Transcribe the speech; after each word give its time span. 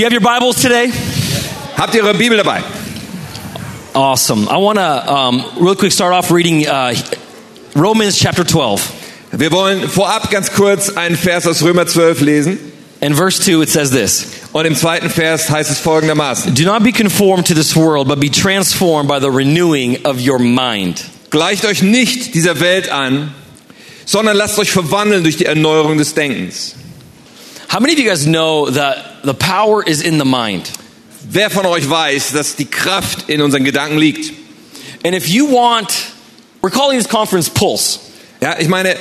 Do 0.00 0.04
you 0.04 0.10
have 0.10 0.14
your 0.14 0.22
Bibles 0.22 0.62
today? 0.62 0.90
Habt 1.76 1.94
ihr 1.94 2.02
eure 2.02 2.14
Bibel 2.14 2.38
dabei? 2.38 2.62
Awesome. 3.92 4.48
I 4.48 4.56
want 4.56 4.78
to 4.78 5.12
um, 5.12 5.44
real 5.62 5.76
quick 5.76 5.92
start 5.92 6.14
off 6.14 6.30
reading 6.30 6.66
uh, 6.66 6.94
Romans 7.76 8.18
chapter 8.18 8.42
12. 8.42 8.80
Wir 9.32 9.52
wollen 9.52 9.86
vorab 9.90 10.30
ganz 10.30 10.54
kurz 10.54 10.88
einen 10.88 11.16
Vers 11.16 11.46
aus 11.46 11.60
Römer 11.62 11.86
12 11.86 12.22
lesen. 12.22 12.58
In 13.02 13.14
verse 13.14 13.42
2, 13.42 13.60
it 13.60 13.68
says 13.68 13.90
this 13.90 14.48
Und 14.54 14.64
im 14.64 14.74
zweiten 14.74 15.10
Vers 15.10 15.50
heißt 15.50 15.70
es 15.70 15.80
folgendermaßen. 15.80 16.54
Do 16.54 16.64
not 16.64 16.82
be 16.82 16.92
conformed 16.92 17.46
to 17.48 17.52
this 17.52 17.76
world, 17.76 18.08
but 18.08 18.20
be 18.20 18.30
transformed 18.30 19.06
by 19.06 19.20
the 19.20 19.30
renewing 19.30 19.98
of 20.06 20.16
your 20.18 20.38
mind. 20.38 21.04
Gleicht 21.28 21.66
euch 21.66 21.82
nicht 21.82 22.34
dieser 22.34 22.58
Welt 22.60 22.90
an, 22.90 23.34
sondern 24.06 24.38
lasst 24.38 24.58
euch 24.58 24.70
verwandeln 24.70 25.24
durch 25.24 25.36
die 25.36 25.44
Erneuerung 25.44 25.98
des 25.98 26.14
Denkens. 26.14 26.76
How 27.70 27.78
many 27.78 27.92
of 27.92 28.00
you 28.00 28.08
guys 28.08 28.26
know 28.26 28.68
that 28.68 29.22
the 29.22 29.32
power 29.32 29.80
is 29.80 30.02
in 30.02 30.18
the 30.18 30.24
mind? 30.24 30.72
Wer 31.22 31.50
von 31.50 31.66
euch 31.66 31.88
weiß, 31.88 32.32
dass 32.32 32.56
die 32.56 32.64
Kraft 32.64 33.28
in 33.28 33.40
unseren 33.40 33.62
Gedanken 33.64 33.96
liegt? 33.96 34.32
And 35.04 35.14
if 35.14 35.28
you 35.28 35.46
want, 35.46 35.88
we're 36.62 36.70
calling 36.72 36.98
this 36.98 37.06
conference 37.08 37.48
Pulse. 37.48 38.00
Ja, 38.40 38.58
ich 38.58 38.66
meine, 38.66 38.96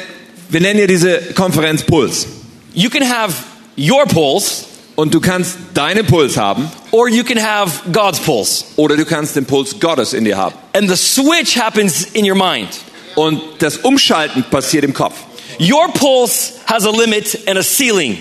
wir 0.50 0.62
nennen 0.62 0.80
ja 0.80 0.86
diese 0.86 1.20
Konferenz 1.34 1.82
Puls. 1.82 2.28
You 2.76 2.92
can 2.92 3.02
have 3.02 3.34
your 3.76 4.06
pulse, 4.06 4.66
Und 4.96 5.16
du 5.16 5.20
kannst 5.20 5.58
deinen 5.74 6.06
Puls 6.06 6.38
haben 6.38 6.70
or 6.92 7.10
you 7.10 7.24
can 7.24 7.42
have 7.42 7.90
God's 7.92 8.20
pulse. 8.20 8.66
oder 8.76 8.96
du 8.98 9.06
kannst 9.06 9.36
den 9.36 9.46
Puls 9.46 9.80
Gottes 9.80 10.14
in 10.14 10.26
dir 10.26 10.38
haben. 10.38 10.54
And 10.74 10.88
the 10.88 10.96
switch 10.96 11.58
happens 11.58 12.04
in 12.14 12.24
your 12.30 12.36
mind. 12.36 12.70
Und 13.16 13.42
das 13.58 13.78
Umschalten 13.78 14.44
passiert 14.52 14.84
im 14.84 14.94
Kopf. 14.94 15.16
Your 15.60 15.92
pulse 15.92 16.54
has 16.68 16.86
a 16.86 16.92
limit 16.92 17.40
and 17.48 17.58
a 17.58 17.64
ceiling. 17.64 18.20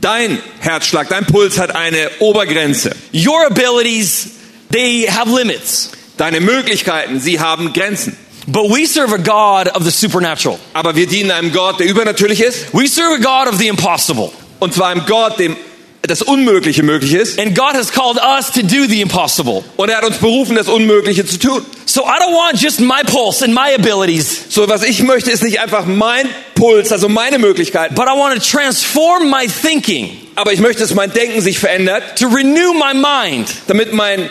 Dein 0.00 0.38
Herzschlag, 0.60 1.08
dein 1.08 1.26
Puls 1.26 1.58
hat 1.58 1.74
eine 1.74 2.10
Obergrenze. 2.20 2.94
Your 3.12 3.46
abilities, 3.46 4.30
they 4.70 5.06
have 5.08 5.28
limits. 5.28 5.90
Deine 6.16 6.40
Möglichkeiten, 6.40 7.20
sie 7.20 7.40
haben 7.40 7.72
Grenzen. 7.72 8.16
But 8.46 8.70
we 8.70 8.86
serve 8.86 9.12
a 9.12 9.18
God 9.18 9.68
of 9.74 9.84
the 9.84 9.90
supernatural. 9.90 10.58
Aber 10.72 10.96
wir 10.96 11.06
dienen 11.06 11.30
einem 11.30 11.52
Gott, 11.52 11.80
der 11.80 11.86
übernatürlich 11.86 12.40
ist. 12.40 12.72
We 12.72 12.88
serve 12.88 13.16
a 13.16 13.44
God 13.44 13.52
of 13.52 13.58
the 13.58 13.68
impossible. 13.68 14.30
Und 14.58 14.72
zwar 14.72 14.88
einem 14.88 15.04
Gott, 15.06 15.38
dem 15.38 15.56
das 16.02 16.22
Unmögliche 16.22 16.82
möglich 16.82 17.12
ist. 17.12 17.38
And 17.38 17.54
God 17.56 17.74
has 17.74 17.92
called 17.92 18.18
us 18.18 18.50
to 18.52 18.62
do 18.62 18.86
the 18.88 19.00
impossible. 19.00 19.62
Und 19.76 19.88
er 19.90 19.98
hat 19.98 20.04
uns 20.04 20.18
berufen, 20.18 20.56
das 20.56 20.68
Unmögliche 20.68 21.26
zu 21.26 21.38
tun. 21.38 21.62
So 21.86 22.02
I 22.02 22.18
don't 22.22 22.34
want 22.34 22.60
just 22.62 22.80
my 22.80 23.02
pulse 23.04 23.44
and 23.44 23.52
my 23.54 23.74
abilities, 23.74 24.44
So, 24.48 24.68
was 24.68 24.82
ich 24.84 25.02
möchte, 25.02 25.30
ist 25.30 25.42
nicht 25.42 25.60
einfach 25.60 25.84
mein 25.86 26.28
Puls, 26.54 26.92
also 26.92 27.08
meine 27.08 27.38
Möglichkeiten. 27.38 27.94
but 27.94 28.04
I 28.06 28.16
want 28.18 28.34
to 28.34 28.40
transform 28.40 29.28
my 29.30 29.46
thinking 29.48 30.16
Aber 30.38 30.52
ich 30.52 30.60
möchte, 30.60 30.82
dass 30.82 30.94
mein 30.94 31.12
Denken 31.12 31.40
sich 31.40 31.58
verändert, 31.58 32.16
to 32.16 32.28
renew 32.28 32.72
my 32.72 32.94
mind 32.94 33.48
damit 33.66 33.92
mein 33.92 34.30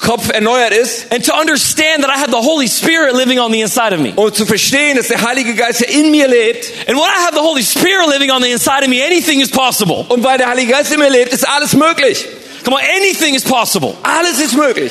Kopf 0.00 0.28
erneuert 0.30 0.72
ist. 0.72 1.12
and 1.12 1.24
to 1.24 1.32
understand 1.32 2.02
that 2.02 2.10
I 2.10 2.18
have 2.18 2.32
the 2.32 2.44
Holy 2.44 2.66
Spirit 2.66 3.14
living 3.14 3.38
on 3.38 3.52
the 3.52 3.60
inside 3.60 3.94
of 3.94 4.00
me. 4.00 4.12
Und 4.16 4.34
zu 4.34 4.46
verstehen, 4.46 4.96
dass 4.96 5.06
der 5.06 5.22
Heilige 5.22 5.54
Geist 5.54 5.80
ja 5.80 5.86
in 5.86 6.10
mir 6.10 6.26
lebt. 6.26 6.66
And 6.88 6.98
when 6.98 7.04
I 7.04 7.24
have 7.24 7.34
the 7.34 7.40
Holy 7.40 7.62
Spirit 7.62 8.08
living 8.08 8.32
on 8.32 8.42
the 8.42 8.50
inside 8.50 8.82
of 8.82 8.88
me, 8.88 9.00
anything 9.00 9.40
is 9.40 9.48
possible. 9.48 10.04
Und 10.08 10.24
weil 10.24 10.38
der 10.38 10.48
Heilige 10.48 10.72
Geist 10.72 10.92
in 10.92 10.98
mir 10.98 11.08
lebt, 11.08 11.32
ist 11.32 11.48
alles 11.48 11.72
möglich. 11.74 12.26
Come 12.64 12.76
on, 12.76 12.82
anything 13.00 13.36
is 13.36 13.44
possible. 13.44 13.94
Alles 14.02 14.40
ist 14.40 14.56
möglich. 14.56 14.90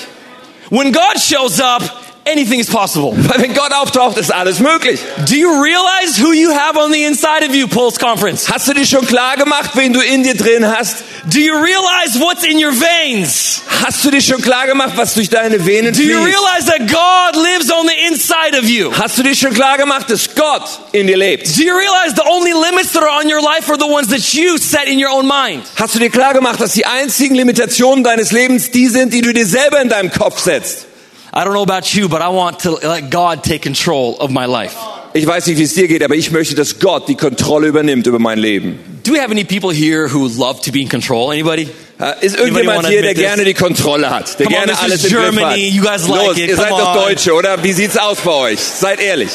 When 0.69 0.93
God 0.93 1.19
shows 1.19 1.59
up, 1.59 1.83
anything 2.25 2.59
is 2.59 2.67
possible. 2.69 3.13
Weil 3.17 3.41
wenn 3.41 3.53
Gott 3.53 3.73
auftaucht, 3.73 4.17
ist 4.17 4.31
alles 4.33 4.59
möglich. 4.59 4.99
Do 5.29 5.35
you 5.35 5.49
realize 5.61 6.17
who 6.21 6.31
you 6.33 6.51
have 6.51 6.77
on 6.77 6.91
the 6.91 7.03
inside 7.03 7.43
of 7.47 7.53
you, 7.55 7.67
Pulse 7.67 7.99
Conference? 7.99 8.49
Hast 8.51 8.67
du 8.67 8.73
dir 8.73 8.85
schon 8.85 9.05
klar 9.05 9.35
gemacht, 9.37 9.71
wen 9.75 9.93
du 9.93 10.01
in 10.01 10.23
dir 10.23 10.35
drin 10.35 10.65
hast? 10.67 11.03
Do 11.25 11.39
you 11.39 11.53
realize 11.55 12.19
what's 12.19 12.43
in 12.43 12.57
your 12.57 12.73
veins? 12.73 13.61
Hast 13.85 14.03
du 14.03 14.11
dir 14.11 14.21
schon 14.21 14.41
klar 14.41 14.67
gemacht, 14.67 14.93
was 14.95 15.13
durch 15.13 15.29
deine 15.29 15.65
Venen 15.65 15.93
Do 15.93 16.01
you 16.01 16.19
fließt? 16.21 16.25
realize 16.27 16.65
that 16.65 16.87
God 16.87 17.41
lives 17.41 17.71
on 17.71 17.87
the 17.87 18.07
inside 18.07 18.57
of 18.57 18.69
you? 18.69 18.91
Hast 18.97 19.17
du 19.17 19.23
dir 19.23 19.35
schon 19.35 19.53
klar 19.53 19.77
gemacht, 19.77 20.09
dass 20.09 20.33
Gott 20.35 20.63
in 20.91 21.07
dir 21.07 21.17
lebt? 21.17 21.47
Do 21.57 21.63
you 21.63 21.73
realize 21.75 22.13
the 22.15 22.23
only 22.29 22.51
limits 22.51 22.91
that 22.93 23.03
are 23.03 23.19
on 23.21 23.29
your 23.29 23.41
life 23.41 23.69
are 23.69 23.77
the 23.77 23.85
ones 23.89 24.09
that 24.09 24.33
you 24.33 24.57
set 24.57 24.87
in 24.87 24.99
your 25.01 25.11
own 25.11 25.25
mind? 25.27 25.63
Hast 25.77 25.95
du 25.95 25.99
dir 25.99 26.09
klar 26.09 26.33
gemacht, 26.33 26.59
dass 26.59 26.73
die 26.73 26.85
einzigen 26.85 27.35
Limitationen 27.35 28.03
deines 28.03 28.31
Lebens 28.31 28.71
die 28.71 28.87
sind, 28.87 29.13
die 29.13 29.21
du 29.21 29.33
dir 29.33 29.45
selber 29.45 29.81
in 29.81 29.89
deinem 29.89 30.11
Kopf 30.11 30.39
setzt? 30.39 30.87
I 31.35 31.43
don't 31.43 31.53
know 31.53 31.63
about 31.63 31.93
you, 31.95 32.07
but 32.07 32.21
I 32.21 32.29
want 32.29 32.59
to 32.59 32.77
let 32.87 33.09
God 33.09 33.43
take 33.43 33.63
control 33.63 34.15
of 34.19 34.29
my 34.29 34.45
life. 34.45 34.75
Ich 35.15 35.25
weiß 35.25 35.47
nicht, 35.47 35.57
wie 35.57 35.63
es 35.63 35.73
dir 35.73 35.87
geht, 35.87 36.03
aber 36.03 36.15
ich 36.15 36.31
möchte, 36.31 36.53
dass 36.55 36.79
Gott 36.79 37.07
die 37.07 37.15
Kontrolle 37.15 37.67
übernimmt 37.67 38.05
über 38.07 38.19
mein 38.19 38.37
Leben. 38.37 38.79
Do 39.03 39.13
we 39.13 39.19
have 39.19 39.31
any 39.31 39.43
people 39.43 39.71
here 39.71 40.07
who 40.11 40.27
love 40.27 40.61
to 40.61 40.71
be 40.71 40.81
in 40.81 40.89
control? 40.89 41.31
Anybody? 41.31 41.67
Äh, 41.99 42.25
Ist 42.25 42.37
irgendjemand 42.37 42.87
hier, 42.87 43.01
der 43.01 43.13
this? 43.13 43.23
gerne 43.23 43.45
die 43.45 43.53
Kontrolle 43.53 44.09
hat, 44.09 44.39
der 44.39 44.45
Come 44.47 44.57
on, 44.57 44.63
gerne 44.65 44.71
is 44.73 44.79
alles 44.79 45.03
im 45.05 45.11
Griff 45.13 45.43
hat? 45.43 45.57
You 45.57 45.81
guys 45.83 46.07
like 46.07 46.27
Los, 46.27 46.37
it. 46.37 46.49
ihr 46.49 46.55
Come 46.55 46.67
seid 46.67 46.71
doch 46.71 46.95
on. 46.95 47.01
Deutsche, 47.03 47.33
oder? 47.33 47.63
Wie 47.63 47.73
sieht's 47.73 47.97
aus 47.97 48.17
bei 48.21 48.31
euch? 48.31 48.59
Seid 48.59 48.99
ehrlich. 48.99 49.29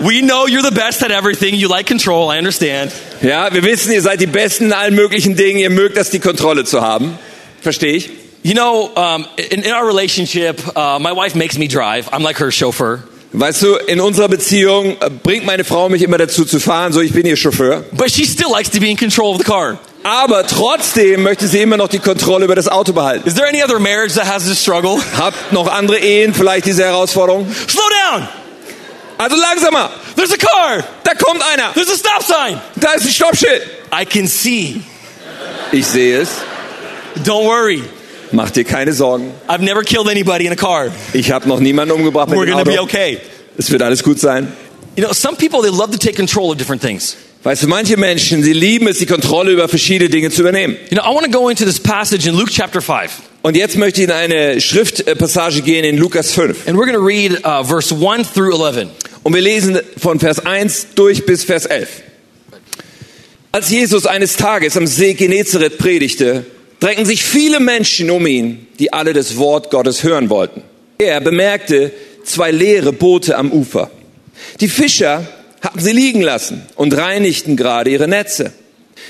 We 0.00 0.20
know 0.22 0.46
you're 0.46 0.64
the 0.68 0.74
best 0.74 1.04
at 1.04 1.10
everything. 1.12 1.54
You 1.54 1.68
like 1.68 1.86
control. 1.86 2.32
I 2.34 2.38
understand. 2.38 2.90
Ja, 3.22 3.52
wir 3.52 3.62
wissen, 3.62 3.92
ihr 3.92 4.02
seid 4.02 4.20
die 4.20 4.26
Besten 4.26 4.66
in 4.66 4.72
allen 4.72 4.94
möglichen 4.96 5.36
Dingen. 5.36 5.58
Ihr 5.58 5.70
mögt 5.70 5.96
das, 5.96 6.10
die 6.10 6.18
Kontrolle 6.18 6.64
zu 6.64 6.80
haben. 6.80 7.16
Verstehe 7.60 7.92
ich. 7.94 8.10
You 8.44 8.52
know, 8.52 8.94
um, 8.94 9.26
in, 9.38 9.62
in 9.62 9.72
our 9.72 9.86
relationship, 9.86 10.60
uh, 10.76 10.98
my 10.98 11.12
wife 11.12 11.34
makes 11.34 11.56
me 11.56 11.66
drive. 11.66 12.10
I'm 12.12 12.22
like 12.22 12.36
her 12.40 12.50
chauffeur. 12.50 13.02
Weißt 13.32 13.62
du, 13.62 13.76
in 13.86 14.02
unserer 14.02 14.28
Beziehung 14.28 14.98
äh, 15.00 15.08
bringt 15.08 15.46
meine 15.46 15.64
Frau 15.64 15.88
mich 15.88 16.02
immer 16.02 16.18
dazu 16.18 16.44
zu 16.44 16.60
fahren, 16.60 16.92
so 16.92 17.00
ich 17.00 17.14
bin 17.14 17.24
ihr 17.24 17.36
Chauffeur. 17.36 17.84
But 17.92 18.10
she 18.10 18.26
still 18.26 18.50
likes 18.50 18.68
to 18.72 18.80
be 18.80 18.90
in 18.90 18.98
control 18.98 19.30
of 19.30 19.38
the 19.38 19.44
car. 19.44 19.78
Aber 20.02 20.46
trotzdem 20.46 21.22
möchte 21.22 21.48
sie 21.48 21.62
immer 21.62 21.78
noch 21.78 21.88
die 21.88 22.00
Kontrolle 22.00 22.44
über 22.44 22.54
das 22.54 22.68
Auto 22.68 22.92
behalten. 22.92 23.26
Is 23.26 23.34
there 23.34 23.48
any 23.48 23.62
other 23.64 23.78
marriage 23.78 24.12
that 24.16 24.26
has 24.26 24.44
this 24.44 24.60
struggle? 24.60 25.00
Habt 25.16 25.50
noch 25.50 25.66
andere 25.66 25.98
Ehen 25.98 26.34
vielleicht 26.34 26.66
diese 26.66 26.84
Herausforderung? 26.84 27.50
Slow 27.66 27.88
down! 28.10 28.28
Also 29.16 29.36
langsamer. 29.36 29.90
There's 30.16 30.32
a 30.32 30.36
car! 30.36 30.84
Da 31.02 31.14
kommt 31.14 31.42
einer. 31.50 31.72
There's 31.72 31.90
a 31.90 31.96
stop 31.96 32.22
sign! 32.22 32.60
Da 32.76 32.92
ist 32.92 33.06
ein 33.06 33.10
Stoppschild. 33.10 33.62
I 33.90 34.04
can 34.04 34.28
see. 34.28 34.82
Ich 35.72 35.86
sehe 35.86 36.20
es. 36.20 36.28
Don't 37.24 37.46
worry. 37.46 37.82
Mach 38.34 38.50
dir 38.50 38.64
keine 38.64 38.92
Sorgen. 38.92 39.30
I've 39.48 39.62
never 39.62 39.82
killed 39.82 40.08
anybody 40.08 40.46
in 40.46 40.52
a 40.52 40.56
car. 40.56 40.88
Ich 41.12 41.30
habe 41.30 41.48
noch 41.48 41.60
niemanden 41.60 41.94
umgebracht 41.94 42.28
mit 42.28 42.38
We're 42.38 42.46
dem 42.46 42.54
gonna 42.54 42.64
be 42.64 42.72
Auto. 42.72 42.82
okay. 42.82 43.18
Es 43.56 43.70
wird 43.70 43.80
alles 43.80 44.02
gut 44.02 44.18
sein. 44.18 44.52
You 44.96 45.04
know, 45.04 45.12
some 45.12 45.36
people, 45.36 45.62
they 45.62 45.70
love 45.70 45.92
to 45.92 45.98
take 45.98 46.16
control 46.16 46.50
of 46.50 46.56
different 46.56 46.82
things. 46.82 47.16
Weißt 47.44 47.62
du, 47.62 47.68
manche 47.68 47.96
Menschen, 47.96 48.42
sie 48.42 48.52
lieben 48.52 48.88
es, 48.88 48.98
die 48.98 49.06
Kontrolle 49.06 49.52
über 49.52 49.68
verschiedene 49.68 50.10
Dinge 50.10 50.30
zu 50.30 50.40
übernehmen. 50.40 50.76
You 50.90 50.98
know, 50.98 51.04
I 51.08 51.14
want 51.14 51.24
to 51.26 51.30
go 51.30 51.48
into 51.48 51.64
this 51.64 51.78
passage 51.78 52.26
in 52.28 52.34
Luke 52.34 52.50
chapter 52.50 52.80
5. 52.80 53.12
Und 53.42 53.56
jetzt 53.56 53.76
möchte 53.76 54.00
ich 54.00 54.08
in 54.08 54.12
eine 54.12 54.60
Schriftpassage 54.60 55.62
gehen 55.62 55.84
in 55.84 55.96
Lukas 55.96 56.32
5. 56.32 56.66
And 56.66 56.76
we're 56.76 56.86
going 56.86 56.94
to 56.94 57.04
read 57.04 57.38
uh, 57.44 57.62
verse 57.62 57.94
1 57.94 58.32
through 58.32 58.52
11. 58.54 58.88
Und 59.22 59.32
wir 59.34 59.42
lesen 59.42 59.78
von 59.96 60.18
Vers 60.18 60.44
1 60.44 60.88
durch 60.96 61.24
bis 61.24 61.44
Vers 61.44 61.66
11. 61.66 61.88
Als 63.52 63.70
Jesus 63.70 64.06
eines 64.06 64.36
Tages 64.36 64.76
am 64.76 64.86
See 64.88 65.14
Genezareth 65.14 65.78
predigte, 65.78 66.44
drängten 66.84 67.06
sich 67.06 67.24
viele 67.24 67.60
Menschen 67.60 68.10
um 68.10 68.26
ihn, 68.26 68.66
die 68.78 68.92
alle 68.92 69.14
das 69.14 69.38
Wort 69.38 69.70
Gottes 69.70 70.02
hören 70.02 70.28
wollten. 70.28 70.62
Er 70.98 71.22
bemerkte 71.22 71.92
zwei 72.24 72.50
leere 72.50 72.92
Boote 72.92 73.38
am 73.38 73.50
Ufer. 73.52 73.90
Die 74.60 74.68
Fischer 74.68 75.26
hatten 75.62 75.80
sie 75.80 75.92
liegen 75.92 76.20
lassen 76.20 76.60
und 76.76 76.94
reinigten 76.94 77.56
gerade 77.56 77.88
ihre 77.88 78.06
Netze. 78.06 78.52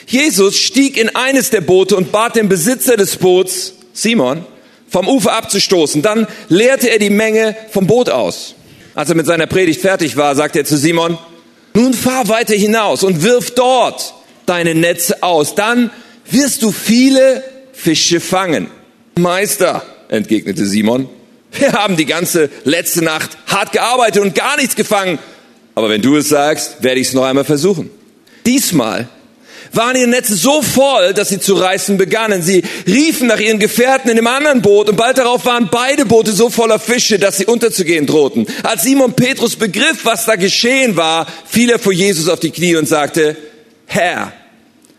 Jesus 0.06 0.56
stieg 0.56 0.96
in 0.96 1.16
eines 1.16 1.50
der 1.50 1.62
Boote 1.62 1.96
und 1.96 2.12
bat 2.12 2.36
den 2.36 2.48
Besitzer 2.48 2.96
des 2.96 3.16
Boots, 3.16 3.74
Simon, 3.92 4.46
vom 4.88 5.08
Ufer 5.08 5.32
abzustoßen. 5.32 6.00
Dann 6.00 6.28
leerte 6.48 6.90
er 6.90 7.00
die 7.00 7.10
Menge 7.10 7.56
vom 7.72 7.88
Boot 7.88 8.08
aus. 8.08 8.54
Als 8.94 9.08
er 9.08 9.16
mit 9.16 9.26
seiner 9.26 9.48
Predigt 9.48 9.80
fertig 9.80 10.16
war, 10.16 10.36
sagte 10.36 10.60
er 10.60 10.64
zu 10.64 10.76
Simon, 10.76 11.18
nun 11.74 11.92
fahr 11.92 12.28
weiter 12.28 12.54
hinaus 12.54 13.02
und 13.02 13.24
wirf 13.24 13.50
dort 13.50 14.14
deine 14.46 14.76
Netze 14.76 15.24
aus. 15.24 15.56
Dann 15.56 15.90
wirst 16.30 16.62
du 16.62 16.70
viele 16.70 17.42
Fische 17.84 18.18
fangen. 18.18 18.68
Meister, 19.18 19.82
entgegnete 20.08 20.64
Simon, 20.64 21.06
wir 21.52 21.72
haben 21.72 21.98
die 21.98 22.06
ganze 22.06 22.48
letzte 22.64 23.04
Nacht 23.04 23.36
hart 23.46 23.72
gearbeitet 23.72 24.22
und 24.22 24.34
gar 24.34 24.56
nichts 24.56 24.74
gefangen. 24.74 25.18
Aber 25.74 25.90
wenn 25.90 26.00
du 26.00 26.16
es 26.16 26.30
sagst, 26.30 26.82
werde 26.82 27.00
ich 27.00 27.08
es 27.08 27.12
noch 27.12 27.24
einmal 27.24 27.44
versuchen. 27.44 27.90
Diesmal 28.46 29.06
waren 29.72 29.96
ihre 29.96 30.08
Netze 30.08 30.34
so 30.34 30.62
voll, 30.62 31.12
dass 31.12 31.28
sie 31.28 31.40
zu 31.40 31.56
reißen 31.56 31.98
begannen. 31.98 32.40
Sie 32.40 32.62
riefen 32.86 33.26
nach 33.26 33.38
ihren 33.38 33.58
Gefährten 33.58 34.08
in 34.08 34.16
dem 34.16 34.28
anderen 34.28 34.62
Boot 34.62 34.88
und 34.88 34.96
bald 34.96 35.18
darauf 35.18 35.44
waren 35.44 35.68
beide 35.70 36.06
Boote 36.06 36.32
so 36.32 36.48
voller 36.48 36.78
Fische, 36.78 37.18
dass 37.18 37.36
sie 37.36 37.44
unterzugehen 37.44 38.06
drohten. 38.06 38.46
Als 38.62 38.84
Simon 38.84 39.12
Petrus 39.12 39.56
begriff, 39.56 40.04
was 40.04 40.24
da 40.24 40.36
geschehen 40.36 40.96
war, 40.96 41.26
fiel 41.44 41.68
er 41.68 41.78
vor 41.78 41.92
Jesus 41.92 42.30
auf 42.30 42.40
die 42.40 42.50
Knie 42.50 42.76
und 42.76 42.88
sagte, 42.88 43.36
Herr, 43.84 44.32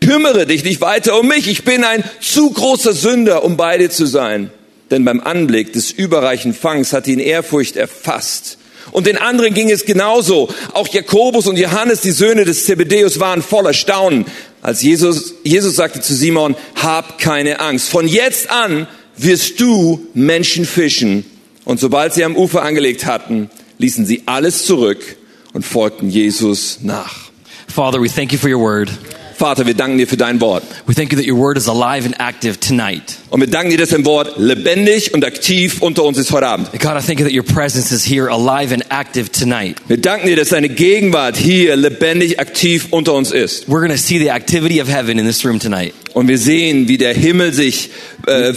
kümmere 0.00 0.46
dich 0.46 0.64
nicht 0.64 0.80
weiter 0.80 1.18
um 1.18 1.28
mich. 1.28 1.48
Ich 1.48 1.64
bin 1.64 1.84
ein 1.84 2.04
zu 2.20 2.50
großer 2.50 2.92
Sünder, 2.92 3.44
um 3.44 3.56
bei 3.56 3.78
dir 3.78 3.90
zu 3.90 4.06
sein. 4.06 4.50
Denn 4.90 5.04
beim 5.04 5.20
Anblick 5.20 5.72
des 5.72 5.90
überreichen 5.90 6.54
Fangs 6.54 6.92
hat 6.92 7.08
ihn 7.08 7.18
Ehrfurcht 7.18 7.76
erfasst. 7.76 8.58
Und 8.92 9.06
den 9.06 9.18
anderen 9.18 9.52
ging 9.52 9.70
es 9.70 9.84
genauso. 9.84 10.48
Auch 10.72 10.88
Jakobus 10.88 11.46
und 11.46 11.58
Johannes, 11.58 12.02
die 12.02 12.12
Söhne 12.12 12.44
des 12.44 12.66
Zebedeus, 12.66 13.18
waren 13.18 13.42
voller 13.42 13.72
Staunen. 13.72 14.26
als 14.62 14.82
Jesus, 14.82 15.34
Jesus 15.44 15.76
sagte 15.76 16.00
zu 16.00 16.14
Simon, 16.14 16.56
hab 16.76 17.18
keine 17.18 17.60
Angst. 17.60 17.88
Von 17.88 18.06
jetzt 18.06 18.50
an 18.50 18.86
wirst 19.16 19.60
du 19.60 20.06
Menschen 20.14 20.64
fischen. 20.64 21.24
Und 21.64 21.80
sobald 21.80 22.14
sie 22.14 22.24
am 22.24 22.36
Ufer 22.36 22.62
angelegt 22.62 23.06
hatten, 23.06 23.50
ließen 23.78 24.06
sie 24.06 24.22
alles 24.26 24.66
zurück 24.66 25.16
und 25.52 25.64
folgten 25.64 26.10
Jesus 26.10 26.78
nach. 26.82 27.30
Father, 27.66 28.00
we 28.00 28.08
thank 28.08 28.32
you 28.32 28.38
for 28.38 28.48
your 28.48 28.60
word. 28.60 28.88
Vater, 29.36 29.66
wir 29.66 29.74
danken 29.74 29.98
dir 29.98 30.06
für 30.06 30.16
dein 30.16 30.40
Wort. 30.40 30.62
We 30.86 30.94
thank 30.94 31.12
you 31.12 31.18
that 31.18 31.28
your 31.28 31.36
word 31.38 31.58
is 31.58 31.68
alive 31.68 32.06
and 32.06 32.18
active 32.18 32.58
tonight. 32.58 33.02
Und 33.30 33.40
wir 33.40 33.48
danken 33.48 33.70
dir, 33.70 33.78
dass 33.78 33.90
dein 33.90 34.04
Wort 34.04 34.38
lebendig 34.38 35.12
und 35.14 35.24
aktiv 35.24 35.82
unter 35.82 36.04
uns 36.04 36.16
ist 36.18 36.32
heute 36.32 36.46
Abend. 36.46 36.70
God, 36.72 36.82
I 36.98 37.04
thank 37.06 37.20
you 37.20 37.26
that 37.26 37.34
your 37.34 37.44
presence 37.44 37.92
is 37.92 38.04
here 38.04 38.30
alive 38.30 38.72
and 38.72 38.84
active 38.90 39.30
tonight. 39.30 39.76
Wir 39.88 39.98
danken 39.98 40.26
dir, 40.28 40.36
dass 40.36 40.48
deine 40.50 40.68
Gegenwart 40.68 41.36
hier 41.36 41.76
lebendig 41.76 42.40
aktiv 42.40 42.86
unter 42.90 43.14
uns 43.14 43.30
ist. 43.30 43.68
We're 43.68 43.80
going 43.80 43.90
to 43.90 43.98
see 43.98 44.18
the 44.18 44.30
activity 44.30 44.80
of 44.80 44.88
heaven 44.88 45.18
in 45.18 45.26
this 45.26 45.44
room 45.44 45.58
tonight. 45.58 45.92
Und 46.14 46.28
wir 46.28 46.38
sehen, 46.38 46.88
wie 46.88 46.96
der 46.98 47.12
Himmel 47.14 47.52
sich 47.52 47.90
äh, 48.26 48.54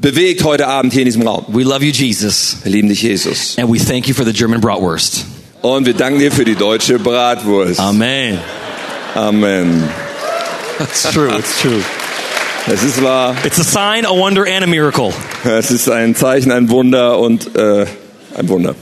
bewegt 0.00 0.44
heute 0.44 0.68
Abend 0.68 0.92
hier 0.92 1.02
in 1.02 1.06
diesem 1.06 1.22
Raum. 1.22 1.44
We 1.48 1.62
love 1.64 1.84
you, 1.84 1.90
Jesus, 1.90 2.58
Wir 2.62 2.72
lieben 2.72 2.88
dich, 2.88 3.02
Jesus. 3.02 3.56
and 3.58 3.68
we 3.72 3.78
thank 3.78 4.06
you 4.06 4.14
for 4.14 4.24
the 4.24 4.32
German 4.32 4.60
bratwurst. 4.60 5.24
Und 5.62 5.86
wir 5.86 5.94
danken 5.94 6.18
dir 6.20 6.30
für 6.30 6.44
die 6.44 6.54
deutsche 6.54 6.98
Bratwurst. 6.98 7.80
Amen. 7.80 8.38
Amen. 9.14 9.88
It's 10.80 11.02
true. 11.12 11.30
It's 11.38 11.60
true. 11.60 11.82
Es 12.66 12.82
ist 12.82 13.02
wahr. 13.02 13.36
It's 13.44 13.58
a 13.58 13.64
sign, 13.64 14.06
a 14.06 14.10
wonder, 14.12 14.44
and 14.46 14.64
a 14.64 14.66
miracle. 14.66 15.12
Es 15.44 15.70
ist 15.70 15.88
ein 15.90 16.14
Zeichen, 16.16 16.50
ein 16.50 16.70
Wunder 16.70 17.18
und 17.18 17.54
äh, 17.56 17.86
ein 18.36 18.48
Wunder. 18.48 18.74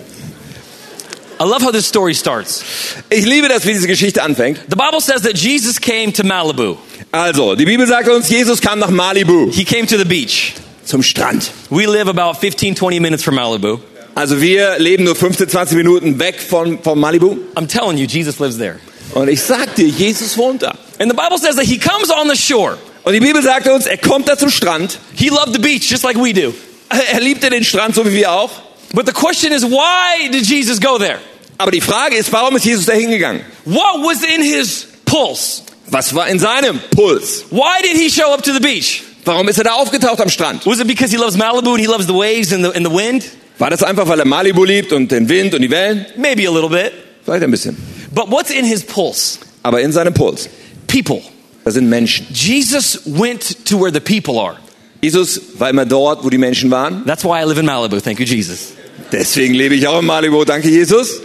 I 1.41 1.45
love 1.45 1.65
how 1.65 1.73
this 1.73 1.87
story 1.87 2.15
starts. 2.15 2.63
Ich 3.11 3.27
liebe 3.27 3.49
das, 3.49 3.67
wie 3.67 3.73
diese 3.73 3.89
Geschichte 3.89 4.23
anfängt. 4.23 4.61
The 4.71 4.77
Bible 4.77 5.01
says 5.01 5.23
that 5.23 5.37
Jesus 5.37 5.81
came 5.81 6.13
to 6.13 6.23
Malibu. 6.23 6.77
Also, 7.11 7.57
die 7.57 7.65
Bibel 7.65 7.87
sagt 7.87 8.09
uns, 8.09 8.29
Jesus 8.29 8.61
kam 8.61 8.79
nach 8.79 8.91
Malibu, 8.91 9.51
He 9.51 9.65
came 9.65 9.87
to 9.87 9.99
the 9.99 10.05
beach. 10.05 10.55
zum 10.85 11.03
Strand. 11.03 11.51
We 11.71 11.87
live 11.87 12.09
about 12.09 12.39
15, 12.39 12.77
20 12.77 13.01
minutes 13.01 13.25
from 13.25 13.35
Malibu. 13.35 13.81
Also 14.15 14.41
wir 14.41 14.79
leben 14.79 15.05
nur 15.05 15.17
15, 15.17 15.49
20 15.49 15.77
Minuten 15.77 16.19
weg 16.21 16.39
von, 16.39 16.79
von 16.83 16.99
Malibu. 17.01 17.39
I'm 17.57 17.67
telling 17.67 17.97
you, 17.97 18.07
Jesus 18.07 18.39
lives 18.39 18.59
there. 18.59 18.77
Und 19.15 19.29
ich 19.29 19.41
sag 19.43 19.75
dir, 19.75 19.87
Jesus 19.89 20.37
wohnt 20.39 20.63
da. 20.63 20.75
And 21.03 21.11
the 21.11 21.17
Bible 21.17 21.37
says 21.37 21.57
that 21.57 21.65
he 21.65 21.79
comes 21.79 22.13
on 22.13 22.29
the 22.29 22.37
shore. 22.37 22.79
Und 23.03 23.13
die 23.13 23.19
Bibel 23.19 23.43
sagt 23.43 23.67
uns, 23.67 23.87
er 23.87 23.99
kommt 23.99 24.29
da 24.29 24.39
zum 24.39 24.51
Strand. 24.51 25.01
He 25.17 25.31
loved 25.31 25.53
the 25.53 25.59
beach 25.59 25.91
just 25.91 26.05
like 26.05 26.17
we 26.17 26.33
do. 26.33 26.55
Er 26.89 27.19
liebte 27.19 27.51
den 27.51 27.65
Strand, 27.65 27.97
so 27.97 28.07
wie 28.07 28.13
wir 28.13 28.31
auch. 28.31 28.51
But 28.95 29.07
the 29.07 29.13
question 29.13 29.53
is, 29.53 29.65
why 29.65 30.29
did 30.31 30.47
Jesus 30.47 30.81
go 30.81 30.99
there? 30.99 31.19
Aber 31.59 31.73
die 31.73 31.81
Frage 31.81 32.15
ist, 32.15 32.33
warum 32.33 32.55
ist 32.55 32.65
Jesus 32.65 32.87
da 32.87 32.93
hingegangen? 32.93 33.45
What 33.65 34.01
was 34.05 34.23
in 34.23 34.43
his 34.43 34.87
pulse? 35.05 35.63
Was 35.89 36.15
war 36.15 36.29
in 36.29 36.39
seinem 36.39 36.79
Puls? 36.95 37.47
Why 37.51 37.83
did 37.83 37.97
he 37.97 38.09
show 38.09 38.33
up 38.33 38.45
to 38.45 38.53
the 38.53 38.61
beach? 38.61 39.03
Warum 39.25 39.49
ist 39.49 39.59
er 39.59 39.65
da 39.65 39.73
aufgetaucht 39.73 40.21
am 40.21 40.31
Strand? 40.31 40.65
Was 40.67 40.79
it 40.79 40.87
because 40.87 41.11
he 41.11 41.17
loves 41.17 41.37
Malibu 41.37 41.71
and 41.71 41.81
he 41.81 41.89
loves 41.89 42.07
the 42.07 42.15
waves 42.15 42.53
and 42.53 42.65
the, 42.65 42.71
and 42.77 42.87
the 42.87 42.93
wind? 42.93 43.25
War 43.59 43.71
das 43.71 43.83
einfach, 43.83 44.07
weil 44.07 44.21
er 44.21 44.25
Malibu 44.25 44.63
liebt 44.63 44.93
und 44.93 45.11
den 45.11 45.29
Wind 45.29 45.53
und 45.53 45.63
die 45.63 45.71
Wellen? 45.71 46.07
Maybe 46.17 46.47
a 46.47 46.53
little 46.53 46.71
bit. 46.71 46.93
Vielleicht 47.25 47.43
ein 47.43 47.51
bisschen. 47.51 47.77
But 48.15 48.31
what's 48.31 48.53
in 48.53 48.65
his 48.65 48.85
pulse? 48.85 49.41
Aber 49.63 49.81
in 49.81 49.93
seinem 49.93 50.13
Puls, 50.13 50.49
People. 50.93 51.23
sind 51.65 51.89
Menschen. 51.89 52.27
Jesus 52.33 53.01
went 53.07 53.65
to 53.65 53.81
where 53.81 53.91
the 53.91 54.01
people 54.01 54.39
are. 54.39 54.57
Jesus 55.01 55.41
war 55.59 55.71
immer 55.71 55.87
dort, 55.87 56.23
wo 56.23 56.31
die 56.31 56.39
Menschen 56.39 56.71
waren. 56.71 57.05
That's 57.07 57.25
why 57.25 57.41
I 57.41 57.45
live 57.45 57.59
in 57.59 57.67
Malibu. 57.67 58.01
Thank 58.01 58.21
you, 58.21 58.27
Jesus. 58.27 58.73
Deswegen 59.11 59.55
lebe 59.55 59.75
ich 59.75 59.87
auch 59.89 60.01
in 60.01 60.07
Malibu. 60.07 60.45
Danke, 60.45 60.69
Jesus. 60.69 61.21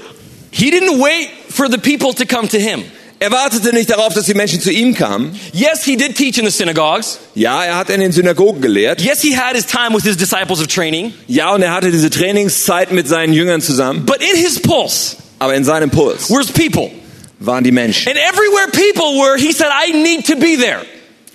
He 0.52 0.72
didn't 0.72 1.00
wait 1.00 1.30
for 1.50 1.70
the 1.70 1.78
people 1.78 2.14
to 2.14 2.26
come 2.26 2.48
to 2.48 2.58
him. 2.58 2.84
Er 3.20 3.32
wartete 3.32 3.74
nicht 3.74 3.90
darauf, 3.90 4.14
dass 4.14 4.26
die 4.26 4.36
Menschen 4.36 4.62
zu 4.62 4.72
ihm 4.72 4.94
kamen. 4.94 5.36
Yes, 5.52 5.84
he 5.84 5.98
did 5.98 6.16
teach 6.16 6.38
in 6.38 6.46
the 6.46 6.52
synagogues. 6.52 7.18
Ja, 7.34 7.64
er 7.64 7.76
hat 7.76 7.90
in 7.90 8.00
den 8.00 8.12
Synagogen 8.12 8.62
gelehrt. 8.62 9.02
Yes, 9.02 9.22
he 9.22 9.36
had 9.36 9.56
his 9.56 9.66
time 9.66 9.96
with 9.96 10.04
his 10.04 10.18
disciples 10.18 10.60
of 10.60 10.68
training. 10.68 11.14
Ja, 11.28 11.54
und 11.54 11.64
er 11.64 11.74
hatte 11.74 11.92
diese 11.92 12.12
Trainingszeit 12.12 12.92
mit 12.92 13.08
seinen 13.08 13.34
Jüngern 13.34 13.62
zusammen. 13.62 14.06
But 14.06 14.18
in 14.22 14.40
his 14.40 14.60
pulse 14.60 15.18
Aber 15.40 15.56
in 15.56 15.64
seinem 15.64 15.90
Puls 15.90 16.30
where's 16.30 16.52
people. 16.52 16.92
Waren 17.40 17.64
die 17.64 17.72
Menschen. 17.72 18.08
And 18.08 18.18
everywhere 18.18 18.68
people 18.72 19.20
were, 19.20 19.38
he 19.38 19.52
said, 19.52 19.68
I 19.72 19.92
need 19.92 20.26
to 20.28 20.36
be 20.36 20.58
there. 20.58 20.82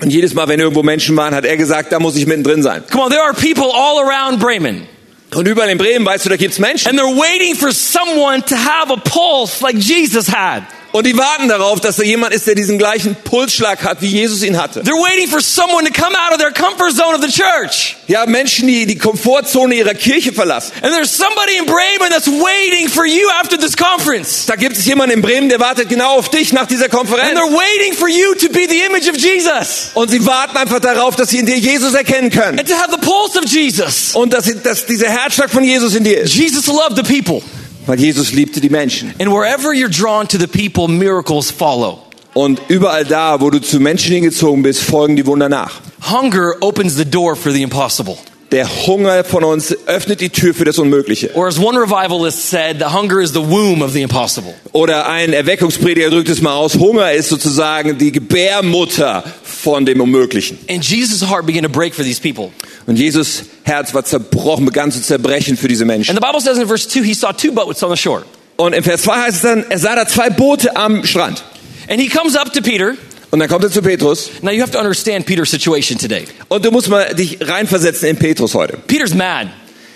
Und 0.00 0.10
jedes 0.10 0.34
Mal, 0.34 0.48
wenn 0.48 0.58
irgendwo 0.58 0.82
Menschen 0.82 1.16
waren, 1.16 1.34
hat 1.34 1.44
er 1.44 1.56
gesagt, 1.56 1.92
da 1.92 2.00
muss 2.00 2.16
ich 2.16 2.26
mittendrin 2.26 2.62
sein. 2.62 2.82
Come 2.90 3.04
on, 3.04 3.10
there 3.10 3.22
are 3.22 3.34
people 3.34 3.70
all 3.72 4.00
around 4.00 4.40
Bremen. 4.40 4.86
Und 5.34 5.46
überall 5.46 5.70
in 5.70 5.78
Bremen, 5.78 6.04
weißt 6.04 6.26
du, 6.26 6.28
da 6.28 6.36
gibt's 6.36 6.58
Menschen. 6.58 6.88
And 6.88 6.98
they're 6.98 7.16
waiting 7.16 7.54
for 7.54 7.72
someone 7.72 8.42
to 8.42 8.56
have 8.56 8.90
a 8.90 8.96
pulse 8.96 9.62
like 9.62 9.76
Jesus 9.76 10.28
had. 10.28 10.64
Und 10.92 11.06
die 11.06 11.16
warten 11.16 11.48
darauf, 11.48 11.80
dass 11.80 11.96
da 11.96 12.02
jemand 12.02 12.34
ist, 12.34 12.46
der 12.46 12.54
diesen 12.54 12.76
gleichen 12.78 13.16
Pulsschlag 13.24 13.82
hat, 13.82 14.02
wie 14.02 14.08
Jesus 14.08 14.42
ihn 14.42 14.60
hatte. 14.60 14.82
They're 14.82 14.92
waiting 14.92 15.26
for 15.26 15.40
someone 15.40 15.84
to 15.86 15.92
come 15.92 16.14
out 16.14 16.32
of 16.32 16.38
their 16.38 16.52
comfort 16.52 16.94
zone 16.94 17.14
of 17.14 17.22
the 17.22 17.30
church. 17.30 17.96
Ja, 18.08 18.26
Menschen, 18.26 18.66
die 18.68 18.84
die 18.84 18.98
Komfortzone 18.98 19.74
ihrer 19.74 19.94
Kirche 19.94 20.32
verlassen. 20.32 20.72
And 20.82 20.92
there's 20.92 21.10
somebody 21.16 21.56
in 21.58 21.64
Bremen 21.64 22.10
that's 22.10 22.26
waiting 22.28 22.88
for 22.88 23.06
you 23.06 23.26
after 23.40 23.58
this 23.58 23.74
conference. 23.74 24.44
Da 24.46 24.56
gibt 24.56 24.76
es 24.76 24.84
jemanden 24.84 25.14
in 25.14 25.22
Bremen, 25.22 25.48
der 25.48 25.60
wartet 25.60 25.88
genau 25.88 26.18
auf 26.18 26.28
dich 26.28 26.52
nach 26.52 26.66
dieser 26.66 26.84
And 26.84 26.92
Konferenz. 26.92 27.38
they're 27.38 27.56
waiting 27.56 27.94
for 27.94 28.08
you 28.08 28.34
to 28.34 28.48
be 28.50 28.66
the 28.68 28.82
image 28.84 29.08
of 29.08 29.16
Jesus. 29.16 29.90
Und 29.94 30.10
sie 30.10 30.24
warten 30.26 30.56
einfach 30.58 30.80
darauf, 30.80 31.16
dass 31.16 31.30
sie 31.30 31.38
in 31.38 31.46
dir 31.46 31.56
Jesus 31.56 31.94
erkennen 31.94 32.30
können. 32.30 32.58
And 32.58 32.68
to 32.68 32.76
have 32.76 32.90
the 32.90 32.98
pulse 32.98 33.38
of 33.38 33.46
Jesus. 33.46 34.14
Und 34.14 34.34
dass, 34.34 34.44
sie, 34.44 34.60
dass 34.62 34.84
dieser 34.84 35.08
Herzschlag 35.08 35.50
von 35.50 35.64
Jesus 35.64 35.94
in 35.94 36.04
dir 36.04 36.20
ist. 36.20 36.34
Jesus 36.34 36.66
loved 36.66 36.96
the 36.96 37.02
people. 37.02 37.42
Weil 37.86 37.98
Jesus 37.98 38.32
liebte 38.32 38.60
die 38.60 38.70
Menschen. 38.70 39.14
And 39.18 39.30
wherever 39.30 39.72
you're 39.72 39.88
drawn 39.88 40.26
to 40.28 40.38
the 40.38 40.46
people, 40.46 40.88
miracles 40.88 41.50
follow. 41.50 41.98
Und 42.34 42.60
überall 42.68 43.04
da, 43.04 43.40
wo 43.40 43.50
du 43.50 43.60
zu 43.60 43.78
Menschen 43.78 44.12
hingezogen 44.14 44.62
bist, 44.62 44.82
folgen 44.82 45.16
die 45.16 45.26
Wunder 45.26 45.48
nach. 45.48 45.80
Hunger 46.10 46.54
opens 46.60 46.96
the 46.96 47.04
door 47.04 47.36
for 47.36 47.52
the 47.52 47.62
impossible. 47.62 48.16
Der 48.52 48.68
Hunger 48.86 49.24
von 49.24 49.44
uns 49.44 49.74
öffnet 49.86 50.20
die 50.20 50.28
Tür 50.28 50.52
für 50.52 50.66
das 50.66 50.78
Unmögliche. 50.78 51.30
Or 51.34 51.48
as 51.48 51.58
one 51.58 51.78
revivalist 51.78 52.50
said, 52.50 52.76
the 52.78 52.92
hunger 52.92 53.22
is 53.22 53.32
the 53.32 53.40
womb 53.40 53.80
of 53.80 53.92
the 53.92 54.02
impossible. 54.02 54.54
Oder 54.72 55.08
ein 55.08 55.32
Erweckungsprediger 55.32 56.10
drückt 56.10 56.28
es 56.28 56.42
mal 56.42 56.52
aus. 56.52 56.74
Hunger 56.74 57.12
ist 57.12 57.30
sozusagen 57.30 57.96
die 57.96 58.12
Gebärmutter 58.12 59.24
von 59.42 59.86
dem 59.86 60.02
Unmöglichen. 60.02 60.58
And 60.68 60.84
Jesus' 60.84 61.26
heart 61.26 61.46
began 61.46 61.62
to 61.62 61.70
break 61.70 61.94
for 61.94 62.04
these 62.04 62.20
people. 62.20 62.50
Und 62.86 62.98
Jesus 62.98 63.44
Herz 63.62 63.94
war 63.94 64.04
zerbrochen, 64.04 64.66
begann 64.66 64.92
zu 64.92 65.00
zerbrechen 65.00 65.56
für 65.56 65.68
diese 65.68 65.86
Menschen. 65.86 66.14
And 66.14 66.22
the 66.22 66.26
Bible 66.26 66.42
says 66.42 66.58
in 66.58 66.68
verse 66.68 66.86
2, 66.86 67.04
he 67.04 67.14
saw 67.14 67.32
two 67.32 67.52
boats 67.52 67.82
on 67.82 67.90
the 67.90 67.96
shore. 67.96 68.24
Und 68.56 68.74
im 68.74 68.84
Vers 68.84 69.02
2 69.02 69.14
heißt 69.14 69.36
es 69.36 69.42
dann, 69.42 69.64
er 69.70 69.78
sah 69.78 69.96
da 69.96 70.06
zwei 70.06 70.28
Boote 70.28 70.76
am 70.76 71.06
Strand. 71.06 71.42
And 71.88 71.98
he 71.98 72.08
comes 72.08 72.36
up 72.36 72.52
to 72.52 72.60
Peter. 72.60 72.96
Und 73.32 73.38
dann 73.38 73.48
kommt 73.48 73.64
er 73.64 73.70
zu 73.70 73.80
Petrus. 73.80 74.30
Now 74.42 74.50
you 74.50 74.60
have 74.60 74.72
to 74.72 74.78
understand 74.78 75.24
Peter's 75.24 75.50
situation 75.50 75.98
today. 75.98 76.24
Und 76.48 76.62
du 76.62 76.70
musst 76.70 76.90
mal 76.90 77.14
dich 77.14 77.38
reinversetzen 77.40 78.10
in 78.10 78.16
Petrus 78.16 78.54
heute. 78.54 78.76
Peter's 78.86 79.14
mad. 79.14 79.48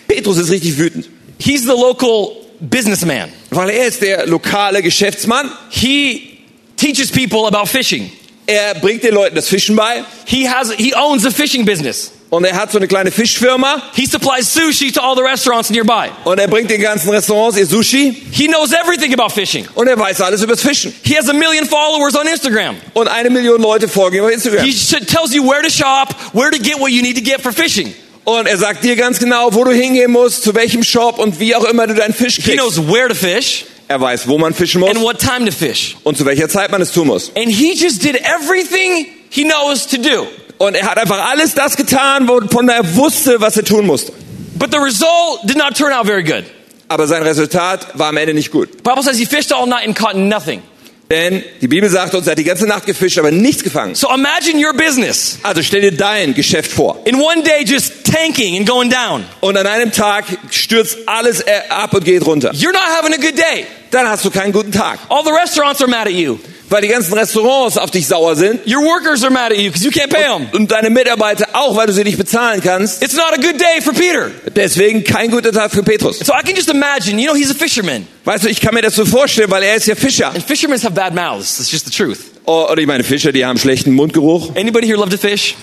Petrus 0.08 0.38
ist 0.38 0.50
richtig 0.50 0.78
wütend. 0.78 1.06
He's 1.38 1.60
the 1.64 1.68
local 1.68 2.30
businessman. 2.60 3.28
Weil 3.50 3.68
er 3.68 3.88
ist 3.88 4.00
der 4.00 4.26
lokale 4.26 4.82
Geschäftsmann. 4.82 5.50
He 5.68 6.38
teaches 6.76 7.10
people 7.10 7.46
about 7.46 7.66
fishing. 7.66 8.10
Er 8.46 8.74
bringt 8.76 9.04
den 9.04 9.12
Leuten 9.12 9.36
das 9.36 9.48
Fischen 9.48 9.76
bei. 9.76 10.02
He 10.24 10.48
has 10.48 10.72
he 10.72 10.94
owns 10.94 11.26
a 11.26 11.30
fishing 11.30 11.66
business. 11.66 12.12
Und 12.28 12.44
er 12.44 12.56
hat 12.56 12.72
so 12.72 12.78
eine 12.78 12.88
kleine 12.88 13.12
Fischfirma. 13.12 13.80
He 13.94 14.04
supplies 14.04 14.52
sushi 14.52 14.92
to 14.92 15.00
all 15.00 15.14
the 15.14 15.22
restaurants 15.22 15.70
nearby. 15.70 16.08
Und 16.24 16.38
er 16.40 16.48
bringt 16.48 16.68
den 16.70 16.80
ganzen 16.80 17.10
Restaurants 17.10 17.56
ihr 17.56 17.66
Sushi. 17.66 18.14
He 18.32 18.48
knows 18.48 18.72
everything 18.72 19.14
about 19.14 19.32
fishing. 19.32 19.64
Und 19.74 19.86
er 19.86 19.96
weiß 19.98 20.20
alles 20.22 20.42
übers 20.42 20.60
Fischen. 20.60 20.92
He 21.04 21.16
has 21.16 21.28
a 21.28 21.32
million 21.32 21.66
followers 21.66 22.16
on 22.16 22.26
Instagram. 22.26 22.74
Und 22.94 23.06
eine 23.06 23.30
Million 23.30 23.62
Leute 23.62 23.86
folgen 23.86 24.16
ihm 24.16 24.24
auf 24.24 24.30
Instagram. 24.32 24.64
He 24.64 24.74
tells 25.06 25.32
you 25.32 25.44
where 25.48 25.62
to 25.62 25.70
shop, 25.70 26.14
where 26.32 26.50
to 26.50 26.58
get 26.58 26.80
what 26.80 26.90
you 26.90 27.00
need 27.02 27.16
to 27.16 27.22
get 27.22 27.40
for 27.40 27.52
fishing. 27.52 27.94
Und 28.24 28.46
er 28.48 28.56
sagt 28.58 28.82
dir 28.82 28.96
ganz 28.96 29.20
genau, 29.20 29.54
wo 29.54 29.62
du 29.62 29.70
hingehen 29.70 30.10
musst, 30.10 30.42
zu 30.42 30.52
welchem 30.56 30.82
Shop 30.82 31.20
und 31.20 31.38
wie 31.38 31.54
auch 31.54 31.64
immer 31.64 31.86
du 31.86 31.94
deinen 31.94 32.12
Fisch 32.12 32.36
He 32.36 32.42
kriegst. 32.42 32.58
knows 32.58 32.76
where 32.92 33.06
to 33.08 33.14
fish 33.14 33.66
Er 33.86 34.00
weiß, 34.00 34.26
wo 34.26 34.36
man 34.36 34.52
fischen 34.52 34.80
muss 34.80 34.90
and 34.90 35.00
what 35.00 35.20
time 35.20 35.44
to 35.48 35.52
fish. 35.52 35.96
und 36.02 36.18
zu 36.18 36.26
welcher 36.26 36.48
Zeit 36.48 36.72
man 36.72 36.82
es 36.82 36.90
tun 36.90 37.06
muss. 37.06 37.30
And 37.36 37.46
he 37.48 37.72
just 37.74 38.02
did 38.02 38.16
everything 38.16 39.06
he 39.30 39.44
knows 39.44 39.86
to 39.86 39.96
do. 39.96 40.26
Und 40.58 40.74
er 40.74 40.86
hat 40.90 40.98
einfach 40.98 41.30
alles 41.30 41.54
das 41.54 41.76
getan, 41.76 42.28
wovon 42.28 42.68
er 42.68 42.96
wusste, 42.96 43.40
was 43.40 43.56
er 43.56 43.64
tun 43.64 43.86
musste. 43.86 44.12
But 44.58 44.72
the 44.72 44.78
result 44.78 45.40
did 45.44 45.56
not 45.56 45.76
turn 45.76 45.92
out 45.92 46.06
very 46.06 46.22
good. 46.24 46.44
Aber 46.88 47.06
sein 47.06 47.22
Resultat 47.22 47.98
war 47.98 48.08
am 48.08 48.16
Ende 48.16 48.32
nicht 48.32 48.50
gut. 48.50 48.68
The 48.76 48.82
Bible 48.82 49.02
says 49.02 49.18
he 49.18 49.26
fished 49.26 49.52
all 49.52 49.66
night 49.66 49.86
and 49.86 49.94
caught 49.96 50.16
nothing. 50.16 50.62
Denn 51.10 51.44
die 51.60 51.68
Bibel 51.68 51.88
sagt 51.88 52.14
uns, 52.16 52.26
er 52.26 52.32
hat 52.32 52.38
die 52.38 52.42
ganze 52.44 52.66
Nacht 52.66 52.84
gefischt, 52.84 53.16
aber 53.18 53.30
nichts 53.30 53.62
gefangen. 53.62 53.94
So 53.94 54.08
imagine 54.12 54.58
your 54.64 54.72
business 54.72 55.38
Also 55.44 55.62
stell 55.62 55.80
dir 55.82 55.92
dein 55.96 56.34
Geschäft 56.34 56.72
vor. 56.72 57.00
in 57.04 57.14
one 57.20 57.42
day 57.44 57.64
just 57.64 58.04
tanking 58.04 58.56
and 58.56 58.68
going 58.68 58.90
down. 58.90 59.24
Und 59.40 59.56
an 59.56 59.66
einem 59.68 59.92
Tag 59.92 60.24
stürzt 60.50 60.98
alles 61.06 61.44
ab 61.68 61.92
und 61.94 62.04
geht 62.04 62.24
runter. 62.26 62.50
You're 62.52 62.72
not 62.72 62.82
having 62.98 63.12
a 63.12 63.18
good 63.18 63.36
day. 63.38 63.66
Dann 63.92 64.08
hast 64.08 64.24
du 64.24 64.30
keinen 64.30 64.52
guten 64.52 64.72
Tag. 64.72 64.98
All 65.08 65.22
the 65.22 65.30
restaurants 65.30 65.80
are 65.80 65.88
mad 65.88 66.06
at 66.08 66.12
you. 66.12 66.38
Weil 66.68 66.82
die 66.82 66.88
ganzen 66.88 67.14
Restaurants 67.14 67.78
auf 67.78 67.90
dich 67.92 68.06
sauer 68.08 68.34
sind. 68.34 68.66
Your 68.66 68.82
workers 68.82 69.22
are 69.22 69.32
mad 69.32 69.52
at 69.52 69.58
you 69.58 69.70
because 69.70 69.84
you 69.84 69.90
can't 69.90 70.08
pay 70.08 70.24
them. 70.24 70.48
Und 70.52 70.72
deine 70.72 70.90
Mitarbeiter 70.90 71.48
auch, 71.52 71.76
weil 71.76 71.86
du 71.86 71.92
sie 71.92 72.02
nicht 72.02 72.18
bezahlen 72.18 72.60
kannst. 72.60 73.02
It's 73.02 73.14
not 73.14 73.32
a 73.32 73.36
good 73.36 73.60
day 73.60 73.80
for 73.80 73.92
Peter. 73.92 74.30
Deswegen 74.54 75.04
kein 75.04 75.30
guter 75.30 75.52
Tag 75.52 75.70
für 75.70 75.84
Petrus. 75.84 76.18
So 76.18 76.32
I 76.32 76.42
can 76.44 76.56
just 76.56 76.68
imagine, 76.68 77.20
you 77.20 77.28
know, 77.28 77.36
he's 77.36 77.50
a 77.50 77.54
fisherman. 77.54 78.06
Weißt 78.24 78.44
du, 78.44 78.48
ich 78.48 78.60
kann 78.60 78.74
mir 78.74 78.82
das 78.82 78.96
so 78.96 79.04
vorstellen, 79.04 79.50
weil 79.50 79.62
er 79.62 79.76
ist 79.76 79.86
ja 79.86 79.94
Fischer. 79.94 80.30
And 80.30 80.42
fishermen 80.42 80.80
have 80.82 80.94
bad 80.94 81.14
mouths. 81.14 81.56
That's 81.56 81.70
just 81.70 81.84
the 81.84 81.92
truth. 81.92 82.18
Oh, 82.44 82.66
Oder 82.70 82.80
ich 82.80 82.86
meine 82.86 83.04
Fischer, 83.04 83.30
die 83.30 83.44
haben 83.44 83.58
schlechten 83.58 83.92
Mundgeruch. 83.92 84.56
Anybody 84.56 84.86
here 84.86 84.98
love 84.98 85.10
to 85.10 85.18
fish? 85.18 85.54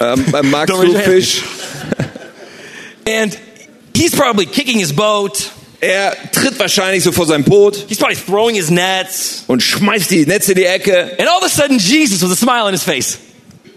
Ähm, 0.00 0.24
äh, 0.32 0.42
magst 0.42 0.74
du. 0.74 0.98
Fisch? 0.98 1.42
And 3.06 3.36
he's 3.94 4.14
probably 4.14 4.46
kicking 4.46 4.78
his 4.78 4.94
boat. 4.94 5.50
Er 5.82 6.16
tritt 6.30 6.58
wahrscheinlich 6.60 7.02
so 7.02 7.10
vor 7.10 7.26
sein 7.26 7.42
Boot 7.42 7.86
He's 7.88 7.98
probably 7.98 8.16
throwing 8.16 8.54
his 8.54 8.70
nets. 8.70 9.42
und 9.48 9.62
schmeißt 9.62 10.10
die 10.12 10.24
Netze 10.24 10.52
in 10.52 10.58
die 10.58 10.64
Ecke. 10.64 11.16
And 11.18 11.28
all 11.28 11.38
of 11.38 11.44
a 11.44 11.48
sudden, 11.48 11.78
Jesus 11.78 12.22
with 12.22 12.30
a 12.30 12.36
smile 12.36 12.64
on 12.66 12.72
his 12.72 12.84
face. 12.84 13.18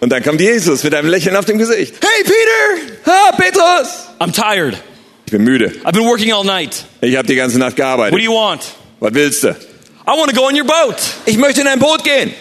Und 0.02 0.10
dann 0.12 0.22
kommt 0.24 0.40
Jesus 0.40 0.84
mit 0.84 0.94
einem 0.94 1.10
Lächeln 1.10 1.36
auf 1.36 1.46
dem 1.46 1.58
Gesicht. 1.58 1.96
Hey 2.00 2.24
Peter! 2.24 3.12
Ha, 3.12 3.32
Petrus! 3.36 4.06
I'm 4.20 4.32
tired. 4.32 4.78
Ich 5.26 5.32
bin 5.32 5.44
müde. 5.44 5.72
I've 5.84 5.94
been 5.94 6.06
working 6.06 6.32
all 6.32 6.44
night. 6.46 6.86
Ich 7.02 7.16
habe 7.16 7.28
die 7.28 7.34
ganze 7.36 7.58
Nacht 7.58 7.72
What 7.72 7.78
do 7.80 7.84
gearbeitet. 7.84 8.20
you 8.22 8.32
want? 8.34 8.62
Was 9.00 9.14
willst 9.16 9.44
du? 9.44 9.50
I 9.50 10.12
want 10.16 10.30
to 10.30 10.36
go 10.40 10.48
in 10.50 10.56
your 10.56 10.66
boat. 10.68 10.98
Ich 11.26 11.38
möchte 11.38 11.62
in 11.62 11.68
ein 11.68 11.80
Boot 11.80 12.04
gehen. 12.04 12.32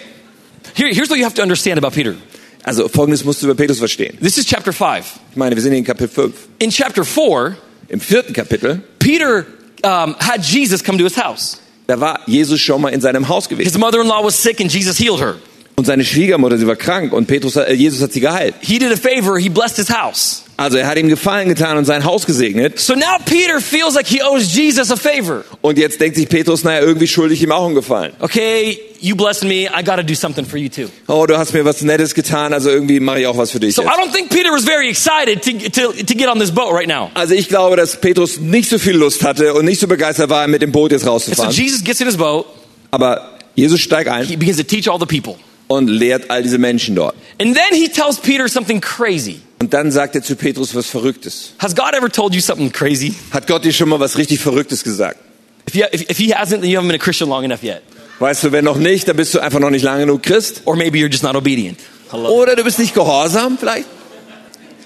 Here, 0.74 0.90
here's 0.92 1.08
what 1.08 1.16
you 1.18 1.24
have 1.24 1.34
to 1.36 1.42
understand 1.42 1.78
about 1.78 1.92
Peter. 1.94 2.14
Also 2.64 2.86
folgendes 2.88 3.24
musst 3.24 3.40
du 3.40 3.46
über 3.46 3.54
Petrus 3.54 3.78
verstehen. 3.78 4.18
This 4.20 4.36
is 4.36 4.44
chapter 4.44 4.72
5. 4.74 5.04
Ich 5.30 5.36
meine, 5.36 5.54
wir 5.56 5.62
sind 5.62 5.72
in 5.72 5.84
Kapitel 5.84 6.08
5. 6.08 6.34
In 6.58 6.70
chapter 6.70 7.04
4, 7.04 7.56
Im 7.88 8.00
vierten 8.00 8.32
Kapitel, 8.32 8.82
Peter 8.98 9.44
um, 9.82 10.16
had 10.18 10.42
Jesus 10.42 10.82
come 10.82 10.98
to 10.98 11.04
his 11.04 11.16
house. 11.16 11.58
da 11.86 12.00
war 12.00 12.20
Jesus 12.26 12.60
schon 12.60 12.80
mal 12.80 12.90
in 12.90 13.00
seinem 13.00 13.28
Haus 13.28 13.48
gewesen. 13.48 13.68
His 13.68 13.78
mother 13.78 14.00
in 14.00 14.08
law 14.08 14.22
was 14.24 14.34
sick 14.34 14.60
and 14.60 14.72
Jesus 14.72 14.96
healed 14.96 15.20
her. 15.20 15.36
Und 15.76 15.86
seine 15.86 16.04
Schwiegermutter, 16.04 16.56
sie 16.56 16.66
war 16.66 16.76
krank 16.76 17.12
und 17.12 17.26
Petrus, 17.26 17.56
äh, 17.56 17.72
Jesus 17.72 18.00
hat 18.00 18.12
sie 18.12 18.20
geheilt. 18.20 18.54
He 18.60 18.78
did 18.78 18.92
a 18.92 18.96
favor, 18.96 19.38
he 19.38 19.48
blessed 19.48 19.76
his 19.76 19.90
house. 19.90 20.44
Also 20.56 20.78
er 20.78 20.86
hat 20.86 20.96
ihm 20.98 21.08
Gefallen 21.08 21.48
getan 21.48 21.76
und 21.76 21.84
sein 21.84 22.04
Haus 22.04 22.26
gesegnet. 22.26 22.78
So 22.78 22.94
now 22.94 23.16
Peter 23.24 23.60
feels 23.60 23.94
like 23.96 24.06
he 24.06 24.22
owes 24.22 24.54
Jesus 24.54 24.92
a 24.92 24.96
favor. 24.96 25.44
Und 25.62 25.76
jetzt 25.76 26.00
denkt 26.00 26.16
sich 26.16 26.28
Petrus, 26.28 26.62
naja, 26.62 26.80
irgendwie 26.80 27.08
schuldig 27.08 27.42
ihm 27.42 27.50
auch 27.50 27.66
einen 27.66 27.74
Gefallen. 27.74 28.12
Okay, 28.20 28.78
you 29.00 29.16
blessed 29.16 29.42
me, 29.42 29.64
I 29.64 29.82
got 29.82 29.96
to 29.96 30.04
do 30.04 30.14
something 30.14 30.46
for 30.46 30.56
you 30.56 30.68
too. 30.68 30.88
Oh, 31.08 31.26
du 31.26 31.36
hast 31.36 31.52
mir 31.52 31.64
was 31.64 31.82
Nettes 31.82 32.14
getan, 32.14 32.52
also 32.52 32.70
irgendwie 32.70 33.00
mache 33.00 33.22
ich 33.22 33.26
auch 33.26 33.36
was 33.36 33.50
für 33.50 33.58
dich. 33.58 33.74
So 33.74 33.82
Jetzt. 33.82 33.92
I 33.92 34.00
don't 34.00 34.12
think 34.12 34.30
Peter 34.30 34.50
was 34.52 34.64
very 34.64 34.88
excited 34.88 35.42
to, 35.42 35.70
to, 35.70 35.92
to 35.92 36.14
get 36.14 36.28
on 36.28 36.38
this 36.38 36.52
boat 36.52 36.72
right 36.72 36.86
now. 36.86 37.10
Also 37.14 37.34
ich 37.34 37.48
glaube, 37.48 37.74
dass 37.74 38.00
Petrus 38.00 38.38
nicht 38.38 38.70
so 38.70 38.78
viel 38.78 38.94
Lust 38.94 39.24
hatte 39.24 39.54
und 39.54 39.64
nicht 39.64 39.80
so 39.80 39.88
begeistert 39.88 40.30
war, 40.30 40.46
mit 40.46 40.62
dem 40.62 40.70
Boot 40.70 40.92
jetzt 40.92 41.02
And 41.02 41.06
so 41.06 41.30
rauszufahren. 41.30 41.52
Jesus 41.52 41.82
gets 41.82 42.00
in 42.00 42.06
his 42.06 42.16
boat, 42.16 42.46
Aber 42.92 43.28
Jesus 43.56 43.80
steigt 43.80 44.08
ein 44.08 44.24
he 44.24 44.36
begins 44.36 44.56
to 44.56 44.62
teach 44.62 44.88
all 44.88 45.00
the 45.00 45.06
people. 45.06 45.36
Und 45.68 45.88
lehrt 45.88 46.30
all 46.30 46.42
diese 46.42 46.58
Menschen 46.58 46.94
dort. 46.94 47.14
And 47.40 47.54
then 47.54 47.78
he 47.78 47.88
tells 47.88 48.18
Peter 48.18 48.48
something 48.48 48.80
crazy. 48.80 49.40
Und 49.60 49.72
dann 49.72 49.90
sagt 49.90 50.14
er 50.14 50.22
zu 50.22 50.36
Petrus 50.36 50.74
was 50.74 50.86
Verrücktes. 50.86 51.54
Has 51.58 51.74
God 51.74 51.94
ever 51.94 52.10
told 52.10 52.34
you 52.34 52.40
something 52.40 52.70
crazy? 52.70 53.14
Hat 53.30 53.46
Gott 53.46 53.64
dir 53.64 53.72
schon 53.72 53.88
mal 53.88 54.00
was 54.00 54.18
richtig 54.18 54.40
Verrücktes 54.40 54.84
gesagt? 54.84 55.18
If, 55.66 55.74
you, 55.74 55.84
if, 55.92 56.10
if 56.10 56.18
he 56.18 56.34
hasn't, 56.34 56.60
then 56.60 56.70
you 56.70 56.78
haven't 56.78 56.88
been 56.88 57.00
a 57.00 57.02
Christian 57.02 57.28
long 57.28 57.44
enough 57.44 57.62
yet. 57.62 57.82
Weißt 58.18 58.44
du, 58.44 58.52
wenn 58.52 58.64
noch 58.64 58.76
nicht, 58.76 59.08
dann 59.08 59.16
bist 59.16 59.34
du 59.34 59.40
einfach 59.40 59.58
noch 59.58 59.70
nicht 59.70 59.82
lange 59.82 60.00
genug 60.00 60.22
Christ. 60.22 60.62
Or 60.66 60.76
maybe 60.76 60.98
you're 60.98 61.10
just 61.10 61.22
not 61.22 61.34
obedient. 61.34 61.80
Hello. 62.10 62.28
Oder 62.28 62.54
du 62.54 62.62
bist 62.62 62.78
nicht 62.78 62.94
gehorsam 62.94 63.58
vielleicht. 63.58 63.86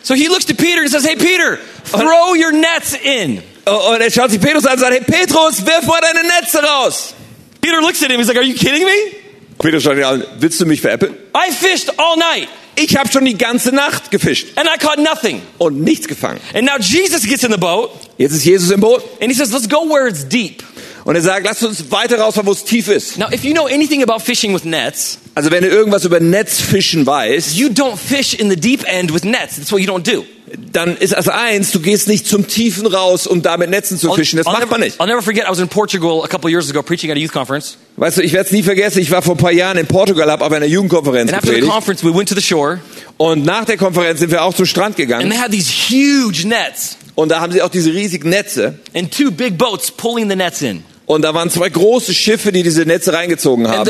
So 0.02 0.14
he 0.14 0.28
looks 0.28 0.46
to 0.46 0.54
Peter 0.54 0.80
and 0.80 0.90
says, 0.90 1.04
Hey, 1.04 1.16
Peter, 1.16 1.58
throw 1.84 2.34
your 2.34 2.52
nets 2.52 2.94
in. 3.02 3.42
Und 3.66 4.00
er 4.00 4.10
schaut 4.10 4.30
sich 4.30 4.40
Petrus 4.40 4.64
an 4.64 4.74
und 4.74 4.78
sagt, 4.78 4.92
hey 4.92 5.02
Petrus, 5.02 5.64
wirf 5.66 5.86
mal 5.86 6.00
deine 6.00 6.26
Netze 6.26 6.62
raus. 6.62 7.12
Peter 7.60 7.80
looks 7.82 8.02
at 8.02 8.10
him. 8.10 8.18
He's 8.18 8.28
like, 8.28 8.38
Are 8.38 8.44
you 8.44 8.54
kidding 8.54 8.84
me? 8.84 9.27
Petrus 9.58 9.82
schaut 9.82 9.96
ihn 9.96 10.04
an, 10.04 10.24
willst 10.38 10.60
du 10.60 10.66
mich 10.66 10.80
veräppeln? 10.80 11.14
I 11.34 11.50
fished 11.52 11.90
all 11.98 12.16
night 12.16 12.48
Ich 12.76 12.96
habe 12.96 13.10
schon 13.10 13.24
die 13.24 13.36
ganze 13.36 13.72
Nacht 13.74 14.10
gefischt 14.10 14.48
and 14.56 14.68
I 14.68 14.78
caught 14.78 14.98
nothing. 14.98 15.42
und 15.58 15.80
nichts 15.82 16.06
gefangen. 16.06 16.40
And 16.54 16.64
now 16.64 16.78
Jesus 16.78 17.24
gets 17.26 17.42
in 17.44 17.50
the 17.52 17.58
boat 17.58 17.90
Jetzt 18.18 18.32
ist 18.32 18.44
Jesus 18.44 18.70
im 18.70 18.80
Boot 18.80 19.02
and 19.20 19.30
he 19.30 19.34
says, 19.34 19.50
Let's 19.52 19.68
go 19.68 19.88
where 19.88 20.08
it's 20.08 20.26
deep. 20.28 20.62
und 21.04 21.14
er 21.16 21.22
sagt, 21.22 21.44
lass 21.46 21.62
uns 21.62 21.90
weiter 21.90 22.18
rausfahren, 22.20 22.46
wo 22.46 22.52
es 22.52 22.64
tief 22.64 22.88
ist. 22.88 23.16
Now, 23.18 23.28
if 23.32 23.42
you 23.42 23.52
know 23.54 23.66
anything 23.66 24.02
about 24.02 24.20
fishing 24.22 24.52
with 24.54 24.64
nets, 24.64 25.18
Also 25.34 25.50
wenn 25.50 25.62
du 25.62 25.68
irgendwas 25.68 26.04
über 26.04 26.20
Netzfischen 26.20 27.06
weißt, 27.06 27.54
you 27.56 27.68
don't 27.68 27.96
fish 27.96 28.34
in 28.34 28.50
the 28.50 28.56
deep 28.56 28.84
end 28.86 29.12
with 29.14 29.24
nets. 29.24 29.56
That's 29.56 29.72
what 29.72 29.80
you 29.80 29.86
don't 29.90 30.02
do. 30.06 30.24
Dann 30.72 30.96
ist 30.96 31.12
das 31.14 31.28
eins, 31.28 31.70
du 31.72 31.80
gehst 31.80 32.08
nicht 32.08 32.26
zum 32.26 32.46
Tiefen 32.46 32.86
raus, 32.86 33.26
um 33.26 33.42
da 33.42 33.56
mit 33.56 33.70
Netzen 33.70 33.98
zu 33.98 34.12
fischen. 34.14 34.36
Das 34.36 34.46
I'll 34.46 34.50
macht 34.52 34.60
never, 34.62 34.70
man 34.72 34.80
nicht. 34.80 35.00
I'll 35.00 35.06
never 35.06 35.22
forget, 35.22 35.44
I 35.46 35.50
was 35.50 35.58
in 35.58 35.68
Portugal 35.68 36.22
a 36.24 36.28
couple 36.28 36.50
years 36.50 36.70
ago 36.70 36.82
preaching 36.82 37.10
at 37.10 37.16
a 37.16 37.20
youth 37.20 37.32
conference. 37.32 37.76
Weißt 37.96 38.18
du, 38.18 38.22
ich 38.22 38.32
werde 38.32 38.46
es 38.46 38.52
nie 38.52 38.62
vergessen, 38.62 39.00
ich 39.00 39.10
war 39.10 39.22
vor 39.22 39.34
ein 39.34 39.38
paar 39.38 39.52
Jahren 39.52 39.78
in 39.78 39.86
Portugal, 39.86 40.30
habe 40.30 40.44
auf 40.44 40.52
einer 40.52 40.66
Jugendkonferenz 40.66 41.30
And 41.30 41.38
after 41.38 41.48
the 41.48 41.60
gepredigt. 41.60 41.72
conference, 41.72 42.04
we 42.04 42.14
went 42.16 42.28
to 42.28 42.34
the 42.34 42.42
shore 42.42 42.80
Und 43.16 43.44
nach 43.44 43.64
der 43.64 43.76
Konferenz 43.76 44.20
sind 44.20 44.30
wir 44.30 44.42
auch 44.42 44.54
zum 44.54 44.66
Strand 44.66 44.88
and 44.90 44.96
gegangen. 44.96 45.30
they 45.30 45.38
had 45.38 45.50
these 45.50 45.70
huge 45.70 46.46
nets 46.46 46.96
Und 47.14 47.30
da 47.30 47.40
haben 47.40 47.52
sie 47.52 47.62
auch 47.62 47.70
diese 47.70 47.92
riesigen 47.92 48.28
Netze. 48.28 48.78
and 48.94 49.10
two 49.12 49.30
big 49.30 49.58
boats 49.58 49.90
pulling 49.90 50.28
the 50.30 50.36
nets 50.36 50.62
in. 50.62 50.84
Und 51.06 51.22
da 51.22 51.32
waren 51.34 51.48
zwei 51.50 51.70
große 51.70 52.12
Schiffe, 52.12 52.52
die 52.52 52.62
diese 52.62 52.82
Netze 52.82 53.12
reingezogen 53.14 53.66
And 53.66 53.74
haben. 53.78 53.84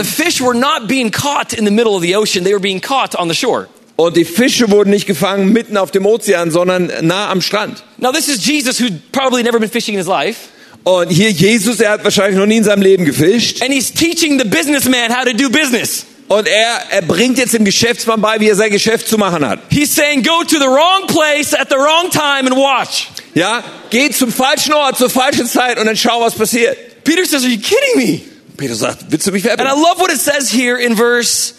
Und 4.00 4.16
die 4.16 4.24
Fische 4.24 4.70
wurden 4.70 4.90
nicht 4.90 5.06
gefangen 5.08 5.52
mitten 5.52 5.76
auf 5.76 5.90
dem 5.90 6.06
Ozean, 6.06 6.52
sondern 6.52 6.92
nah 7.00 7.30
am 7.30 7.40
Strand. 7.42 7.82
Now, 7.96 8.12
this 8.12 8.28
is 8.28 8.46
Jesus 8.46 8.78
who'd 8.78 9.10
probably 9.10 9.42
never 9.42 9.58
been 9.58 9.68
fishing 9.68 9.94
in 9.94 9.98
his 9.98 10.06
life, 10.06 10.38
Und 10.84 11.08
hier 11.10 11.30
Jesus, 11.32 11.80
er 11.80 11.90
hat 11.90 12.04
wahrscheinlich 12.04 12.38
noch 12.38 12.46
nie 12.46 12.58
in 12.58 12.64
seinem 12.64 12.82
Leben 12.82 13.04
gefischt. 13.04 13.60
and 13.60 13.72
he's 13.72 13.90
teaching 13.92 14.38
the 14.38 14.44
businessman 14.48 15.10
how 15.12 15.24
to 15.24 15.32
do 15.32 15.50
business. 15.50 16.06
Und 16.28 16.46
er, 16.46 16.80
er 16.90 17.02
bringt 17.02 17.38
jetzt 17.38 17.54
dem 17.54 17.64
Geschäftsmann 17.64 18.20
bei, 18.20 18.38
wie 18.38 18.48
er 18.48 18.54
sein 18.54 18.70
Geschäft 18.70 19.08
zu 19.08 19.18
machen 19.18 19.44
hat. 19.44 19.58
He's 19.70 19.92
saying, 19.92 20.22
Go 20.22 20.44
to 20.44 20.58
the 20.60 20.66
wrong 20.66 21.06
place 21.08 21.52
at 21.52 21.68
the 21.68 21.74
wrong 21.76 22.08
time 22.10 22.46
and 22.48 22.54
watch. 22.54 23.08
Ja, 23.34 23.64
geh 23.90 24.10
zum 24.10 24.30
falschen 24.30 24.74
Ort, 24.74 24.96
zur 24.96 25.10
falschen 25.10 25.46
Zeit 25.48 25.76
und 25.78 25.86
dann 25.86 25.96
schau, 25.96 26.20
was 26.20 26.34
passiert. 26.36 26.76
Peter 27.02 27.24
says, 27.24 27.42
Are 27.42 27.50
you 27.50 27.58
kidding 27.58 27.96
me? 27.96 28.20
Peter 28.56 28.76
sagt, 28.76 29.06
willst 29.10 29.26
du 29.26 29.32
mich 29.32 29.42
And 29.50 29.54
I 29.60 29.64
veräppeln? 29.64 29.82
love 29.82 29.98
what 30.00 30.12
it 30.12 30.20
says 30.20 30.52
here 30.52 30.78
in 30.78 30.94
verse 30.96 31.54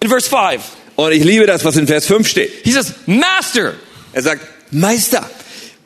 in 0.00 0.08
verse 0.08 0.26
5. 0.28 0.60
Und 0.96 1.12
ich 1.12 1.24
liebe 1.24 1.46
das, 1.46 1.64
was 1.64 1.76
in 1.76 1.86
Vers 1.86 2.06
5 2.06 2.26
steht. 2.26 2.50
He 2.64 2.72
says, 2.72 2.94
Master. 3.06 3.74
Er 4.12 4.22
sagt, 4.22 4.42
Meister. 4.72 5.28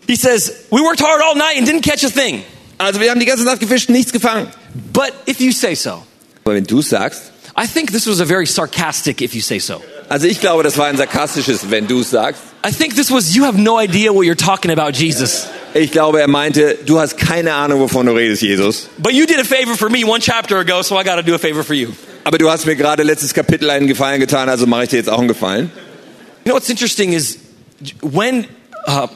He 0.07 0.17
says, 0.17 0.53
We 0.71 0.81
worked 0.81 1.01
hard 1.03 1.21
all 1.23 1.35
night 1.35 1.57
and 1.59 1.67
didn't 1.67 1.83
catch 1.83 2.05
a 2.05 2.11
thing. 2.11 2.43
Also 2.79 3.01
wir 3.01 3.11
haben 3.11 3.21
die 3.21 3.27
ganze 3.27 3.45
Nacht 3.45 3.61
gefischt, 3.61 3.91
nichts 3.91 4.13
gefangen. 4.13 4.47
But 4.93 5.13
if 5.29 5.41
you 5.41 5.53
say 5.53 5.75
so, 5.75 6.03
Aber 6.45 6.55
wenn 6.55 6.65
du 6.65 6.81
sagst, 6.81 7.31
I 7.57 7.67
think 7.67 7.91
this 7.93 8.07
was 8.07 8.21
a 8.21 8.25
very 8.25 8.47
sarcastic 8.47 9.21
if 9.21 9.35
you 9.35 9.43
say 9.43 9.59
so. 9.59 9.83
also 10.09 10.27
ich 10.27 10.41
glaube, 10.41 10.63
das 10.63 10.79
war 10.79 10.87
ein 10.87 10.97
sarkastisches, 10.97 11.71
wenn 11.71 11.87
du 11.87 12.03
sagst. 12.03 12.41
I 12.67 12.73
think 12.73 12.95
this 12.95 13.11
was 13.11 13.35
you 13.35 13.45
have 13.45 13.59
no 13.59 13.79
idea 13.79 14.13
what 14.13 14.25
you're 14.25 14.35
talking 14.37 14.71
about, 14.71 14.93
Jesus. 14.97 15.47
Ich 15.75 15.93
glaube, 15.93 16.21
er 16.21 16.29
meinte, 16.29 16.79
du 16.87 16.99
hast 16.99 17.17
keine 17.19 17.53
Ahnung, 17.55 17.81
wovon 17.81 18.07
du 18.07 18.13
redest, 18.13 18.43
Jesus. 18.43 18.89
But 18.99 19.13
you 19.13 19.27
did 19.27 19.39
a 19.39 19.45
favor 19.45 19.77
for 19.77 19.91
me 19.91 20.05
one 20.05 20.21
chapter 20.21 20.59
ago, 20.59 20.83
so 20.83 20.97
I 20.99 21.05
got 21.05 21.17
to 21.17 21.23
do 21.23 21.35
a 21.35 21.39
favor 21.39 21.63
for 21.63 21.75
you. 21.75 21.93
Aber 22.25 22.39
du 22.39 22.51
hast 22.51 22.67
mir 22.67 22.77
gerade 22.77 23.03
letztes 23.03 23.35
Kapitel 23.35 23.71
einen 23.71 23.87
Gefallen 23.87 24.21
getan, 24.21 24.49
also 24.49 24.67
mache 24.67 24.85
ich 24.85 24.89
dir 24.91 24.97
jetzt 24.97 25.09
auch 25.09 25.19
einen 25.19 25.29
Gefallen. 25.29 25.71
You 26.45 26.53
know 26.53 26.55
what's 26.55 26.69
interesting 26.69 27.13
is 27.13 27.39
when 28.03 28.47
uh, 28.87 29.09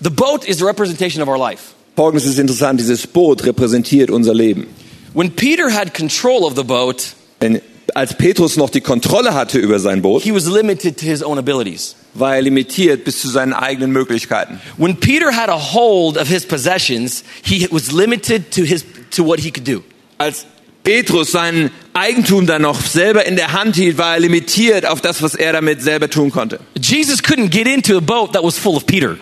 the 0.00 0.10
boat 0.10 0.44
is 0.44 0.58
the 0.58 0.64
representation 0.64 1.22
of 1.22 1.28
our 1.28 1.38
life. 1.38 1.74
Folgendes 1.96 2.26
ist 2.26 2.38
interessant, 2.38 2.80
dieses 2.80 3.06
Boot 3.06 3.44
repräsentiert 3.44 4.10
unser 4.10 4.34
Leben. 4.34 4.66
When 5.12 5.30
Peter 5.32 5.72
had 5.72 5.92
control 5.92 6.44
of 6.44 6.54
the 6.56 6.62
boat, 6.62 7.14
Denn 7.40 7.60
als 7.94 8.14
Petrus 8.16 8.56
noch 8.56 8.70
die 8.70 8.80
Kontrolle 8.80 9.34
hatte 9.34 9.58
über 9.58 9.78
sein 9.80 10.02
Boot, 10.02 10.22
he 10.22 10.32
was 10.32 10.46
limited 10.46 10.96
to 10.98 11.04
his 11.04 11.22
own 11.22 11.38
abilities. 11.38 11.96
war 12.14 12.36
er 12.36 12.42
limitiert 12.42 13.04
bis 13.04 13.20
zu 13.20 13.28
seinen 13.28 13.52
eigenen 13.52 13.90
Möglichkeiten. 13.90 14.60
When 14.76 14.96
Peter 14.96 15.34
had 15.34 15.48
a 15.48 15.58
hold 15.58 16.16
of 16.16 16.28
his 16.28 16.46
possessions, 16.46 17.24
he 17.42 17.68
was 17.70 17.92
limited 17.92 18.50
to 18.52 18.62
his 18.62 18.84
to 19.10 19.24
what 19.26 19.40
he 19.40 19.50
could 19.50 19.66
do. 19.66 19.82
Als 20.18 20.46
Petrus 20.84 21.30
sein 21.30 21.70
Eigentum 21.92 22.46
dann 22.46 22.62
noch 22.62 22.80
selber 22.80 23.26
in 23.26 23.36
der 23.36 23.52
Hand 23.52 23.76
hielt, 23.76 23.98
war 23.98 24.14
er 24.14 24.20
limitiert 24.20 24.86
auf 24.86 25.00
das, 25.00 25.22
was 25.22 25.34
er 25.34 25.52
damit 25.52 25.82
selber 25.82 26.08
tun 26.08 26.30
konnte. 26.30 26.58
Jesus 26.80 27.22
couldn't 27.22 27.50
get 27.50 27.66
into 27.66 27.96
a 27.96 28.00
boat 28.00 28.32
that 28.32 28.42
was 28.42 28.56
full 28.58 28.76
of 28.76 28.86
Peter. 28.86 29.16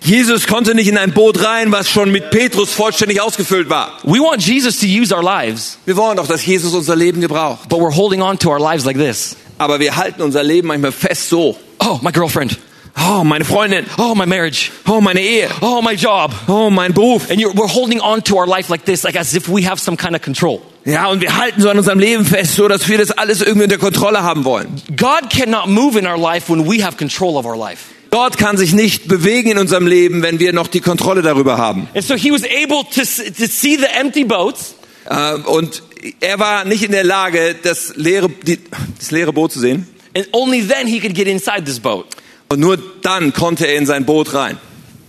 Jesus 0.00 0.46
konnte 0.46 0.74
nicht 0.76 0.86
in 0.86 0.96
ein 0.96 1.12
Boot 1.12 1.42
rein, 1.44 1.72
was 1.72 1.90
schon 1.90 2.12
mit 2.12 2.30
Petrus 2.30 2.70
vollständig 2.72 3.20
ausgefüllt 3.20 3.68
war. 3.68 3.98
We 4.04 4.20
want 4.20 4.42
Jesus 4.46 4.78
to 4.78 4.86
use 4.86 5.12
our 5.14 5.22
lives, 5.24 5.78
Wir 5.86 5.96
wollen 5.96 6.16
doch, 6.16 6.26
dass 6.28 6.44
Jesus 6.46 6.72
unser 6.74 6.94
Leben 6.94 7.20
gebraucht. 7.20 7.68
but 7.68 7.80
we're 7.80 7.94
holding 7.94 8.22
on 8.22 8.38
to 8.38 8.50
our 8.50 8.60
lives 8.60 8.84
like 8.84 8.96
this. 8.96 9.36
Aber 9.58 9.80
wir 9.80 9.96
halten 9.96 10.22
unser 10.22 10.44
Leben 10.44 10.68
manchmal 10.68 10.92
fest 10.92 11.28
so. 11.28 11.56
Oh, 11.80 11.98
my 12.02 12.12
girlfriend. 12.12 12.58
Oh, 13.00 13.22
meine 13.24 13.44
Freundin. 13.44 13.86
Oh, 13.96 14.14
my 14.14 14.26
marriage. 14.26 14.70
Oh, 14.86 15.00
meine 15.00 15.20
Ehe. 15.20 15.48
Oh, 15.60 15.80
my 15.82 15.94
job. 15.94 16.32
Oh, 16.48 16.68
mein 16.70 16.92
Beruf. 16.92 17.30
And 17.30 17.40
you're, 17.40 17.52
we're 17.54 17.68
holding 17.72 18.00
on 18.00 18.22
to 18.24 18.36
our 18.38 18.46
life 18.46 18.68
like 18.70 18.84
this, 18.84 19.04
like 19.04 19.16
as 19.16 19.34
if 19.34 19.48
we 19.48 19.62
have 19.68 19.78
some 19.80 19.96
kind 19.96 20.14
of 20.16 20.22
control. 20.22 20.60
Ja, 20.84 21.06
und 21.08 21.20
wir 21.20 21.36
halten 21.36 21.60
so 21.60 21.68
an 21.68 21.78
unserem 21.78 21.98
Leben 21.98 22.24
fest, 22.24 22.54
so 22.54 22.66
dass 22.66 22.88
wir 22.88 22.98
das 22.98 23.10
alles 23.10 23.42
irgendwie 23.42 23.64
unter 23.64 23.78
Kontrolle 23.78 24.22
haben 24.22 24.44
wollen. 24.44 24.80
God 24.96 25.30
cannot 25.30 25.66
move 25.68 25.98
in 25.98 26.06
our 26.06 26.18
life 26.18 26.50
when 26.52 26.66
we 26.66 26.82
have 26.84 26.96
control 26.96 27.36
of 27.36 27.44
our 27.44 27.56
life. 27.56 27.82
Gott 28.10 28.38
kann 28.38 28.56
sich 28.56 28.72
nicht 28.72 29.06
bewegen 29.06 29.50
in 29.50 29.58
unserem 29.58 29.86
Leben, 29.86 30.22
wenn 30.22 30.38
wir 30.40 30.54
noch 30.54 30.66
die 30.66 30.80
Kontrolle 30.80 31.20
darüber 31.20 31.58
haben. 31.58 31.88
And 31.94 32.02
so 32.04 32.14
he 32.14 32.30
was 32.32 32.42
able 32.44 32.82
to, 32.94 33.02
to 33.02 33.46
see 33.46 33.76
the 33.76 33.86
empty 33.98 34.24
boats 34.24 34.74
Äh, 35.10 35.34
Und 35.46 35.82
er 36.20 36.38
war 36.38 36.64
nicht 36.64 36.82
in 36.84 36.92
der 36.92 37.04
Lage, 37.04 37.54
das 37.62 37.94
leere, 37.96 38.28
die, 38.28 38.58
das 38.98 39.10
leere 39.10 39.32
Boot 39.32 39.52
zu 39.52 39.60
sehen. 39.60 39.86
and 40.16 40.26
only 40.32 40.62
then 40.66 40.86
he 40.86 41.00
could 41.00 41.14
get 41.14 41.26
inside 41.28 41.64
this 41.64 41.78
boat. 41.78 42.06
Und 42.48 42.60
nur 42.60 42.78
dann 43.02 43.32
konnte 43.32 43.66
er 43.66 43.76
in 43.76 43.86
sein 43.86 44.04
Boot 44.04 44.32
rein. 44.34 44.58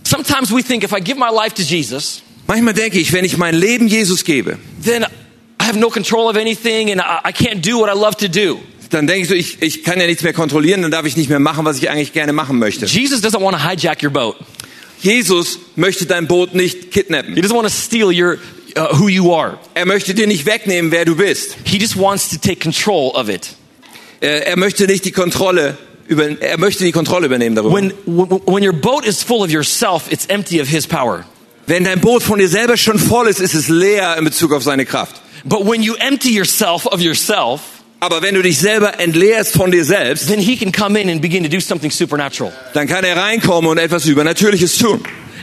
Sometimes 0.04 0.50
we 0.50 0.62
think 0.62 0.84
if 0.84 0.92
I 0.92 1.00
give 1.00 1.18
my 1.18 1.30
life 1.30 1.54
to 1.54 1.62
Jesus, 1.62 2.22
Manchmal 2.50 2.74
denke 2.74 2.98
ich, 2.98 3.12
wenn 3.12 3.24
ich 3.24 3.36
mein 3.36 3.54
Leben 3.54 3.86
Jesus 3.86 4.24
gebe, 4.24 4.58
then 4.84 5.04
I 5.04 5.64
have 5.64 5.78
no 5.78 5.88
control 5.88 6.28
of 6.28 6.36
anything 6.36 6.90
and 6.90 7.00
I, 7.00 7.30
can't 7.30 7.60
do 7.60 7.78
what 7.78 7.88
I 7.88 7.96
love 7.96 8.16
to 8.16 8.26
do. 8.26 8.58
Dann 8.90 9.06
denke 9.06 9.22
ich 9.22 9.28
so, 9.28 9.34
ich, 9.34 9.62
ich 9.62 9.84
kann 9.84 10.00
ja 10.00 10.06
nichts 10.08 10.24
mehr 10.24 10.32
kontrollieren, 10.32 10.82
dann 10.82 10.90
darf 10.90 11.06
ich 11.06 11.16
nicht 11.16 11.30
mehr 11.30 11.38
machen, 11.38 11.64
was 11.64 11.78
ich 11.78 11.88
eigentlich 11.88 12.12
gerne 12.12 12.32
machen 12.32 12.58
möchte. 12.58 12.86
Jesus 12.86 13.22
doesn't 13.22 13.40
want 13.40 13.56
to 13.56 13.62
hijack 13.62 14.02
your 14.02 14.10
boat. 14.10 14.34
Jesus 15.00 15.60
möchte 15.76 16.06
dein 16.06 16.26
Boot 16.26 16.54
nicht 16.54 16.90
kidnappen. 16.90 17.36
He 17.36 17.40
doesn't 17.40 17.54
want 17.54 17.68
to 17.68 17.72
steal 17.72 18.10
your 18.10 18.38
uh, 18.76 18.98
who 18.98 19.08
you 19.08 19.32
are. 19.32 19.56
Er 19.74 19.86
möchte 19.86 20.12
dir 20.12 20.26
nicht 20.26 20.44
wegnehmen, 20.44 20.90
wer 20.90 21.04
du 21.04 21.14
bist. 21.14 21.56
He 21.62 21.78
just 21.78 21.96
wants 21.96 22.30
to 22.30 22.36
take 22.36 22.56
control 22.56 23.12
of 23.14 23.28
it. 23.28 23.54
Er, 24.20 24.48
er 24.48 24.58
möchte 24.58 24.86
nicht 24.86 25.04
die 25.04 25.12
Kontrolle 25.12 25.78
über, 26.10 26.40
er 26.42 26.58
möchte 26.58 26.84
die 26.84 26.92
Kontrolle 26.92 27.26
übernehmen 27.26 27.54
darüber. 27.56 27.74
When 27.74 27.92
when 28.06 28.66
your 28.66 28.72
boat 28.74 29.06
is 29.06 29.22
full 29.22 29.42
of 29.42 29.50
yourself, 29.50 30.10
it's 30.10 30.26
empty 30.26 30.60
of 30.60 30.68
his 30.68 30.86
power. 30.86 31.24
Wenn 31.66 31.84
dein 31.84 32.00
Boot 32.00 32.22
von 32.22 32.38
dir 32.40 32.48
selber 32.48 32.76
schon 32.76 32.98
voll 32.98 33.28
ist, 33.28 33.40
ist 33.40 33.54
es 33.54 33.68
leer 33.68 34.16
in 34.18 34.24
Bezug 34.24 34.52
auf 34.52 34.62
seine 34.64 34.84
Kraft. 34.84 35.20
But 35.44 35.64
when 35.66 35.82
you 35.82 35.94
empty 35.94 36.34
yourself 36.34 36.84
of 36.86 37.00
yourself, 37.00 37.60
Aber 38.00 38.22
wenn 38.22 38.34
du 38.34 38.42
dich 38.42 38.58
selber 38.58 38.98
entleerst 38.98 39.52
von 39.52 39.70
dir 39.70 39.84
selbst, 39.84 40.26
then 40.26 40.40
he 40.40 40.56
can 40.56 40.72
come 40.72 40.98
in 41.00 41.08
and 41.10 41.20
begin 41.22 41.44
to 41.44 41.48
do 41.48 41.60
something 41.60 41.90
supernatural. 41.90 42.52
dann 42.74 42.88
kann 42.88 43.04
er 43.04 43.16
reinkommen 43.16 43.70
und 43.70 43.78
etwas 43.78 44.06
Übernatürliches 44.06 44.78
tun. 44.78 45.00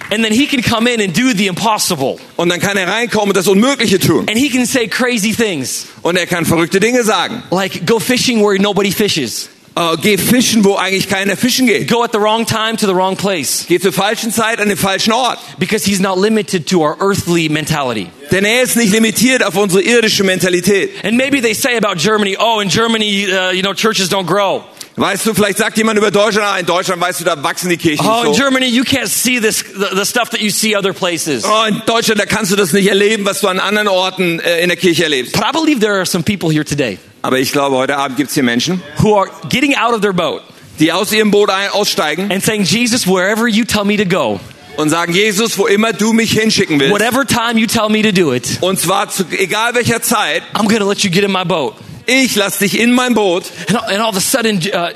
And 0.09 0.23
then 0.23 0.33
he 0.33 0.47
can 0.47 0.61
come 0.61 0.89
in 0.89 1.01
and 1.01 1.17
do 1.17 1.31
the 1.35 1.47
impossible. 1.47 2.17
Und 2.35 2.49
dann 2.49 2.59
kann 2.59 2.77
er 2.77 2.87
reinkommen 2.87 3.29
und 3.29 3.37
das 3.37 3.47
Unmögliche 3.47 3.99
tun. 3.99 4.27
And 4.27 4.37
he 4.37 4.49
can 4.49 4.65
say 4.65 4.87
crazy 4.87 5.33
things 5.33 5.85
Und 6.01 6.17
er 6.17 6.25
kann 6.27 6.45
verrückte 6.45 6.79
Dinge 6.79 7.03
sagen. 7.03 7.43
like 7.51 7.85
go 7.85 7.99
fishing 7.99 8.41
where 8.41 8.59
nobody 8.61 8.91
fishes. 8.91 9.49
Äh, 9.77 9.95
geh 10.01 10.17
fischen, 10.17 10.63
wo 10.63 10.75
eigentlich 10.75 11.07
keiner 11.07 11.37
fischen 11.37 11.67
geht. 11.67 11.87
Go 11.87 12.03
at 12.03 12.11
the 12.11 12.17
wrong 12.17 12.47
time 12.47 12.77
to 12.77 12.87
the 12.87 12.95
wrong 12.95 13.15
place. 13.15 13.65
Geh 13.67 13.79
zur 13.79 13.93
falschen 13.93 14.31
Zeit 14.31 14.59
an 14.59 14.69
den 14.69 14.77
falschen 14.77 15.13
Ort. 15.13 15.37
Because 15.59 15.85
he's 15.85 15.99
not 15.99 16.17
limited 16.17 16.67
to 16.67 16.81
our 16.81 16.97
earthly 16.99 17.47
mentality. 17.47 18.07
Denn 18.31 18.43
er 18.43 18.63
ist 18.63 18.75
nicht 18.75 18.91
limitiert 18.91 19.43
auf 19.43 19.55
unsere 19.55 19.83
irdische 19.83 20.23
Mentalität. 20.23 20.89
And 21.03 21.15
maybe 21.15 21.41
they 21.41 21.53
say 21.53 21.77
about 21.77 21.99
Germany, 21.99 22.35
oh, 22.39 22.59
in 22.59 22.69
Germany, 22.69 23.27
uh, 23.31 23.51
you 23.51 23.61
know, 23.61 23.73
churches 23.75 24.09
don't 24.09 24.25
grow. 24.25 24.63
Weißt 24.95 25.27
du, 25.27 25.35
vielleicht 25.35 25.59
sagt 25.59 25.77
jemand 25.77 25.99
über 25.99 26.09
Deutschland, 26.09 26.47
ah, 26.47 26.57
in 26.57 26.65
Deutschland, 26.65 26.99
weißt 26.99 27.19
du, 27.19 27.23
da 27.23 27.43
wachsen 27.43 27.69
die 27.69 27.77
Kirchen 27.77 28.03
Oh, 28.03 28.23
in 28.23 28.33
so. 28.33 28.41
Germany, 28.41 28.65
you 28.65 28.81
can't 28.81 29.07
see 29.07 29.39
this, 29.39 29.63
the, 29.63 29.95
the 29.95 30.05
stuff 30.05 30.31
that 30.31 30.41
you 30.41 30.49
see 30.49 30.75
other 30.75 30.91
places. 30.91 31.43
Oh, 31.45 31.65
in 31.67 31.83
Deutschland, 31.85 32.19
da 32.19 32.25
kannst 32.25 32.51
du 32.51 32.55
das 32.55 32.73
nicht 32.73 32.87
erleben, 32.87 33.23
was 33.23 33.41
du 33.41 33.47
an 33.47 33.59
anderen 33.59 33.89
Orten 33.89 34.39
äh, 34.39 34.61
in 34.61 34.69
der 34.69 34.77
Kirche 34.77 35.03
erlebst. 35.03 35.33
But 35.33 35.43
I 35.43 35.51
believe 35.51 35.79
there 35.81 35.93
are 35.93 36.05
some 36.07 36.23
people 36.23 36.49
here 36.49 36.65
today 36.65 36.97
Aber 37.27 37.39
ich 37.39 37.51
glaube, 37.51 37.75
heute 37.75 37.97
Abend 37.97 38.15
gibt's 38.15 38.35
hier 38.35 38.43
Menschen, 38.43 38.81
who 38.99 39.13
are 39.17 39.29
getting 39.49 39.75
out 39.75 39.93
of 39.93 39.99
their 39.99 40.13
boat 40.13 40.41
die 40.79 40.93
aus 40.93 41.11
ihrem 41.11 41.29
Boot 41.29 41.49
ein 41.49 41.69
aussteigen 41.71 42.31
and 42.31 42.41
saying, 42.41 42.63
Jesus, 42.63 43.05
wherever 43.05 43.49
you 43.49 43.65
tell 43.65 43.83
me 43.83 43.97
to 43.97 44.05
go, 44.05 44.39
und 44.77 44.89
sagen, 44.89 45.13
Jesus, 45.13 45.57
wo 45.57 45.67
immer 45.67 45.91
du 45.91 46.13
mich 46.13 46.31
hinschicken 46.31 46.79
willst, 46.79 46.93
whatever 46.93 47.25
time 47.25 47.59
you 47.59 47.67
tell 47.67 47.89
me 47.89 48.01
to 48.01 48.13
do 48.13 48.33
it, 48.33 48.59
und 48.61 48.79
zwar 48.79 49.09
zu 49.09 49.25
egal 49.31 49.75
welcher 49.75 50.01
Zeit, 50.01 50.41
I'm 50.53 50.73
to 50.73 50.87
let 50.87 50.99
you 50.99 51.11
get 51.11 51.25
in 51.25 51.33
my 51.33 51.43
boat. 51.43 51.73
ich 52.05 52.33
lass 52.37 52.59
dich 52.59 52.79
in 52.79 52.93
mein 52.93 53.13
Boot 53.13 53.43
And, 53.67 53.77
and 53.77 53.99
all 53.99 54.11
of 54.11 54.15
a 54.15 54.21
sudden, 54.21 54.61
uh, 54.73 54.91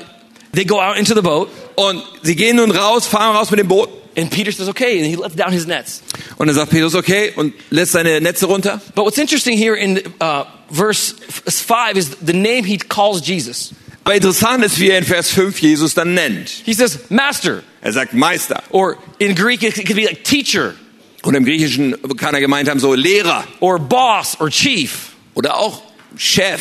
they 0.54 0.64
go 0.64 0.80
out 0.80 0.96
into 0.96 1.14
the 1.14 1.20
boat, 1.20 1.50
und 1.74 2.02
sie 2.22 2.34
gehen 2.34 2.56
nun 2.56 2.70
raus, 2.70 3.06
fahren 3.06 3.36
raus 3.36 3.50
mit 3.50 3.60
dem 3.60 3.68
Boot 3.68 3.90
and 4.16 4.30
Peter 4.30 4.50
says, 4.52 4.68
okay, 4.68 4.98
and 4.98 5.06
he 5.06 5.16
lets 5.16 5.36
down 5.36 5.52
his 5.52 5.66
nets. 5.66 6.02
und 6.38 6.46
dann 6.46 6.56
sagt 6.56 6.70
Petrus, 6.70 6.94
okay, 6.94 7.34
und 7.36 7.52
lässt 7.68 7.92
seine 7.92 8.22
Netze 8.22 8.46
runter. 8.46 8.80
But 8.94 9.04
what's 9.04 9.18
interesting 9.18 9.58
here 9.58 9.76
in 9.76 10.00
uh, 10.22 10.44
verse 10.72 11.14
5 11.46 11.96
is 11.96 12.16
the 12.24 12.32
name 12.32 12.64
he 12.64 12.78
calls 12.78 13.20
Jesus. 13.26 13.72
Aber 14.04 14.14
interessant 14.16 14.64
ist, 14.64 14.80
wie 14.80 14.90
er 14.90 14.98
in 14.98 15.04
Vers 15.04 15.30
5 15.30 15.58
Jesus 15.60 15.94
dann 15.94 16.14
nennt. 16.14 16.48
He 16.64 16.72
says, 16.74 16.98
Master, 17.08 17.62
Er 17.82 17.92
sagt 17.92 18.14
Meister. 18.14 18.62
or 18.70 18.96
in 19.18 19.34
Greek, 19.36 19.62
it 19.62 19.74
could 19.76 19.94
be 19.94 20.04
like 20.04 20.24
teacher, 20.24 20.74
Und 21.22 21.34
im 21.36 21.44
Griechischen 21.44 21.94
kann 22.16 22.34
er 22.34 22.40
gemeint 22.40 22.68
haben, 22.68 22.80
so 22.80 22.94
Lehrer 22.94 23.44
or 23.60 23.78
boss, 23.78 24.36
or 24.40 24.48
chief. 24.50 25.10
oder 25.34 25.56
auch 25.56 25.82
Chef. 26.16 26.60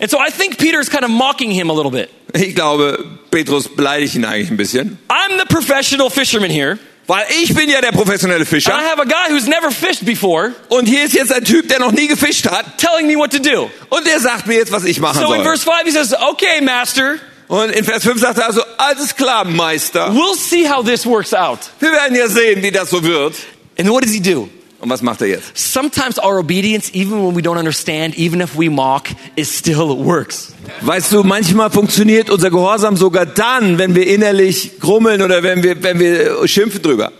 And 0.00 0.10
so 0.10 0.18
I 0.18 0.30
think 0.30 0.58
Peter's 0.58 0.88
kind 0.90 1.04
of 1.04 1.10
mocking 1.10 1.50
him 1.52 1.70
a 1.70 1.72
little 1.72 1.90
bit. 1.92 2.08
Ich 2.34 2.54
glaube, 2.54 2.98
Petrus 3.30 3.68
beleidigt 3.68 4.14
ihn 4.16 4.24
eigentlich 4.24 4.50
ein 4.50 4.56
bisschen. 4.56 4.98
I'm 5.08 5.38
the 5.38 5.44
professional 5.46 6.10
fisherman 6.10 6.50
here, 6.50 6.78
Weil 7.06 7.26
ich 7.42 7.52
bin 7.54 7.68
ja 7.68 7.80
der 7.80 7.90
professionelle 7.92 8.40
and 8.40 8.48
Fischer. 8.48 8.70
I 8.72 8.84
have 8.88 9.00
a 9.00 9.04
guy 9.04 9.32
who's 9.34 9.46
never 9.46 9.70
fished 9.70 10.04
before 10.06 10.52
Und 10.68 10.86
hier 10.86 11.04
ist 11.04 11.14
jetzt 11.14 11.32
ein 11.32 11.44
Typ, 11.44 11.68
der 11.68 11.80
noch 11.80 11.90
nie 11.92 12.06
gefischt 12.06 12.48
hat. 12.50 12.78
telling 12.78 13.06
me 13.06 13.16
what 13.16 13.32
to 13.32 13.38
do. 13.38 13.70
Und 13.90 14.06
der 14.06 14.20
sagt 14.20 14.46
mir 14.46 14.54
jetzt, 14.54 14.70
was 14.72 14.84
ich 14.84 15.00
machen 15.00 15.20
So 15.20 15.32
in 15.34 15.42
soll. 15.42 15.44
verse 15.44 15.64
5, 15.64 15.74
he 15.84 15.90
says, 15.90 16.14
Okay, 16.14 16.60
master, 16.62 17.16
Und 17.48 17.70
in 17.70 17.84
Vers 17.84 18.04
5 18.04 18.20
sagt 18.20 18.38
er 18.38 18.46
also, 18.46 18.62
alles 18.78 19.14
klar, 19.16 19.44
Meister. 19.44 20.10
we'll 20.14 20.36
see 20.36 20.66
how 20.68 20.82
this 20.84 21.04
works 21.04 21.34
out. 21.34 21.58
Wir 21.80 21.90
werden 21.92 22.16
ja 22.16 22.28
sehen, 22.28 22.62
wie 22.62 22.70
das 22.70 22.88
so 22.90 23.02
wird. 23.02 23.34
And 23.78 23.90
what 23.90 24.04
does 24.04 24.12
he 24.12 24.20
do? 24.20 24.48
Und 24.82 24.90
was 24.90 25.00
macht 25.00 25.20
er 25.20 25.28
jetzt? 25.28 25.52
Sometimes 25.54 26.18
our 26.18 26.40
obedience, 26.40 26.90
even 26.92 27.24
when 27.24 27.36
we 27.36 27.40
don't 27.40 27.56
understand, 27.56 28.18
even 28.18 28.40
if 28.40 28.58
we 28.58 28.68
mock, 28.68 29.04
it 29.36 29.46
still 29.46 29.96
works. 30.04 30.54
Weißt 30.80 31.12
du, 31.12 31.22
manchmal 31.22 31.70
funktioniert 31.70 32.28
unser 32.30 32.50
Gehorsam 32.50 32.96
sogar 32.96 33.24
dann, 33.24 33.78
wenn 33.78 33.94
wir 33.94 34.08
innerlich 34.08 34.80
grummeln 34.80 35.22
oder 35.22 35.44
wenn 35.44 35.62
wir, 35.62 35.80
wenn 35.84 36.00
wir 36.00 36.48
schimpfen 36.48 36.82
drüber. 36.82 37.12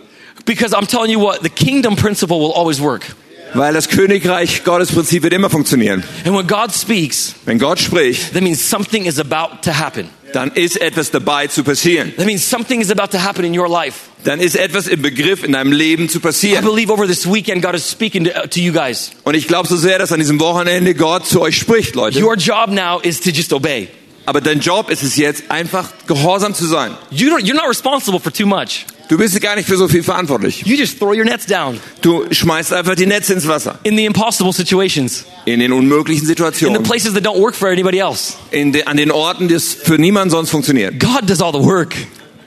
Because 0.43 0.75
I'm 0.75 0.85
telling 0.85 1.09
you 1.09 1.21
what, 1.21 1.39
the 1.41 1.49
kingdom 1.49 1.95
principle 1.95 2.37
will 2.37 2.51
always 2.53 2.81
work. 2.81 3.15
Weil 3.53 3.73
das 3.73 3.87
Königreich 3.87 4.65
Gottes 4.65 4.91
Prinzip 4.91 5.23
wird 5.23 5.31
immer 5.31 5.49
funktionieren. 5.49 6.03
And 6.25 6.35
when 6.35 6.45
God 6.45 6.73
speaks, 6.73 7.33
Wenn 7.45 7.59
Gott 7.59 7.79
spricht, 7.79 8.33
that 8.33 8.43
means 8.43 8.69
something 8.69 9.05
is 9.05 9.19
about 9.19 9.61
to 9.61 9.71
happen. 9.71 10.09
Dann 10.33 10.51
ist 10.51 10.81
etwas 10.81 11.11
dabei 11.11 11.47
zu 11.47 11.63
passieren. 11.63 12.13
That 12.17 12.25
means 12.25 12.49
something 12.49 12.81
is 12.81 12.91
about 12.91 13.15
to 13.17 13.23
happen 13.23 13.45
in 13.45 13.57
your 13.57 13.69
life. 13.69 13.97
Dann 14.23 14.39
ist 14.39 14.55
etwas 14.55 14.87
im 14.87 15.01
Begriff 15.01 15.43
in 15.43 15.51
deinem 15.51 15.71
Leben 15.71 16.09
zu 16.09 16.17
I 16.17 16.21
passieren. 16.21 16.65
believe 16.65 16.91
over 16.91 17.07
this 17.07 17.25
weekend, 17.25 17.61
God 17.61 17.75
is 17.75 17.89
speaking 17.89 18.25
to, 18.25 18.31
uh, 18.31 18.47
to 18.47 18.59
you 18.59 18.73
guys. 18.73 19.11
Und 19.23 19.35
ich 19.35 19.47
glaube 19.47 19.67
so 19.67 19.77
sehr, 19.77 19.99
dass 19.99 20.11
an 20.11 20.19
diesem 20.19 20.39
Wochenende 20.39 20.95
Gott 20.95 21.27
zu 21.27 21.41
euch 21.41 21.57
spricht, 21.57 21.95
Leute. 21.95 22.23
Your 22.23 22.35
job 22.35 22.69
now 22.69 22.99
is 23.01 23.19
to 23.19 23.29
just 23.29 23.53
obey. 23.53 23.89
Aber 24.25 24.39
dein 24.39 24.61
Job 24.61 24.89
ist 24.89 25.03
es 25.03 25.17
jetzt, 25.17 25.51
einfach 25.51 25.89
gehorsam 26.07 26.53
zu 26.53 26.65
sein. 26.65 26.91
You 27.11 27.29
don't, 27.29 27.41
you're 27.41 27.55
not 27.55 27.67
responsible 27.67 28.19
for 28.19 28.31
too 28.31 28.45
much. 28.45 28.85
Du 29.13 29.19
bist 29.19 29.39
gar 29.41 29.55
nicht 29.55 29.67
für 29.69 29.77
so 29.77 29.87
viel 29.87 30.01
verantwortlich. 30.01 30.63
You 30.65 30.75
just 30.75 30.97
throw 30.97 31.09
your 31.15 31.23
nets 31.23 31.45
down 31.45 31.79
Du 32.01 32.25
schmeißt 32.31 32.73
einfach 32.73 32.95
die 32.95 33.05
Netze 33.05 33.33
ins 33.33 33.47
Wasser. 33.47 33.77
in 33.83 33.95
the 33.95 34.05
impossible 34.05 34.51
situations, 34.51 35.25
In 35.45 35.59
den 35.59 35.71
unmöglichen 35.71 36.21
in 36.23 36.25
the 36.25 36.31
Situationen. 36.31 36.81
places 36.81 37.13
that 37.13 37.23
don't 37.23 37.39
work 37.39 37.53
for 37.53 37.69
anybody 37.69 37.99
else. 37.99 38.33
In 38.49 38.71
de, 38.71 38.85
an 38.85 38.97
den 38.97 39.11
Orten, 39.11 39.47
die 39.47 39.53
es 39.53 39.75
für 39.75 39.99
niemand 39.99 40.31
sonst 40.31 40.49
funktioniert. 40.49 40.99
God 40.99 41.29
does 41.29 41.43
all 41.43 41.53
the 41.53 41.63
work. 41.63 41.93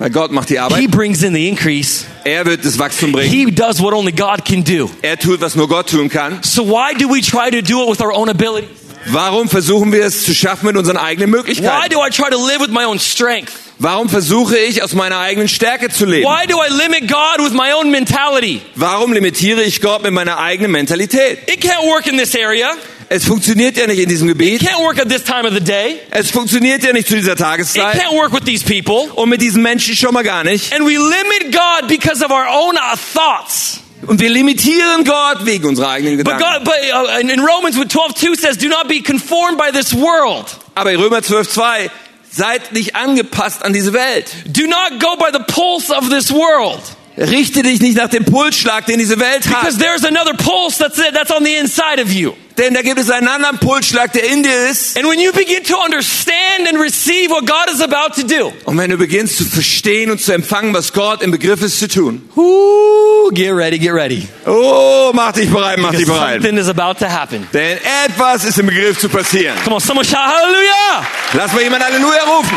Weil 0.00 0.11
Gott 0.11 0.33
macht 0.33 0.48
die 0.50 0.55
He 0.55 0.59
Arbeit. 0.59 0.90
brings 0.90 1.22
in 1.22 1.35
the 1.35 1.48
increase. 1.48 2.05
Er 2.24 2.44
wird 2.44 2.64
das 2.64 2.81
Wachstum 2.81 3.12
bringen. 3.12 3.31
He 3.31 3.48
does 3.52 3.81
what 3.81 3.94
only 3.94 4.11
God 4.11 4.44
can 4.44 4.64
do. 4.64 4.90
Er 5.02 5.16
tut, 5.16 5.40
was 5.40 5.55
nur 5.55 5.68
Gott 5.68 5.88
tun 5.90 6.09
kann. 6.09 6.40
So 6.42 6.66
why 6.66 6.94
do 6.98 7.09
we 7.09 7.20
try 7.20 7.48
to 7.48 7.62
do 7.62 7.85
it 7.85 7.90
with 7.90 8.00
our 8.00 8.12
own 8.12 8.29
abilities? 8.29 8.68
Warum 9.12 9.48
versuchen 9.48 9.92
wir 9.92 10.05
es 10.05 10.24
zu 10.24 10.35
schaffen 10.35 10.66
mit 10.66 10.76
unseren 10.76 10.96
eigenen 10.96 11.31
Why 11.31 11.37
Möglichkeiten? 11.37 11.90
do 11.94 12.00
I 12.05 12.11
try 12.11 12.29
to 12.29 12.44
live 12.44 12.59
with 12.59 12.70
my 12.70 12.85
own 12.85 12.98
strength? 12.98 13.52
Warum 13.79 14.09
versuche 14.09 14.57
ich 14.57 14.83
aus 14.83 14.95
meiner 14.95 15.19
eigenen 15.19 15.49
Stärke 15.49 15.91
zu 15.91 16.07
leben? 16.07 16.27
Why 16.27 16.47
do 16.47 16.57
I 16.57 16.71
limit 16.73 17.09
God 17.09 17.45
with 17.45 17.53
my 17.53 17.75
own 17.75 17.91
mentality? 17.91 18.62
Warum 18.75 19.12
limitiere 19.12 19.62
ich 19.62 19.83
Gott 19.83 20.03
mit 20.03 20.12
meiner 20.12 20.39
eigenen 20.39 20.71
Mentalität? 20.71 21.41
It 21.47 21.61
can't 21.62 21.87
work 21.87 22.07
in 22.07 22.17
this 22.17 22.35
area. 22.35 22.71
Es 23.11 23.27
funktioniert 23.27 23.77
ja 23.77 23.87
nicht 23.87 23.99
in 23.99 24.09
diesem 24.09 24.29
It 24.31 24.39
Gebiet. 24.39 24.62
can't 24.62 24.83
work 24.83 24.99
at 24.99 25.11
this 25.11 25.23
time 25.23 25.47
of 25.47 25.53
the 25.53 25.61
day. 25.61 26.01
Es 26.11 26.31
funktioniert 26.31 26.83
ja 26.85 26.93
nicht 26.95 27.07
zu 27.07 27.17
dieser 27.17 27.33
It 27.33 27.39
Tageszeit. 27.39 28.01
can't 28.01 28.17
work 28.17 28.33
with 28.33 28.45
these 28.47 28.65
people. 28.65 29.12
Und 29.15 29.29
mit 29.29 29.43
diesen 29.43 29.62
Menschen 29.62 29.95
schon 29.95 30.15
mal 30.15 30.25
gar 30.25 30.43
nicht. 30.43 30.73
And 30.75 30.87
we 30.87 30.93
limit 30.97 31.53
God 31.53 31.87
because 31.87 32.25
of 32.25 32.31
our 32.31 32.47
own 32.49 32.77
uh, 32.77 32.97
thoughts. 33.15 33.81
Und 34.07 34.21
wir 34.21 34.31
limitieren 34.31 35.05
Gott 35.05 35.45
wegen 35.45 35.67
unserer 35.67 35.91
eigenen 35.91 36.17
But 36.25 36.39
Gedanken. 36.39 36.65
God, 36.65 36.65
but 36.65 36.75
uh, 36.95 37.19
in 37.21 37.41
Romans 37.41 37.77
12:2 37.77 38.41
says, 38.41 38.57
"Do 38.57 38.69
not 38.69 38.89
be 38.89 39.03
conformed 39.03 39.59
by 39.59 39.71
this 39.71 39.93
world. 39.95 40.47
Aber 40.75 40.93
in 40.93 41.01
Römer 41.01 41.23
12, 41.23 41.49
2, 41.51 41.91
seid 42.37 42.72
nicht 42.72 42.94
angepasst 42.94 43.64
an 43.64 43.72
diese 43.72 43.92
Welt. 43.92 44.31
Do 44.46 44.66
not 44.66 45.01
go 45.01 45.16
by 45.16 45.31
the 45.33 45.44
pulse 45.44 45.90
of 45.90 46.11
this 46.11 46.31
world, 46.31 46.81
Richte 47.18 47.62
dich 47.62 47.81
nicht 47.81 47.96
nach 47.96 48.09
dem 48.09 48.24
Pulsschlag, 48.24 48.87
den 48.87 48.98
diese 48.98 49.18
Welt 49.18 49.48
hat. 49.48 49.61
because 49.61 49.79
there's 49.79 50.05
another 50.05 50.35
pulse 50.35 50.79
that's 50.79 50.96
that's 51.12 51.31
on 51.31 51.44
the 51.44 51.55
inside 51.55 52.00
of 52.02 52.12
you." 52.12 52.33
Denn 52.59 52.72
da 52.72 52.81
gibt 52.81 52.98
es 52.98 53.11
einen 53.11 53.29
anderen 53.29 53.59
Pulsschlag, 53.59 54.12
der 54.14 54.24
in 54.31 54.42
dir 54.42 54.68
ist. 54.70 54.96
And 54.96 55.07
when 55.07 55.20
you 55.20 55.31
begin 55.31 55.62
to 55.64 55.76
understand 55.76 56.66
and 56.66 56.81
receive 56.81 57.29
what 57.31 57.44
God 57.46 57.68
is 57.70 57.83
about 57.83 58.18
to 58.18 58.26
do, 58.26 58.50
Und 58.64 58.79
wenn 58.79 58.90
du 58.90 58.96
beginnst 58.96 59.37
zu 59.37 59.44
verstehen 59.44 60.11
und 60.11 60.22
zu 60.22 60.33
empfangen, 60.33 60.72
was 60.72 60.92
Gott 60.94 61.20
im 61.22 61.31
Begriff 61.31 61.61
ist 61.62 61.79
zu 61.79 61.87
tun. 61.88 62.26
Ooh, 62.35 63.31
get 63.33 63.52
ready, 63.55 63.79
get 63.79 63.92
ready. 63.92 64.26
Oh, 64.46 65.11
mach 65.14 65.33
dich 65.33 65.50
bereit, 65.50 65.79
mach 65.79 65.90
dich 65.90 66.00
Because 66.07 66.18
bereit. 66.18 66.42
something 66.42 66.57
is 66.59 66.68
about 66.68 66.94
to 66.98 67.07
happen. 67.11 67.46
Denn 67.52 67.79
etwas 68.07 68.44
ist 68.44 68.59
im 68.59 68.66
Begriff 68.66 68.98
zu 68.98 69.09
passieren. 69.11 69.57
Come 69.62 69.76
on, 69.76 69.81
someone 69.83 70.07
shout 70.07 70.16
hallelujah! 70.16 71.07
Lass 71.35 71.52
mal 71.52 71.62
jemand 71.62 71.85
Halleluja 71.85 72.22
rufen. 72.24 72.57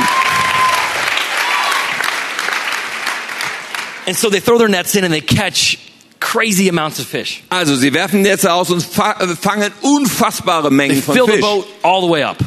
And 4.10 4.18
so 4.18 4.30
they 4.30 4.40
throw 4.40 4.58
their 4.58 4.68
nets 4.70 4.96
in 4.96 5.04
and 5.04 5.14
they 5.14 5.22
catch 5.22 5.78
crazy 6.20 6.68
amounts 6.68 7.00
of 7.00 7.06
fish. 7.08 7.44
Also, 7.50 7.76
sie 7.76 7.94
werfen 7.94 8.24
Netze 8.24 8.52
aus 8.52 8.72
und 8.72 8.82
fa 8.84 9.16
fangen 9.40 9.72
unfassbare 9.82 10.70
They 10.70 10.76
Mengen 10.76 11.04
von 11.04 11.16
fill 11.16 11.26
the 11.28 11.34
Fisch. 11.34 11.42
boat 11.42 11.68
all 11.84 12.02
the 12.02 12.10
way 12.10 12.24
up. 12.24 12.38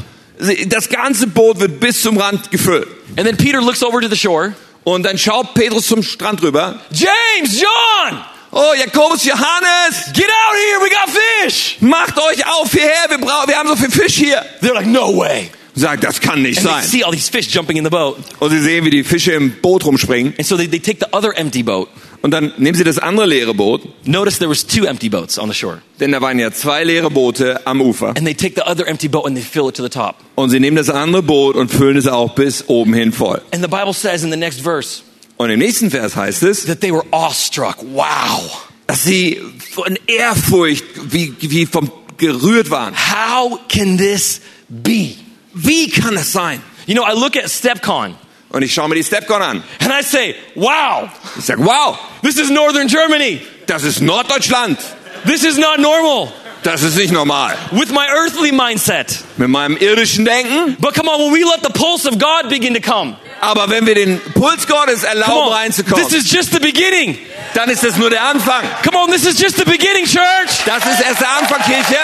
Das 0.67 0.89
ganze 0.89 1.29
Boot 1.29 1.61
wird 1.61 1.79
bis 1.79 2.03
zum 2.03 2.17
Rand 2.19 2.51
gefüllt. 2.51 2.89
And 3.17 3.27
then 3.27 3.37
Peter 3.37 3.61
looks 3.61 3.83
over 3.83 4.01
to 4.01 4.09
the 4.09 4.17
shore. 4.17 4.55
Und 4.83 5.05
dann 5.05 5.17
schaut 5.17 5.55
Petrus 5.55 5.87
zum 5.87 6.03
Strand 6.03 6.43
rüber 6.43 6.81
James, 6.91 7.61
John, 7.61 8.25
Oh, 8.51 8.75
Jakobus, 8.77 9.25
Johannes, 9.25 10.13
get 10.13 10.27
out 10.29 10.55
here, 10.55 10.81
we 10.81 10.91
got 10.91 11.09
fish. 11.09 11.77
macht 11.81 12.19
euch 12.19 12.45
auf 12.47 12.73
hierher, 12.73 13.09
wir, 13.09 13.19
brauchen, 13.19 13.49
wir 13.49 13.57
haben 13.57 13.69
so 13.69 13.77
viel 13.77 13.91
Fisch 13.91 14.17
hier. 14.17 14.45
They're 14.61 14.75
like, 14.75 14.87
no 14.87 15.17
way. 15.17 15.51
Sagt, 15.75 16.05
das 16.05 16.21
kann 16.21 16.43
nicht 16.43 16.59
And 16.59 16.67
they 16.67 16.75
sein. 16.83 16.85
see 16.85 17.03
all 17.05 17.13
these 17.13 17.31
fish 17.31 17.49
jumping 17.55 17.77
in 17.79 17.85
the 17.85 17.91
boat. 17.91 18.19
Und 18.41 18.51
sie 18.51 18.61
sehen, 18.61 18.85
wie 18.85 18.91
die 18.91 19.05
Fische 19.05 19.33
im 19.33 19.53
Boot 19.63 19.85
rumspringen. 19.85 20.35
And 20.37 20.47
so 20.47 20.57
they, 20.57 20.69
they 20.69 20.81
take 20.81 20.99
the 21.01 21.07
other 21.17 21.37
empty 21.37 21.63
boat. 21.63 21.89
Und 22.21 22.31
dann 22.31 22.53
nehmen 22.59 22.77
sie 22.77 22.85
das 22.85 22.99
andere 22.99 23.27
leere 23.27 23.53
Boot, 23.55 23.83
Notice 24.07 24.39
there 24.39 24.49
was 24.51 24.65
two 24.65 24.85
empty 24.85 25.09
boats 25.09 25.39
on 25.39 25.49
the 25.49 25.55
shore. 25.55 25.83
denn 25.99 26.13
da 26.13 26.21
waren 26.21 26.39
ja 26.39 26.53
zwei 26.53 26.85
leere 26.85 27.11
Boote 27.11 27.67
am 27.67 27.81
Ufer. 27.81 28.09
And 28.09 28.25
they 28.25 28.35
take 28.35 28.55
the 28.55 28.63
other 28.71 28.87
empty 28.87 29.09
boat 29.09 29.27
and 29.27 29.35
they 29.37 29.43
fill 29.43 29.69
it 29.69 29.75
to 29.77 29.83
the 29.83 29.89
top. 29.89 30.17
Und 30.37 30.51
sie 30.51 30.61
nehmen 30.61 30.77
das 30.77 30.89
andere 30.91 31.23
Boot 31.23 31.57
und 31.57 31.71
füllen 31.73 31.97
es 31.97 32.07
auch 32.07 32.35
bis 32.35 32.69
oben 32.69 32.93
hin 32.95 33.13
voll. 33.13 33.41
And 33.53 33.63
the 33.63 33.69
Bible 33.69 33.93
says 33.95 34.23
in 34.23 34.31
the 34.31 34.37
next 34.37 34.61
verse 34.61 35.03
Und 35.39 35.51
im 35.51 35.59
nächsten 35.59 35.91
Vers 35.91 36.15
heißt 36.15 36.43
es, 36.45 36.67
that 36.67 36.81
they 36.81 36.93
were 36.93 37.05
awestruck. 37.11 37.77
Wow. 37.93 38.69
dass 38.87 39.03
sie 39.05 39.41
von 39.75 39.99
Ehrfurcht 40.07 40.85
wie, 41.11 41.35
wie 41.41 41.67
vom 41.67 41.91
gerührt 42.19 42.71
waren. 42.71 42.95
How 42.95 43.59
can 43.69 43.97
this 43.99 44.41
be? 44.69 45.15
Wie 45.55 45.91
kann 45.91 46.15
das 46.15 46.33
sein? 46.33 46.63
You 46.87 46.95
know, 46.95 47.05
I 47.07 47.13
look 47.13 47.37
at 47.37 47.49
StepCon 47.51 48.17
Und 48.51 48.63
ich 48.63 48.75
schaue 48.75 48.89
mir 48.89 48.97
die 48.97 49.05
Stepcon 49.05 49.41
an. 49.43 49.63
and 49.81 49.93
I 49.93 50.03
say, 50.03 50.35
wow, 50.55 51.09
Ich 51.39 51.45
sag, 51.45 51.59
wow, 51.59 51.99
this 52.23 52.37
is 52.39 52.51
Northern 52.51 52.89
Germany. 52.89 53.41
das 53.67 53.83
ist 53.85 54.01
Norddeutschland. 54.01 54.79
This 55.27 55.45
is 55.45 55.57
not 55.57 55.79
normal 55.79 56.33
Das 56.65 56.83
ist 56.83 56.97
nicht 56.97 57.13
normal. 57.13 57.57
with 57.73 57.91
my 57.91 58.07
earthly 58.09 58.53
mindset. 58.53 59.19
Mit 59.37 59.49
meinem 59.49 59.77
irdischen 59.77 60.25
Denken. 60.25 60.77
But 60.81 60.95
come 60.95 61.09
on, 61.11 61.19
when 61.21 61.33
we 61.33 61.45
let 61.45 61.63
the 61.63 61.73
pulse 61.73 62.07
of 62.09 62.19
God 62.19 62.49
begin 62.51 62.75
to 62.75 62.81
come, 62.81 63.17
Aber 63.41 63.69
wenn 63.71 63.87
wir 63.87 63.95
den 63.97 64.21
Puls 64.35 64.67
Gottes 64.69 65.03
erlauben 65.03 65.49
on, 65.49 65.53
reinzukommen, 65.53 66.07
this 66.09 66.13
is 66.17 66.31
just 66.31 66.53
the 66.53 66.61
beginning. 66.61 67.19
dann 67.55 67.69
ist 67.71 67.83
das 67.83 67.97
nur 67.97 68.11
der 68.11 68.23
Anfang. 68.25 68.63
Come 68.85 68.97
on, 68.99 69.11
this 69.11 69.25
is 69.25 69.41
just 69.41 69.57
the 69.57 69.65
beginning, 69.65 70.05
church. 70.05 70.63
Das 70.65 70.85
ist 70.87 71.01
erst 71.05 71.21
der 71.21 71.31
Anfang, 71.39 71.61
Kirche. 71.63 71.99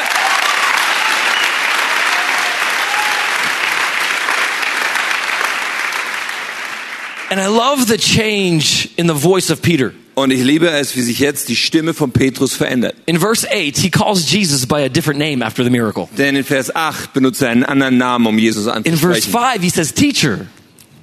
And 7.30 7.40
I 7.40 7.48
love 7.48 7.88
the 7.88 7.98
change 7.98 8.88
in 8.96 9.06
the 9.06 9.14
voice 9.14 9.50
of 9.50 9.60
Peter. 9.60 9.92
Und 10.14 10.32
ich 10.32 10.42
liebe 10.42 10.68
es, 10.68 10.96
wie 10.96 11.02
sich 11.02 11.20
jetzt 11.20 11.48
die 11.48 11.54
Stimme 11.54 11.94
von 11.94 12.10
Petrus 12.10 12.54
verändert. 12.54 12.96
In 13.06 13.20
verse 13.20 13.46
8, 13.46 13.76
he 13.76 13.88
calls 13.88 14.32
Jesus 14.32 14.66
by 14.66 14.82
a 14.82 14.88
different 14.88 15.20
name 15.20 15.44
after 15.44 15.62
the 15.62 15.70
miracle. 15.70 16.08
Denn 16.16 16.34
in 16.34 16.42
Vers 16.42 16.74
8 16.74 17.12
benutzt 17.12 17.40
er 17.40 17.50
einen 17.50 17.64
anderen 17.64 17.98
Namen, 17.98 18.26
um 18.26 18.36
Jesus 18.38 18.66
anzusprechen. 18.66 18.94
In 18.94 18.98
verse 18.98 19.28
5, 19.28 19.62
he 19.62 19.70
says, 19.70 19.92
Teacher. 19.92 20.46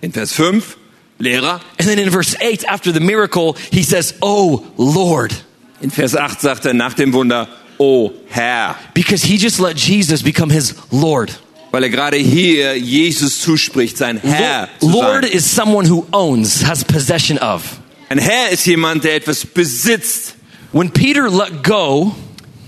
In 0.02 0.12
Vers 0.12 0.34
5, 0.34 0.78
Lehrer. 1.20 1.62
And 1.80 1.88
then 1.88 1.98
in 1.98 2.10
verse 2.10 2.36
8, 2.42 2.66
after 2.68 2.92
the 2.92 3.00
miracle, 3.00 3.56
he 3.72 3.84
says, 3.84 4.16
Oh 4.22 4.66
Lord. 4.78 5.34
In 5.80 5.92
Vers 5.92 6.16
8 6.16 6.42
sagt 6.42 6.66
er 6.66 6.74
nach 6.74 6.94
dem 6.94 7.14
Wunder, 7.14 7.48
O 7.80 8.12
Herr. 8.28 8.76
Because 8.94 9.24
he 9.24 9.38
just 9.38 9.60
let 9.60 9.78
Jesus 9.78 10.24
become 10.24 10.50
his 10.50 10.76
Lord. 10.92 11.32
Weil 11.76 11.84
er 11.84 11.90
gerade 11.90 12.16
hier 12.16 12.78
Jesus 12.78 13.42
zuspricht, 13.42 13.98
sein 13.98 14.22
Herr 14.24 14.70
zu 14.80 14.88
Lord 14.88 15.26
is 15.26 15.44
someone 15.54 15.90
who 15.90 16.06
owns, 16.14 16.66
has 16.66 16.86
possession 16.86 17.38
of. 17.38 17.64
Ein 18.08 18.18
Herr 18.18 18.50
ist 18.50 18.66
jemand, 18.66 19.04
der 19.04 19.16
etwas 19.16 19.46
besitzt. 19.46 20.36
When 20.72 20.90
Peter 20.90 21.30
let 21.30 21.66
go 21.66 22.16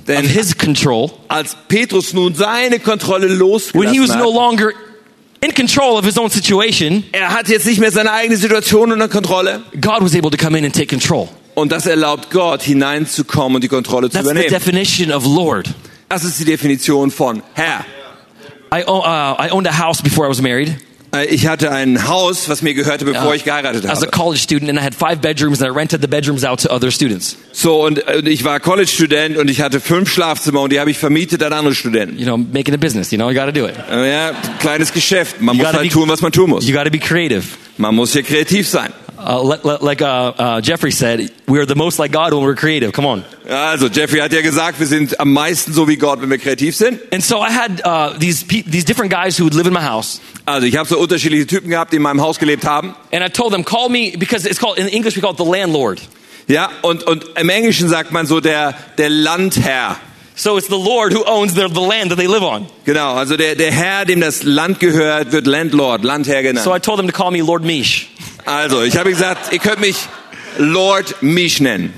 Denn 0.09 0.25
of 0.25 0.29
his 0.29 0.57
control, 0.57 1.09
als 1.29 1.55
Petrus 1.69 2.11
nun 2.11 2.35
seine 2.35 2.81
Kontrolle 2.81 3.29
when 3.29 3.93
he 3.93 4.01
was 4.01 4.09
losgelassen 4.09 4.19
no 4.19 4.25
hat, 4.25 4.33
longer 4.33 4.71
in 5.39 5.53
control 5.53 5.97
of 5.97 6.03
his 6.03 6.17
own 6.17 6.29
situation, 6.29 7.05
er 7.13 7.29
hat 7.29 7.47
jetzt 7.47 7.65
nicht 7.65 7.79
mehr 7.79 7.93
seine 7.93 8.11
eigene 8.11 8.35
Situation 8.35 8.91
unter 8.91 9.07
Kontrolle. 9.07 9.61
God 9.79 10.01
was 10.01 10.15
able 10.15 10.31
to 10.31 10.37
come 10.37 10.57
in 10.57 10.65
and 10.65 10.75
take 10.75 10.87
control. 10.87 11.29
Und 11.55 11.71
das 11.71 11.85
erlaubt 11.85 12.29
Gott, 12.29 12.61
hineinzukommen 12.61 13.55
und 13.55 13.63
die 13.63 13.69
Kontrolle 13.69 14.09
zu 14.09 14.17
That's 14.17 14.25
the 14.27 14.31
übernehmen. 14.31 14.53
definition 14.53 15.13
of 15.13 15.23
Lord. 15.23 15.69
Das 16.09 16.25
ist 16.25 16.41
die 16.41 16.45
Definition 16.45 17.09
von 17.09 17.41
Herr. 17.53 17.85
I, 18.73 18.83
own- 18.85 19.01
uh, 19.03 19.35
I 19.39 19.49
owned 19.51 19.67
a 19.67 19.77
house 19.77 20.01
before 20.01 20.25
I 20.27 20.29
was 20.29 20.41
married 20.41 20.75
Äh, 21.15 21.25
Ich 21.33 21.47
hatte 21.47 21.71
ein 21.71 22.05
Haus, 22.09 22.49
was 22.49 22.61
mir 22.61 22.73
gehörte, 22.73 23.05
bevor 23.05 23.33
ich 23.33 23.45
geheiratet 23.45 23.85
as 23.85 23.99
a 23.99 24.01
habe. 24.01 24.11
college 24.11 24.39
student, 24.39 24.69
and 24.69 24.77
I 24.77 24.83
had 24.83 24.93
five 24.93 25.21
bedrooms, 25.21 25.61
and 25.61 25.71
I 25.71 25.73
rented 25.73 26.01
the 26.01 26.07
bedrooms 26.07 26.43
out 26.43 26.59
to 26.63 26.69
other 26.69 26.91
students. 26.91 27.37
So, 27.53 27.81
und 27.85 28.05
äh, 28.09 28.19
ich 28.29 28.43
war 28.43 28.59
College-Student 28.59 29.37
und 29.37 29.49
ich 29.49 29.61
hatte 29.61 29.79
fünf 29.79 30.11
Schlafzimmer 30.11 30.59
und 30.59 30.73
die 30.73 30.81
habe 30.81 30.91
ich 30.91 30.97
vermietet 30.97 31.41
an 31.43 31.53
andere 31.53 31.75
Studenten. 31.75 32.19
You 32.19 32.25
know, 32.25 32.35
making 32.35 32.73
a 32.73 32.77
business. 32.77 33.09
You 33.11 33.17
know, 33.17 33.29
you 33.29 33.35
got 33.35 33.45
to 33.45 33.53
do 33.53 33.65
it. 33.67 33.75
Äh, 33.89 34.11
Ja, 34.11 34.31
kleines 34.59 34.91
Geschäft. 34.91 35.39
Man 35.41 35.55
You 35.55 35.63
muss 35.63 35.71
halt 35.73 35.83
be- 35.83 35.89
tun, 35.93 36.09
was 36.09 36.19
man 36.19 36.33
tun 36.33 36.49
muss. 36.49 36.67
You 36.67 36.73
got 36.75 36.83
to 36.83 36.91
be 36.91 36.99
creative. 36.99 37.43
Man 37.77 37.95
muss 37.95 38.11
hier 38.11 38.23
kreativ 38.23 38.67
sein. 38.67 38.91
Uh, 39.29 39.43
let, 39.43 39.65
let- 39.65 39.81
like 39.83 40.01
uh, 40.01 40.31
uh, 40.37 40.61
Jeffrey 40.61 40.91
said, 40.91 41.29
we 41.49 41.59
are 41.59 41.65
the 41.65 41.75
most 41.75 41.99
like 41.99 42.13
God 42.13 42.33
when 42.33 42.43
we're 42.43 42.55
creative. 42.55 42.93
Come 42.93 43.05
on. 43.05 43.25
Also, 43.49 43.89
Jeffrey 43.89 44.21
hat 44.21 44.31
ja 44.31 44.41
gesagt, 44.41 44.79
wir 44.79 44.87
sind 44.87 45.19
am 45.19 45.33
meisten 45.33 45.73
so 45.73 45.85
wie 45.89 45.97
Gott, 45.97 46.21
wenn 46.21 46.29
wir 46.29 46.37
kreativ 46.37 46.77
sind. 46.77 46.99
And 47.11 47.21
so 47.21 47.41
I 47.41 47.49
had 47.51 47.81
uh, 47.83 48.17
these 48.17 48.45
pe- 48.45 48.63
these 48.63 48.85
different 48.85 49.11
guys 49.11 49.37
who 49.37 49.43
would 49.43 49.53
live 49.53 49.67
in 49.67 49.73
my 49.73 49.81
house, 49.83 50.21
Also, 50.45 50.65
ich 50.65 50.77
habe 50.77 50.87
so 50.87 50.97
unterschiedliche 50.97 51.45
Typen 51.45 51.69
gehabt, 51.69 51.91
die 51.91 51.97
in 51.97 52.03
meinem 52.03 52.21
Haus 52.21 52.39
gelebt 52.39 52.63
haben. 52.63 52.95
and 53.11 53.21
I 53.21 53.27
told 53.29 53.51
them, 53.51 53.65
call 53.65 53.89
me 53.89 54.15
because 54.17 54.45
it's 54.47 54.59
called 54.59 54.77
in 54.77 54.87
English 54.87 55.17
we 55.17 55.21
call 55.21 55.31
it 55.33 55.37
the 55.37 55.43
landlord. 55.43 55.99
Ja, 56.47 56.69
und, 56.83 57.03
und 57.03 57.25
im 57.37 57.49
Englischen 57.49 57.89
sagt 57.89 58.13
man 58.13 58.25
so 58.27 58.39
der, 58.39 58.75
der 58.97 59.09
Landherr. 59.09 59.97
So 60.35 60.55
it's 60.57 60.67
the 60.69 60.75
Lord 60.77 61.11
who 61.13 61.25
owns 61.25 61.53
the, 61.55 61.67
the 61.67 61.81
land 61.81 62.11
that 62.11 62.17
they 62.17 62.27
live 62.27 62.43
on. 62.43 62.67
Genau, 62.85 63.15
also 63.15 63.35
der, 63.35 63.55
der 63.55 63.71
Herr, 63.73 64.05
dem 64.05 64.21
das 64.21 64.43
Land 64.43 64.79
gehört, 64.79 65.33
wird 65.33 65.47
Landlord, 65.47 66.05
Landherr 66.05 66.43
genannt. 66.43 66.63
So 66.63 66.73
I 66.73 66.79
told 66.79 66.97
them 66.99 67.07
to 67.07 67.11
call 67.13 67.31
me 67.31 67.41
Lord 67.41 67.63
Mish 67.65 68.07
Also, 68.47 68.81
ich 68.81 68.95
habe 68.95 69.09
gesagt, 69.09 69.51
ihr 69.51 69.59
könnt 69.59 69.81
mich 69.81 69.97
Lord 70.57 71.21
Mish 71.21 71.59
nennen, 71.59 71.93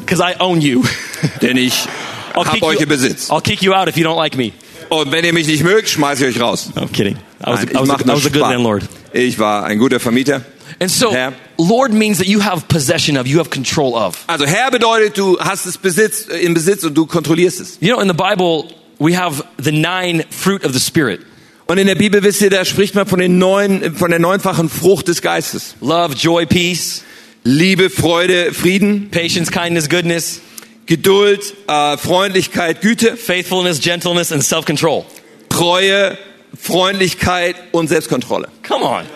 because 0.00 0.22
I 0.22 0.40
own 0.40 0.62
you. 0.62 0.82
denn 1.42 1.58
ich 1.58 1.86
I'll 2.32 2.46
hab 2.46 2.54
kick, 2.54 2.62
euch 2.62 2.76
you, 2.76 2.84
im 2.84 2.88
Besitz. 2.88 3.30
I'll 3.30 3.42
kick 3.42 3.60
you 3.62 3.74
out 3.74 3.88
if 3.88 3.98
you 3.98 4.06
don't 4.06 4.16
like 4.16 4.34
me. 4.34 4.52
Und 4.88 5.12
wenn 5.12 5.22
ihr 5.22 5.34
mich 5.34 5.48
nicht 5.48 5.62
mögt, 5.62 5.90
schmeiße 5.90 6.26
ich 6.26 6.36
euch 6.36 6.42
raus. 6.42 6.70
No, 6.74 6.84
I'm 6.84 6.92
kidding. 6.92 7.16
I 7.44 7.50
was, 7.50 7.64
Nein, 7.64 7.76
I 7.76 7.80
was, 7.80 7.88
mach 7.88 8.00
a, 8.00 8.04
I 8.04 8.14
was 8.14 8.24
a 8.24 8.30
good 8.30 8.40
landlord. 8.40 8.84
Ich 9.12 9.38
war 9.38 9.64
ein 9.64 9.78
guter 9.78 10.00
Vermieter. 10.00 10.40
And 10.80 10.90
so, 10.90 11.12
Herr. 11.12 11.34
Lord 11.58 11.92
means 11.92 12.16
that 12.16 12.26
you 12.26 12.42
have 12.42 12.68
possession 12.68 13.18
of, 13.18 13.26
you 13.26 13.38
have 13.38 13.50
control 13.50 13.94
of. 13.94 14.24
Also 14.28 14.46
Herr 14.46 14.70
bedeutet, 14.70 15.18
du 15.18 15.38
hast 15.40 15.66
es 15.66 15.76
Besitz, 15.76 16.26
äh, 16.26 16.38
im 16.38 16.54
Besitz 16.54 16.84
und 16.84 16.94
du 16.94 17.04
kontrollierst 17.04 17.60
es. 17.60 17.76
You 17.80 17.92
know, 17.92 18.00
in 18.00 18.08
the 18.08 18.14
Bible, 18.14 18.64
we 18.98 19.14
have 19.14 19.44
the 19.62 19.72
nine 19.72 20.24
fruit 20.30 20.64
of 20.64 20.72
the 20.72 20.80
Spirit 20.80 21.20
Und 21.66 21.78
in 21.78 21.86
der 21.86 21.94
Bibel 21.94 22.22
wisst 22.22 22.42
ihr, 22.42 22.50
da 22.50 22.64
spricht 22.64 22.94
man 22.94 23.06
von 23.06 23.18
den 23.18 23.38
neun, 23.38 23.94
von 23.94 24.10
der 24.10 24.18
neunfachen 24.18 24.68
Frucht 24.68 25.08
des 25.08 25.22
Geistes. 25.22 25.76
love, 25.80 26.14
joy, 26.14 26.46
peace, 26.46 27.02
Liebe, 27.44 27.90
Freude, 27.90 28.52
Frieden, 28.52 29.10
patience, 29.10 29.50
kindness, 29.50 29.88
goodness, 29.88 30.40
Geduld, 30.86 31.54
äh, 31.68 31.96
Freundlichkeit, 31.96 32.80
Güte, 32.80 33.16
faithfulness, 33.16 33.80
gentleness, 33.80 34.32
and 34.32 34.42
self 34.44 34.64
control. 34.64 35.04
Treue, 35.48 36.18
Freundlichkeit 36.60 37.56
und 37.72 37.88
Selbstkontrolle. 37.88 38.48
Come 38.62 38.84
on. 38.84 39.06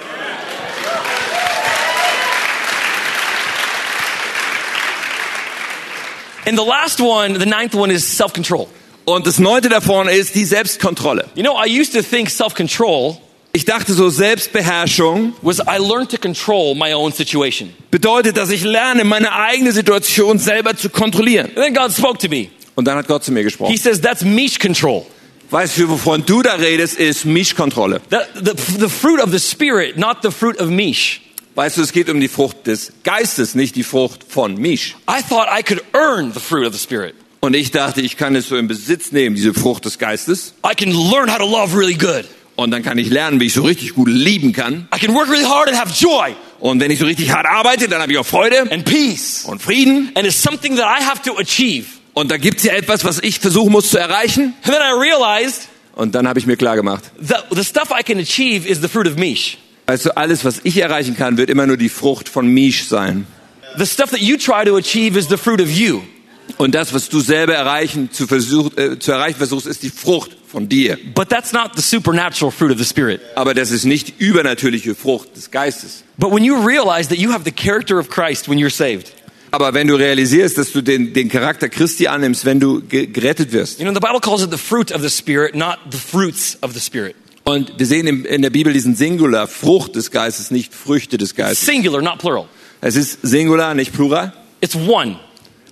And 6.47 6.57
the 6.57 6.65
last 6.65 7.01
one, 7.01 7.39
the 7.39 7.47
ninth 7.47 7.75
one, 7.75 7.91
is 7.91 8.07
self 8.07 8.33
control. 8.33 8.69
Und 9.07 9.27
das 9.27 9.39
neunte 9.39 9.69
davon 9.69 10.09
ist 10.09 10.35
die 10.35 10.45
Selbstkontrolle. 10.45 11.27
You 11.35 11.43
know, 11.43 11.57
I 11.65 11.69
used 11.81 11.95
to 11.95 12.03
think 12.03 12.29
self 12.29 12.55
control 12.55 13.17
Ich 13.53 13.65
dachte 13.65 13.95
so, 13.95 14.11
Selbstbeherrschung 14.11 15.33
was 15.43 15.61
I 15.61 15.79
learned 15.79 16.11
to 16.11 16.19
control 16.19 16.75
my 16.75 16.93
own 16.93 17.13
situation. 17.13 17.73
bedeutet, 17.91 18.37
dass 18.37 18.51
ich 18.51 18.65
lerne, 18.65 19.05
meine 19.05 19.33
eigene 19.33 19.73
Situation 19.73 20.39
selber 20.39 20.77
zu 20.77 20.91
kontrollieren. 20.91 21.47
And 21.55 21.65
then 21.65 21.75
God 21.75 21.93
spoke 21.93 22.19
to 22.19 22.29
me. 22.29 22.49
Und 22.75 22.87
dann 22.87 22.99
hat 22.99 23.07
Gott 23.09 23.25
zu 23.25 23.33
mir 23.33 23.41
He 23.41 23.45
gesprochen. 23.45 23.77
says, 23.79 24.01
That's 24.01 24.23
Mish 24.23 24.59
control. 24.59 25.07
Weißt 25.51 25.79
du, 25.79 25.89
wovon 25.89 26.27
du 26.27 26.43
da 26.43 26.55
redest, 26.55 26.99
ist 26.99 27.25
Mischkontrolle. 27.25 28.01
The, 28.11 28.17
the, 28.45 28.53
the 28.81 28.89
fruit 28.89 29.21
of 29.21 29.31
the 29.31 29.39
Spirit, 29.39 29.97
not 29.97 30.17
the 30.23 30.33
fruit 30.33 30.59
of 30.61 30.69
Mish. 30.69 31.21
Weißt 31.55 31.79
du, 31.79 31.83
es 31.83 31.93
geht 31.93 32.11
um 32.11 32.21
die 32.21 32.29
Frucht 32.29 32.67
des 32.67 32.93
Geistes, 33.05 33.55
nicht 33.55 33.77
die 33.77 33.85
Frucht 33.85 34.25
von 34.29 34.57
Misch. 34.57 34.97
I 35.09 35.23
thought 35.23 35.47
I 35.49 35.63
could 35.63 35.83
earn 35.95 36.33
the 36.35 36.41
fruit 36.41 36.67
of 36.67 36.75
the 36.75 36.79
Spirit. 36.81 37.15
Und 37.47 37.55
ich 37.55 37.71
dachte, 37.71 38.01
ich 38.01 38.17
kann 38.17 38.35
es 38.35 38.49
so 38.49 38.57
in 38.57 38.67
Besitz 38.67 39.13
nehmen, 39.13 39.37
diese 39.37 39.55
Frucht 39.55 39.85
des 39.85 39.99
Geistes. 40.01 40.55
I 40.69 40.75
can 40.75 40.91
learn 40.91 41.31
how 41.31 41.39
to 41.39 41.47
love 41.49 41.79
really 41.79 41.95
good. 41.95 42.25
Und 42.57 42.73
dann 42.73 42.83
kann 42.83 42.99
ich 42.99 43.09
lernen, 43.09 43.39
wie 43.39 43.45
ich 43.47 43.53
so 43.53 43.63
richtig 43.63 43.95
gut 43.95 44.09
lieben 44.09 44.53
kann. 44.53 44.89
I 44.93 44.99
can 44.99 45.15
work 45.15 45.29
really 45.31 45.45
hard 45.45 45.69
and 45.69 45.79
have 45.79 45.93
joy 45.97 46.35
Und 46.59 46.81
wenn 46.81 46.91
ich 46.91 46.99
so 46.99 47.05
richtig 47.07 47.31
hart 47.33 47.47
arbeite, 47.47 47.87
dann 47.87 48.03
habe 48.03 48.11
ich 48.11 48.19
auch 48.19 48.27
Freude 48.27 48.69
and 48.73 48.85
peace. 48.85 49.45
und 49.47 49.63
Frieden. 49.63 50.11
And 50.17 50.27
it's 50.27 50.43
something 50.43 50.75
that 50.75 50.87
I 51.01 51.05
have 51.05 51.23
to 51.23 51.39
achieve. 51.39 51.87
Und 52.15 52.33
da 52.33 52.37
gibt's 52.37 52.65
ja 52.65 52.73
etwas, 52.73 53.05
was 53.05 53.21
ich 53.23 53.39
versuchen 53.39 53.71
muss 53.71 53.91
zu 53.91 53.99
erreichen. 53.99 54.55
And 54.65 54.75
then 54.75 54.83
I 54.83 54.99
realized 55.01 55.69
Und 55.95 56.17
dann 56.17 56.27
habe 56.27 56.41
ich 56.41 56.47
mir 56.47 56.57
klar 56.57 56.75
gemacht, 56.75 57.05
the 57.21 57.63
stuff 57.65 57.91
I 57.97 58.03
can 58.03 58.19
achieve 58.19 58.69
is 58.69 58.81
the 58.81 58.89
fruit 58.89 59.07
of 59.07 59.15
Mish. 59.15 59.57
weißt 59.87 60.07
du, 60.07 60.17
alles, 60.17 60.45
was 60.45 60.63
ich 60.65 60.79
erreichen 60.79 61.17
kann, 61.17 61.37
wird 61.37 61.49
immer 61.49 61.69
nur 61.69 61.77
die 61.77 61.91
Frucht 61.91 62.29
von 62.29 62.49
Misch 62.49 62.89
sein. 62.89 63.25
The 63.79 63.87
stuff 63.87 64.11
that 64.11 64.21
you 64.21 64.37
try 64.37 64.65
to 64.65 64.77
achieve 64.77 65.17
is 65.17 65.29
the 65.29 65.37
fruit 65.37 65.61
of 65.61 65.71
you. 65.71 66.01
Und 66.59 66.75
das, 66.75 66.95
was 66.95 67.09
du 67.09 67.21
selber 67.21 67.55
erreichen, 67.55 68.11
zu, 68.13 68.27
versuch, 68.27 68.77
äh, 68.77 68.99
zu 68.99 69.13
erreichen 69.13 69.37
versuchst, 69.37 69.67
ist 69.67 69.83
die 69.83 69.91
Frucht 69.91 70.37
von 70.47 70.69
dir. 70.69 70.99
But 71.15 71.29
that's 71.29 71.53
not 71.53 71.73
the 71.77 71.83
supernatural 71.83 72.51
fruit 72.51 72.73
of 72.73 72.79
the 72.79 72.85
Spirit. 72.85 73.21
Aber 73.35 73.55
das 73.55 73.71
ist 73.71 73.85
nicht 73.85 74.09
die 74.09 74.25
übernatürliche 74.25 74.95
Frucht 74.95 75.37
des 75.37 75.51
Geistes. 75.51 76.03
But 76.17 76.33
when 76.33 76.45
you 76.45 76.57
realize 76.57 77.09
that 77.09 77.19
you 77.19 77.33
have 77.33 77.45
the 77.45 77.53
character 77.53 77.99
of 77.99 78.09
Christ 78.09 78.49
when 78.49 78.59
you're 78.59 78.71
saved, 78.71 79.13
Aber 79.51 79.75
wenn 79.75 79.87
du 79.87 79.95
realisierst, 79.95 80.59
dass 80.59 80.73
du 80.73 80.83
den, 80.83 81.13
den 81.13 81.29
Charakter 81.29 81.69
Christi 81.69 82.09
annimmst, 82.09 82.45
wenn 82.45 82.61
du 82.61 82.81
ge 82.83 83.07
gerettet 83.07 83.53
wirst. 83.53 83.79
You 83.79 83.85
know, 83.85 83.95
the 83.95 84.01
Bible 84.01 84.21
calls 84.21 84.43
it 84.43 84.51
the 84.51 84.59
fruit 84.59 84.93
of 84.93 85.03
the 85.03 85.11
Spirit, 85.11 85.55
not 85.55 85.79
the 85.91 85.99
fruits 85.99 86.59
of 86.63 86.73
the 86.73 86.81
Spirit. 86.81 87.15
Und 87.45 87.79
wir 87.79 87.87
sehen 87.87 88.25
in 88.25 88.43
der 88.43 88.51
Bibel 88.51 88.73
diesen 88.73 88.97
Singular, 88.97 89.47
Frucht 89.47 89.95
des 89.95 90.11
Geistes, 90.11 90.51
nicht 90.51 90.75
Früchte 90.75 91.17
des 91.17 91.35
Geistes. 91.35 91.65
Singular, 91.65 92.03
not 92.03 92.19
plural. 92.19 92.47
Es 92.81 92.97
ist 92.97 93.21
Singular, 93.23 93.75
nicht 93.75 93.93
Plural. 93.93 94.33
It's 94.61 94.75
one. 94.75 95.17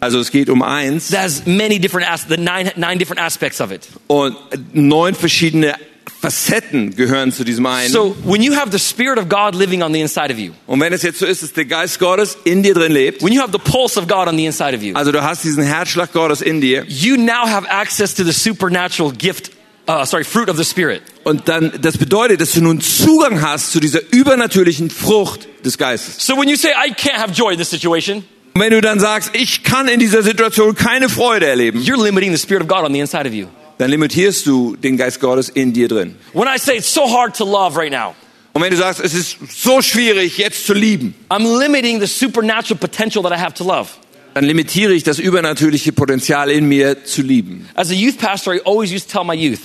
Also 0.04 0.20
es 0.20 0.30
geht 0.30 0.50
um 0.50 0.62
eins 0.62 1.10
has 1.16 1.46
many 1.46 1.78
different 1.78 2.06
the 2.28 2.36
nine 2.36 2.70
nine 2.76 2.98
different 2.98 3.22
aspects 3.22 3.58
of 3.58 3.70
it. 3.70 3.88
und 4.06 4.36
neun 4.74 5.14
verschiedene 5.14 5.74
Facetten 6.20 6.94
gehören 6.94 7.32
zu 7.32 7.42
diesem 7.42 7.64
einen. 7.64 7.90
So 7.90 8.14
when 8.22 8.42
you 8.42 8.54
have 8.54 8.70
the 8.70 8.78
Spirit 8.78 9.18
of 9.18 9.30
God 9.30 9.54
living 9.54 9.82
on 9.82 9.94
the 9.94 10.02
inside 10.02 10.30
of 10.30 10.38
you, 10.38 10.52
und 10.66 10.78
wenn 10.80 10.92
es 10.92 11.00
jetzt 11.00 11.20
so 11.20 11.24
ist, 11.24 11.42
dass 11.42 11.54
der 11.54 11.64
Geist 11.64 11.98
Gottes 11.98 12.36
in 12.44 12.62
dir 12.62 12.74
drin 12.74 12.92
lebt, 12.92 13.22
when 13.22 13.32
you 13.32 13.40
have 13.40 13.50
the 13.50 13.58
pulse 13.58 13.98
of 13.98 14.06
God 14.06 14.28
on 14.28 14.36
the 14.36 14.44
inside 14.44 14.76
of 14.76 14.82
you, 14.82 14.94
also 14.94 15.10
du 15.10 15.22
hast 15.22 15.42
diesen 15.42 15.62
Herzschlag 15.62 16.12
Gottes 16.12 16.42
in 16.42 16.60
dir 16.60 16.84
you 16.86 17.16
now 17.16 17.46
have 17.46 17.66
access 17.70 18.14
to 18.14 18.24
the 18.24 18.32
supernatural 18.32 19.10
gift, 19.10 19.52
uh, 19.88 20.04
sorry, 20.04 20.24
fruit 20.24 20.50
of 20.50 20.58
the 20.58 20.64
Spirit. 20.64 21.00
und 21.24 21.48
dann, 21.48 21.72
das 21.80 21.96
bedeutet, 21.96 22.42
dass 22.42 22.52
du 22.52 22.60
nun 22.60 22.82
Zugang 22.82 23.40
hast 23.40 23.72
zu 23.72 23.80
dieser 23.80 24.00
übernatürlichen 24.10 24.90
Frucht 24.90 25.48
des 25.64 25.78
Geistes. 25.78 26.26
So 26.26 26.36
when 26.36 26.50
you 26.50 26.56
say, 26.56 26.72
I 26.72 26.92
can't 26.92 27.16
have 27.16 27.32
joy 27.32 27.52
in 27.52 27.58
this 27.58 27.70
situation, 27.70 28.22
wenn 28.56 28.70
du 28.70 28.80
dann 28.80 29.00
sagst, 29.00 29.30
ich 29.34 29.62
kann 29.64 29.88
in 29.88 29.98
dieser 30.00 30.22
Situation 30.22 30.74
keine 30.74 31.08
Freude 31.08 31.46
erleben, 31.46 31.80
you're 31.80 32.02
limiting 32.02 32.32
the 32.34 32.38
Spirit 32.40 32.62
of 32.62 32.68
God 32.68 32.84
on 32.84 32.92
the 32.92 33.00
inside 33.00 33.26
of 33.26 33.34
you. 33.34 33.46
dann 33.78 33.90
limitierst 33.90 34.46
du 34.46 34.76
den 34.76 34.96
Geist 34.96 35.18
Gottes 35.20 35.48
in 35.48 35.72
dir 35.72 35.88
drin. 35.88 36.14
When 36.32 36.46
I 36.46 36.58
say 36.58 36.76
it's 36.76 36.92
so 36.92 37.02
hard 37.10 37.36
to 37.36 37.44
love 37.44 37.76
right 37.76 37.90
now, 37.90 38.14
Und 38.52 38.62
wenn 38.62 38.70
du 38.70 38.76
sagst, 38.76 39.00
es 39.00 39.14
ist 39.14 39.36
so 39.50 39.82
schwierig, 39.82 40.38
jetzt 40.38 40.64
zu 40.66 40.74
lieben, 40.74 41.14
I'm 41.28 41.58
limiting 41.58 42.00
the 42.00 42.06
supernatural 42.06 42.78
potential 42.78 43.22
that 43.24 43.32
I 43.32 43.40
have 43.40 43.54
to 43.54 43.64
love. 43.64 43.88
dann 44.34 44.44
limitiere 44.44 44.92
ich 44.92 45.02
das 45.02 45.18
übernatürliche 45.18 45.92
Potenzial 45.92 46.50
in 46.50 46.66
mir 46.68 47.04
zu 47.04 47.22
lieben. 47.22 47.68
As 47.74 47.90
a 47.90 47.94
youth 47.94 48.18
pastor, 48.18 48.54
I 48.54 48.60
always 48.64 48.92
used 48.92 49.10
to 49.10 49.18
tell 49.18 49.24
my 49.24 49.34
youth, 49.34 49.60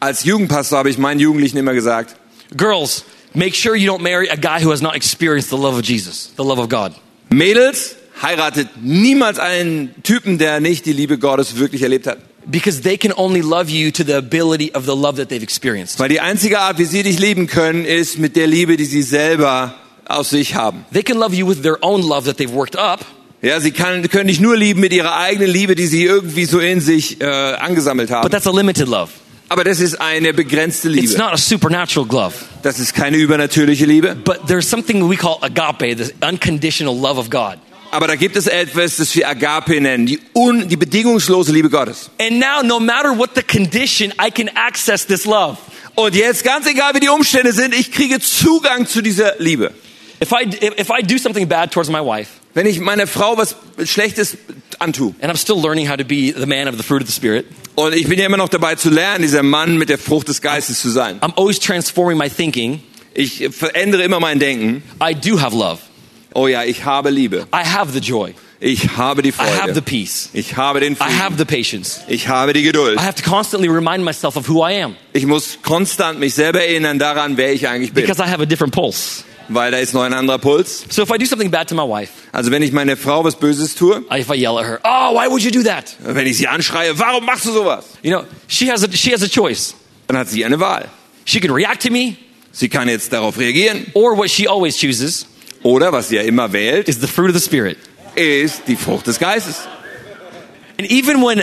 Als 0.00 0.24
Jugendpastor 0.24 0.78
habe 0.78 0.90
ich 0.90 0.98
meinen 0.98 1.20
Jugendlichen 1.20 1.58
immer 1.58 1.74
gesagt, 1.74 2.16
girls, 2.56 3.04
make 3.34 3.54
sure 3.54 3.76
you 3.76 3.88
don't 3.92 4.02
marry 4.02 4.28
a 4.28 4.34
guy 4.34 4.60
who 4.60 4.72
has 4.72 4.82
not 4.82 4.96
experienced 4.96 5.50
the 5.50 5.56
love 5.56 5.76
of 5.78 5.84
Jesus, 5.84 6.32
the 6.36 6.42
love 6.42 6.58
of 6.60 6.68
God. 6.68 6.92
Mädels, 7.30 7.94
heiratet 8.22 8.68
niemals 8.80 9.38
einen 9.38 9.94
Typen, 10.02 10.38
der 10.38 10.60
nicht 10.60 10.86
die 10.86 10.92
Liebe 10.92 11.18
Gottes 11.18 11.56
wirklich 11.58 11.82
erlebt 11.82 12.06
hat. 12.06 12.18
Because 12.44 12.80
they 12.82 12.96
can 12.98 13.12
only 13.12 13.40
love 13.40 13.70
you 13.70 13.90
to 13.92 14.02
the 14.04 14.14
ability 14.14 14.72
of 14.74 14.84
the 14.84 14.92
love 14.96 15.16
that 15.16 15.28
they've 15.28 15.42
experienced. 15.44 15.98
Weil 16.00 16.08
die 16.08 16.20
einzige 16.20 16.58
Art, 16.58 16.78
wie 16.78 16.84
sie 16.84 17.02
dich 17.04 17.18
lieben 17.20 17.46
können, 17.46 17.84
ist 17.84 18.18
mit 18.18 18.34
der 18.34 18.46
Liebe, 18.48 18.76
die 18.76 18.84
sie 18.84 19.02
selber 19.02 19.74
aus 20.06 20.30
sich 20.30 20.54
haben. 20.56 20.84
They 20.92 21.02
can 21.04 21.18
love 21.18 21.34
you 21.34 21.46
with 21.48 21.62
their 21.62 21.78
own 21.82 22.02
love 22.02 22.24
that 22.26 22.38
they've 22.38 22.52
worked 22.52 22.76
up, 22.76 23.04
Ja, 23.42 23.58
sie 23.60 23.70
kann, 23.72 24.08
können 24.08 24.28
dich 24.28 24.40
nur 24.40 24.56
lieben 24.56 24.80
mit 24.80 24.92
ihrer 24.92 25.16
eigenen 25.16 25.48
Liebe, 25.50 25.74
die 25.74 25.86
sie 25.86 26.04
irgendwie 26.04 26.44
so 26.44 26.58
in 26.60 26.80
sich 26.80 27.20
äh, 27.20 27.24
angesammelt 27.24 28.10
haben. 28.10 28.22
but 28.22 28.32
that's 28.32 28.46
a 28.46 28.52
limited 28.52 28.88
love. 28.88 29.10
Aber 29.48 29.64
das 29.64 29.80
ist 29.80 30.00
eine 30.00 30.32
begrenzte 30.32 30.88
It's 30.88 31.12
Liebe. 31.12 31.18
not 31.18 31.32
a 31.32 31.36
supernatural 31.36 32.08
love. 32.10 32.34
Das 32.62 32.78
ist 32.80 32.94
keine 32.94 33.18
übernatürliche 33.18 33.84
Liebe. 33.84 34.16
But 34.16 34.46
there's 34.48 34.68
something 34.68 35.08
we 35.10 35.16
call 35.16 35.38
agape, 35.42 35.96
the 35.96 36.12
unconditional 36.26 36.96
love 36.96 37.18
of 37.20 37.30
God. 37.30 37.58
Aber 37.92 38.06
da 38.06 38.16
gibt 38.16 38.36
es 38.36 38.46
etwas, 38.46 38.96
das 38.96 39.14
wir 39.14 39.28
Agape 39.28 39.78
nennen, 39.78 40.06
die, 40.06 40.18
un, 40.34 40.66
die 40.66 40.78
bedingungslose 40.78 41.52
Liebe 41.52 41.68
Gottes. 41.68 42.08
And 42.18 42.38
now, 42.38 42.62
no 42.62 42.80
matter 42.80 43.10
what 43.16 43.32
the 43.34 43.42
condition, 43.42 44.14
I 44.18 44.30
can 44.30 44.48
access 44.54 45.06
this 45.06 45.26
love. 45.26 45.58
Und 45.94 46.14
jetzt, 46.14 46.42
ganz 46.42 46.66
egal 46.66 46.94
wie 46.94 47.00
die 47.00 47.10
Umstände 47.10 47.52
sind, 47.52 47.74
ich 47.74 47.92
kriege 47.92 48.18
Zugang 48.18 48.86
zu 48.86 49.02
dieser 49.02 49.34
Liebe. 49.38 49.72
If 50.22 50.32
I, 50.32 50.48
if, 50.80 50.88
I 50.88 51.02
do 51.02 51.18
something 51.18 51.46
bad 51.46 51.70
towards 51.70 51.90
my 51.90 51.98
wife, 51.98 52.30
Wenn 52.54 52.64
ich 52.64 52.80
meiner 52.80 53.06
Frau 53.06 53.36
was 53.36 53.56
Schlechtes 53.84 54.38
antue, 54.78 55.14
and 55.20 55.30
I'm 55.30 55.36
still 55.36 55.60
learning 55.60 55.90
how 55.90 55.96
to 55.96 56.04
be 56.04 56.32
the 56.32 56.46
man 56.46 56.68
of 56.68 56.78
the 56.78 56.82
fruit 56.82 57.02
of 57.02 57.08
the 57.08 57.14
Spirit, 57.14 57.44
und 57.74 57.94
ich 57.94 58.08
bin 58.08 58.18
ja 58.18 58.24
immer 58.24 58.38
noch 58.38 58.48
dabei 58.48 58.74
zu 58.74 58.88
lernen, 58.88 59.20
dieser 59.20 59.42
Mann 59.42 59.76
mit 59.76 59.90
der 59.90 59.98
Frucht 59.98 60.28
des 60.28 60.40
Geistes 60.40 60.80
zu 60.80 60.88
sein. 60.88 61.20
I'm 61.20 61.34
always 61.36 61.60
transforming 61.60 62.16
my 62.16 62.30
thinking. 62.30 62.80
Ich 63.12 63.46
verändere 63.50 64.02
immer 64.02 64.18
mein 64.18 64.38
Denken. 64.38 64.82
I 64.98 65.14
do 65.14 65.38
have 65.38 65.54
love. 65.54 65.78
Oh 66.34 66.46
ja, 66.48 66.64
ich 66.64 66.84
habe 66.84 67.10
Liebe. 67.10 67.46
I 67.54 67.66
have 67.66 67.92
the 67.92 67.98
joy. 68.00 68.34
Ich 68.60 68.96
habe 68.96 69.22
die 69.22 69.30
I 69.30 69.32
have 69.32 69.74
the 69.74 69.80
Freude. 69.80 69.82
peace. 69.82 70.30
Ich 70.32 70.56
habe 70.56 70.80
den 70.80 70.92
I 70.92 70.96
have 71.00 71.34
Frieden. 71.34 71.38
the 71.38 71.44
patience. 71.44 72.00
Ich 72.08 72.28
habe 72.28 72.52
die 72.52 72.62
Geduld. 72.62 72.96
I 72.98 73.02
have 73.02 73.20
to 73.20 73.28
constantly 73.28 73.68
remind 73.68 74.04
myself 74.04 74.36
of 74.36 74.48
who 74.48 74.64
I 74.66 74.82
am 74.82 74.94
Ich 75.12 75.26
muss 75.26 75.58
konstant 75.62 76.20
mich 76.20 76.34
selber 76.34 76.60
erinnern 76.62 76.98
daran, 76.98 77.36
wer 77.36 77.52
ich 77.52 77.66
eigentlich 77.68 77.92
bin. 77.92 78.04
because 78.06 78.22
I 78.22 78.28
have 78.30 78.40
a 78.42 78.46
different 78.46 78.72
pulse. 78.72 79.24
Weil 79.48 79.72
da 79.72 79.78
ist 79.78 79.92
noch 79.92 80.02
ein 80.04 80.14
anderer 80.14 80.38
Puls. 80.38 80.84
So 80.88 81.02
if 81.02 81.10
I 81.10 81.18
do 81.18 81.26
something 81.26 81.50
bad 81.50 81.68
to 81.68 81.74
my 81.74 81.82
wife, 81.82 82.12
Also 82.30 82.52
wenn 82.52 82.62
ich 82.62 82.70
meiner 82.70 82.96
Frau 82.96 83.24
was 83.24 83.34
Böses 83.34 83.74
tue, 83.74 84.02
if 84.16 84.30
I 84.30 84.34
yell 84.36 84.56
at 84.56 84.64
her, 84.64 84.80
"Oh, 84.84 85.12
why 85.14 85.28
would 85.28 85.42
you 85.42 85.50
do 85.50 85.62
that?" 85.64 85.96
wenn 86.04 86.26
ich 86.28 86.36
sie 86.38 86.46
anschreie, 86.46 86.96
warum 86.98 87.24
machst 87.26 87.44
du 87.46 87.52
sowas? 87.52 87.84
You 88.02 88.12
know, 88.12 88.22
she 88.46 88.70
has 88.70 88.84
a 88.84 88.88
she 88.92 89.12
has 89.12 89.22
a 89.24 89.28
choice. 89.28 89.74
Dann 90.06 90.16
hat 90.16 90.28
sie 90.28 90.44
eine 90.44 90.60
Wahl. 90.60 90.88
She 91.24 91.40
can 91.40 91.50
react 91.50 91.82
to 91.82 91.90
me, 91.90 92.14
Sie 92.52 92.68
kann 92.68 92.88
jetzt 92.88 93.12
darauf 93.12 93.36
reagieren. 93.38 93.86
or 93.94 94.16
what 94.16 94.30
she 94.30 94.46
always 94.46 94.78
chooses 94.78 95.26
Oder, 95.62 95.92
was 95.92 96.10
ja 96.10 96.22
immer 96.22 96.52
wählt, 96.52 96.88
is 96.88 97.00
the 97.00 97.06
fruit 97.06 97.30
of 97.30 97.36
the 97.36 97.44
spirit. 97.44 97.78
ist 98.14 98.62
die 98.66 98.76
Frucht 98.76 99.06
des 99.06 99.18
Geistes. 99.18 99.60
And 100.78 100.90
even 100.90 101.22
when 101.22 101.40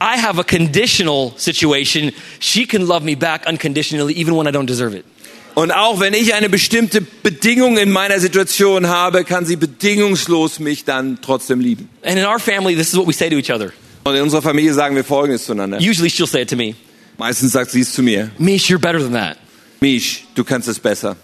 I 0.00 0.16
have 0.20 0.38
a 0.40 0.44
conditional 0.44 1.32
situation, 1.36 2.12
she 2.40 2.66
can 2.66 2.86
love 2.86 3.04
me 3.04 3.14
back 3.14 3.46
unconditionally, 3.48 4.14
even 4.14 4.34
when 4.36 4.46
I 4.46 4.50
don't 4.50 4.66
deserve 4.66 4.94
it. 4.96 5.04
Und 5.54 5.70
auch 5.70 6.00
wenn 6.00 6.14
ich 6.14 6.32
eine 6.34 6.48
bestimmte 6.48 7.02
Bedingung 7.02 7.76
in 7.76 7.90
meiner 7.92 8.18
Situation 8.18 8.88
habe, 8.88 9.22
kann 9.24 9.44
sie 9.44 9.56
bedingungslos 9.56 10.58
mich 10.58 10.84
dann 10.84 11.18
trotzdem 11.20 11.60
lieben. 11.60 11.88
And 12.02 12.18
in 12.18 12.24
our 12.24 12.38
family, 12.40 12.74
this 12.74 12.88
is 12.88 12.96
what 12.96 13.06
we 13.06 13.12
say 13.12 13.28
to 13.28 13.36
each 13.36 13.50
other. 13.52 13.72
Und 14.04 14.16
in 14.16 14.22
unserer 14.22 14.42
Familie 14.42 14.72
sagen 14.74 14.96
wir 14.96 15.04
Folgendes 15.04 15.44
zueinander. 15.44 15.78
Usually, 15.78 16.08
she'll 16.08 16.26
say 16.26 16.42
it 16.42 16.50
to 16.50 16.56
me, 16.56 16.74
Meistens 17.18 17.52
sagt 17.52 17.70
sie 17.70 17.82
es 17.82 17.92
zu 17.92 18.02
mir. 18.02 18.30
"Mish, 18.38 18.68
you're 18.70 18.78
better 18.78 18.98
than 18.98 19.12
that. 19.12 19.36
Misch, 19.80 20.24
du 20.34 20.42
kannst 20.42 20.66
es 20.68 20.78
besser. 20.80 21.16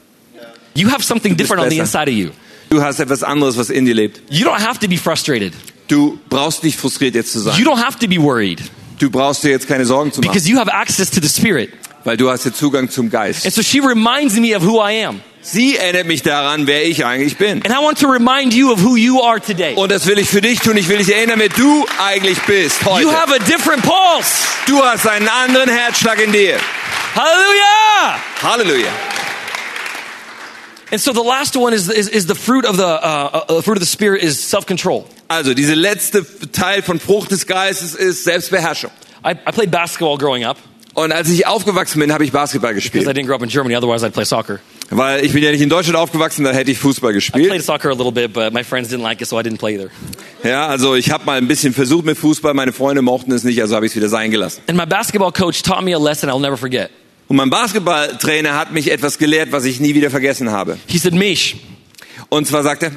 You 0.78 0.90
have 0.90 1.02
something 1.02 1.36
different 1.36 1.62
on 1.62 1.70
the 1.70 1.78
inside 1.78 2.08
of 2.08 2.14
you. 2.16 2.30
Du 2.70 2.82
hast 2.82 3.00
etwas 3.00 3.22
anderes, 3.22 3.56
was 3.56 3.70
in 3.70 3.84
dir 3.86 3.94
lebt. 3.94 4.20
You 4.30 4.46
don't 4.46 4.60
have 4.60 4.78
to 4.80 4.88
be 4.88 4.96
frustrated. 4.96 5.52
Du 5.88 6.18
brauchst 6.28 6.62
nicht 6.62 6.78
frustriert 6.78 7.14
jetzt 7.14 7.32
zu 7.32 7.38
You 7.38 7.44
sein. 7.44 7.64
don't 7.64 7.82
have 7.82 7.98
to 7.98 8.06
be 8.06 8.18
worried 8.22 8.60
Du 8.98 9.10
brauchst 9.10 9.42
dir 9.42 9.50
jetzt 9.50 9.66
keine 9.66 9.86
Sorgen 9.86 10.12
zu 10.12 10.20
machen, 10.20 10.30
because 10.32 10.48
you 10.48 10.58
have 10.58 10.70
access 10.72 11.10
to 11.10 11.20
the 11.20 11.28
spirit." 11.28 11.70
weil 12.04 12.16
du 12.16 12.30
hast 12.30 12.44
jetzt 12.44 12.58
Zugang 12.58 12.88
zum 12.88 13.10
Geist. 13.10 13.44
And 13.44 13.54
so 13.54 13.60
she 13.62 13.80
reminds 13.80 14.34
me 14.36 14.54
of 14.56 14.62
who 14.62 14.80
I 14.80 15.04
am. 15.04 15.20
Sie 15.42 15.76
erinnert 15.76 16.06
mich 16.06 16.22
daran, 16.22 16.66
wer 16.66 16.84
ich 16.86 17.04
eigentlich 17.04 17.36
bin. 17.36 17.62
And 17.64 17.68
I 17.68 17.82
want 17.82 17.98
to 18.00 18.08
remind 18.08 18.54
you 18.54 18.70
of 18.72 18.82
who 18.82 18.96
you 18.96 19.20
are 19.22 19.40
today. 19.40 19.74
Und 19.74 19.90
das 19.90 20.06
will 20.06 20.18
ich 20.18 20.28
für 20.28 20.40
dich 20.40 20.60
tun. 20.60 20.76
Ich 20.76 20.88
will 20.88 20.98
dich 20.98 21.14
erinnern, 21.14 21.38
wer 21.38 21.48
du 21.48 21.86
eigentlich 22.02 22.38
bist 22.42 22.84
heute. 22.84 23.02
You 23.02 23.12
have 23.12 23.34
a 23.34 23.38
different 23.38 23.82
pulse. 23.82 24.44
Du 24.66 24.82
hast 24.82 25.06
einen 25.06 25.28
anderen 25.28 25.68
Herzschlag 25.70 26.22
in 26.24 26.32
dir. 26.32 26.56
Hallelujah! 27.14 28.20
Halleluja. 28.42 29.27
And 30.90 31.00
so 31.00 31.12
the 31.12 31.22
last 31.22 31.54
one 31.56 31.74
is, 31.74 31.88
is, 31.90 32.08
is 32.08 32.26
the 32.26 32.34
fruit 32.34 32.64
of 32.64 32.76
the 32.76 32.84
uh, 32.86 33.44
uh, 33.48 33.62
fruit 33.62 33.76
of 33.76 33.82
the 33.82 33.86
spirit 33.86 34.22
is 34.22 34.38
self 34.42 34.66
control. 34.66 35.04
Also, 35.28 35.52
dieser 35.52 35.76
letzte 35.76 36.24
Teil 36.52 36.82
von 36.82 36.98
Frucht 36.98 37.30
des 37.30 37.46
Geistes 37.46 37.94
ist 37.94 38.24
Selbstbeherrschung. 38.24 38.90
I, 39.24 39.32
I 39.32 39.52
played 39.52 39.70
basketball 39.70 40.16
growing 40.16 40.44
up 40.44 40.56
Und 40.94 41.12
als 41.12 41.28
ich 41.28 41.46
aufgewachsen 41.46 42.00
bin, 42.00 42.12
habe 42.12 42.24
ich 42.24 42.32
Basketball 42.32 42.72
because 42.72 42.88
I 42.88 42.98
gespielt. 43.04 43.16
didn't 43.16 43.26
grow 43.26 43.34
up 43.36 43.42
in 43.42 43.48
Germany. 43.50 43.76
Otherwise, 43.76 44.04
I'd 44.04 44.12
play 44.12 44.24
soccer. 44.24 44.58
Weil 44.90 45.22
ich 45.24 45.32
bin 45.34 45.44
ja 45.44 45.50
nicht 45.50 45.60
in 45.60 45.68
Deutschland 45.68 45.96
aufgewachsen, 45.98 46.44
da 46.44 46.52
hätte 46.52 46.70
ich 46.70 46.78
Fußball 46.78 47.10
I 47.10 47.14
gespielt. 47.14 47.48
played 47.48 47.62
soccer 47.62 47.90
a 47.90 47.94
little 47.94 48.10
bit, 48.10 48.32
but 48.32 48.54
my 48.54 48.64
friends 48.64 48.88
didn't 48.90 49.02
like 49.02 49.20
it, 49.20 49.28
so 49.28 49.38
I 49.38 49.42
didn't 49.42 49.58
play 49.58 49.74
either. 49.74 49.90
Ja, 50.42 50.66
also 50.66 50.94
ich 50.94 51.10
habe 51.10 51.26
mal 51.26 51.36
ein 51.36 51.46
bisschen 51.46 51.74
versucht 51.74 52.06
mit 52.06 52.16
Fußball, 52.16 52.54
meine 52.54 52.72
Freunde 52.72 53.02
mochten 53.02 53.30
es 53.32 53.44
nicht, 53.44 53.60
also 53.60 53.76
habe 53.76 53.84
ich 53.84 53.92
es 53.92 53.96
wieder 53.96 54.08
sein 54.08 54.30
gelassen. 54.30 54.62
And 54.66 54.78
my 54.78 54.86
basketball 54.86 55.30
coach 55.30 55.62
taught 55.62 55.82
me 55.84 55.94
a 55.94 55.98
lesson 55.98 56.30
I'll 56.30 56.40
never 56.40 56.56
forget. 56.56 56.90
Und 57.28 57.36
mein 57.36 57.50
Basketballtrainer 57.50 58.54
hat 58.56 58.72
mich 58.72 58.90
etwas 58.90 59.18
gelehrt, 59.18 59.52
was 59.52 59.64
ich 59.64 59.80
nie 59.80 59.94
wieder 59.94 60.10
vergessen 60.10 60.50
habe. 60.50 60.78
He 60.86 60.98
said, 60.98 61.14
Mish, 61.14 61.56
Und 62.30 62.46
zwar 62.46 62.62
sagt 62.62 62.82
er, 62.82 62.92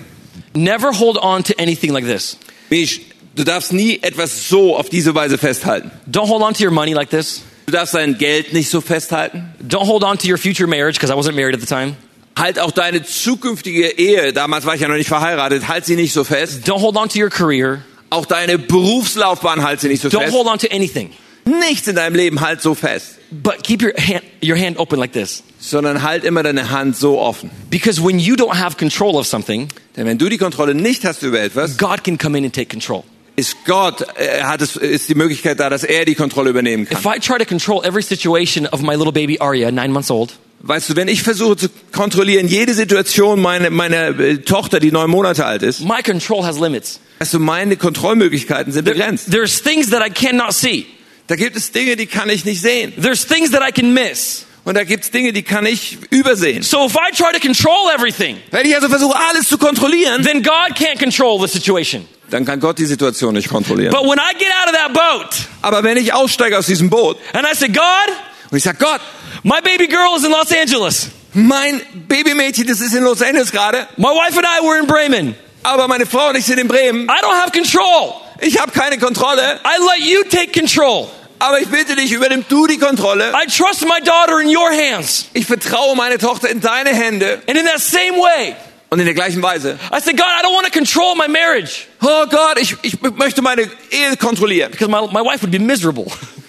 never 0.54 0.98
hold 0.98 1.18
on 1.18 1.44
to 1.44 1.54
anything 1.58 1.92
like 1.92 2.06
this. 2.06 2.38
Misch, 2.70 3.02
du 3.36 3.44
darfst 3.44 3.74
nie 3.74 4.00
etwas 4.02 4.48
so 4.50 4.76
auf 4.78 4.90
diese 4.90 5.14
Weise 5.16 5.38
festhalten. 5.38 5.92
Don't 6.10 6.28
hold 6.30 6.42
on 6.42 6.54
to 6.54 6.64
your 6.64 6.72
money 6.72 6.94
like 6.94 7.10
this. 7.10 7.42
Du 7.66 7.74
darfst 7.74 7.94
dein 7.94 8.18
Geld 8.18 8.54
nicht 8.54 8.70
so 8.70 8.82
festhalten. 8.82 9.54
Don't 9.66 9.86
hold 9.88 10.04
on 10.04 10.18
to 10.18 10.28
your 10.28 10.38
future 10.38 10.68
marriage 10.68 10.98
because 11.00 11.12
I 11.14 11.16
wasn't 11.18 11.36
married 11.36 11.54
at 11.56 11.62
the 11.62 11.68
time. 11.68 11.96
Halt 12.38 12.60
auch 12.60 12.72
deine 12.72 13.04
zukünftige 13.04 13.90
Ehe, 13.98 14.32
damals 14.34 14.66
war 14.66 14.74
ich 14.76 14.82
ja 14.82 14.88
noch 14.88 14.96
nicht 14.96 15.10
verheiratet, 15.10 15.68
halt 15.68 15.86
sie 15.86 15.96
nicht 15.98 16.14
so 16.14 16.24
fest. 16.24 16.62
Don't 16.68 16.80
hold 16.82 16.96
on 16.96 17.10
to 17.10 17.20
your 17.20 17.30
career. 17.30 17.84
Auch 18.10 18.26
deine 18.26 18.58
Berufslaufbahn 18.58 19.64
halt 19.64 19.82
sie 19.82 19.90
nicht 19.90 20.02
so 20.02 20.08
Don't 20.08 20.22
fest. 20.24 20.34
hold 20.34 20.48
on 20.48 20.58
to 20.58 20.68
anything. 20.72 21.12
Nichts 21.46 21.88
in 21.88 21.96
deinem 21.96 22.16
Leben 22.16 22.42
halt 22.42 22.62
so 22.62 22.76
fest, 22.76 23.18
But 23.32 23.64
keep 23.64 23.82
your 23.82 23.94
hand, 23.98 24.22
your 24.44 24.58
hand 24.58 24.78
open 24.78 25.00
like 25.00 25.14
this. 25.14 25.44
sondern 25.60 26.02
halt 26.04 26.24
immer 26.24 26.44
deine 26.44 26.70
Hand 26.72 26.96
so 26.98 27.20
offen. 27.20 27.50
Because 27.70 28.04
when 28.04 28.20
you 28.20 28.36
don't 28.36 28.56
have 28.60 28.78
control 28.78 29.16
of 29.16 29.26
something, 29.28 29.68
Denn 29.96 30.06
wenn 30.06 30.18
du 30.18 30.30
die 30.30 30.38
Kontrolle 30.38 30.74
nicht 30.76 31.04
hast 31.06 31.24
über 31.24 31.40
etwas, 31.42 31.78
God 31.78 32.04
can 32.04 32.18
come 32.18 32.38
in 32.38 32.46
and 32.46 32.54
take 32.54 32.68
control. 32.68 33.04
ist 33.38 33.56
Gott, 33.66 34.06
äh, 34.18 34.42
hat 34.44 34.62
es, 34.62 34.76
ist 34.76 35.08
die 35.10 35.16
Möglichkeit 35.16 35.60
da, 35.60 35.70
dass 35.70 35.84
er 35.84 36.06
die 36.06 36.16
Kontrolle 36.16 36.50
übernehmen 36.50 36.84
If 36.84 37.02
kann. 37.04 37.16
I 37.16 37.20
try 37.20 37.38
to 37.40 37.46
control 37.46 37.82
every 37.86 38.04
situation 38.04 38.68
of 38.68 38.82
my 38.82 38.94
little 38.96 39.12
baby 39.14 39.40
Arya, 39.40 39.72
nine 39.72 39.92
months 39.92 40.12
old, 40.12 40.32
Weißt 40.64 40.90
du, 40.92 40.96
wenn 40.96 41.08
ich 41.08 41.24
versuche 41.24 41.56
zu 41.58 41.70
kontrollieren, 41.92 42.48
jede 42.48 42.76
Situation 42.76 43.42
meiner 43.42 43.72
meine, 43.72 44.10
äh, 44.10 44.38
Tochter, 44.40 44.80
die 44.80 44.92
neun 44.92 45.10
Monate 45.10 45.44
alt 45.46 45.64
ist, 45.64 45.80
My 45.82 46.04
control 46.04 46.46
has 46.46 46.60
limits. 46.60 47.00
weißt 47.18 47.34
du, 47.34 47.40
meine 47.40 47.78
Kontrollmöglichkeiten 47.78 48.72
sind 48.72 48.86
begrenzt. 48.86 49.32
There's 49.32 49.64
things 49.64 49.90
that 49.90 50.06
I 50.06 50.12
cannot 50.12 50.54
see. 50.54 50.86
Da 51.32 51.38
gibt 51.38 51.56
es 51.56 51.72
Dinge, 51.72 51.96
die 51.96 52.08
kann 52.08 52.30
ich 52.30 52.44
nicht 52.44 52.60
sehen. 52.60 52.92
There's 53.02 53.26
things 53.26 53.52
that 53.52 53.62
I 53.66 53.72
can 53.72 53.94
miss. 53.94 54.46
Und 54.66 54.76
da 54.76 54.84
gibt 54.84 55.06
es 55.06 55.12
Dinge, 55.12 55.32
die 55.32 55.44
kann 55.44 55.66
ich 55.66 55.98
übersehen. 56.10 56.62
So 56.62 56.86
if 56.86 56.98
I 56.98 57.16
try 57.16 57.32
to 57.32 57.40
control 57.40 57.90
everything, 57.96 58.36
Wenn 58.52 58.66
ich 58.66 58.76
also 58.76 58.90
versuche, 58.90 59.18
alles 59.30 59.48
zu 59.48 59.58
kontrollieren, 59.58 60.26
then 60.26 60.44
God 60.44 60.76
can't 60.76 61.00
control 61.00 61.40
the 61.40 61.48
situation. 61.48 62.06
dann 62.30 62.44
kann 62.44 62.60
Gott 62.60 62.80
die 62.80 62.86
Situation 62.86 63.34
nicht 63.34 63.48
kontrollieren. 63.48 63.94
But 63.94 64.04
when 64.04 64.20
I 64.20 64.38
get 64.38 64.50
out 64.62 64.74
of 64.74 64.78
that 64.78 64.92
boat 64.94 65.48
Aber 65.62 65.82
wenn 65.84 65.96
ich 65.96 66.14
aussteige 66.14 66.58
aus 66.58 66.66
diesem 66.66 66.90
Boot 66.90 67.18
and 67.32 67.48
I 67.50 67.56
say, 67.56 67.70
God, 67.70 68.14
und 68.50 68.58
ich 68.58 68.64
sage, 68.66 68.78
Gott, 68.78 69.00
my 69.44 69.62
baby 69.64 69.88
girl 69.88 70.18
is 70.18 70.26
in 70.26 70.32
Los 70.32 70.52
Angeles. 70.52 71.12
mein 71.34 71.82
Babymädchen, 72.10 72.68
das 72.68 72.82
ist 72.82 72.94
in 72.94 73.06
Los 73.06 73.22
Angeles 73.22 73.54
gerade, 73.54 73.88
My 73.96 74.10
wife 74.10 74.38
and 74.38 74.46
I 74.46 74.68
were 74.68 74.78
in 74.78 74.86
Bremen. 74.86 75.36
aber 75.64 75.88
meine 75.88 76.06
Frau 76.06 76.28
und 76.28 76.36
ich 76.36 76.44
sind 76.44 76.60
in 76.60 76.68
Bremen. 76.68 77.06
I 77.06 77.24
don't 77.24 77.42
have 77.42 77.52
control. 77.52 78.16
Ich 78.42 78.60
habe 78.60 78.74
keine 78.74 78.98
Kontrolle, 78.98 79.62
I 79.64 79.80
let 79.80 80.06
you 80.06 80.24
take 80.30 80.52
control. 80.52 81.08
Aber 81.42 81.60
ich 81.60 81.68
bitte 81.68 81.96
dich, 81.96 82.12
übernimm 82.12 82.46
du 82.48 82.68
die 82.68 82.78
Kontrolle. 82.78 83.32
I 83.34 83.48
trust 83.50 83.82
my 83.82 84.00
daughter 84.04 84.40
in 84.42 84.48
your 84.56 84.70
hands. 84.72 85.26
Ich 85.34 85.46
vertraue 85.46 85.96
meine 85.96 86.18
Tochter 86.18 86.50
in 86.50 86.62
deine 86.62 86.92
Hände 86.92 87.42
And 87.48 87.58
in 87.58 87.66
that 87.66 87.80
same 87.80 88.18
way, 88.18 88.56
und 88.90 89.00
in 89.00 89.06
der 89.06 89.14
gleichen 89.14 89.42
Weise. 89.42 89.78
I 89.92 90.00
say, 90.02 90.12
God, 90.14 90.26
I 90.26 90.44
don't 90.46 90.54
want 90.54 90.66
to 90.66 90.72
control 90.72 91.16
my 91.16 91.28
marriage 91.28 91.88
Oh 92.02 92.26
Gott, 92.30 92.60
ich, 92.60 92.76
ich 92.82 93.02
möchte 93.02 93.42
meine 93.42 93.64
Ehe 93.90 94.18
kontrollieren. 94.18 94.72
because 94.72 94.90
my, 94.90 95.02
my 95.12 95.22
wife 95.26 95.42
would 95.44 95.52
be 95.52 95.60
miserable. 95.60 96.06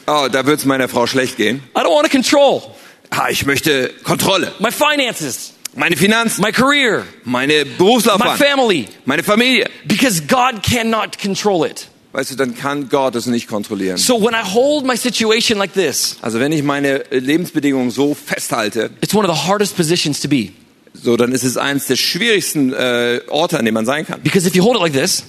Oh, 0.07 0.29
da 0.31 0.45
wird 0.45 0.59
es 0.59 0.65
meiner 0.65 0.89
Frau 0.89 1.07
schlecht 1.07 1.37
gehen. 1.37 1.63
I 1.77 1.81
don't 1.81 1.95
want 1.95 2.05
to 2.05 2.11
control 2.11 2.63
Ah, 3.11 3.29
ich 3.31 3.45
möchte 3.47 3.91
Kontrolle. 4.05 4.53
my 4.59 4.71
finances, 4.73 5.53
Meine 5.75 5.97
Finanzen, 5.97 6.43
my 6.43 6.51
career, 6.53 7.05
meine 7.25 7.65
my 7.65 7.71
Berufslaufbahn, 7.79 8.37
family 8.37 8.89
meine 9.05 9.23
Familie. 9.23 9.69
because 9.87 10.21
God 10.27 10.63
cannot 10.63 11.19
control 11.19 11.65
it. 11.65 11.87
Weißt 12.13 12.31
du, 12.31 12.35
dann 12.37 12.55
kann 12.55 12.91
Gott 12.91 13.15
es 13.15 13.25
nicht 13.27 13.49
kontrollieren. 13.49 13.97
So 13.97 14.21
when 14.21 14.35
I 14.35 14.45
hold 14.53 14.85
my 14.85 14.97
situation 14.97 15.59
like 15.59 15.73
this, 15.73 16.19
Also 16.21 16.41
wenn 16.41 16.53
ich 16.53 16.63
meine 16.63 17.05
Lebensbedingungen 17.11 17.91
so 17.91 18.15
festhalte, 18.15 18.91
it's 19.01 19.15
one 19.15 19.27
of 19.27 19.35
the 19.35 19.49
hardest 19.49 19.77
positions 19.77 20.21
to 20.21 20.29
be. 20.29 20.51
so 20.93 21.17
dann 21.17 21.33
ist 21.33 21.43
es 21.43 21.57
eines 21.57 21.87
der 21.87 21.97
schwierigsten 21.97 22.73
äh, 22.75 23.21
Orte, 23.29 23.59
an 23.59 23.65
dem 23.65 23.73
man 23.75 23.87
sein 23.87 24.07
kann. 24.07 24.21
Because 24.23 24.47
if 24.47 24.55
you 24.55 24.63
hold 24.63 24.77
it 24.77 24.83
like 24.83 24.93
this, 24.93 25.25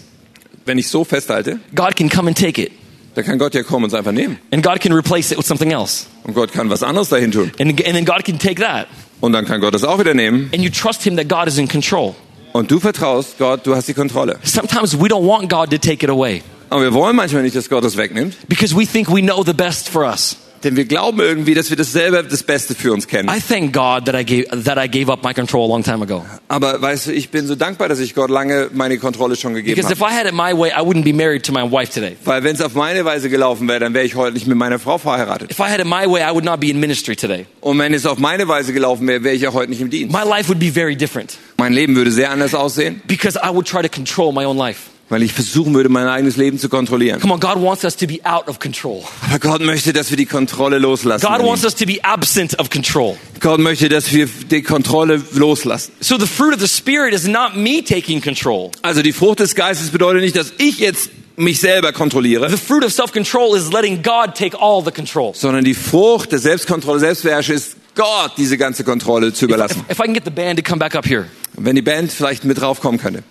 Wenn 0.65 0.77
ich 0.77 0.89
so 0.89 1.03
festhalte, 1.05 1.59
God 1.73 1.95
can 1.95 2.09
come 2.09 2.27
and 2.27 2.37
take 2.37 2.61
it. 2.61 2.71
dann 3.15 3.23
kann 3.23 3.37
Gott 3.39 3.53
ja 3.53 3.63
kommen 3.63 3.85
und 3.85 3.91
es 3.91 3.97
einfach 3.97 4.11
nehmen. 4.11 4.39
And 4.51 4.61
God 4.61 4.81
can 4.81 4.91
replace 4.91 5.31
it 5.31 5.37
with 5.37 5.47
something 5.47 5.71
else. 5.71 6.05
Und 6.23 6.33
Gott 6.33 6.51
kann 6.51 6.69
was 6.69 6.83
anderes 6.83 7.07
dahin 7.09 7.31
tun. 7.31 7.51
And, 7.59 7.69
and 7.85 7.95
then 7.95 8.03
God 8.03 8.25
can 8.25 8.37
take 8.39 8.61
that. 8.61 8.87
Und 9.21 9.31
dann 9.31 9.45
kann 9.45 9.61
Gott 9.61 9.73
es 9.73 9.85
auch 9.85 9.99
wieder 9.99 10.13
nehmen. 10.13 10.49
And 10.53 10.61
you 10.61 10.69
trust 10.69 11.03
Him 11.03 11.15
that 11.15 11.29
God 11.29 11.47
is 11.47 11.57
in 11.57 11.69
control. 11.69 12.13
Und 12.51 12.69
du 12.69 12.79
vertraust 12.79 13.37
Gott, 13.39 13.65
du 13.65 13.73
hast 13.75 13.87
die 13.87 13.93
Kontrolle. 13.93 14.37
Sometimes 14.43 14.99
we 14.99 15.07
don't 15.07 15.25
want 15.25 15.49
God 15.49 15.69
to 15.71 15.77
take 15.77 16.03
it 16.05 16.09
away 16.09 16.43
Aber 16.73 16.81
wir 16.81 16.93
wollen 16.95 17.15
manchmal 17.15 17.43
nicht, 17.43 17.55
dass 17.55 17.69
Gott 17.69 17.83
es 17.86 17.97
wegnimmt. 17.97 18.36
because 18.49 18.75
we 18.75 18.83
think 18.88 19.07
we 19.07 19.21
know 19.21 19.43
the 19.43 19.53
best 19.53 19.89
for 19.89 20.05
us. 20.05 20.38
Denn 20.63 20.75
wir 20.75 20.86
glauben 20.86 21.19
irgendwie, 21.19 21.53
dass 21.53 21.69
wir 21.69 21.77
das 21.77 21.91
selber 21.91 22.23
das 22.23 22.41
Beste 22.41 22.73
für 22.73 22.91
uns 22.93 23.05
kennen. 23.05 23.29
I 23.29 23.39
thank 23.39 23.73
God 23.73 24.05
that 24.05 24.15
I 24.15 24.25
gave, 24.25 24.63
that 24.63 24.77
I 24.83 24.89
gave 24.89 25.12
up 25.12 25.23
my 25.23 25.36
control 25.36 25.65
a 25.65 25.67
long 25.67 25.83
time 25.83 26.01
ago. 26.01 26.25
Aber 26.47 26.81
weißt 26.81 27.07
du, 27.07 27.12
ich 27.12 27.29
bin 27.29 27.45
so 27.45 27.53
dankbar, 27.53 27.89
dass 27.89 27.99
ich 27.99 28.15
Gott 28.15 28.31
lange 28.31 28.71
meine 28.73 28.97
Kontrolle 28.97 29.36
schon 29.36 29.53
gegeben 29.53 29.75
Because 29.75 29.93
if 29.93 30.01
habe. 30.01 30.12
I 30.12 30.17
had 30.17 30.25
it 30.25 30.33
my 30.33 30.57
way, 30.57 30.69
I 30.71 30.81
wouldn't 30.81 31.03
be 31.03 31.13
married 31.13 31.45
to 31.45 31.51
my 31.51 31.62
wife 31.69 31.93
today. 31.93 32.15
Weil 32.25 32.43
wenn 32.43 32.55
es 32.55 32.62
auf 32.62 32.73
meine 32.73 33.05
Weise 33.05 33.29
gelaufen 33.29 33.67
wäre, 33.67 33.81
dann 33.81 33.93
wäre 33.93 34.05
ich 34.05 34.15
heute 34.15 34.33
nicht 34.33 34.47
mit 34.47 34.57
meiner 34.57 34.79
Frau 34.79 34.97
verheiratet. 34.97 35.51
If 35.51 35.59
I 35.59 35.69
had 35.69 35.79
it 35.79 35.86
my 35.86 36.09
way, 36.09 36.23
I 36.23 36.33
would 36.33 36.45
not 36.45 36.59
be 36.59 36.69
in 36.69 36.79
ministry 36.79 37.15
today. 37.15 37.45
Und 37.62 37.77
wenn 37.77 37.93
es 37.93 38.07
auf 38.07 38.17
meine 38.17 38.47
Weise 38.47 38.73
gelaufen 38.73 39.05
wäre, 39.07 39.23
wäre 39.23 39.36
ich 39.36 39.43
ja 39.43 39.53
heute 39.53 39.69
nicht 39.69 39.81
im 39.81 39.91
Dienst. 39.91 40.12
My 40.15 40.27
life 40.27 40.47
would 40.49 40.59
be 40.59 40.71
very 40.71 40.95
different 40.95 41.38
Mein 41.57 41.73
Leben 41.73 41.95
würde 41.95 42.09
sehr 42.12 42.31
anders 42.31 42.55
aussehen, 42.55 42.99
because 43.05 43.38
I 43.38 43.53
would 43.53 43.67
try 43.67 43.83
to 43.83 43.89
control 43.89 44.31
my 44.33 44.45
own 44.45 44.57
life. 44.57 44.92
Weil 45.13 45.21
ich 45.21 45.32
versuchen 45.32 45.76
würde, 45.76 45.89
mein 45.89 46.08
eigenes 46.08 46.38
Leben 46.38 46.58
zu 46.58 46.69
kontrollieren. 46.69 47.21
Come 47.21 47.36
on, 47.36 47.39
God 47.39 47.62
wants 47.62 47.84
us 47.84 47.95
to 47.95 48.08
be 48.08 48.19
out 48.23 48.47
of 48.47 48.58
control. 48.58 49.04
Aber 49.30 49.38
Gott 49.38 49.62
möchte, 49.62 49.93
dass 49.93 50.10
wir 50.10 50.17
die 50.17 50.26
Kontrolle 50.26 50.80
loslassen. 50.80 51.23
God 51.23 51.39
an 51.39 51.45
wants 51.45 51.63
us 51.63 51.76
to 51.76 51.86
be 51.86 52.04
absent 52.04 52.60
of 52.60 52.71
control. 52.71 53.15
Gott 53.39 53.60
möchte, 53.60 53.89
dass 53.89 54.12
wir 54.12 54.28
die 54.49 54.63
Kontrolle 54.63 55.21
loslassen. 55.34 55.91
So 55.99 56.17
the 56.17 56.26
fruit 56.26 56.56
of 56.56 56.60
the 56.60 56.67
Spirit 56.67 57.13
is 57.13 57.28
not 57.28 57.56
me 57.56 57.84
taking 57.84 58.21
control. 58.21 58.71
Also 58.82 59.04
die 59.04 59.13
Frucht 59.13 59.39
des 59.39 59.54
Geistes 59.54 59.91
bedeutet 59.91 60.23
nicht, 60.23 60.36
dass 60.36 60.52
ich 60.58 60.80
jetzt 60.80 61.12
mich 61.36 61.60
selber 61.60 61.93
kontrolliere, 61.93 62.49
The 62.49 62.58
fruit 62.58 62.84
of 62.84 62.91
self-control 62.91 63.56
is 63.56 63.71
letting 63.71 64.02
God 64.02 64.34
take 64.36 64.58
all 64.60 64.84
the 64.84 64.91
control. 64.91 65.34
sondern 65.36 65.63
die 65.63 65.76
Frucht 65.76 66.32
der 66.32 66.39
Selbstkontrolle, 66.39 66.99
Selbstbeherrschung 66.99 67.56
ist 67.56 67.76
Gott 67.95 68.32
diese 68.38 68.58
ganze 68.58 68.84
Kontrolle 68.84 69.32
zu 69.32 69.45
überlassen. 69.45 69.86
If 69.91 69.99
I 69.99 70.06
can 70.06 70.13
get 70.15 70.26
the 70.26 70.32
band 70.32 70.58
to 70.58 70.63
come 70.67 70.80
back 70.80 70.95
up 70.95 71.06
here, 71.06 71.28
wenn 71.56 71.76
die 71.76 71.84
Band 71.84 72.12
vielleicht 72.12 72.45
mit 72.45 72.60
draufkommen 72.60 72.99
könnte. 72.99 73.23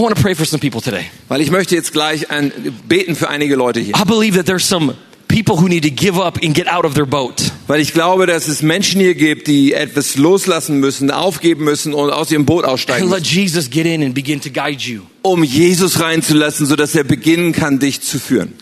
I 0.00 0.02
want 0.02 0.16
to 0.16 0.22
pray 0.22 0.34
for 0.34 0.46
some 0.46 0.60
people 0.60 0.80
today. 0.80 1.04
Weil 1.28 1.42
ich 1.42 1.50
möchte 1.50 1.74
jetzt 1.74 1.92
gleich 1.92 2.30
ein, 2.30 2.52
beten 2.88 3.14
für 3.14 3.28
einige 3.28 3.54
Leute 3.54 3.80
hier. 3.80 3.94
I 3.94 4.04
believe 4.04 4.34
that 4.38 4.46
there's 4.46 4.66
some 4.66 4.94
people 5.28 5.56
who 5.56 5.68
need 5.68 5.82
to 5.82 5.90
give 5.90 6.18
up 6.18 6.38
and 6.42 6.54
get 6.54 6.68
out 6.68 6.86
of 6.86 6.94
their 6.94 7.04
boat. 7.04 7.52
Weil 7.66 7.80
ich 7.82 7.92
glaube, 7.92 8.24
dass 8.24 8.48
es 8.48 8.62
Menschen 8.62 8.98
hier 9.02 9.14
gibt, 9.14 9.46
die 9.46 9.74
etwas 9.74 10.16
loslassen 10.16 10.80
müssen, 10.80 11.10
aufgeben 11.10 11.64
müssen 11.64 11.92
und 11.92 12.10
aus 12.10 12.30
ihrem 12.32 12.46
Boot 12.46 12.64
aussteigen 12.64 13.02
And 13.02 13.12
let 13.12 13.26
Jesus 13.26 13.68
get 13.68 13.84
in 13.84 14.02
and 14.02 14.14
begin 14.14 14.40
to 14.40 14.48
guide 14.48 14.80
you. 14.82 15.02
um 15.20 15.44
Jesus 15.44 16.00
reinzulassen, 16.00 16.64
sodass 16.64 16.94
er 16.94 17.04
beginnen 17.04 17.52
kann, 17.52 17.78
dich 17.78 18.00
zu 18.00 18.18
führen. 18.18 18.54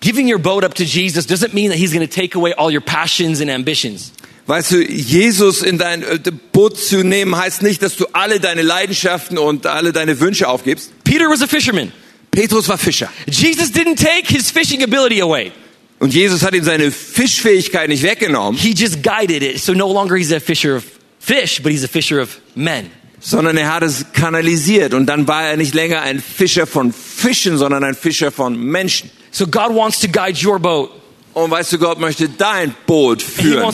Giving 0.00 0.28
your 0.28 0.40
boat 0.40 0.64
up 0.64 0.74
to 0.74 0.82
Jesus 0.82 1.24
doesn't 1.24 1.54
mean 1.54 1.70
that 1.70 1.78
he's 1.78 1.92
going 1.92 2.06
to 2.06 2.12
take 2.12 2.36
away 2.36 2.52
all 2.52 2.68
your 2.70 2.82
passions 2.82 3.40
and 3.40 3.48
ambitions. 3.48 4.10
Weißt 4.46 4.72
du, 4.72 4.82
Jesus 4.82 5.62
in 5.62 5.78
dein 5.78 6.02
äh, 6.02 6.18
Boot 6.52 6.78
zu 6.78 7.02
nehmen, 7.02 7.36
heißt 7.36 7.62
nicht, 7.62 7.82
dass 7.82 7.96
du 7.96 8.06
alle 8.12 8.40
deine 8.40 8.62
Leidenschaften 8.62 9.38
und 9.38 9.66
alle 9.66 9.92
deine 9.92 10.20
Wünsche 10.20 10.48
aufgibst. 10.48 10.92
Peter 11.04 11.30
was 11.30 11.42
a 11.42 11.46
fisherman. 11.46 11.92
Petrus 12.30 12.68
war 12.68 12.78
Fischer. 12.78 13.08
Jesus 13.26 13.70
didn't 13.70 13.96
take 13.96 14.26
his 14.26 14.50
fishing 14.50 14.82
ability 14.82 15.20
away. 15.22 15.52
Und 16.00 16.12
Jesus 16.12 16.42
hat 16.42 16.52
ihm 16.52 16.64
seine 16.64 16.90
Fischfähigkeit 16.90 17.88
nicht 17.88 18.02
weggenommen, 18.02 18.58
He 18.60 18.74
just 18.74 19.02
guided 19.02 19.42
it. 19.42 19.60
So 19.60 19.72
no 19.72 19.92
longer 19.92 20.16
he's 20.16 20.32
a 20.32 20.40
fisher 20.40 20.76
of 20.76 20.84
fish, 21.20 21.62
but 21.62 21.70
he's 21.70 21.84
a 21.84 21.88
fisher 21.88 22.20
of 22.20 22.40
men. 22.56 22.90
sondern 23.20 23.56
er 23.56 23.72
hat 23.72 23.82
es 23.82 24.06
kanalisiert. 24.12 24.92
Und 24.92 25.06
dann 25.06 25.26
war 25.26 25.44
er 25.44 25.56
nicht 25.56 25.74
länger 25.74 26.02
ein 26.02 26.20
Fischer 26.20 26.66
von 26.66 26.92
Fischen, 26.92 27.56
sondern 27.56 27.84
ein 27.84 27.94
Fischer 27.94 28.30
von 28.32 28.56
Menschen. 28.56 29.10
So 29.30 29.46
God 29.46 29.70
wants 29.70 30.00
to 30.00 30.08
guide 30.08 30.36
your 30.44 30.58
boat. 30.58 30.90
Und 31.34 31.50
weißt 31.50 31.72
du, 31.72 31.78
Gott 31.78 31.98
möchte 31.98 32.28
dein 32.28 32.74
Boot 32.86 33.20
führen. 33.20 33.64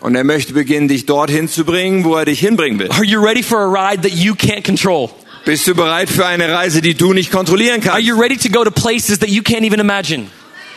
Und 0.00 0.14
er 0.14 0.24
möchte 0.24 0.52
beginnen, 0.54 0.88
dich 0.88 1.06
dorthin 1.06 1.48
zu 1.48 1.64
bringen, 1.64 2.04
wo 2.04 2.16
er 2.16 2.24
dich 2.24 2.40
hinbringen 2.40 2.78
will. 2.78 2.90
Are 2.90 3.04
you 3.04 3.22
ready 3.22 3.42
for 3.42 3.58
a 3.58 3.90
ride 3.90 4.02
that 4.02 4.12
you 4.12 4.32
can't 4.34 4.64
control? 4.64 5.10
Bist 5.44 5.66
du 5.66 5.74
bereit 5.74 6.08
für 6.08 6.24
eine 6.24 6.50
Reise, 6.50 6.80
die 6.80 6.94
du 6.94 7.12
nicht 7.12 7.30
kontrollieren 7.30 7.82
Are 7.82 7.90
kannst? 7.90 8.06
you 8.08 8.18
ready 8.18 8.38
to 8.38 8.48
go 8.48 8.64
to 8.64 8.70
places 8.70 9.18
that 9.18 9.28
you 9.28 9.42
can't 9.42 9.64
even 9.64 9.78
imagine? 9.80 10.28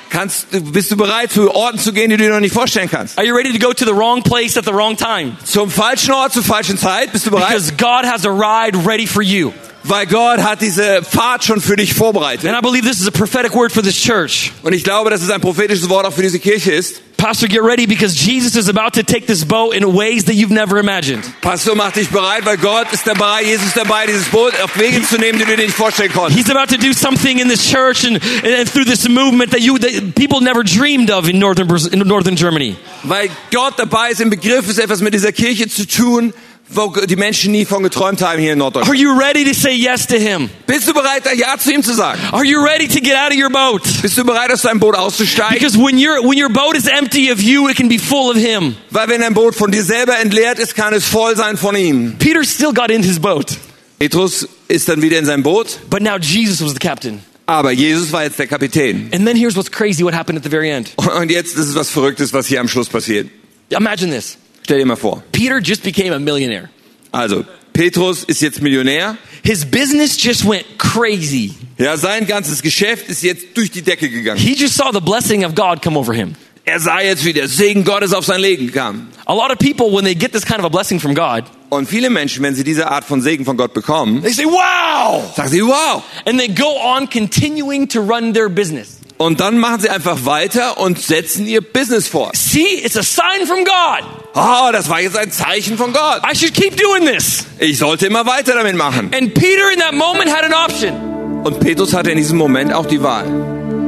kannst 0.10 0.48
bist 0.74 0.92
du 0.92 0.98
bereit, 0.98 1.32
zu 1.32 1.54
Orten 1.54 1.80
zu 1.80 1.94
gehen, 1.94 2.10
die 2.10 2.18
du 2.18 2.24
dir 2.24 2.32
noch 2.32 2.40
nicht 2.40 2.54
vorstellen 2.54 2.90
kannst? 2.90 3.18
Are 3.18 3.26
you 3.26 3.36
ready 3.36 3.58
to 3.58 3.60
go 3.60 3.74
to 3.74 3.86
the 3.86 3.94
wrong 3.94 4.22
place 4.22 4.58
at 4.58 4.66
the 4.66 4.74
wrong 4.74 4.98
time? 4.98 5.38
Zum 5.44 5.70
falschen 5.70 6.12
Ort, 6.12 6.34
zur 6.34 6.44
falschen 6.44 6.78
Zeit? 6.78 7.12
Bist 7.12 7.26
du 7.26 7.32
bereit? 7.32 7.50
Because 7.50 7.74
God 7.78 8.06
has 8.06 8.26
a 8.26 8.30
ride 8.30 8.78
ready 8.86 9.08
for 9.08 9.22
you. 9.22 9.52
Weil 9.88 10.06
Gott 10.06 10.40
hat 10.40 10.62
diese 10.62 11.02
Fahrt 11.02 11.46
schon 11.46 11.62
für 11.62 11.76
dich 11.76 11.94
vorbereitet. 11.94 12.46
And 12.46 12.58
I 12.58 12.62
believe 12.62 12.86
this 12.88 13.00
is 13.00 13.08
a 13.08 13.12
prophetic 13.12 13.54
word 13.54 13.72
for 13.72 13.82
this 13.82 13.96
church. 13.96 14.52
Und 14.64 14.74
ich 14.74 14.84
glaube, 14.84 15.10
dass 15.10 15.22
es 15.22 15.30
ein 15.30 15.42
prophetisches 15.42 15.88
Wort 15.90 16.06
auch 16.06 16.14
für 16.14 16.24
diese 16.24 16.40
Kirche 16.40 16.72
ist. 16.72 17.02
Pastor, 17.18 17.48
get 17.48 17.64
ready 17.64 17.88
because 17.88 18.16
Jesus 18.16 18.56
is 18.56 18.70
about 18.70 18.94
to 18.94 19.02
take 19.02 19.26
this 19.26 19.44
boat 19.44 19.74
in 19.74 19.96
ways 19.96 20.26
that 20.26 20.36
you've 20.36 20.52
never 20.52 20.78
imagined. 20.78 21.24
Pastor, 21.42 21.74
mach 21.74 21.92
dich 21.92 22.10
bereit, 22.10 22.46
weil 22.46 22.58
Gott 22.58 22.94
ist 22.94 23.08
dabei, 23.08 23.44
Jesus 23.44 23.68
ist 23.68 23.78
dabei, 23.78 24.06
dieses 24.06 24.28
Boot 24.28 24.54
auf 24.62 24.78
Wege 24.78 25.02
zu 25.02 25.18
nehmen, 25.18 25.40
die 25.40 25.46
du 25.46 25.56
dir 25.56 25.64
nicht 25.64 25.76
vorstellen 25.76 26.12
konntest. 26.14 26.38
He's 26.38 26.56
about 26.56 26.68
to 26.68 26.78
do 26.78 26.94
something 26.94 27.40
in 27.40 27.50
this 27.50 27.68
church 27.68 28.06
and, 28.06 28.22
and 28.44 28.72
through 28.72 28.86
this 28.86 29.10
movement 29.10 29.52
that 29.52 29.62
you 29.62 29.80
that 29.80 30.14
people 30.14 30.42
never 30.42 30.64
dreamed 30.64 31.10
of 31.10 31.28
in 31.28 31.40
northern 31.40 31.68
in 31.92 32.08
northern 32.08 32.36
Germany. 32.36 32.76
Weil 33.02 33.30
Gott 33.52 33.74
dabei 33.78 34.12
ist, 34.12 34.22
im 34.22 34.30
Begriff 34.30 34.70
ist, 34.70 34.78
etwas 34.78 35.02
mit 35.02 35.16
dieser 35.16 35.32
Kirche 35.32 35.68
zu 35.68 35.88
tun, 35.88 36.34
wo 36.70 36.90
die 36.90 37.16
Menschen 37.16 37.52
nie 37.52 37.66
von 37.66 37.84
geträumt 37.84 38.22
haben 38.22 38.40
hier 38.40 38.54
in 38.54 38.60
Norddeutschland. 38.60 39.00
Are 39.00 39.02
you 39.02 39.18
ready 39.18 39.46
to 39.46 39.54
say 39.54 39.74
yes 39.74 40.06
to 40.08 40.16
him? 40.16 40.50
Bist 40.66 40.88
du 40.88 40.94
bereit, 40.94 41.24
Ja 41.36 41.58
zu 41.58 41.72
ihm 41.72 41.84
zu 41.84 41.94
sagen? 41.94 42.20
Are 42.32 42.46
you 42.46 42.62
ready 42.64 42.88
to 42.88 43.00
get 43.00 43.16
out 43.16 43.32
of 43.32 43.38
your 43.38 43.50
boat? 43.50 43.84
Bist 44.02 44.18
du 44.18 44.24
bereit, 44.26 44.52
aus 44.52 44.62
deinem 44.62 44.80
Boot 44.80 44.96
auszusteigen? 44.96 45.58
Because 45.58 45.78
when 45.78 45.98
your 45.98 46.22
when 46.24 46.38
your 46.38 46.50
boat 46.50 46.76
is 46.76 46.88
empty 46.88 47.32
of 47.32 47.42
you, 47.42 47.70
it 47.70 47.78
can 47.78 47.88
be 47.88 47.98
full 47.98 48.30
of 48.30 48.38
him. 48.38 48.76
Weil 48.92 49.08
wenn 49.08 49.24
ein 49.24 49.34
Boot 49.34 49.56
von 49.56 49.72
dir 49.72 49.84
selber 49.84 50.18
entleert 50.20 50.60
ist, 50.60 50.76
kann 50.76 50.94
es 50.94 51.06
voll 51.06 51.36
sein 51.36 51.58
von 51.58 51.76
ihm. 51.76 52.16
Peter 52.20 52.44
still 52.44 52.74
got 52.74 52.90
in 52.92 53.04
his 53.04 53.20
boat, 53.20 53.58
Petrus 54.00 54.48
ist 54.68 54.90
dann 54.90 55.02
wieder 55.02 55.18
in 55.18 55.26
seinem 55.26 55.44
Boot, 55.44 55.80
but 55.90 56.02
now 56.02 56.18
Jesus 56.18 56.62
was 56.62 56.74
the 56.74 56.80
captain. 56.80 57.22
aber 57.48 57.72
Jesus 57.72 58.12
war 58.12 58.24
jetzt 58.24 58.38
der 58.38 58.48
Kapitän. 58.48 59.10
And 59.14 59.26
then 59.26 59.38
here's 59.38 59.56
what's 59.56 59.72
crazy 59.72 60.04
what 60.04 60.14
happened 60.14 60.38
at 60.38 60.44
the 60.44 60.50
very 60.50 60.70
end. 60.70 60.92
Und 60.98 61.32
jetzt 61.32 61.56
ist 61.56 61.70
es 61.70 61.76
was 61.76 61.90
Verrücktes, 61.90 62.34
was 62.34 62.46
hier 62.46 62.60
am 62.60 62.68
Schluss 62.68 62.90
passiert. 62.90 63.30
Imagine 63.70 64.14
this. 64.14 64.38
Stell 64.68 64.80
dir 64.80 64.86
mal 64.86 64.98
vor. 64.98 65.24
Peter 65.32 65.62
just 65.62 65.82
became 65.82 66.14
a 66.14 66.20
millionaire. 66.20 66.70
Also, 67.14 67.46
Petrus 67.72 68.26
ist 68.26 68.42
jetzt 68.42 68.62
Millionär. 68.62 69.18
His 69.46 69.64
business 69.64 70.22
just 70.22 70.46
went 70.46 70.66
crazy. 70.78 71.54
Ja, 71.78 71.96
sein 71.96 72.28
ganzes 72.28 72.62
Geschäft 72.62 73.08
ist 73.08 73.24
jetzt 73.24 73.56
durch 73.56 73.72
die 73.72 73.82
Decke 73.82 74.10
gegangen. 74.10 74.38
He 74.38 74.56
just 74.56 74.76
saw 74.76 74.92
the 74.92 75.00
blessing 75.00 75.46
of 75.46 75.56
God 75.56 75.82
come 75.82 75.98
over 75.98 76.14
him. 76.14 76.36
Er 76.66 76.82
sah 76.82 77.00
jetzt, 77.00 77.24
wie 77.24 77.32
der 77.32 77.48
Segen 77.48 77.86
Gottes 77.86 78.12
auf 78.12 78.26
sein 78.26 78.42
Leben 78.42 78.70
kam. 78.74 79.08
A 79.26 79.34
lot 79.34 79.52
of 79.52 79.58
people, 79.58 79.90
when 79.90 80.04
they 80.04 80.14
get 80.14 80.34
this 80.34 80.46
kind 80.46 80.60
of 80.60 80.66
a 80.66 80.70
blessing 80.70 81.00
from 81.00 81.16
God, 81.16 81.46
Und 81.70 81.88
viele 81.88 82.10
Menschen, 82.10 82.44
wenn 82.44 82.54
sie 82.54 82.66
diese 82.66 82.92
Art 82.92 83.06
von 83.06 83.22
Segen 83.22 83.46
von 83.46 83.56
Gott 83.56 83.74
bekommen, 83.74 84.22
they 84.22 84.34
say, 84.34 84.44
wow! 84.44 85.24
sagen 85.34 85.48
sie, 85.48 85.62
wow. 85.62 86.04
And 86.26 86.38
they 86.38 86.50
go 86.50 86.68
on 86.84 87.10
continuing 87.10 87.88
to 87.88 88.02
run 88.02 88.34
their 88.34 88.50
business. 88.50 88.97
Und 89.18 89.40
dann 89.40 89.58
machen 89.58 89.80
sie 89.82 89.90
einfach 89.90 90.26
weiter 90.26 90.80
und 90.80 91.02
setzen 91.02 91.48
ihr 91.48 91.62
Business 91.62 92.08
fort. 92.08 92.36
See, 92.36 92.82
it's 92.84 92.96
a 92.96 93.02
sign 93.04 93.48
from 93.48 93.64
God. 93.64 94.04
Oh, 94.36 94.72
das 94.72 94.90
war 94.90 95.02
jetzt 95.02 95.18
ein 95.18 95.32
Zeichen 95.32 95.76
von 95.78 95.92
Gott. 95.92 96.22
I 96.24 96.36
should 96.36 96.54
keep 96.54 96.78
doing 96.78 97.06
this. 97.06 97.46
Ich 97.58 97.80
sollte 97.80 98.06
immer 98.06 98.28
weiter 98.28 98.54
damit 98.54 98.76
machen. 98.76 99.12
And 99.16 99.34
Peter 99.34 99.72
in 99.74 99.80
that 99.80 99.94
moment 99.94 100.32
had 100.32 100.44
an 100.44 100.54
option. 100.54 101.42
Und 101.44 101.60
Petrus 101.60 101.94
hatte 101.94 102.12
in 102.12 102.18
diesem 102.18 102.38
Moment 102.38 102.72
auch 102.74 102.86
die 102.86 103.02
Wahl. 103.02 103.26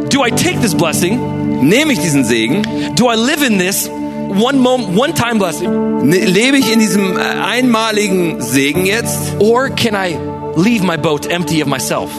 Do 0.10 0.26
I 0.26 0.32
take 0.32 0.60
this 0.62 0.74
blessing? 0.74 1.20
Nehme 1.62 1.94
ich 1.94 2.00
diesen 2.00 2.26
Segen? 2.26 2.64
Do 2.96 3.12
I 3.12 3.16
live 3.16 3.44
in 3.46 3.60
this 3.60 3.88
one 3.88 4.58
moment, 4.58 4.98
one 4.98 5.14
time 5.14 5.36
blessing? 5.38 6.08
Ne- 6.08 6.26
Lebe 6.26 6.58
ich 6.58 6.72
in 6.72 6.80
diesem 6.80 7.18
äh, 7.18 7.22
einmaligen 7.22 8.42
Segen 8.42 8.86
jetzt? 8.88 9.20
Or 9.38 9.70
can 9.70 9.94
I 9.94 10.18
leave 10.56 10.84
my 10.84 10.98
boat 10.98 11.28
empty 11.28 11.62
of 11.62 11.68
myself 11.68 12.10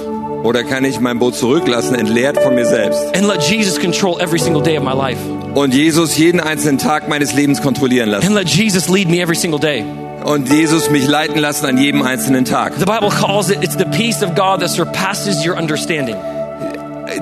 Oder 0.43 0.65
kann 0.65 0.85
ich 0.85 1.01
mein 1.01 1.19
Boot 1.19 1.37
zurücklassen, 1.37 1.95
entleert 1.95 2.41
von 2.41 2.55
mir 2.55 2.65
selbst? 2.65 3.15
and 3.15 3.27
let 3.27 3.43
Jesus 3.43 3.79
control 3.79 4.19
every 4.21 4.39
single 4.39 4.63
day 4.63 4.79
of 4.79 4.83
my 4.83 4.95
life? 4.95 5.21
Und 5.55 5.75
Jesus 5.75 6.17
jeden 6.17 6.41
einzelnen 6.41 6.79
Tag 6.79 7.09
meines 7.09 7.35
Lebens 7.35 7.61
kontrollieren 7.61 8.09
lassen. 8.09 8.27
And 8.27 8.35
let 8.35 8.49
Jesus 8.49 8.89
lead 8.89 9.09
me 9.09 9.21
every 9.21 9.37
single 9.37 9.61
day? 9.61 9.85
Und 10.25 10.51
Jesus 10.51 10.91
mich 10.91 11.07
leiten 11.07 11.39
lassen 11.39 11.67
an 11.67 11.77
jedem 11.77 12.03
einzelnen 12.03 12.45
Tag. 12.45 12.73
The 12.79 12.85
Bible 12.85 13.11
calls 13.11 13.51
it, 13.51 13.63
it's 13.63 13.77
the 13.77 13.85
peace 13.85 14.23
of 14.23 14.35
God 14.35 14.61
that 14.61 14.71
surpasses 14.71 15.45
your 15.45 15.57
understanding. 15.57 16.17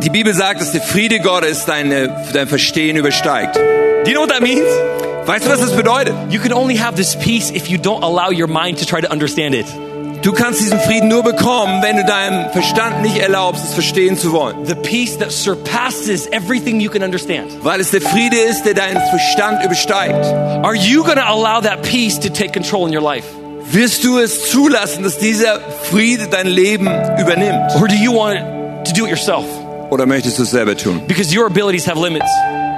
Die 0.02 0.10
Bibel 0.10 0.32
sagt, 0.34 0.60
dass 0.60 0.72
der 0.72 0.82
Friede 0.82 1.18
Gottes 1.20 1.64
deine, 1.64 2.14
dein 2.32 2.46
Verstehen 2.46 2.96
übersteigt. 2.96 3.56
Do 3.56 4.10
you 4.10 4.12
know 4.12 4.20
what 4.20 4.30
that 4.30 4.42
means? 4.42 4.68
Weißt 5.26 5.44
du, 5.44 5.50
was 5.50 5.60
das 5.60 5.74
bedeutet? 5.74 6.14
You 6.30 6.40
can 6.40 6.52
only 6.52 6.76
have 6.76 6.94
this 6.94 7.16
peace 7.16 7.50
if 7.50 7.68
you 7.68 7.78
don't 7.78 8.02
allow 8.02 8.30
your 8.30 8.48
mind 8.48 8.78
to 8.78 8.84
try 8.84 9.00
to 9.00 9.10
understand 9.10 9.54
it. 9.54 9.66
Du 10.28 10.34
kannst 10.34 10.60
diesen 10.60 10.78
Frieden 10.80 11.08
nur 11.08 11.22
bekommen, 11.22 11.82
wenn 11.82 11.96
du 11.96 12.04
deinem 12.04 12.50
Verstand 12.50 13.00
nicht 13.00 13.16
erlaubst, 13.16 13.64
es 13.64 13.72
verstehen 13.72 14.18
zu 14.18 14.30
wollen. 14.30 14.66
The 14.66 14.74
peace 14.74 15.16
that 15.16 15.32
surpasses 15.32 16.26
everything 16.26 16.80
you 16.80 16.90
can 16.90 17.02
understand. 17.02 17.64
Weil 17.64 17.80
es 17.80 17.92
der 17.92 18.02
Friede 18.02 18.36
ist, 18.36 18.64
der 18.64 18.74
deinen 18.74 19.00
Verstand 19.08 19.64
übersteigt. 19.64 20.26
Are 20.62 20.74
you 20.74 21.02
going 21.02 21.16
to 21.16 21.24
allow 21.24 21.62
that 21.62 21.80
peace 21.80 22.20
to 22.20 22.28
take 22.28 22.52
control 22.52 22.86
in 22.86 22.94
your 22.94 23.02
life? 23.02 23.24
Wirst 23.72 24.04
du 24.04 24.18
es 24.18 24.50
zulassen, 24.50 25.02
dass 25.02 25.16
dieser 25.16 25.60
Friede 25.90 26.26
dein 26.28 26.46
Leben 26.46 26.88
übernimmt? 27.18 27.74
Or 27.76 27.88
do 27.88 27.94
you 27.94 28.12
want 28.14 28.38
to 28.84 28.92
do 28.92 29.06
it 29.06 29.10
yourself? 29.10 29.46
Oder 29.88 30.04
möchtest 30.04 30.38
du 30.38 30.42
es 30.42 30.50
selber 30.50 30.76
tun? 30.76 31.00
Because 31.06 31.34
your 31.34 31.46
abilities 31.46 31.88
have 31.88 31.98
limits. 31.98 32.28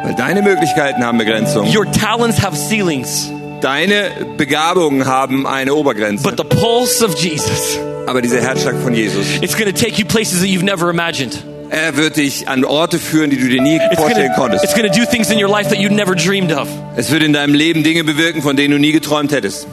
Weil 0.05 0.15
deine 0.15 0.43
Möglichkeiten 0.43 1.05
haben 1.05 1.19
Begrenzungen. 1.19 1.77
Your 1.77 1.91
talents 1.91 2.41
have 2.41 2.57
ceilings. 2.57 3.29
Deine 3.61 4.11
Begabungen 4.37 5.07
haben 5.07 5.47
eine 5.47 5.75
Obergrenze. 5.75 6.23
But 6.23 6.39
the 6.39 6.45
pulse 6.45 7.05
of 7.05 7.15
Jesus, 7.17 7.79
Aber 8.07 8.23
dieser 8.23 8.41
Herzschlag 8.41 8.77
von 8.83 8.95
Jesus, 8.95 9.27
it's 9.43 9.57
going 9.57 9.73
to 9.73 9.79
take 9.79 9.99
you 9.99 10.07
places 10.07 10.41
that 10.41 10.49
you've 10.49 10.65
never 10.65 10.89
imagined. 10.91 11.39
er 11.71 11.97
wird 11.97 12.17
dich 12.17 12.49
an 12.49 12.65
Orte 12.65 12.99
führen, 12.99 13.31
die 13.31 13.37
du 13.37 13.49
dir 13.49 13.61
nie 13.63 13.77
It's 13.77 14.01
vorstellen 14.01 14.33
konntest. 14.35 14.65
it's 14.65 14.75
to 14.75 14.83
do 14.89 15.05
things 15.05 15.31
in 15.31 15.39
your 15.39 15.49
life 15.51 15.69
that 15.69 15.79
you 15.79 15.89
never 15.91 16.15
dreamed 16.15 16.53
of. 16.53 16.69
Es 16.97 17.11
wird 17.11 17.23
in 17.23 17.33
deinem 17.33 17.55
Leben 17.55 17.83
Dinge 17.83 18.03
bewirken, 18.03 18.43
von 18.43 18.57
denen 18.57 18.73
du 18.73 18.79
nie 18.79 18.93
geträumt 18.93 19.31
hättest. 19.33 19.67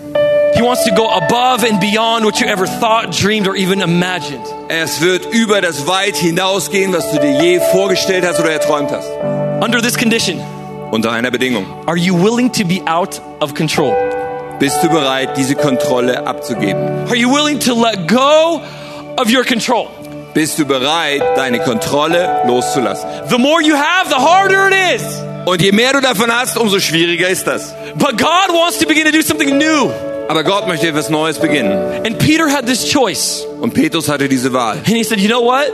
He 0.56 0.62
wants 0.64 0.84
to 0.86 0.94
go 0.96 1.08
above 1.10 1.64
and 1.64 1.80
beyond 1.80 2.26
what 2.26 2.40
you 2.40 2.48
ever 2.48 2.66
thought, 2.66 3.12
dreamed, 3.12 3.48
or 3.48 3.56
even 3.56 3.80
imagined. 3.80 4.42
Es 4.70 5.02
wird 5.02 5.32
über 5.32 5.62
das 5.62 5.88
weit 5.88 6.16
hinausgehen, 6.16 6.92
was 6.94 7.10
du 7.12 7.20
dir 7.20 7.42
je 7.42 7.60
vorgestellt 7.72 8.26
hast 8.28 8.40
oder 8.40 8.52
erträumt 8.52 8.92
hast. 8.92 9.08
Under 9.64 9.82
this 9.82 9.96
condition, 9.98 10.40
Unter 10.92 11.12
einer 11.12 11.32
Bedingung. 11.32 11.66
are 11.86 11.98
you 11.98 12.16
willing 12.16 12.52
to 12.54 12.66
be 12.66 12.82
out 12.86 13.22
of 13.42 13.54
control? 13.54 13.94
Bist 14.60 14.82
du 14.82 14.90
bereit, 14.90 15.38
diese 15.38 15.56
Kontrolle 15.56 16.26
abzugeben? 16.26 17.06
Are 17.08 17.16
you 17.16 17.30
willing 17.30 17.60
to 17.60 17.74
let 17.74 18.08
go 18.08 18.62
of 19.18 19.32
your 19.32 19.44
control? 19.44 19.88
Bist 20.34 20.58
du 20.58 20.66
bereit, 20.66 21.22
deine 21.36 21.60
Kontrolle 21.60 22.42
loszulassen? 22.48 23.08
The 23.30 23.38
more 23.38 23.62
you 23.62 23.76
have, 23.76 24.10
the 24.10 24.16
harder 24.16 24.70
it 24.70 24.96
is. 24.96 25.04
Und 25.46 25.62
je 25.62 25.72
mehr 25.72 25.94
du 25.94 26.02
davon 26.02 26.32
hast, 26.32 26.58
umso 26.58 26.80
schwieriger 26.80 27.30
ist 27.30 27.48
das. 27.48 27.74
But 27.96 28.18
God 28.18 28.54
wants 28.54 28.80
to 28.80 28.88
begin 28.88 29.06
to 29.06 29.12
do 29.12 29.22
something 29.22 29.58
new. 29.58 29.92
Aber 30.28 30.44
Gott 30.44 30.68
möchte 30.68 30.88
etwas 30.88 31.10
Neues 31.10 31.38
beginnen. 31.40 31.72
And 32.06 32.18
Peter 32.18 32.52
had 32.52 32.66
this 32.66 32.86
choice. 32.86 33.46
Und 33.62 33.74
Petrus 33.74 34.10
hatte 34.10 34.28
diese 34.28 34.52
Wahl. 34.54 34.78
And 34.78 34.88
he 34.88 35.04
said, 35.04 35.20
You 35.20 35.30
know 35.30 35.44
what? 35.44 35.72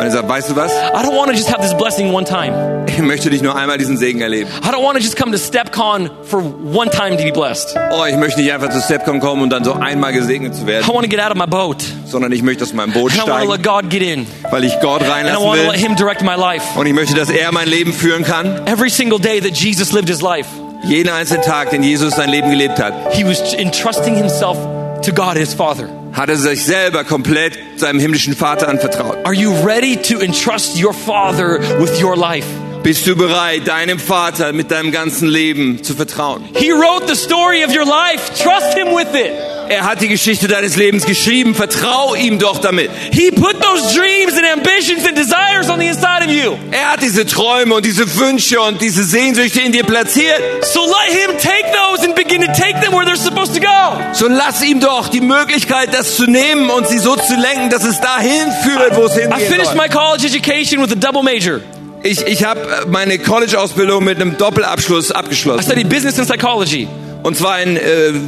Und 0.00 0.06
er 0.06 0.12
sagt, 0.12 0.28
weißt 0.30 0.48
du 0.48 0.56
was? 0.56 0.72
I 0.72 1.02
don't 1.04 1.14
want 1.14 1.26
to 1.30 1.36
just 1.36 1.52
have 1.52 1.60
this 1.60 1.74
blessing 1.76 2.10
one 2.14 2.24
time. 2.24 2.86
Ich 2.88 2.98
möchte 2.98 3.28
dich 3.28 3.42
nur 3.42 3.54
einmal 3.54 3.76
diesen 3.76 3.98
Segen 3.98 4.22
erleben. 4.22 4.48
I 4.64 4.68
don't 4.68 4.82
want 4.82 4.96
to 4.96 5.02
just 5.04 5.14
come 5.14 5.30
to 5.30 5.36
StepCon 5.38 6.08
for 6.24 6.40
one 6.42 6.90
time 6.90 7.18
to 7.18 7.22
be 7.22 7.30
blessed. 7.30 7.76
Oh, 7.92 8.06
ich 8.08 8.16
möchte 8.16 8.40
nicht 8.40 8.50
einfach 8.50 8.70
zu 8.70 8.80
Stepcom 8.80 9.20
kommen 9.20 9.42
und 9.42 9.50
dann 9.50 9.62
so 9.62 9.74
einmal 9.74 10.14
gesegnet 10.14 10.54
zu 10.54 10.62
I 10.62 10.66
werden, 10.68 10.88
want 10.88 11.02
to 11.02 11.08
get 11.08 11.20
out 11.20 11.30
of 11.30 11.36
my 11.36 11.46
boat. 11.46 11.84
sondern 12.06 12.32
ich 12.32 12.42
möchte 12.42 12.64
aus 12.64 12.72
meinem 12.72 12.92
Boot 12.94 13.12
And 13.12 13.26
I 13.26 13.30
want 13.30 13.44
to 13.44 13.50
let 13.52 13.60
steigen, 13.60 13.82
God 13.82 13.90
get 13.90 14.02
in. 14.02 14.26
weil 14.50 14.64
ich 14.64 14.72
Gott 14.80 15.02
And 15.02 15.08
I 15.10 15.12
reinlassen 15.12 15.44
want 15.44 15.60
to 15.60 15.66
let 15.66 15.72
will. 15.74 15.78
Him 15.78 15.96
direct 15.96 16.22
my 16.22 16.34
life. 16.34 16.64
Und 16.78 16.86
ich 16.86 16.94
möchte, 16.94 17.14
dass 17.14 17.28
er 17.28 17.52
mein 17.52 17.68
Leben 17.68 17.92
führen 17.92 18.24
kann. 18.24 18.66
Every 18.66 18.88
single 18.88 19.18
day 19.20 19.38
that 19.40 19.54
Jesus 19.54 19.92
lived 19.92 20.08
his 20.08 20.22
life, 20.22 20.48
Jeden 20.84 21.10
einzelnen 21.10 21.42
Tag, 21.42 21.68
den 21.70 21.82
Jesus 21.82 22.14
sein 22.16 22.30
Leben 22.30 22.48
gelebt 22.50 22.78
hat, 22.82 22.94
he 23.12 23.22
was 23.24 23.52
entrusting 23.52 24.14
himself 24.16 24.56
to 25.02 25.12
God, 25.12 25.36
his 25.36 25.52
Father. 25.52 25.88
Hat 26.12 26.28
er 26.28 26.36
sich 26.36 26.64
selber 26.64 27.04
komplett 27.04 27.58
seinem 27.76 28.00
himmlischen 28.00 28.34
Vater 28.34 28.68
anvertraut. 28.68 29.16
Are 29.24 29.34
you 29.34 29.52
ready 29.64 29.96
to 29.96 30.20
entrust 30.20 30.76
your 30.76 30.92
Father 30.92 31.60
with 31.80 32.00
your 32.02 32.16
life? 32.16 32.46
Bist 32.82 33.06
du 33.06 33.14
bereit, 33.14 33.68
deinem 33.68 33.98
Vater 33.98 34.52
mit 34.52 34.70
deinem 34.70 34.90
ganzen 34.90 35.28
Leben 35.28 35.82
zu 35.84 35.94
vertrauen? 35.94 36.44
He 36.54 36.72
wrote 36.72 37.06
the 37.06 37.14
story 37.14 37.62
of 37.62 37.74
your 37.74 37.84
life. 37.84 38.32
Trust 38.42 38.74
Him 38.76 38.94
with 38.94 39.14
it. 39.14 39.32
Er 39.70 39.84
hat 39.84 40.00
die 40.00 40.08
Geschichte 40.08 40.48
deines 40.48 40.74
Lebens 40.74 41.04
geschrieben. 41.06 41.54
Vertrau 41.54 42.16
ihm 42.16 42.40
doch 42.40 42.58
damit. 42.58 42.90
He 43.12 43.30
put 43.30 43.54
those 43.60 43.94
dreams 43.94 44.32
and 44.36 44.44
ambitions 44.52 45.06
and 45.06 45.16
desires 45.16 45.70
on 45.70 45.78
the 45.78 45.86
inside 45.86 46.24
of 46.26 46.30
you. 46.32 46.56
Er 46.72 46.92
hat 46.94 47.02
diese 47.02 47.24
Träume 47.24 47.76
und 47.76 47.84
diese 47.86 48.16
Wünsche 48.18 48.60
und 48.60 48.82
diese 48.82 49.04
Sehnsüchte 49.04 49.60
in 49.60 49.70
dir 49.70 49.84
platziert. 49.84 50.40
So 50.62 50.80
let 50.86 51.16
Him 51.16 51.38
take 51.38 51.66
those 51.72 52.04
and 52.04 52.16
begin 52.16 52.40
to 52.40 52.48
take 52.48 52.80
them 52.80 52.92
where 52.92 53.04
they're 53.06 53.14
supposed 53.16 53.54
to 53.54 53.60
go. 53.60 54.02
So 54.12 54.26
lass 54.26 54.60
ihm 54.64 54.80
doch 54.80 55.06
die 55.06 55.20
Möglichkeit, 55.20 55.94
das 55.94 56.16
zu 56.16 56.24
nehmen 56.26 56.68
und 56.68 56.88
sie 56.88 56.98
so 56.98 57.14
zu 57.14 57.36
lenken, 57.36 57.70
dass 57.70 57.84
es 57.84 58.00
dahin 58.00 58.50
führt, 58.64 58.96
wo 58.96 59.04
es 59.04 59.16
I 59.16 59.20
hingehen 59.20 59.38
finished 59.52 59.66
soll. 59.66 59.76
my 59.76 59.88
college 59.88 60.26
education 60.26 60.82
with 60.82 60.90
a 60.90 60.96
double 60.96 61.22
major. 61.22 61.60
Ich, 62.02 62.20
ich 62.26 62.42
habe 62.42 62.86
meine 62.88 63.20
College-Ausbildung 63.20 64.02
mit 64.02 64.16
einem 64.20 64.36
Doppelabschluss 64.36 65.10
I 65.10 65.14
abgeschlossen. 65.14 65.62
studied 65.62 65.88
business 65.88 66.18
and 66.18 66.26
psychology. 66.28 66.88
Und 67.22 67.36
zwar 67.36 67.60
in 67.62 67.76
äh, 67.76 67.80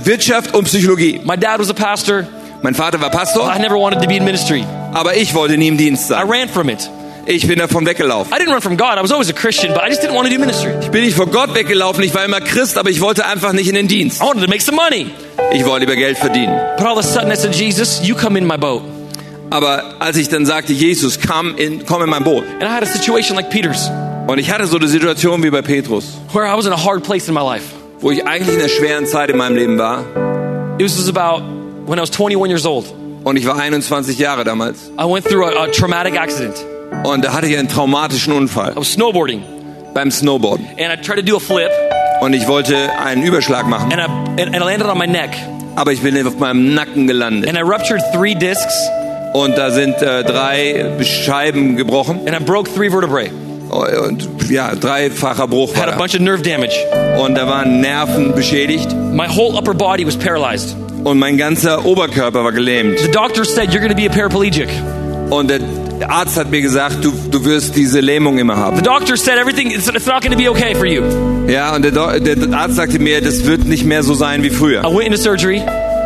Wirtschaft 0.04 0.54
und 0.54 0.64
Psychologie. 0.64 1.20
My 1.24 1.36
dad 1.36 1.58
was 1.58 1.70
a 1.70 1.72
pastor. 1.74 2.26
Mein 2.62 2.74
Vater 2.74 3.00
war 3.00 3.10
Pastor, 3.10 3.50
I 3.54 3.58
never 3.58 3.76
wanted 3.76 4.00
to 4.02 4.06
be 4.06 4.16
in 4.16 4.24
ministry. 4.24 4.64
aber 4.92 5.16
ich 5.16 5.34
wollte 5.34 5.56
nie 5.56 5.68
im 5.68 5.76
Dienst 5.76 6.04
I 6.04 6.08
sein. 6.14 6.28
ran 6.30 6.48
from 6.48 6.68
it. 6.68 6.88
Ich 7.26 7.46
bin 7.46 7.58
davon 7.58 7.86
weggelaufen. 7.86 8.32
I 8.32 8.38
didn't 8.40 8.52
run 8.52 8.60
from 8.60 8.76
God. 8.76 8.98
I 8.98 9.02
was 9.02 9.10
always 9.12 9.30
a 9.30 9.32
Christian, 9.32 9.72
but 9.74 9.82
I 9.82 9.88
just 9.88 10.02
didn't 10.02 10.14
want 10.14 10.28
to 10.28 10.34
do 10.34 10.38
ministry. 10.40 10.72
Ich 10.80 10.90
bin 10.90 11.02
nicht 11.04 11.16
vor 11.16 11.26
Gott 11.26 11.54
weggelaufen, 11.54 12.02
ich 12.04 12.14
war 12.14 12.24
immer 12.24 12.40
Christ, 12.40 12.76
aber 12.78 12.90
ich 12.90 13.00
wollte 13.00 13.24
einfach 13.26 13.52
nicht 13.52 13.68
in 13.68 13.74
den 13.74 13.88
Dienst. 13.88 14.20
I 14.20 14.24
wanted 14.26 14.44
to 14.44 14.48
make 14.50 14.60
some 14.62 14.76
money. 14.76 15.06
Ich 15.52 15.64
wollte 15.64 15.86
lieber 15.86 15.96
Geld 15.96 16.18
verdienen. 16.18 16.54
But 16.76 16.86
all 16.86 16.92
of 16.92 16.98
a 16.98 17.02
sudden 17.02 17.30
I 17.32 17.36
said, 17.36 17.54
Jesus, 17.54 18.00
you 18.04 18.14
come 18.14 18.38
in 18.38 18.46
my 18.46 18.56
boat. 18.56 18.82
Aber 19.50 19.96
als 19.98 20.16
ich 20.16 20.28
dann 20.28 20.46
sagte, 20.46 20.72
Jesus, 20.72 21.18
komm 21.20 21.56
in, 21.56 21.84
komm 21.86 22.02
in 22.02 22.10
mein 22.10 22.24
Boot. 22.24 22.44
And 22.60 22.62
I 22.64 22.66
had 22.74 22.82
a 22.82 22.86
situation 22.86 23.36
like 23.36 23.50
Peter's, 23.50 23.90
Und 24.26 24.38
ich 24.38 24.50
hatte 24.50 24.66
so 24.66 24.76
eine 24.76 24.88
Situation 24.88 25.42
wie 25.42 25.50
bei 25.50 25.62
Petrus, 25.62 26.04
where 26.32 26.46
I 26.46 26.56
was 26.56 26.66
in 26.66 26.72
a 26.72 26.84
hard 26.84 27.02
place 27.02 27.28
in 27.28 27.34
my 27.34 27.42
life. 27.42 27.64
Wo 28.02 28.10
ich 28.10 28.26
eigentlich 28.26 28.54
in 28.54 28.60
einer 28.60 28.68
schweren 28.68 29.06
Zeit 29.06 29.30
in 29.30 29.36
meinem 29.38 29.56
Leben 29.56 29.78
war. 29.78 30.04
It 30.78 30.84
was 30.84 31.08
about 31.08 31.42
when 31.86 31.98
I 31.98 32.02
was 32.02 32.10
21 32.10 32.50
years 32.50 32.66
old. 32.66 32.84
Und 33.24 33.36
ich 33.36 33.46
war 33.46 33.56
21 33.58 34.18
Jahre 34.18 34.44
damals. 34.44 34.90
I 35.00 35.04
went 35.04 35.24
through 35.24 35.44
a, 35.46 35.64
a 35.64 35.66
traumatic 35.68 36.18
accident. 36.20 36.54
Und 37.04 37.24
da 37.24 37.32
hatte 37.32 37.46
ich 37.46 37.56
einen 37.56 37.68
traumatischen 37.68 38.32
Unfall 38.34 38.72
I 38.72 38.76
was 38.76 38.92
snowboarding, 38.92 39.42
beim 39.94 40.10
Snowboarden. 40.10 40.66
and 40.78 40.92
I 40.92 40.96
tried 41.00 41.16
to 41.16 41.22
do 41.22 41.36
a 41.36 41.40
flip, 41.40 41.70
Und 42.20 42.34
ich 42.34 42.46
wollte 42.48 42.76
einen 42.98 43.22
Überschlag 43.22 43.66
machen. 43.66 43.92
and 43.92 44.00
I, 44.00 44.42
and, 44.42 44.54
I 44.54 44.58
landed 44.58 44.86
on 44.88 44.98
my 44.98 45.06
neck, 45.06 45.30
Aber 45.76 45.92
ich 45.92 46.00
bin 46.00 46.26
auf 46.26 46.36
meinem 46.38 46.74
Nacken 46.74 47.06
gelandet. 47.06 47.48
and 47.48 47.56
I 47.56 47.62
ruptured 47.62 48.02
three 48.12 48.34
discs, 48.34 48.74
Und 49.32 49.56
da 49.56 49.70
sind 49.70 50.02
äh, 50.02 50.22
drei 50.24 50.84
Scheiben 51.02 51.76
gebrochen. 51.76 52.20
and 52.26 52.36
I 52.38 52.44
broke 52.44 52.68
three 52.74 52.90
vertebrae. 52.90 53.30
Und 53.72 54.28
ja, 54.50 54.74
dreifacher 54.74 55.48
Bruch 55.48 55.74
Had 55.74 55.88
a 55.88 55.96
bunch 55.96 56.14
of 56.14 56.20
nerve 56.20 56.42
damage. 56.42 56.74
Und 57.18 57.34
da 57.36 57.46
waren 57.48 57.80
Nerven 57.80 58.34
beschädigt. 58.34 58.88
My 59.12 59.26
whole 59.28 59.56
upper 59.56 59.72
body 59.74 60.06
was 60.06 60.16
paralyzed. 60.16 60.76
Und 61.04 61.18
mein 61.18 61.36
ganzer 61.38 61.84
Oberkörper 61.84 62.44
war 62.44 62.52
gelähmt. 62.52 62.98
The 63.00 63.10
doctor 63.10 63.44
said, 63.44 63.70
You're 63.70 63.80
going 63.80 63.90
to 63.90 63.96
be 63.96 64.06
a 64.06 64.12
paraplegic. 64.12 64.68
Und 65.30 65.48
der 65.50 65.60
Arzt 66.08 66.36
hat 66.36 66.50
mir 66.50 66.60
gesagt, 66.60 67.02
du, 67.02 67.12
du 67.30 67.44
wirst 67.46 67.74
diese 67.74 68.00
Lähmung 68.00 68.38
immer 68.38 68.56
haben. 68.56 68.76
The 68.76 68.82
doctor 68.82 69.16
said, 69.16 69.38
Everything, 69.38 69.70
it's, 69.70 69.88
it's 69.88 70.06
not 70.06 70.20
going 70.20 70.32
to 70.32 70.38
be 70.38 70.50
okay 70.50 70.74
for 70.74 70.84
you. 70.86 71.02
Ja, 71.48 71.74
und 71.74 71.82
der, 71.82 71.92
Do- 71.92 72.18
der 72.20 72.52
Arzt 72.56 72.76
sagte 72.76 72.98
mir, 72.98 73.22
das 73.22 73.46
wird 73.46 73.64
nicht 73.64 73.84
mehr 73.86 74.02
so 74.02 74.12
sein 74.14 74.42
wie 74.42 74.50
früher. 74.50 74.82
I 74.82 74.94
went 74.94 75.06
into 75.06 75.16
surgery. 75.18 75.62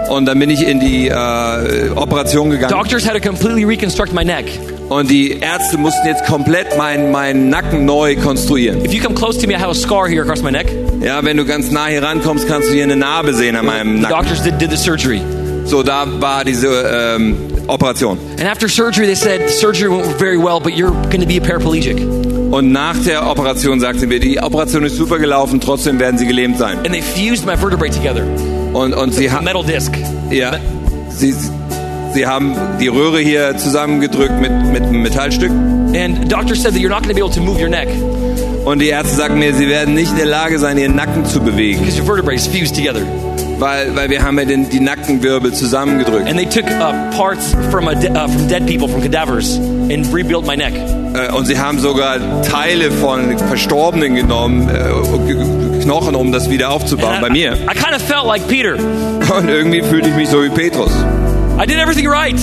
Und 0.09 0.27
dann 0.27 0.39
bin 0.39 0.51
ich 0.51 0.65
in 0.65 0.79
die 0.79 1.09
äh, 1.09 1.91
Operation 1.97 2.51
gegangen. 2.51 2.73
Doctors 2.73 3.05
had 3.05 3.21
to 3.21 3.29
completely 3.29 3.65
reconstruct 3.65 4.13
my 4.13 4.25
neck. 4.25 4.45
Und 4.89 5.11
die 5.11 5.33
Ärzte 5.41 5.79
mussten 5.79 6.07
jetzt 6.07 6.25
komplett 6.27 6.77
meinen 6.79 7.11
meinen 7.11 7.49
Nacken 7.49 7.85
neu 7.85 8.15
konstruieren. 8.17 8.85
If 8.85 8.93
you 8.93 9.03
come 9.03 9.15
close 9.17 9.39
to 9.41 9.47
me, 9.49 9.55
I 9.55 9.59
have 9.59 9.71
a 9.71 9.75
scar 9.75 10.07
here 10.09 10.23
across 10.23 10.43
my 10.43 10.53
neck. 10.53 10.67
Ja, 11.03 11.25
wenn 11.25 11.37
du 11.37 11.45
ganz 11.45 11.71
nah 11.73 11.87
hier 11.87 12.03
rankommst, 12.03 12.47
kannst 12.47 12.69
du 12.69 12.75
hier 12.75 12.85
eine 12.85 12.97
Narbe 12.97 13.35
sehen 13.35 13.57
an 13.57 13.67
meinem 13.67 13.97
The 13.97 14.03
Nacken. 14.03 14.17
doctors 14.19 14.43
did, 14.43 14.61
did 14.61 14.71
the 14.71 14.77
surgery. 14.77 15.21
So, 15.65 15.83
da 15.83 16.07
war 16.21 16.45
diese 16.45 16.69
ähm, 16.69 17.37
Operation. 17.67 18.17
And 18.39 18.49
after 18.49 18.69
surgery, 18.69 19.07
they 19.07 19.17
said, 19.17 19.51
surgery 19.51 19.91
went 19.91 20.07
very 20.19 20.39
well, 20.39 20.61
but 20.61 20.75
you're 20.75 20.93
going 21.11 21.21
to 21.21 21.27
be 21.27 21.37
a 21.39 21.41
paraplegic. 21.41 21.99
Und 22.53 22.71
nach 22.71 22.97
der 23.05 23.27
Operation 23.29 23.81
sagten 23.81 24.09
wir, 24.09 24.21
die 24.21 24.39
Operation 24.41 24.85
ist 24.85 24.97
super 24.97 25.19
gelaufen, 25.19 25.61
trotzdem 25.61 25.99
werden 25.99 26.17
sie 26.17 26.27
gelähmt 26.29 26.59
sein. 26.59 26.79
And 26.79 26.93
they 26.93 27.03
fused 27.03 27.45
my 27.45 27.57
vertebrae 27.57 27.91
together. 27.91 28.23
Und, 28.73 28.95
und 28.95 29.13
sie, 29.13 29.29
A 29.29 29.33
ha 29.39 29.41
metal 29.43 29.65
disc. 29.65 29.93
ja, 30.31 30.53
sie, 31.09 31.35
sie 32.17 32.27
haben 32.27 32.57
die 32.81 32.89
Röhre 32.89 33.21
hier 33.21 33.57
zusammengedrückt 33.59 34.41
mit, 34.41 34.51
mit 34.73 34.83
einem 34.83 35.03
Metallstück. 35.03 35.51
And 35.51 36.31
doctors 36.33 36.63
said 36.63 36.73
that 36.73 36.81
you're 36.81 36.89
not 36.91 37.03
going 37.03 37.11
to 37.11 37.15
be 37.15 37.21
able 37.23 37.33
to 37.35 37.41
move 37.41 37.61
your 37.61 37.69
neck 37.69 37.89
Und 38.65 38.81
die 38.81 38.89
Ärzte 38.89 39.15
sagten 39.17 39.39
mir, 39.39 39.55
sie 39.55 39.69
werden 39.69 39.95
nicht 39.95 40.11
in 40.11 40.17
der 40.17 40.27
Lage 40.27 40.59
sein, 40.59 40.77
ihren 40.79 40.97
Nacken 40.97 41.25
zu 41.27 41.41
bewegen, 41.41 41.81
because 41.81 41.99
your 42.01 42.07
vertebrae 42.07 42.35
is 42.35 42.47
fused 42.47 42.75
together. 42.75 43.03
weil, 43.59 43.95
weil 43.95 44.11
wir 44.11 44.23
haben 44.23 44.39
ja 44.39 44.45
den, 44.45 44.69
die 44.69 44.81
Nackenwirbel 44.81 45.53
zusammengedrückt. 45.53 46.29
And 46.29 46.37
they 46.39 46.47
took 46.47 46.65
uh, 46.71 46.93
parts 47.17 47.55
from, 47.71 47.87
a 47.89 47.95
de- 47.95 48.11
uh, 48.11 48.27
from 48.29 48.49
dead 48.49 48.67
people, 48.67 48.89
from 48.89 49.01
cadavers, 49.03 49.57
and 49.57 50.13
rebuilt 50.13 50.47
my 50.47 50.57
neck. 50.57 50.75
Äh, 51.15 51.33
Und 51.33 51.47
sie 51.47 51.59
haben 51.59 51.79
sogar 51.79 52.43
Teile 52.43 52.91
von 52.91 53.39
Verstorbenen 53.39 54.15
genommen, 54.17 54.69
äh, 54.69 55.83
Knochen, 55.83 56.15
um 56.17 56.33
das 56.33 56.51
wieder 56.51 56.71
aufzubauen 56.71 57.13
And 57.15 57.21
bei 57.23 57.29
I, 57.29 57.33
mir. 57.33 57.53
I 57.55 57.75
kind 57.75 57.95
of 57.95 58.03
felt 58.03 58.27
like 58.27 58.47
Peter. 58.49 58.75
Und 58.75 59.49
irgendwie 59.49 59.83
fühlte 59.83 60.09
ich 60.09 60.17
mich 60.17 60.29
so 60.29 60.43
wie 60.43 60.49
Petrus. 60.51 60.91
I 61.59 61.65
did 61.67 61.79
everything 61.79 62.07
right. 62.07 62.37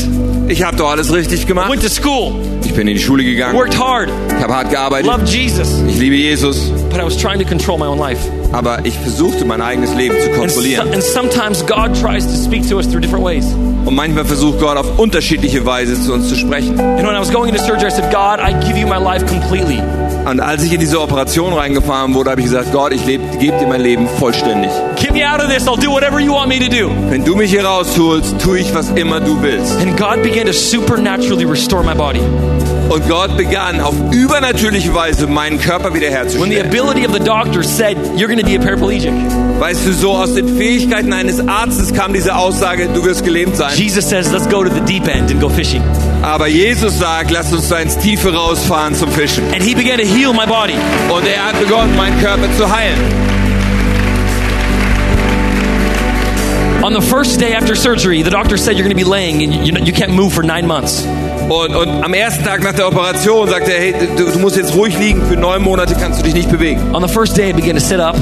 Ich 0.50 0.64
habe 0.64 0.76
doch 0.76 0.90
alles 0.90 1.14
richtig 1.14 1.44
I 1.44 1.46
gemacht. 1.46 1.70
went 1.70 1.82
to 1.84 1.90
school, 1.90 2.34
Ich 2.66 2.74
bin 2.74 2.88
in 2.88 2.96
die 2.96 3.00
Schule 3.02 3.24
gegangen, 3.24 3.56
worked 3.56 3.78
hard, 3.78 4.10
ich 4.28 4.44
habe 4.44 4.54
hart 4.54 4.70
gearbeitet, 4.72 5.06
loved 5.06 5.30
Jesus, 5.30 5.82
ich 5.88 5.98
liebe 6.00 6.16
Jesus, 6.16 6.70
but 6.90 7.00
I 7.00 7.04
was 7.04 7.16
trying 7.16 7.40
to 7.40 7.46
control 7.46 7.78
my 7.78 7.86
own 7.86 7.98
life. 8.00 8.20
Aber 8.54 8.86
ich 8.86 8.98
versuchte 8.98 9.44
mein 9.46 9.62
eigenes 9.62 9.94
Leben 9.96 10.16
zu 10.22 10.30
kontrollieren. 10.30 10.94
and 10.94 11.04
sometimes 11.04 11.66
God 11.66 12.00
tries 12.00 12.26
to 12.26 12.36
speak 12.36 12.68
to 12.70 12.78
us 12.78 12.88
through 12.88 13.02
different 13.02 13.26
ways. 13.26 13.46
Und 13.86 13.96
manchmal 13.96 14.24
versucht 14.24 14.60
Gott 14.60 14.78
auf 14.78 14.98
unterschiedliche 14.98 15.66
Weise 15.66 16.02
zu 16.02 16.14
uns 16.14 16.30
zu 16.30 16.36
sprechen. 16.36 16.80
Und 20.26 20.40
als 20.40 20.64
ich 20.64 20.72
in 20.72 20.80
diese 20.80 21.02
Operation 21.02 21.52
reingefahren 21.54 22.14
wurde, 22.14 22.30
habe 22.32 22.40
ich 22.40 22.46
gesagt, 22.46 22.72
Gott, 22.72 22.94
ich 22.94 23.06
gebe 23.06 23.24
dir 23.40 23.68
mein 23.68 23.82
Leben 23.82 24.08
vollständig. 24.20 24.70
Wenn 27.10 27.26
du 27.26 27.36
mich 27.36 27.52
hier 27.52 27.66
rausholst, 27.66 28.40
tue 28.40 28.60
ich, 28.60 28.74
was 28.74 28.90
immer 28.92 29.20
du 29.20 29.42
willst. 29.42 29.76
And 29.82 29.98
God 29.98 30.24
began 30.24 30.46
to 30.46 30.54
supernaturally 30.54 31.44
restore 31.46 31.84
my 31.84 31.94
body. 31.94 32.22
Und 32.90 33.08
Gott 33.10 33.36
begann 33.38 33.80
auf 33.80 33.96
übernatürliche 34.12 34.94
Weise 34.94 35.26
meinen 35.26 35.60
Körper 35.60 35.86
When 35.86 35.94
the 35.94 36.00
wiederherzustellen. 36.02 36.68
ability 36.68 37.06
of 37.08 37.14
the 37.14 37.20
doctor 37.20 37.64
said, 37.64 37.98
You're 38.16 38.28
going 38.28 38.43
be 38.46 38.56
a 38.56 38.60
paraplegic, 38.60 39.14
Weißt 39.60 39.86
du, 39.86 39.94
so 39.94 40.12
aus 40.12 40.34
den 40.34 40.58
Fähigkeiten 40.58 41.14
eines 41.14 41.48
Arztes 41.48 41.94
kam 41.94 42.14
diese 42.14 42.36
Aussage, 42.36 42.90
du 42.94 43.04
wirst 43.06 43.24
gelähmt 43.24 43.56
sein. 43.56 43.78
Jesus 43.78 44.10
says, 44.10 44.32
Let's 44.32 44.50
go 44.50 44.64
to 44.64 44.70
the 44.70 44.82
deep 44.82 45.08
end 45.08 45.32
and 45.32 45.40
go 45.40 45.50
fishing. 45.50 45.82
Aber 46.22 46.48
Jesus 46.48 47.00
sagt, 47.00 47.32
lass 47.32 47.54
uns 47.54 47.70
da 47.70 47.78
ins 47.80 47.98
Tiefe 47.98 48.34
rausfahren 48.34 48.96
zum 48.96 49.10
Fischen. 49.12 49.44
And 49.54 49.62
He 49.62 49.74
began 49.74 50.00
to 50.00 50.06
heal 50.06 50.34
my 50.34 50.46
body. 50.46 50.76
Und 51.10 51.26
er 51.26 51.46
hat 51.46 51.60
begonnen, 51.60 51.96
meinen 51.96 52.20
Körper 52.20 52.48
zu 52.58 52.70
heilen. 52.70 53.00
On 56.84 56.94
the 56.94 57.02
first 57.02 57.40
day 57.40 57.54
after 57.54 57.76
surgery, 57.76 58.24
the 58.24 58.30
doctor 58.30 58.58
said, 58.58 58.76
You're 58.76 58.84
going 58.84 58.98
to 58.98 59.04
be 59.04 59.10
laying 59.10 59.42
and 59.42 59.66
you, 59.66 59.74
you 59.86 59.94
can't 59.94 60.14
move 60.14 60.34
for 60.34 60.44
nine 60.44 60.68
months. 60.68 61.06
Und, 61.50 61.76
und 61.76 62.04
am 62.04 62.14
ersten 62.14 62.44
Tag 62.44 62.64
nach 62.64 62.74
der 62.74 62.88
Operation 62.88 63.50
sagt 63.50 63.68
er, 63.68 63.80
hey, 63.80 63.94
du, 64.18 64.26
du 64.26 64.40
musst 64.40 64.56
jetzt 64.56 64.76
ruhig 64.76 64.98
liegen, 64.98 65.22
für 65.28 65.36
neun 65.36 65.62
Monate 65.62 65.96
kannst 65.96 66.20
du 66.20 66.24
dich 66.24 66.34
nicht 66.34 66.50
bewegen. 66.50 66.82
On 66.94 67.06
the 67.06 67.14
first 67.14 67.38
day, 67.38 67.50
I 67.50 67.54
began 67.54 67.76
to 67.76 67.82
sit 67.82 68.00
up. 68.00 68.16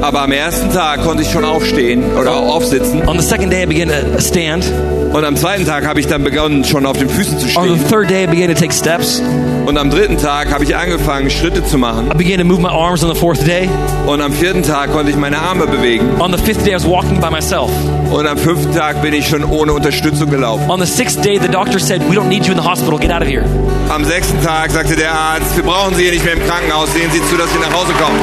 Aber 0.00 0.22
am 0.22 0.32
ersten 0.32 0.72
Tag 0.72 1.02
konnte 1.02 1.22
ich 1.22 1.30
schon 1.30 1.44
aufstehen 1.44 2.04
oder 2.16 2.36
aufsitzen. 2.36 3.08
On 3.08 3.18
the 3.18 3.26
second 3.26 3.52
day, 3.52 3.64
I 3.64 3.66
began 3.66 3.88
to 3.88 4.20
stand. 4.20 4.64
Und 5.12 5.24
am 5.24 5.36
zweiten 5.36 5.64
Tag 5.64 5.86
habe 5.86 6.00
ich 6.00 6.06
dann 6.06 6.22
begonnen, 6.22 6.64
schon 6.64 6.84
auf 6.86 6.98
den 6.98 7.08
Füßen 7.08 7.38
zu 7.38 7.46
On 7.58 7.68
the 7.68 7.74
stehen. 7.76 7.88
third 7.88 8.10
day, 8.10 8.24
I 8.24 8.26
began 8.26 8.48
to 8.48 8.54
take 8.54 8.72
steps. 8.72 9.22
Und 9.66 9.76
am 9.78 9.90
dritten 9.90 10.16
Tag 10.18 10.52
habe 10.52 10.64
ich 10.64 10.76
angefangen, 10.76 11.30
Schritte 11.30 11.64
zu 11.64 11.78
machen. 11.78 12.10
I 12.12 12.16
began 12.16 12.38
to 12.38 12.44
move 12.44 12.60
my 12.60 12.68
arms 12.68 13.02
on 13.02 13.12
the 13.12 13.18
fourth 13.18 13.44
day. 13.46 13.68
Und 14.06 14.20
am 14.20 14.32
vierten 14.32 14.62
Tag 14.62 14.92
konnte 14.92 15.10
ich 15.10 15.16
meine 15.16 15.38
Arme 15.38 15.66
bewegen. 15.66 16.06
On 16.20 16.30
the 16.32 16.42
fifth 16.42 16.64
day, 16.64 16.72
I 16.72 16.76
was 16.76 16.86
walking 16.86 17.20
by 17.20 17.30
myself. 17.30 17.70
Und 18.10 18.26
am 18.26 18.36
fünften 18.38 18.74
Tag 18.74 19.00
bin 19.02 19.12
ich 19.14 19.26
schon 19.28 19.44
ohne 19.44 19.72
Unterstützung 19.72 20.30
gelaufen. 20.30 20.68
On 20.70 20.78
the 20.80 20.86
sixth 20.86 21.22
day, 21.24 21.38
the 21.40 21.48
doctor 21.48 21.78
said, 21.78 22.02
We 22.08 22.14
don't 22.16 22.28
need 22.28 22.46
you 22.46 22.52
in 22.52 22.58
the 22.58 22.66
hospital. 22.66 22.98
Get 22.98 23.10
out 23.10 23.22
of 23.22 23.28
here. 23.28 23.44
Am 23.90 24.04
sechsten 24.04 24.42
Tag 24.42 24.70
sagte 24.70 24.94
der 24.96 25.12
Arzt, 25.12 25.56
wir 25.56 25.64
brauchen 25.64 25.94
Sie 25.94 26.02
hier 26.02 26.12
nicht 26.12 26.24
mehr 26.24 26.34
im 26.34 26.46
Krankenhaus. 26.46 26.92
Sehen 26.92 27.10
Sie 27.12 27.20
zu, 27.30 27.36
dass 27.36 27.50
Sie 27.52 27.58
nach 27.58 27.72
Hause 27.72 27.92
kommen. 27.94 28.18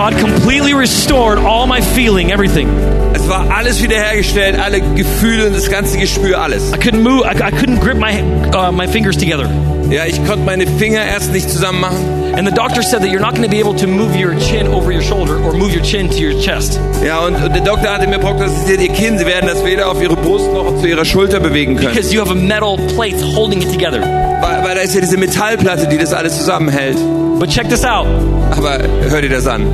God 0.00 0.16
completely 0.18 0.72
restored 0.72 1.36
all 1.38 1.66
my 1.66 1.82
feeling, 1.82 2.32
everything. 2.32 2.68
Es 3.12 3.28
war 3.28 3.50
alles 3.54 3.82
wiederhergestellt, 3.82 4.58
alle 4.58 4.80
Gefühle, 4.80 5.50
das 5.50 5.68
ganze 5.68 5.98
Gespür, 5.98 6.40
alles. 6.40 6.72
I 6.72 6.78
couldn't 6.78 7.02
move. 7.02 7.26
I, 7.26 7.32
I 7.34 7.50
couldn't 7.50 7.80
grip 7.80 7.98
my 7.98 8.22
uh, 8.56 8.72
my 8.72 8.88
fingers 8.88 9.18
together. 9.18 9.46
Ja, 9.90 10.06
ich 10.06 10.16
konnte 10.24 10.42
meine 10.46 10.66
Finger 10.66 11.04
erst 11.04 11.32
nicht 11.34 11.50
zusammen 11.50 11.82
machen. 11.82 11.98
And 12.34 12.48
the 12.48 12.54
doctor 12.54 12.82
said 12.82 13.02
that 13.02 13.10
you're 13.10 13.20
not 13.20 13.34
going 13.34 13.42
to 13.42 13.50
be 13.50 13.60
able 13.60 13.74
to 13.74 13.86
move 13.86 14.16
your 14.16 14.34
chin 14.40 14.68
over 14.68 14.90
your 14.90 15.02
shoulder 15.02 15.34
or 15.44 15.52
move 15.52 15.74
your 15.74 15.82
chin 15.82 16.08
to 16.08 16.16
your 16.16 16.40
chest 16.40 16.80
Ja, 17.04 17.18
und, 17.26 17.34
und 17.34 17.54
der 17.54 17.62
Doktor 17.62 17.90
hatte 17.90 18.06
mir 18.06 18.20
prognostiziert, 18.20 18.80
ihr 18.80 18.92
Kinn, 18.94 19.18
Sie 19.18 19.26
werden 19.26 19.48
das 19.52 19.62
weder 19.66 19.90
auf 19.90 20.00
Ihre 20.00 20.16
Brust 20.16 20.50
noch 20.54 20.80
zu 20.80 20.86
Ihrer 20.86 21.04
Schulter 21.04 21.40
bewegen 21.40 21.76
können. 21.76 21.92
because 21.94 22.10
you 22.14 22.22
have 22.22 22.30
a 22.30 22.34
metal 22.34 22.78
plate 22.96 23.20
holding 23.36 23.60
it 23.60 23.70
together. 23.70 24.00
Weil, 24.40 24.64
weil 24.64 24.74
da 24.76 24.80
ist 24.80 24.94
ja 24.94 25.02
diese 25.02 25.18
Metallplatte, 25.18 25.88
die 25.88 25.98
das 25.98 26.14
alles 26.14 26.38
zusammenhält. 26.38 26.96
But 27.38 27.50
check 27.50 27.68
this 27.68 27.84
out. 27.84 28.06
Aber 28.56 28.78
hör 29.08 29.22
dir 29.22 29.30
das 29.30 29.46
an. 29.46 29.66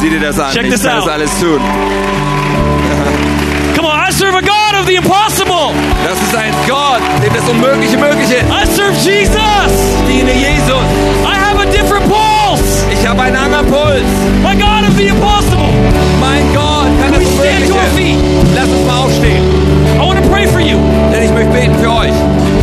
Sieh 0.00 0.10
dir 0.10 0.20
das 0.20 0.38
an. 0.38 0.52
Check 0.52 0.64
ich 0.64 0.70
this 0.72 0.82
kann 0.82 0.98
out. 0.98 1.06
das 1.06 1.12
alles 1.14 1.30
tun. 1.40 1.60
Come 3.76 3.88
on, 3.88 3.98
I 4.08 4.12
serve 4.12 4.34
a 4.36 4.40
God 4.40 4.74
of 4.80 4.86
the 4.86 4.94
impossible. 4.96 5.72
Das 6.06 6.20
ist 6.20 6.34
ein 6.36 6.52
Gott, 6.68 7.00
dem 7.24 7.34
das 7.34 7.48
Unmögliche 7.48 7.96
möglich 7.98 8.30
ist. 8.30 8.44
I 8.48 8.66
serve 8.74 8.92
Jesus. 9.02 9.70
Diene 10.08 10.32
Jesus. 10.32 10.82
I 11.24 11.34
have 11.34 11.58
a 11.60 11.64
different 11.66 12.04
pulse. 12.08 12.62
Ich 12.92 13.06
habe 13.06 13.22
einen 13.22 13.36
anderen 13.36 13.66
Puls. 13.66 14.02
My 14.42 14.54
God 14.54 14.88
of 14.88 14.94
the 14.96 15.08
impossible. 15.08 15.68
Mein 16.20 16.42
Gott, 16.54 16.86
kann 17.02 17.12
das. 17.12 17.22
Unmögliche. 17.22 17.74
Lass 18.54 18.68
uns 18.68 18.86
mal 18.86 18.98
aufstehen. 19.04 19.42
I 19.98 20.04
want 20.06 20.22
to 20.22 20.28
pray 20.28 20.46
for 20.46 20.60
you 20.60 20.76
Denn 21.12 21.22
ich 21.22 21.32
möchte 21.32 21.50
beten 21.52 21.74
für 21.82 21.90
euch. 21.92 22.12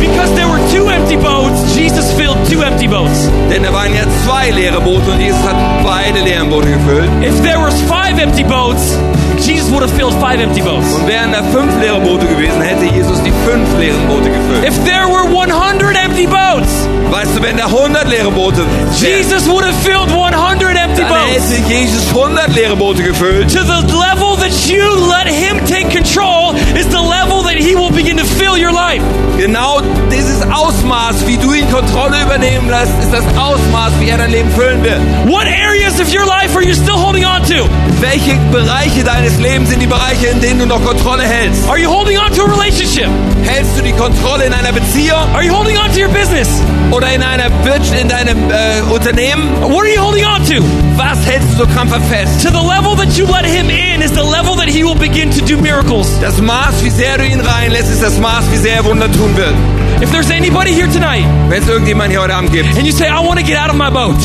because 0.00 0.34
there 0.34 0.48
were 0.48 0.60
two 0.72 0.88
empty 0.90 1.16
boats. 1.16 1.74
Jesus 1.76 2.10
filled 2.12 2.38
two 2.50 2.62
empty 2.62 2.86
boats. 2.88 3.28
Denn 3.50 3.62
da 3.62 3.72
waren 3.72 3.94
ja 3.94 4.02
zwei 4.24 4.50
leere 4.50 4.80
Boote 4.80 5.10
und 5.10 5.20
Jesus 5.20 5.42
hat 5.42 5.56
beide 5.84 6.20
leeren 6.20 6.50
Boote 6.50 6.68
gefüllt. 6.68 7.08
If 7.22 7.40
there 7.42 7.58
was 7.60 7.74
five 7.82 8.18
empty 8.20 8.42
boats, 8.44 8.98
Jesus 9.38 9.70
would 9.70 9.82
have 9.82 9.92
filled 9.96 10.14
five 10.20 10.40
empty 10.40 10.60
boats. 10.60 10.92
Und 10.94 11.06
wären 11.08 11.32
da 11.32 11.42
fünf 11.42 11.72
leere 11.80 12.00
Boote 12.00 12.26
gewesen, 12.26 12.60
hätte 12.60 12.84
Jesus 12.84 13.22
die 13.22 13.32
fünf 13.46 13.66
leeren 13.78 14.06
Boote 14.08 14.28
gefüllt. 14.30 14.64
If 14.66 14.76
there 14.84 15.06
were 15.08 15.24
100 15.26 15.96
empty 16.04 16.26
boats, 16.26 16.88
Weißt 17.10 17.36
du, 17.36 17.42
wenn 17.42 17.56
da 17.58 17.66
100 17.66 18.08
leere 18.08 18.30
Boote 18.30 18.58
wären, 18.58 18.88
Jesus 18.96 19.46
would 19.48 19.64
have 19.64 19.74
filled 19.82 20.10
100 20.10 20.76
empty 20.76 20.81
dann 21.00 21.08
boats. 21.08 21.50
hätte 21.50 21.72
Jesus 21.72 22.08
100 22.08 22.48
er 22.48 22.52
leere 22.54 22.76
Boote 22.76 23.02
gefüllt. 23.02 23.52
To 23.52 23.62
the 23.64 23.82
level 23.92 24.36
that 24.38 24.52
you 24.68 24.82
let 25.08 25.28
Him 25.28 25.58
take 25.66 25.90
control 25.90 26.54
is 26.76 26.86
the 26.88 27.00
level 27.00 27.41
He 27.62 27.76
will 27.76 27.92
begin 27.92 28.16
to 28.16 28.24
fill 28.24 28.56
your 28.58 28.72
life. 28.72 29.02
Genau 29.38 29.80
dieses 30.10 30.42
Ausmaß, 30.42 31.26
wie 31.28 31.36
du 31.36 31.52
ihn 31.52 31.70
Kontrolle 31.70 32.20
übernehmen 32.22 32.68
lässt, 32.68 32.92
ist 33.00 33.12
das 33.12 33.24
Ausmaß, 33.38 33.92
wie 34.00 34.08
er 34.08 34.18
dein 34.18 34.32
Leben 34.32 34.50
füllen 34.50 34.82
wird. 34.82 34.98
What 35.26 35.46
areas 35.46 36.00
of 36.00 36.12
your 36.12 36.26
life 36.26 36.56
are 36.56 36.64
you 36.64 36.74
still 36.74 36.96
holding 36.96 37.24
on 37.24 37.40
to? 37.44 37.68
Welche 38.00 38.36
Bereiche 38.50 39.04
deines 39.04 39.38
Lebens 39.38 39.70
sind 39.70 39.80
die 39.80 39.86
Bereiche, 39.86 40.26
in 40.26 40.40
denen 40.40 40.58
du 40.58 40.66
noch 40.66 40.84
Kontrolle 40.84 41.22
hältst? 41.22 41.68
Are 41.68 41.78
you 41.78 41.88
holding 41.88 42.18
on 42.18 42.32
to 42.32 42.42
a 42.42 42.50
relationship? 42.50 43.08
Hältst 43.44 43.78
du 43.78 43.82
die 43.82 43.92
Kontrolle 43.92 44.44
in 44.46 44.52
einer 44.52 44.72
Beziehung 44.72 45.18
Are 45.32 45.44
you 45.44 45.54
holding 45.54 45.76
on 45.78 45.92
to 45.92 46.00
your 46.00 46.08
business? 46.08 46.48
oder 46.92 47.12
in 47.12 47.22
einer 47.22 47.50
Wirtschaft, 47.64 48.00
in 48.00 48.08
deinem 48.08 48.50
äh, 48.50 48.92
Unternehmen? 48.92 49.48
What 49.62 49.84
are 49.84 49.94
you 49.94 50.00
holding 50.00 50.24
on 50.26 50.44
to? 50.46 50.62
Was 50.96 51.18
hältst 51.26 51.52
du 51.54 51.64
so 51.64 51.66
krampfhaft 51.66 52.04
fest? 52.06 52.42
To 52.42 52.50
the 52.50 52.64
level 52.64 52.94
that 52.96 53.16
you 53.16 53.24
let 53.26 53.46
Him 53.46 53.70
in 53.70 54.02
is 54.02 54.10
the 54.12 54.20
level 54.20 54.54
that 54.56 54.68
He 54.68 54.84
will 54.84 54.94
begin 54.94 55.30
to 55.30 55.40
do 55.44 55.56
miracles. 55.56 56.08
Das 56.20 56.40
Maß, 56.40 56.84
wie 56.84 56.90
sehr 56.90 57.16
du 57.18 57.24
ihn 57.24 57.40
reinlässt, 57.52 57.90
ist 57.90 58.02
das 58.02 58.18
Maß, 58.18 58.44
wie 58.52 58.56
sehr 58.56 58.76
er 58.76 58.84
Wunder 58.84 59.10
tun 59.12 59.36
wird. 59.36 59.54
If 60.02 60.10
there's 60.10 60.30
anybody 60.30 60.72
here 60.72 60.88
tonight 60.90 61.24
Wenn 61.48 61.62
es 61.62 61.68
irgendjemand 61.68 62.10
hier 62.10 62.20
heute 62.22 62.34
Abend 62.34 62.50
gibt 62.52 62.66
and 62.76 62.84
you 62.84 62.92
say, 62.92 63.06
I 63.06 63.24
want 63.24 63.38
to 63.38 63.46
get 63.46 63.56
out 63.56 63.68
of 63.70 63.76
my 63.76 63.88
boat, 63.90 64.16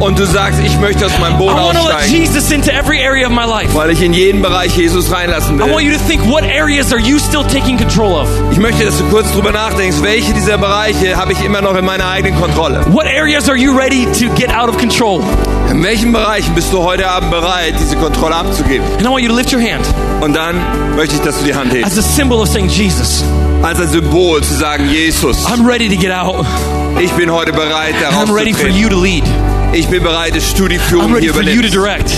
und 0.00 0.18
du 0.18 0.24
sagst, 0.26 0.60
ich 0.64 0.78
möchte 0.78 1.04
aus 1.06 1.18
meinem 1.18 1.36
Boot 1.36 1.50
I 1.50 1.56
want 1.56 1.76
to 1.78 1.84
let 1.86 1.94
aussteigen, 1.96 2.14
Jesus 2.22 2.50
into 2.50 2.70
every 2.70 3.02
area 3.04 3.26
of 3.26 3.32
my 3.32 3.44
life. 3.44 3.74
weil 3.74 3.90
ich 3.90 4.00
in 4.02 4.12
jeden 4.14 4.40
Bereich 4.40 4.74
Jesus 4.76 5.12
reinlassen 5.12 5.56
I 5.58 5.60
want 5.62 5.76
will. 5.76 5.80
you 5.82 5.92
to 5.92 6.04
think 6.08 6.22
what 6.26 6.44
areas 6.44 6.90
are 6.92 7.00
you 7.00 7.18
still 7.18 7.44
taking 7.44 7.76
control 7.76 8.14
of? 8.14 8.28
Ich 8.52 8.58
möchte, 8.58 8.84
dass 8.86 8.96
du 8.96 9.04
kurz 9.10 9.30
drüber 9.32 9.52
nachdenkst, 9.52 9.98
welche 10.02 10.32
dieser 10.32 10.56
Bereiche 10.56 11.16
habe 11.16 11.32
ich 11.32 11.44
immer 11.44 11.60
noch 11.60 11.76
in 11.76 11.84
meiner 11.84 12.08
eigenen 12.08 12.38
Kontrolle? 12.40 12.80
What 12.92 13.06
areas 13.06 13.48
are 13.48 13.58
you 13.58 13.76
ready 13.76 14.06
to 14.18 14.32
get 14.36 14.54
out 14.54 14.68
of 14.70 14.78
control? 14.78 15.22
In 15.70 15.82
welchen 15.82 16.12
Bereichen 16.12 16.54
bist 16.54 16.72
du 16.72 16.82
heute 16.82 17.06
Abend 17.08 17.30
bereit, 17.30 17.74
diese 17.78 17.96
Kontrolle 17.96 18.34
abzugeben? 18.34 18.86
And 18.98 19.02
I 19.02 19.08
want 19.08 19.22
you 19.22 19.28
to 19.28 19.36
lift 19.36 19.52
your 19.52 19.60
hand 19.60 19.84
Und 20.20 20.34
dann 20.34 20.56
möchte 20.96 21.16
ich, 21.16 21.22
dass 21.22 21.38
du 21.38 21.44
die 21.44 21.54
Hand 21.54 21.72
hebst. 21.72 21.86
as 21.92 21.98
a 21.98 22.02
symbol 22.02 22.40
of 22.40 22.48
saying, 22.48 22.68
Jesus, 22.68 23.22
Als 23.62 23.80
ein 23.80 23.88
Symbol 23.88 24.42
zu 24.42 24.54
sagen, 24.54 24.88
Jesus, 24.90 25.44
I'm 25.46 25.66
ready 25.66 25.88
to 25.88 25.96
get 26.00 26.12
out. 26.12 26.46
ich 27.02 27.10
bin 27.12 27.30
heute 27.30 27.52
bereit, 27.52 27.94
da 28.00 28.08
And 28.18 28.30
I'm 28.30 28.34
ready 28.34 28.52
for 28.52 28.66
rauszutreten. 28.66 28.76
you 28.80 28.88
to 28.88 29.00
lead. 29.00 29.24
Ich 29.72 29.88
bin 29.88 30.02
bereit, 30.02 30.34
dass 30.36 30.54
du 30.54 30.68
die 30.68 30.76
I'm 30.78 30.80
Führung 30.82 31.12
ready 31.12 31.24
hier 31.26 31.34
for 31.34 31.42
you 31.42 31.60
to 31.62 31.68
übernimmst. 31.68 31.74
direct. 31.74 32.10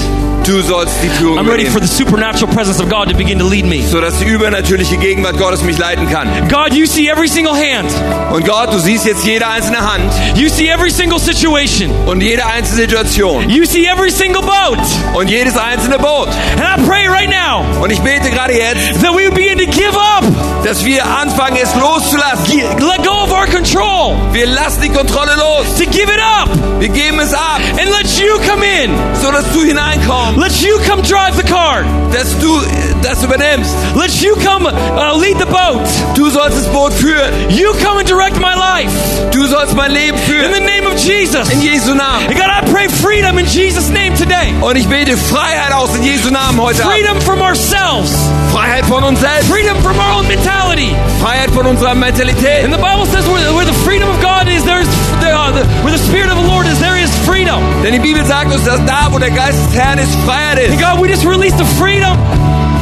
Du 0.49 0.62
sollst 0.62 0.94
die 1.03 1.11
Führung 1.11 1.38
I'm 1.38 1.46
ready 1.46 1.66
for 1.66 1.78
the 1.78 1.86
supernatural 1.86 2.51
presence 2.51 2.80
of 2.80 2.88
God 2.88 3.11
to 3.11 3.14
begin 3.14 3.38
to 3.38 3.46
lead 3.46 3.66
me. 3.66 3.82
sodass 3.86 4.18
die 4.18 4.24
übernatürliche 4.24 4.96
Gegenwart 4.96 5.36
Gottes 5.36 5.62
mich 5.62 5.76
leiten 5.76 6.09
kann. 6.09 6.26
God, 6.49 6.72
you 6.72 6.86
see 6.86 7.07
every 7.11 7.28
single 7.28 7.53
hand. 7.55 7.90
Und 8.32 8.46
Gott, 8.46 8.72
du 8.72 8.78
siehst 8.78 9.05
jetzt 9.05 9.26
jede 9.26 9.46
einzelne 9.46 9.78
Hand 9.80 10.11
You 10.36 10.49
see 10.49 10.68
every 10.68 10.90
single 10.90 11.20
situation. 11.20 11.90
und 12.07 12.22
jede 12.22 12.46
einzelne 12.46 12.80
Situation 12.80 13.51
You 13.51 13.66
see 13.66 13.84
every 13.84 14.11
single 14.11 14.40
boat. 14.40 14.78
und 15.14 15.28
jedes 15.28 15.55
einzelne 15.59 15.99
Boot. 15.99 16.28
And 16.57 16.62
I 16.62 16.82
pray 16.88 17.07
right 17.09 17.28
now 17.28 17.62
Und 17.82 17.90
ich 17.92 18.01
bete 18.01 18.30
gerade 18.30 18.55
jetzt, 18.55 19.03
that 19.03 19.14
we 19.14 19.30
begin 19.30 19.59
to 19.59 19.66
give 19.66 19.94
up, 19.99 20.24
dass 20.64 20.82
wir 20.82 21.05
anfangen, 21.05 21.59
es 21.62 21.74
loszulassen. 21.74 22.59
Let 22.78 23.05
go 23.05 23.12
of 23.22 23.30
our 23.32 23.46
control, 23.46 24.16
Wir 24.32 24.46
lassen 24.46 24.80
die 24.80 24.88
Kontrolle 24.88 25.32
los. 25.36 25.76
to 25.76 25.84
give 25.90 26.11
it 26.11 26.20
up, 26.40 26.49
Wir 26.80 26.88
geben 26.88 27.20
es 27.20 27.34
ab, 27.34 27.61
and 27.78 27.90
let 27.90 28.09
you 28.18 28.38
come 28.51 28.64
in. 28.64 28.90
so 29.20 29.30
dass 29.30 29.44
du 29.53 29.62
hineinkommst, 29.62 30.38
Let 30.39 30.62
you 30.62 30.78
come 30.86 31.03
drive 31.03 31.36
the 31.36 31.43
car. 31.43 31.84
dass 32.12 32.39
du 32.39 32.61
das 33.03 33.22
übernimmst. 33.24 33.74
Let 33.97 34.22
you 34.22 34.36
come 34.36 34.66
uh, 34.66 35.18
lead 35.18 35.36
the 35.39 35.47
boat. 35.47 35.82
Du 36.14 36.30
sollst 36.30 36.57
das 36.57 36.68
Boot 36.68 36.93
führen. 36.93 37.32
You 37.51 37.72
come 37.84 37.99
and 37.99 38.09
direct 38.09 38.36
my 38.36 38.55
life. 38.55 38.93
Du 39.32 39.47
sollst 39.47 39.74
mein 39.74 39.91
Leben 39.91 40.16
führen. 40.18 40.45
In 40.45 40.55
the 40.55 40.61
name 40.61 40.86
of 40.86 40.97
Jesus. 40.97 41.51
In 41.51 41.61
Jesu 41.61 41.95
Namen. 41.95 42.28
And 42.28 42.36
God, 42.36 42.51
I 42.51 42.62
pray 42.70 42.89
freedom 42.89 43.39
in 43.39 43.47
Jesus' 43.47 43.89
name 43.89 44.14
today. 44.16 44.55
Und 44.61 44.76
ich 44.76 44.86
bete 44.89 45.16
Freiheit 45.16 45.72
aus 45.72 45.95
in 45.97 46.05
Jesu 46.05 46.30
Namen 46.30 46.61
heute 46.61 46.84
Abend. 46.84 46.95
Freedom 46.95 47.20
from 47.20 47.43
ourselves. 47.43 48.12
Freiheit 48.53 48.86
von 48.86 49.05
uns 49.05 49.20
selbst. 49.20 49.51
Freedom 49.51 49.76
from 49.82 49.99
our 49.99 50.18
own 50.18 50.26
mentality. 50.26 50.95
Freiheit 51.20 51.51
von 51.51 51.66
unserer 51.66 51.95
Mentalität. 51.95 52.64
And 52.64 52.72
the 52.72 52.80
Bible 52.80 53.07
says 53.07 53.26
where, 53.28 53.53
where 53.55 53.66
the 53.66 53.78
freedom 53.84 54.09
of 54.09 54.20
God 54.20 54.49
is, 54.49 54.64
there's 54.64 54.89
the, 55.20 55.30
uh, 55.30 55.53
the, 55.53 55.64
where 55.82 55.93
the 55.93 56.03
Spirit 56.03 56.30
of 56.30 56.36
the 56.36 56.47
Lord 56.47 56.66
is, 56.66 56.78
there 56.80 56.97
is 56.97 56.97
freedom. 57.28 57.60
Denn 57.84 57.92
die 57.92 57.98
Bibel 57.98 58.24
sagt 58.24 58.52
uns, 58.52 58.64
dass 58.64 58.84
da, 58.86 59.08
wo 59.10 59.18
der 59.18 59.30
Geist 59.30 59.58
des 59.66 59.78
Herrn 59.78 59.98
ist, 59.98 60.14
Freiheit 60.26 60.58
And 60.58 60.74
ist. 60.74 60.80
God, 60.80 61.00
we 61.00 61.08
just 61.08 61.24
release 61.26 61.56
the 61.56 61.68
freedom 61.76 62.16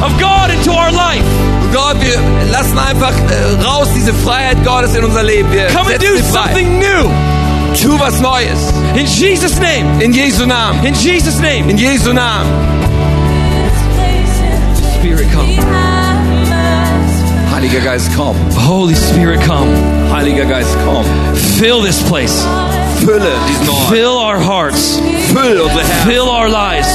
of 0.01 0.11
God 0.19 0.49
into 0.49 0.71
our 0.71 0.91
life. 0.91 1.23
Und 1.61 1.73
Gott, 1.73 1.97
wir 1.99 2.17
lassen 2.51 2.77
einfach 2.77 3.11
äh, 3.11 3.63
raus 3.65 3.89
diese 3.95 4.13
Freiheit 4.13 4.63
Gottes 4.63 4.95
in 4.95 5.03
unser 5.03 5.23
Leben. 5.23 5.51
Wir 5.51 5.67
Come 5.67 5.91
and 5.91 6.01
do 6.01 6.17
something 6.31 6.79
new. 6.79 7.09
Tu 7.75 7.99
was 7.99 8.19
Neues. 8.21 8.71
In 8.95 9.05
Jesus' 9.05 9.59
name. 9.59 10.01
In 10.01 10.13
Jesu 10.13 10.45
Namen. 10.45 10.83
In 10.83 10.95
Jesus' 10.95 11.39
name. 11.39 11.69
In 11.69 11.77
Jesu 11.77 12.13
Namen. 12.13 12.47
Spirit 14.99 15.27
come. 15.31 15.57
Heiliger 17.51 17.81
Geist, 17.81 18.09
komm. 18.15 18.35
Holy 18.55 18.95
Spirit 18.95 19.41
come. 19.41 19.67
Heiliger 20.11 20.45
Geist, 20.45 20.75
komm. 20.85 21.05
Fill 21.59 21.81
this 21.81 22.01
place. 22.03 22.45
Fülle 23.07 23.21
diesen 23.47 23.69
Ort. 23.69 23.87
Fill 23.87 24.17
our 24.17 24.37
hearts. 24.37 24.99
Füll 25.31 25.61
unsere 25.61 25.79
Herzen. 25.79 26.11
Fill 26.11 26.27
our 26.27 26.49
lives. 26.49 26.89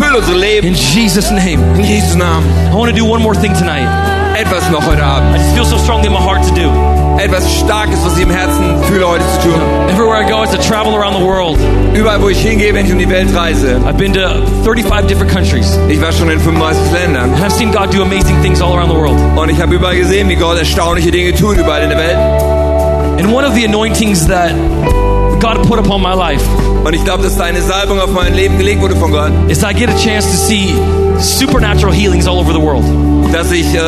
Füll 0.00 0.16
unser 0.16 0.34
Leben. 0.34 0.68
In 0.68 0.74
Jesus' 0.74 1.30
name. 1.30 1.60
In 1.76 1.84
Jesu 1.84 2.16
Namen. 2.16 2.48
I 2.72 2.74
want 2.74 2.90
to 2.90 2.96
do 2.96 3.04
one 3.04 3.20
more 3.20 3.34
thing 3.34 3.52
tonight. 3.52 3.86
Etwas 4.34 4.66
noch 4.70 4.86
heute 4.86 5.04
Abend. 5.04 5.36
I 5.36 5.38
just 5.38 5.54
feel 5.54 5.66
so 5.66 5.76
strongly 5.76 6.06
in 6.06 6.14
my 6.14 6.22
heart 6.22 6.42
to 6.48 6.54
do. 6.54 6.70
Etwas 7.18 7.44
Starkes, 7.52 8.02
was 8.02 8.16
ich 8.16 8.22
im 8.22 8.30
Herzen 8.30 8.82
fühle, 8.84 9.06
heute 9.06 9.22
zu 9.34 9.50
tun. 9.50 9.60
Everywhere 9.90 10.16
I 10.16 10.26
go, 10.26 10.42
it's 10.42 10.52
to 10.52 10.62
travel 10.66 10.94
around 10.94 11.18
the 11.18 11.22
world. 11.22 11.58
Überall, 11.92 12.22
wo 12.22 12.30
ich 12.30 12.40
hingehe, 12.40 12.72
wenn 12.72 12.86
ich 12.86 12.92
um 12.92 12.98
die 12.98 13.10
Welt 13.10 13.28
reise. 13.36 13.78
I've 13.84 13.98
been 13.98 14.14
to 14.14 14.40
35 14.64 15.06
different 15.06 15.30
countries. 15.30 15.78
Ich 15.90 16.00
war 16.00 16.12
schon 16.12 16.30
in 16.30 16.40
35 16.40 16.92
Ländern. 16.92 17.34
And 17.34 17.44
I've 17.44 17.52
seen 17.52 17.72
God 17.72 17.92
do 17.92 18.00
amazing 18.00 18.40
things 18.40 18.62
all 18.62 18.72
around 18.72 18.88
the 18.88 18.96
world. 18.96 19.18
Und 19.36 19.50
ich 19.50 19.60
habe 19.60 19.74
überall 19.74 19.96
gesehen, 19.96 20.30
wie 20.30 20.36
Gott 20.36 20.56
erstaunliche 20.56 21.10
Dinge 21.10 21.34
tut, 21.34 21.58
überall 21.58 21.82
in 21.82 21.90
der 21.90 21.98
Welt. 21.98 22.16
And 23.18 23.30
one 23.34 23.44
of 23.44 23.52
the 23.54 23.66
anointings 23.66 24.26
that 24.28 24.54
God 25.40 25.62
put 25.68 25.78
upon 25.78 26.02
my 26.02 26.14
life 26.14 26.42
Und 26.84 26.94
ich 26.94 27.04
glaube, 27.04 27.22
dass 27.22 27.36
da 27.36 27.44
eine 27.44 27.62
Salbung 27.62 28.00
auf 28.00 28.10
mein 28.12 28.34
Leben 28.34 28.58
gelegt 28.58 28.80
wurde 28.80 28.96
von 28.96 29.10
Gott. 29.12 29.30
is 29.48 29.62
I 29.62 29.72
get 29.72 29.88
a 29.88 29.96
chance 29.96 30.26
to 30.30 30.36
see 30.36 30.74
supernatural 31.18 31.92
healings 31.92 32.26
all 32.26 32.38
over 32.38 32.52
the 32.52 32.60
world. 32.60 32.84
Dass 33.32 33.50
ich 33.52 33.66
äh, 33.74 33.80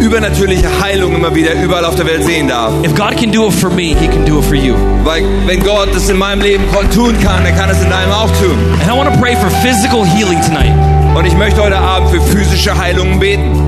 übernatürliche 0.00 0.66
Heilung 0.82 1.14
immer 1.14 1.32
wieder 1.34 1.52
überall 1.62 1.84
auf 1.84 1.94
der 1.94 2.06
Welt 2.06 2.24
sehen 2.24 2.48
darf. 2.48 2.72
If 2.84 2.94
God 2.94 3.16
can 3.16 3.30
do 3.30 3.46
it 3.46 3.54
for 3.54 3.70
me, 3.70 3.94
He 3.94 4.08
can 4.08 4.24
do 4.26 4.38
it 4.38 4.44
for 4.44 4.54
you. 4.56 4.74
Weil 5.04 5.22
wenn 5.46 5.62
Gott 5.62 5.88
das 5.94 6.08
in 6.08 6.18
meinem 6.18 6.42
Leben 6.42 6.64
tun 6.94 7.14
kann, 7.22 7.44
dann 7.44 7.56
kann 7.56 7.68
er 7.68 7.76
es 7.76 7.82
in 7.82 7.90
deinem 7.90 8.10
auch 8.12 8.30
tun. 8.40 8.56
And 8.82 8.90
I 8.90 8.96
want 8.96 9.12
to 9.12 9.20
pray 9.20 9.36
for 9.36 9.50
physical 9.62 10.04
healing 10.04 10.40
tonight. 10.42 10.72
Und 11.16 11.24
ich 11.26 11.36
möchte 11.36 11.62
heute 11.62 11.78
Abend 11.78 12.10
für 12.10 12.20
physische 12.20 12.76
Heilungen 12.76 13.18
beten. 13.20 13.67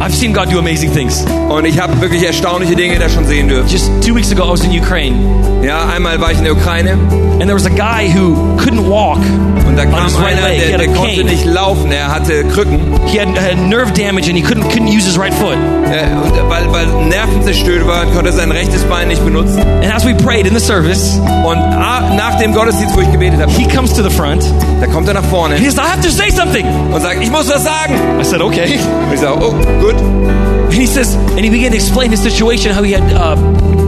I've 0.00 0.14
seen 0.14 0.32
God 0.32 0.50
do 0.52 0.58
amazing 0.58 0.92
things. 0.92 1.24
Und 1.48 1.64
ich 1.64 1.78
habe 1.80 2.00
wirklich 2.00 2.24
erstaunliche 2.24 2.76
Dinge 2.76 2.98
da 2.98 3.08
schon 3.08 3.24
sehen 3.26 3.48
dürfen. 3.48 3.68
Just 3.68 3.90
two 4.06 4.14
weeks 4.14 4.30
ago, 4.30 4.44
I 4.44 4.50
was 4.52 4.62
in 4.64 4.70
Ukraine, 4.78 5.16
Ja, 5.62 5.86
einmal 5.88 6.20
war 6.20 6.30
ich 6.32 6.38
in 6.38 6.44
der 6.44 6.52
Ukraine 6.52 6.92
and 7.38 7.42
there 7.42 7.54
was 7.54 7.66
a 7.66 7.70
guy 7.70 8.08
who 8.08 8.34
couldn't 8.56 8.88
walk. 8.88 9.18
und 9.66 9.76
da 9.76 9.84
kam 9.84 10.08
einer, 10.24 10.48
leg, 10.48 10.68
der, 10.70 10.78
der 10.78 10.88
konnte 10.88 11.16
cane. 11.16 11.24
nicht 11.30 11.44
laufen, 11.44 11.90
er 11.92 12.08
hatte 12.14 12.44
Krücken. 12.44 12.78
He 13.06 13.18
had, 13.20 13.28
had 13.38 13.58
nerve 13.58 13.92
damage, 13.92 14.28
and 14.28 14.36
he 14.36 14.42
couldn't 14.42 14.64
couldn't 14.70 14.88
use 14.88 15.04
his 15.06 15.18
right 15.18 15.34
foot. 15.34 15.56
Äh, 15.86 16.06
und 16.24 16.50
weil, 16.50 16.72
weil 16.72 16.86
Nerven 17.08 17.42
zerstört 17.42 17.86
waren, 17.86 18.12
konnte 18.14 18.30
er 18.30 18.32
sein 18.36 18.50
rechtes 18.50 18.82
Bein 18.84 19.08
nicht 19.08 19.24
benutzen. 19.24 19.60
And 19.82 19.92
as 19.94 20.04
we 20.06 20.14
prayed 20.14 20.46
in 20.46 20.54
the 20.54 20.60
service, 20.64 21.20
Und 21.44 21.58
nach 22.16 22.38
dem 22.38 22.52
Gottesdienst, 22.54 22.96
wo 22.96 23.00
ich 23.00 23.10
gebetet 23.12 23.40
habe, 23.40 23.50
he 23.52 23.66
comes 23.68 23.92
to 23.94 24.02
the 24.02 24.10
front. 24.10 24.42
da 24.80 24.86
kommt 24.86 25.06
er 25.08 25.14
nach 25.14 25.24
vorne 25.24 25.56
He 25.56 25.64
says, 25.64 25.76
"I 25.76 25.88
have 25.90 26.00
to 26.02 26.10
say 26.10 26.30
something." 26.30 26.66
und 26.92 27.00
sagt, 27.00 27.22
ich 27.22 27.30
muss 27.30 27.48
was 27.48 27.62
sagen. 27.64 27.94
I 28.20 28.24
said, 28.24 28.40
"Okay." 28.40 28.78
Und 29.06 29.14
ich 29.14 29.20
sage, 29.20 29.36
oh, 29.40 29.52
gut. 29.80 29.85
And 29.94 30.74
he 30.74 30.86
says, 30.86 31.14
and 31.14 31.40
he 31.40 31.50
began 31.50 31.70
to 31.70 31.76
explain 31.76 32.10
his 32.10 32.20
situation, 32.22 32.72
how 32.72 32.82
he 32.82 32.92
had 32.92 33.02
uh, 33.12 33.36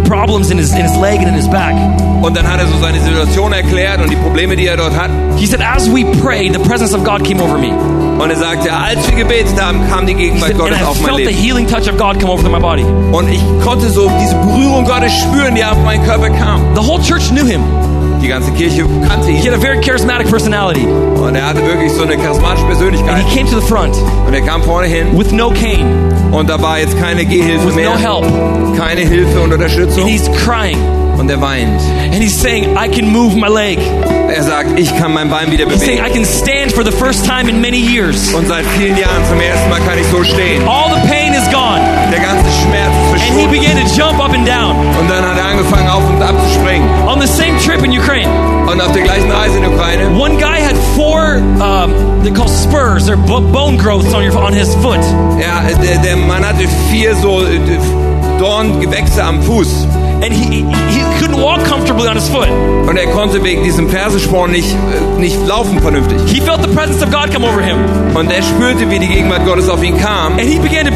problems 0.07 0.51
in 0.51 0.59
his 0.59 0.73
in 0.73 0.83
his 0.83 0.97
leg 0.97 1.19
and 1.21 1.29
in 1.29 1.35
his 1.35 1.49
back. 1.49 1.75
Und 2.23 2.37
dann 2.37 2.47
hat 2.51 2.61
er 2.61 2.67
so 2.67 2.79
seine 2.81 3.01
Situation 3.01 3.53
erklärt 3.53 4.01
und 4.01 4.11
die 4.11 4.17
Probleme, 4.17 4.57
die 4.57 4.67
er 4.67 4.77
dort 4.77 4.97
hat. 4.97 5.11
He 5.37 5.47
said, 5.47 5.61
as 5.61 5.89
we 5.89 6.05
prayed, 6.21 6.53
the 6.53 6.59
presence 6.61 6.93
of 6.95 7.05
God 7.05 7.25
came 7.25 7.41
over 7.41 7.59
me. 7.59 7.71
Und 8.19 8.31
er 8.31 8.37
sagte, 8.37 8.73
als 8.73 9.09
wir 9.09 9.17
gebetet 9.17 9.61
haben, 9.63 9.89
kam 9.89 10.07
die 10.07 10.15
Gegenwart 10.15 10.49
said, 10.49 10.59
Gottes 10.59 10.83
auf 10.83 11.01
mein 11.01 11.11
felt 11.15 11.19
the 11.19 11.25
Leben. 11.27 11.43
healing 11.43 11.67
touch 11.69 11.89
of 11.89 11.97
God 11.97 12.19
come 12.19 12.33
over 12.33 12.49
my 12.49 12.59
body. 12.59 12.85
Und 13.13 13.29
ich 13.31 13.41
konnte 13.65 13.89
so 13.91 14.11
diese 14.21 14.35
Berührung 14.35 14.85
Gottes 14.85 15.13
spüren, 15.13 15.55
die 15.55 15.65
auf 15.65 15.79
meinen 15.85 16.05
Körper 16.05 16.31
kam. 16.31 16.61
The 16.75 16.81
whole 16.81 17.01
church 17.03 17.29
knew 17.31 17.45
him. 17.47 17.63
Die 18.23 18.29
ganze 18.29 18.51
Kirche 18.53 18.85
kannte 19.09 19.29
He 19.29 19.39
ihn. 19.39 19.45
had 19.45 19.55
a 19.55 19.61
very 19.61 19.81
charismatic 19.81 20.29
personality. 20.29 20.87
Und 20.87 21.35
er 21.35 21.47
hatte 21.47 21.65
wirklich 21.65 21.93
so 21.93 22.03
eine 22.03 22.17
charismatische 22.17 22.65
And 22.67 22.69
Persönlichkeit. 22.79 23.25
he 23.29 23.37
came 23.39 23.51
to 23.51 23.61
the 23.61 23.67
front 23.67 23.95
Und 24.27 24.35
er 24.35 24.41
kam 24.43 24.63
vorne 24.63 24.87
hin 24.87 25.07
with 25.19 25.31
no 25.33 25.51
cane, 25.51 25.87
und 26.33 26.49
da 26.49 26.61
war 26.61 26.79
jetzt 26.79 26.99
keine 26.99 27.25
Gehhilfe 27.25 27.67
with 27.69 27.75
mehr. 27.75 27.91
no 27.91 27.97
help. 27.97 28.77
Keine 28.77 29.01
Hilfe 29.03 29.39
und 29.41 29.45
And 29.45 29.55
Unterstützung. 29.55 30.07
he's 30.07 30.29
crying. 30.45 30.79
Und 31.19 31.29
er 31.31 31.41
weint. 31.41 31.81
And 32.13 32.23
he's 32.23 32.41
saying, 32.41 32.77
I 32.77 32.89
can 32.89 33.11
move 33.11 33.35
my 33.37 33.49
leg. 33.49 33.79
Er 34.29 34.43
sagt, 34.43 34.79
ich 34.79 34.95
kann 34.99 35.13
mein 35.15 35.29
Bein 35.29 35.51
wieder 35.51 35.65
He's 35.67 35.81
saying, 35.81 35.99
bewegen. 35.99 36.07
I 36.07 36.15
can 36.15 36.25
stand 36.25 36.71
for 36.73 36.85
the 36.85 36.93
first 36.93 37.25
time 37.25 37.49
in 37.51 37.61
many 37.61 37.79
years. 37.79 38.33
Und 38.35 38.47
seit 38.47 38.65
vielen 38.79 38.97
Jahren 38.97 39.25
zum 39.29 39.41
ersten 39.41 39.69
Mal 39.69 39.81
kann 39.81 39.99
ich 39.99 40.07
so 40.13 40.23
stehen. 40.23 40.63
All 40.69 40.95
the 40.95 41.09
pain 41.09 41.33
is 41.35 41.45
gone. 41.51 41.81
He 43.39 43.47
began 43.47 43.77
to 43.77 43.87
jump 43.95 44.19
up 44.19 44.33
and 44.33 44.47
down 44.47 44.75
Und 45.01 45.09
dann 45.11 45.25
hat 45.25 45.39
er 45.39 45.45
angefangen, 45.47 45.89
auf 45.89 46.03
und 46.09 46.23
ab 46.23 46.35
zu 46.47 46.61
springen. 46.61 46.85
on 47.07 47.21
the 47.21 47.27
same 47.27 47.57
trip 47.65 47.83
in 47.85 47.91
Ukraine. 47.99 48.29
Und 48.71 48.81
auf 48.83 48.93
der 48.93 49.03
gleichen 49.03 49.31
Reise 49.31 49.57
in 49.57 49.63
der 49.63 49.73
Ukraine 49.73 50.11
One 50.19 50.37
guy 50.37 50.61
had 50.61 50.77
four, 50.95 51.37
um, 51.61 51.93
they're 52.23 52.35
called 52.35 52.51
spurs, 52.51 53.07
they're 53.07 53.17
bo- 53.17 53.41
bone 53.41 53.79
growths 53.79 54.13
on, 54.15 54.23
your, 54.25 54.37
on 54.37 54.53
his 54.53 54.75
foot. 54.77 55.01
Ja, 55.41 55.63
der, 55.83 55.99
der 55.99 56.17
Mann 56.17 56.45
hatte 56.47 56.67
vier 56.91 57.15
so 57.17 57.41
äh, 57.43 57.59
Dorngewächse 58.39 59.23
am 59.23 59.43
Fuß. 59.43 59.87
And 60.21 60.33
he, 60.33 60.63
he, 60.91 61.03
couldn't 61.21 61.41
walk 61.41 61.65
comfortably 61.65 62.09
on 62.09 62.17
his 62.17 62.29
foot. 62.29 62.49
Und 62.89 62.97
er 62.97 63.07
konnte 63.13 63.43
wegen 63.45 63.63
diesem 63.63 63.89
Fersensporn 63.89 64.51
nicht, 64.51 64.69
äh, 64.75 65.21
nicht 65.21 65.37
laufen 65.47 65.81
vernünftig. 65.81 66.19
He 66.27 66.41
felt 66.41 66.61
the 66.63 66.69
presence 66.75 67.03
of 67.03 67.11
God 67.11 67.33
come 67.33 67.47
over 67.47 67.61
him. 67.63 67.77
Und 68.15 68.31
er 68.31 68.43
spürte, 68.43 68.91
wie 68.91 68.99
die 68.99 69.07
Gegenwart 69.09 69.47
Gottes 69.47 69.69
auf 69.69 69.83
ihn 69.83 69.97
kam. 69.99 70.33
And 70.33 70.41
he 70.43 70.59
began 70.59 70.87
to 70.87 70.93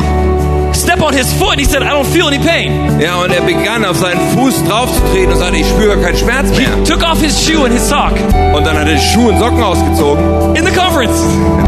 on 1.03 1.13
his 1.13 1.33
foot. 1.33 1.59
He 1.59 1.65
said, 1.65 1.83
I 1.83 1.91
don't 1.91 2.07
feel 2.07 2.27
any 2.29 2.39
pain. 2.39 3.01
Ja, 3.01 3.17
und 3.23 3.33
er 3.33 3.43
begann 3.43 3.85
auf 3.85 3.97
seinen 3.97 4.21
Fuß 4.37 4.65
draufzutreten 4.65 5.33
und 5.33 5.39
sagte, 5.39 5.57
ich 5.57 5.69
spüre 5.69 5.97
keinen 6.01 6.17
Schmerz 6.17 6.49
He 6.51 6.67
mehr. 6.67 6.85
took 6.85 7.03
off 7.03 7.21
his 7.21 7.39
shoe 7.45 7.65
and 7.65 7.73
his 7.73 7.89
sock 7.89 8.13
Und 8.55 8.65
dann 8.67 8.79
hat 8.79 8.89
er 8.89 8.99
Schuhe 8.99 9.33
und 9.33 9.39
Socken 9.39 9.63
ausgezogen, 9.63 10.57
in 10.57 10.65
the 10.65 10.73
conference. 10.73 11.21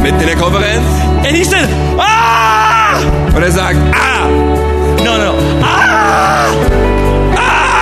mitten 0.02 0.20
in 0.20 0.26
der 0.26 0.36
Konferenz. 0.36 0.84
And 1.26 1.36
he 1.36 1.44
said, 1.44 1.68
Ah! 1.98 2.98
Und 3.34 3.42
er 3.42 3.52
sagt, 3.52 3.78
ah, 3.94 4.28
No, 5.04 5.16
no, 5.18 5.32
no. 5.32 5.62
Ah! 5.62 6.46
Ah! 7.36 7.74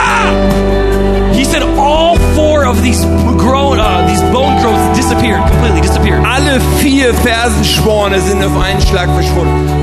of 2.72 2.82
these 2.82 3.05
grown, 3.36 3.78
uh, 3.78 4.07
these 4.09 4.22
bone 4.32 4.57
growths 4.62 4.96
disappeared 4.96 5.42
completely, 5.50 5.80
disappeared. 5.82 6.24
Alle 6.24 6.59
vier 6.80 7.12
Fersensporne 7.12 8.20
sind 8.20 8.42
auf 8.42 8.57
einen 8.59 8.80
Schlag 8.80 9.11
verschwunden. 9.11 9.82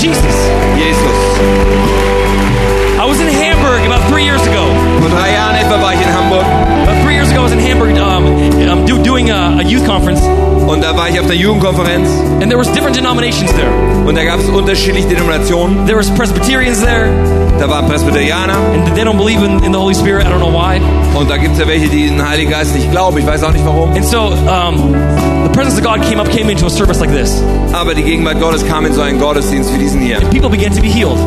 Jesus. 0.00 0.36
Jesus. 0.76 1.18
I 2.98 3.04
was 3.06 3.20
in 3.20 3.28
Hamburg 3.28 3.84
about 3.86 4.02
three 4.08 4.24
years 4.24 4.42
ago. 4.46 4.66
Vor 5.00 5.10
drei 5.10 5.32
Jahren 5.32 5.56
etwa 5.56 5.80
war 5.80 5.92
ich 5.92 6.00
in 6.00 6.08
Hamburg 6.08 6.46
About 6.82 6.96
three 7.02 7.02
years 7.02 7.03
ago, 7.34 7.40
I 7.40 7.44
was 7.44 7.52
in 7.52 7.58
Hamburg 7.58 7.96
um, 7.98 8.86
do, 8.86 9.02
doing 9.02 9.30
a, 9.30 9.58
a 9.58 9.62
youth 9.62 9.84
conference, 9.84 10.20
und 10.22 10.82
da 10.82 10.96
war 10.96 11.08
ich 11.08 11.18
auf 11.18 11.26
einer 11.26 11.34
Jugendkonferenz 11.34 12.08
and 12.40 12.48
there 12.50 12.58
was 12.58 12.68
different 12.72 12.96
denominations 12.96 13.52
there. 13.52 13.70
und 14.06 14.16
da 14.16 14.24
gab 14.24 14.40
es 14.40 14.48
unterschiedliche 14.48 15.08
Denominationen. 15.08 15.84
There 15.86 15.98
was 15.98 16.10
Presbyterians 16.10 16.80
there, 16.80 17.08
Da 17.58 17.68
waren 17.68 17.86
Presbyterianer 17.88 18.56
and 18.72 18.94
they 18.94 19.04
don't 19.04 19.16
believe 19.18 19.42
in, 19.44 19.62
in 19.64 19.72
the 19.72 19.78
Holy 19.78 19.94
Spirit. 19.94 20.26
I 20.26 20.30
don't 20.30 20.40
know 20.40 20.52
why. 20.52 20.80
und 21.18 21.28
da 21.28 21.36
gibt 21.36 21.54
es 21.54 21.60
ja 21.60 21.66
welche, 21.66 21.88
die 21.88 22.06
in 22.06 22.18
den 22.18 22.28
Heiligen 22.28 22.50
Geist 22.50 22.74
nicht 22.74 22.90
glauben. 22.90 23.18
Ich 23.18 23.26
weiß 23.26 23.42
auch 23.42 23.52
nicht 23.52 23.64
warum. 23.64 23.92
And 23.92 24.04
so 24.04 24.32
um, 24.48 24.94
the 25.44 25.50
presence 25.52 25.76
of 25.76 25.84
God 25.84 26.02
came 26.02 26.20
up, 26.20 26.30
came 26.30 26.50
into 26.50 26.66
a 26.66 26.70
service 26.70 27.00
like 27.00 27.12
this. 27.12 27.42
Aber 27.72 27.94
die 27.94 28.02
Gegenwart 28.02 28.40
Gottes 28.40 28.66
kam 28.66 28.86
in 28.86 28.92
so 28.92 29.02
einen 29.02 29.18
Gottesdienst 29.18 29.72
wie 29.74 29.78
diesen 29.78 30.00
hier. 30.00 30.20
People 30.30 30.48
began 30.50 30.72
to 30.74 30.80
be 30.80 30.88
healed. 30.88 31.18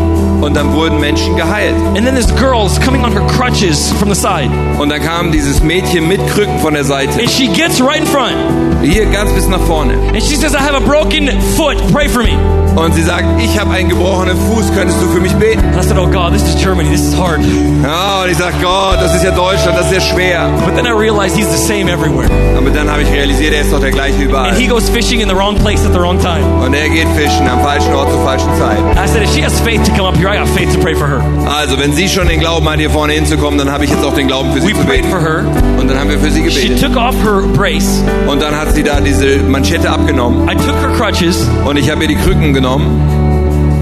Und 0.41 0.55
dann 0.55 0.71
wurden 0.73 0.99
Menschen 0.99 1.35
geheilt. 1.35 1.73
And 1.95 2.05
then 2.05 2.15
this 2.15 2.27
girl 2.35 2.67
is 2.67 2.79
coming 2.79 3.03
on 3.03 3.11
her 3.11 3.25
crutches 3.25 3.91
from 3.93 4.13
the 4.13 4.15
side. 4.15 4.49
Und 4.77 4.89
dann 4.89 5.01
kam 5.01 5.31
dieses 5.31 5.63
Mädchen 5.63 5.96
mit 6.01 6.25
Krücken 6.27 6.59
von 6.59 6.73
der 6.73 6.83
Seite. 6.83 7.19
And 7.19 7.29
she 7.29 7.47
gets 7.47 7.81
right 7.81 7.99
in 8.01 8.05
front. 8.07 8.35
Hier 8.83 9.05
ganz 9.07 9.31
bis 9.33 9.47
nach 9.47 9.61
vorne. 9.61 9.93
And 10.13 10.21
she 10.21 10.35
says, 10.35 10.53
I 10.53 10.59
have 10.59 10.75
a 10.75 10.79
broken 10.81 11.29
foot. 11.55 11.77
Pray 11.91 12.07
for 12.07 12.23
me. 12.23 12.37
Und 12.75 12.93
sie 12.93 13.01
sagt, 13.01 13.25
ich 13.41 13.59
habe 13.59 13.71
einen 13.73 13.89
gebrochenen 13.89 14.37
Fuß, 14.37 14.71
könntest 14.75 15.01
du 15.01 15.07
für 15.07 15.19
mich 15.19 15.33
beten? 15.33 15.63
And 15.73 15.83
I 15.83 15.87
said, 15.87 15.97
Oh 15.97 16.05
God, 16.05 16.31
this 16.31 16.43
is 16.43 16.61
Germany. 16.61 16.89
This 16.91 17.01
is 17.07 17.17
hard. 17.17 17.39
Ja, 17.83 18.21
und 18.23 18.29
ich 18.29 18.37
sag, 18.37 18.53
Gott, 18.61 18.97
das 19.01 19.15
ist 19.15 19.23
ja 19.23 19.31
Deutschland, 19.31 19.75
das 19.79 19.85
ist 19.85 19.91
sehr 19.93 20.01
schwer. 20.01 20.47
But 20.63 20.75
then 20.75 20.85
I 20.85 20.91
realized 20.91 21.35
he's 21.35 21.49
the 21.49 21.57
same 21.57 21.89
everywhere. 21.91 22.29
Aber 22.55 22.69
dann 22.69 22.87
habe 22.91 23.01
ich 23.01 23.11
realisiert, 23.11 23.53
er 23.55 23.61
ist 23.61 23.73
doch 23.73 23.79
der 23.79 23.89
gleiche 23.89 24.21
überall. 24.21 24.49
And 24.51 24.59
he 24.59 24.67
goes 24.67 24.89
fishing 24.89 25.21
in 25.21 25.27
the 25.27 25.35
wrong 25.35 25.55
place 25.55 25.83
at 25.87 25.93
the 25.93 25.99
wrong 25.99 26.19
time. 26.19 26.45
Und 26.63 26.75
er 26.75 26.87
geht 26.89 27.07
fischen 27.15 27.47
am 27.49 27.61
falschen 27.61 27.93
Ort 27.95 28.11
zur 28.11 28.23
falschen 28.23 28.49
Zeit. 28.59 28.77
I 28.95 29.07
said, 29.07 29.23
if 29.23 29.33
she 29.33 29.41
has 29.43 29.59
faith 29.61 29.83
to 29.83 29.91
come 29.95 30.07
up 30.07 30.15
here, 30.15 30.29
I 30.29 30.37
got 30.37 30.47
faith 30.49 30.71
to 30.75 30.79
pray 30.79 30.93
for 30.93 31.07
her. 31.07 31.21
Also, 31.47 31.79
wenn 31.79 31.93
sie 31.93 32.07
schon 32.07 32.27
den 32.27 32.39
Glauben 32.39 32.69
hat, 32.69 32.77
hier 32.77 32.91
vorne 32.91 33.13
hinzukommen, 33.13 33.57
dann 33.57 33.71
habe 33.71 33.85
ich 33.85 33.89
jetzt 33.89 34.03
auch 34.05 34.13
den 34.13 34.27
Glauben 34.27 34.53
für 34.53 34.61
sie 34.61 34.67
We 34.75 34.79
zu 34.79 34.85
beten. 34.85 35.09
for 35.09 35.19
her. 35.19 35.43
Und 35.79 35.86
dann 35.89 35.99
haben 35.99 36.09
wir 36.09 36.19
für 36.19 36.31
sie 36.31 36.49
She 36.49 36.67
gebetet. 36.69 36.81
took 36.93 36.97
off 36.97 37.15
her 37.23 37.41
brace. 37.55 38.03
Und 38.27 38.41
dann 38.41 38.55
hat 38.55 38.73
sie 38.75 38.83
da 38.83 38.99
diese 38.99 39.37
Manschette 39.43 39.89
abgenommen. 39.89 40.47
I 40.49 40.55
took 40.55 40.75
her 40.81 40.91
crutches, 40.97 41.47
Und 41.65 41.77
ich 41.77 41.89
habe 41.89 42.01
ihr 42.03 42.07
die 42.09 42.15
Krücken 42.15 42.53
genommen. 42.53 42.85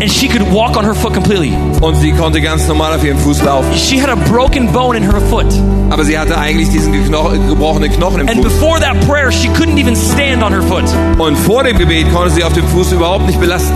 and 0.02 0.12
she 0.12 0.28
could 0.28 0.42
walk 0.54 0.76
on 0.78 0.84
her 0.84 0.94
foot 0.94 1.14
completely. 1.14 1.54
Und 1.82 1.96
sie 1.96 2.12
konnte 2.12 2.42
ganz 2.42 2.68
normal 2.68 2.94
auf 2.96 3.04
ihrem 3.06 3.18
Fuß 3.18 3.44
laufen. 3.44 3.74
She 3.76 3.98
had 4.02 4.10
a 4.10 4.16
broken 4.30 4.72
bone 4.72 4.98
in 4.98 5.04
her 5.04 5.22
foot. 5.30 5.46
Aber 5.90 6.04
sie 6.04 6.18
hatte 6.20 6.38
eigentlich 6.38 6.70
diesen 6.70 6.92
gekno 6.92 7.32
gebrochenen 7.48 7.92
Knochen 7.92 8.22
im 8.22 8.28
And 8.28 8.38
Fuß. 8.44 8.44
before 8.54 8.80
that 8.82 9.00
prayer, 9.08 9.32
she 9.32 9.48
couldn't 9.50 9.78
even 9.80 9.96
stand 9.96 10.44
on 10.44 10.52
her 10.52 10.62
foot. 10.64 10.84
Und 11.18 11.38
vor 11.38 11.64
dem 11.64 11.78
Gebet 11.78 12.12
konnte 12.14 12.30
sie 12.32 12.44
auf 12.44 12.52
dem 12.54 12.68
Fuß 12.68 12.92
überhaupt 12.92 13.26
nicht 13.26 13.40
belasten. 13.40 13.74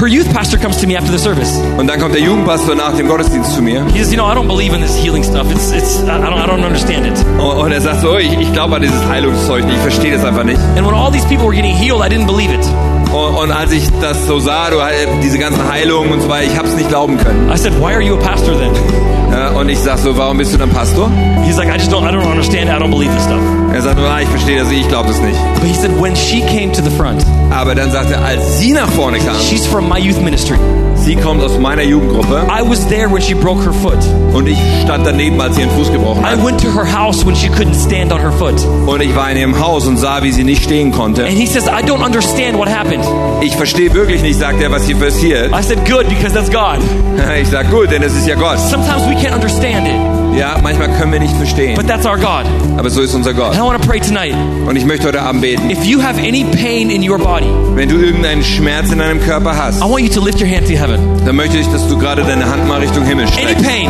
Her 0.00 0.08
youth 0.08 0.32
pastor 0.32 0.56
comes 0.56 0.78
to 0.78 0.86
me 0.86 0.96
after 0.96 1.12
the 1.12 1.18
service. 1.18 1.60
Und 1.76 1.86
dann 1.86 2.00
kommt 2.00 2.14
der 2.14 2.22
Jugendpastor 2.22 2.74
nach 2.74 2.96
dem 2.96 3.06
Gottesdienst 3.06 3.52
zu 3.52 3.60
mir. 3.60 3.84
He 3.92 3.98
says, 3.98 4.10
You 4.10 4.16
know, 4.16 4.24
I 4.24 4.34
don't 4.34 4.48
believe 4.48 4.74
in 4.74 4.80
this 4.80 4.96
healing 4.96 5.22
stuff. 5.22 5.50
It's, 5.52 5.72
it's, 5.72 6.02
I 6.04 6.16
don't, 6.16 6.38
I 6.38 6.46
don't 6.46 6.64
understand 6.64 7.06
it. 7.06 7.22
Und 7.38 7.70
er 7.70 7.82
sagt 7.82 8.00
so, 8.00 8.16
ich, 8.16 8.32
ich 8.32 8.50
glaube 8.54 8.76
an 8.76 8.80
dieses 8.80 9.06
Heilungszeug 9.06 9.66
nicht, 9.66 9.76
ich 9.76 9.82
verstehe 9.82 10.14
das 10.14 10.24
einfach 10.24 10.44
nicht. 10.44 10.58
And 10.74 10.86
when 10.86 10.94
all 10.94 11.12
these 11.12 11.26
people 11.26 11.44
were 11.44 11.54
getting 11.54 11.76
healed, 11.76 12.00
I 12.00 12.08
didn't 12.08 12.26
believe 12.26 12.50
it. 12.50 12.66
Und, 13.12 13.34
und 13.36 13.52
als 13.52 13.72
ich 13.72 13.90
das 14.00 14.26
so 14.26 14.38
sah, 14.38 14.70
du, 14.70 14.78
diese 15.22 15.38
ganzen 15.38 15.70
Heilungen 15.70 16.12
und 16.12 16.22
so 16.22 16.30
weiter, 16.30 16.50
ich 16.50 16.56
habe 16.56 16.68
es 16.68 16.76
nicht 16.76 16.88
glauben 16.88 17.18
können. 17.18 17.50
I 17.52 17.58
said, 17.58 17.74
Why 17.78 17.92
are 17.92 18.00
you 18.00 18.14
a 18.14 18.22
pastor 18.22 18.54
then? 18.56 18.72
Ja, 19.40 19.48
und 19.52 19.70
ich 19.70 19.78
sag 19.78 19.96
so, 19.96 20.14
warum 20.18 20.36
bist 20.36 20.52
du 20.52 20.58
dann 20.58 20.68
Pastor? 20.68 21.10
He's 21.46 21.56
like, 21.56 21.70
I 21.70 21.78
just 21.78 21.90
don't, 21.90 22.06
I 22.06 22.12
don't 22.12 22.30
understand. 22.30 22.68
I 22.68 22.74
don't 22.78 22.90
believe 22.90 23.10
this 23.10 23.24
stuff. 23.24 23.40
Er 23.72 23.80
sagt, 23.80 23.98
ah, 23.98 24.20
ich 24.20 24.28
verstehe 24.28 24.58
das, 24.60 24.70
ich 24.70 24.86
glaube 24.88 25.08
das 25.08 25.18
nicht. 25.22 25.38
But 25.54 25.64
he 25.64 25.72
said, 25.72 25.98
when 25.98 26.14
she 26.14 26.42
came 26.42 26.70
to 26.72 26.82
the 26.82 26.90
front, 26.90 27.24
Aber 27.50 27.74
dann 27.74 27.90
sagt 27.90 28.10
er, 28.10 28.22
als 28.22 28.58
sie 28.58 28.74
nach 28.74 28.90
vorne 28.92 29.18
kam, 29.18 29.34
she's 29.40 29.66
from 29.66 29.88
my 29.88 29.98
youth 29.98 30.20
ministry. 30.20 30.58
Sie 31.10 31.16
kommt 31.16 31.42
aus 31.42 31.58
meiner 31.58 31.82
Jugendgruppe 31.82 32.46
I 32.48 32.62
was 32.62 32.86
there 32.86 33.10
when 33.12 33.20
she 33.20 33.34
broke 33.34 33.64
her 33.64 33.72
foot. 33.72 33.98
und 34.32 34.46
ich 34.46 34.58
stand 34.84 35.04
daneben, 35.04 35.40
als 35.40 35.56
sie 35.56 35.62
ihren 35.62 35.70
Fuß 35.72 35.90
gebrochen 35.90 36.22
I 36.22 36.36
hat. 36.36 36.44
went 36.44 36.60
to 36.60 36.68
her 36.72 36.86
house 36.86 37.26
when 37.26 37.34
she 37.34 37.48
couldn't 37.48 37.74
stand 37.74 38.12
on 38.12 38.20
her 38.20 38.30
foot. 38.30 38.54
Und 38.86 39.02
ich 39.02 39.14
war 39.16 39.28
in 39.30 39.36
ihrem 39.36 39.58
Haus 39.58 39.86
und 39.88 39.96
sah, 39.96 40.22
wie 40.22 40.30
sie 40.30 40.44
nicht 40.44 40.62
stehen 40.62 40.92
konnte. 40.92 41.24
And 41.24 41.32
he 41.32 41.46
says, 41.46 41.66
I 41.66 41.82
don't 41.84 42.04
understand 42.04 42.56
what 42.56 42.68
happened. 42.68 43.04
Ich 43.42 43.56
verstehe 43.56 43.92
wirklich 43.92 44.22
nicht, 44.22 44.38
sagt 44.38 44.62
er, 44.62 44.70
was 44.70 44.86
hier 44.86 44.96
passiert. 44.96 45.50
I 45.52 45.62
said, 45.62 45.84
Good, 45.84 46.08
because 46.08 46.32
that's 46.32 46.50
God. 46.50 46.78
Ich 47.40 47.48
sag, 47.48 47.70
gut, 47.70 47.90
denn 47.90 48.02
es 48.02 48.14
ist 48.14 48.26
ja 48.26 48.34
Gott. 48.36 48.58
Sometimes 48.58 49.04
we 49.08 49.14
can't 49.14 49.34
understand 49.34 49.86
it, 49.88 49.94
Ja, 50.36 50.56
manchmal 50.62 50.88
können 50.96 51.12
wir 51.12 51.20
nicht 51.20 51.36
verstehen, 51.36 51.74
but 51.76 51.86
that's 51.86 52.06
our 52.06 52.16
God. 52.16 52.44
aber 52.76 52.88
so 52.90 53.00
ist 53.02 53.14
unser 53.14 53.34
Gott. 53.34 53.50
And 53.50 53.56
I 53.58 53.60
want 53.62 53.80
to 53.82 53.86
pray 53.88 54.00
tonight. 54.00 54.34
Und 54.66 54.76
ich 54.76 54.84
möchte 54.84 55.08
heute 55.08 55.20
Abend 55.22 55.42
beten. 55.42 55.70
If 55.70 55.84
you 55.84 56.00
have 56.02 56.18
any 56.20 56.44
pain 56.44 56.88
in 56.90 57.08
your 57.08 57.18
body, 57.18 57.46
Wenn 57.74 57.88
du 57.88 57.96
irgendeinen 57.96 58.42
Schmerz 58.42 58.90
in 58.92 58.98
deinem 58.98 59.20
Körper 59.20 59.56
hast, 59.56 59.78
I 59.78 59.84
want 59.90 60.00
you 60.02 60.08
to 60.08 60.24
lift 60.24 60.40
your 60.40 60.48
hand 60.48 60.66
to 60.68 60.74
heaven. 60.74 60.98
dann 61.26 61.36
möchte 61.36 61.58
ich, 61.58 61.66
dass 61.68 61.86
du 61.88 61.98
gerade 61.98 62.22
deine 62.22 62.46
Hand 62.48 62.66
mal 62.68 62.80
Richtung 62.80 63.04
Himmel 63.04 63.24
Any 63.26 63.32
streckst. 63.32 63.64
pain, 63.66 63.88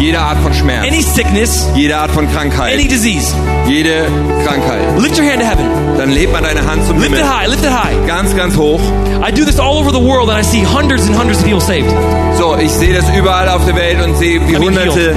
Jede 0.00 0.18
Art 0.18 0.38
von 0.42 0.52
Schmerz, 0.54 0.86
any 0.86 1.02
sickness, 1.02 1.68
jede 1.74 1.94
Art 1.98 2.10
von 2.10 2.24
any 2.24 2.32
Krankheit, 2.34 2.90
disease, 2.90 3.34
jede 3.68 4.06
Krankheit. 4.46 4.80
lift 4.98 5.18
your 5.18 5.26
hand 5.26 5.40
to 5.42 5.46
heaven. 5.46 5.66
Dann 5.98 6.10
hebt 6.10 6.32
man 6.32 6.42
deine 6.42 6.66
Hand 6.66 6.86
zum 6.86 6.98
Lift 6.98 7.12
it 7.12 7.18
Himmel. 7.18 7.28
high, 7.30 7.46
lift 7.48 7.62
it 7.62 7.70
high. 7.70 7.94
Ganz, 8.06 8.34
ganz 8.34 8.56
hoch. 8.56 8.80
I 9.22 9.30
do 9.30 9.44
this 9.44 9.58
all 9.58 9.76
over 9.76 9.92
the 9.92 10.00
world 10.00 10.30
and 10.30 10.38
I 10.38 10.42
see 10.42 10.62
hundreds 10.64 11.06
and 11.06 11.14
hundreds 11.14 11.40
of 11.40 11.44
people 11.44 11.60
saved. 11.60 11.90
So, 12.38 12.56
ich 12.56 12.70
sehe 12.72 12.94
das 12.94 13.04
überall 13.14 13.48
auf 13.50 13.64
der 13.66 13.76
Welt 13.76 14.02
und 14.02 14.16
sehe, 14.16 14.40
wie 14.48 14.52
Kann 14.54 14.62
ich 14.62 14.68
Hunderte 14.68 15.14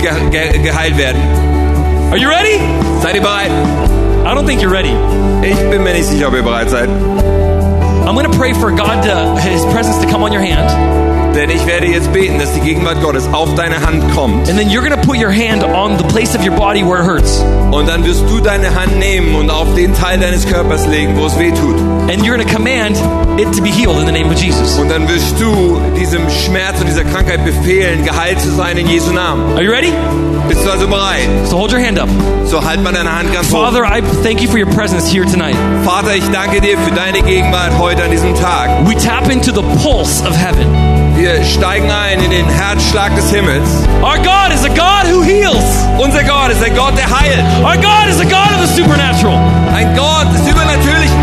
ge 0.00 0.10
ge 0.30 0.58
geheilt 0.62 0.98
werden. 0.98 1.20
Are 2.10 2.18
you 2.18 2.28
ready? 2.28 2.60
Seid 3.02 3.14
ihr 3.14 3.22
bereit? 3.22 3.50
I 4.26 4.34
don't 4.34 4.46
think 4.46 4.60
you're 4.60 4.70
ready. 4.70 4.92
Ich 5.42 5.56
bin 5.70 5.82
mir 5.82 5.94
nicht 5.94 6.04
sicher, 6.08 6.28
ob 6.28 6.34
ihr 6.34 6.42
bereit 6.42 6.68
seid. 6.68 6.90
I'm 8.06 8.14
going 8.14 8.30
to 8.30 8.38
pray 8.38 8.52
for 8.52 8.70
God 8.70 9.02
to, 9.02 9.40
His 9.40 9.64
presence 9.72 9.98
to 10.04 10.06
come 10.06 10.22
on 10.22 10.30
your 10.32 10.42
hand. 10.42 10.68
Denn 11.36 11.50
ich 11.50 11.66
werde 11.66 11.86
jetzt 11.86 12.10
beten, 12.14 12.38
dass 12.38 12.54
die 12.54 12.60
Gegenwart 12.60 13.02
Gottes 13.02 13.28
auf 13.30 13.54
deine 13.56 13.84
Hand 13.86 14.02
kommt. 14.14 14.48
And 14.48 14.58
then 14.58 14.70
you're 14.70 14.80
going 14.80 14.98
to 14.98 15.06
put 15.06 15.18
your 15.18 15.30
hand 15.30 15.62
on 15.62 15.98
the 15.98 16.04
place 16.04 16.34
of 16.34 16.42
your 16.42 16.56
body 16.56 16.82
where 16.82 17.00
it 17.00 17.06
hurts. 17.06 17.44
Und 17.72 17.86
dann 17.86 18.06
wirst 18.06 18.22
du 18.30 18.40
deine 18.40 18.74
Hand 18.74 18.98
nehmen 18.98 19.34
und 19.34 19.50
auf 19.50 19.74
den 19.74 19.94
Teil 19.94 20.18
deines 20.18 20.46
Körpers 20.46 20.86
legen, 20.86 21.14
wo 21.18 21.26
es 21.26 21.38
weh 21.38 21.50
tut. 21.50 21.76
And 22.08 22.24
you're 22.24 22.34
going 22.34 22.46
to 22.46 22.50
command 22.50 22.96
it 23.38 23.54
to 23.54 23.62
be 23.62 23.68
healed 23.68 23.98
in 23.98 24.06
the 24.06 24.12
name 24.12 24.32
of 24.32 24.40
Jesus. 24.40 24.78
Und 24.78 24.88
dann 24.90 25.06
wirst 25.08 25.38
du 25.38 25.78
diesem 25.94 26.22
Schmerz 26.30 26.80
und 26.80 26.86
dieser 26.86 27.04
Krankheit 27.04 27.44
befehlen, 27.44 28.02
geheilt 28.02 28.40
zu 28.40 28.50
sein 28.52 28.78
in 28.78 28.88
Jesu 28.88 29.12
Namen. 29.12 29.44
Are 29.56 29.62
you 29.62 29.70
ready? 29.70 29.92
Bist 30.48 30.64
du 30.64 30.70
also 30.70 30.88
bereit? 30.88 31.28
So 31.50 31.58
hold 31.58 31.70
your 31.70 31.80
hand 31.84 31.98
up. 31.98 32.08
So 32.46 32.64
halt 32.64 32.82
mal 32.82 32.94
deine 32.94 33.14
Hand 33.14 33.34
ganz 33.34 33.52
hoch. 33.52 33.60
Father, 33.60 33.84
I 33.84 34.00
thank 34.22 34.40
you 34.40 34.48
for 34.48 34.58
your 34.58 34.72
presence 34.72 35.06
here 35.12 35.26
tonight. 35.26 35.56
Vater, 35.84 36.16
ich 36.16 36.24
danke 36.30 36.62
dir 36.62 36.78
für 36.78 36.92
deine 36.92 37.20
Gegenwart 37.20 37.76
heute 37.78 38.04
an 38.04 38.10
diesem 38.10 38.34
Tag. 38.36 38.70
We 38.86 38.94
tap 38.94 39.30
into 39.30 39.52
the 39.52 39.62
pulse 39.82 40.26
of 40.26 40.34
heaven. 40.34 40.95
Wir 41.16 41.42
steigen 41.44 41.90
ein 41.90 42.20
in 42.20 42.30
den 42.30 42.46
Herzschlag 42.48 43.14
des 43.16 43.30
Himmels. 43.30 43.68
Our 44.02 44.18
God 44.18 44.52
is 44.52 44.64
a 44.64 44.68
God 44.68 45.08
who 45.10 45.22
heals. 45.22 45.64
Unser 45.98 46.22
Gott 46.24 46.50
ist 46.50 46.62
ein 46.62 46.74
Gott, 46.76 46.92
der 46.96 47.08
heilt. 47.08 47.40
Our 47.64 47.76
God 47.80 48.06
is 48.08 48.20
a 48.20 48.24
God 48.24 48.52
of 48.52 48.60
the 48.60 48.68
supernatural. 48.76 49.38
Ein 49.74 49.94
Gott 49.96 50.28
des 50.34 50.46
Übernatürlichen. 50.46 51.16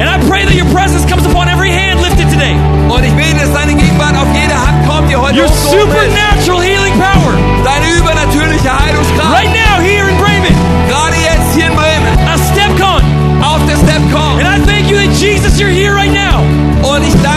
And 0.00 0.08
I 0.08 0.18
pray 0.28 0.44
that 0.44 0.54
your 0.54 0.66
presence 0.72 1.04
comes 1.06 1.26
upon 1.26 1.48
every 1.48 1.70
hand 1.70 2.00
lifted 2.00 2.28
today. 2.30 2.56
Und 2.88 3.04
ich 3.04 3.12
bete, 3.12 3.36
dass 3.40 3.52
deine 3.52 3.74
Gegenwart 3.74 4.16
auf 4.16 4.26
jede 4.34 4.54
Hand 4.54 4.88
kommt, 4.88 5.10
die 5.10 5.16
heute 5.16 5.38
Your 5.40 5.46
hochgehoben 5.48 5.92
ist. 5.92 6.16
supernatural 6.16 6.62
healing 6.62 6.94
power. 6.98 7.32
Deine 7.64 7.86
übernatürliche 8.00 8.70
Heilungskraft. 8.72 9.28
Right 9.30 9.52
now, 9.52 9.76
here 9.84 10.08
in 10.08 10.16
Bremen, 10.16 10.54
Gerade 10.88 11.16
jetzt 11.20 11.54
hier 11.54 11.66
in 11.68 11.76
Bremen. 11.76 12.12
a 12.26 12.36
StepCon. 12.48 13.02
Auf 13.44 13.60
der 13.68 13.76
Stepcom. 13.76 14.40
And 14.40 14.48
I 14.48 14.56
thank 14.66 14.88
you 14.90 14.96
that 14.96 15.12
Jesus, 15.20 15.60
you're 15.60 15.68
here 15.70 15.92
right 15.94 16.12
now. 16.12 16.40
Und 16.82 17.02
ich 17.06 17.14
danke 17.22 17.33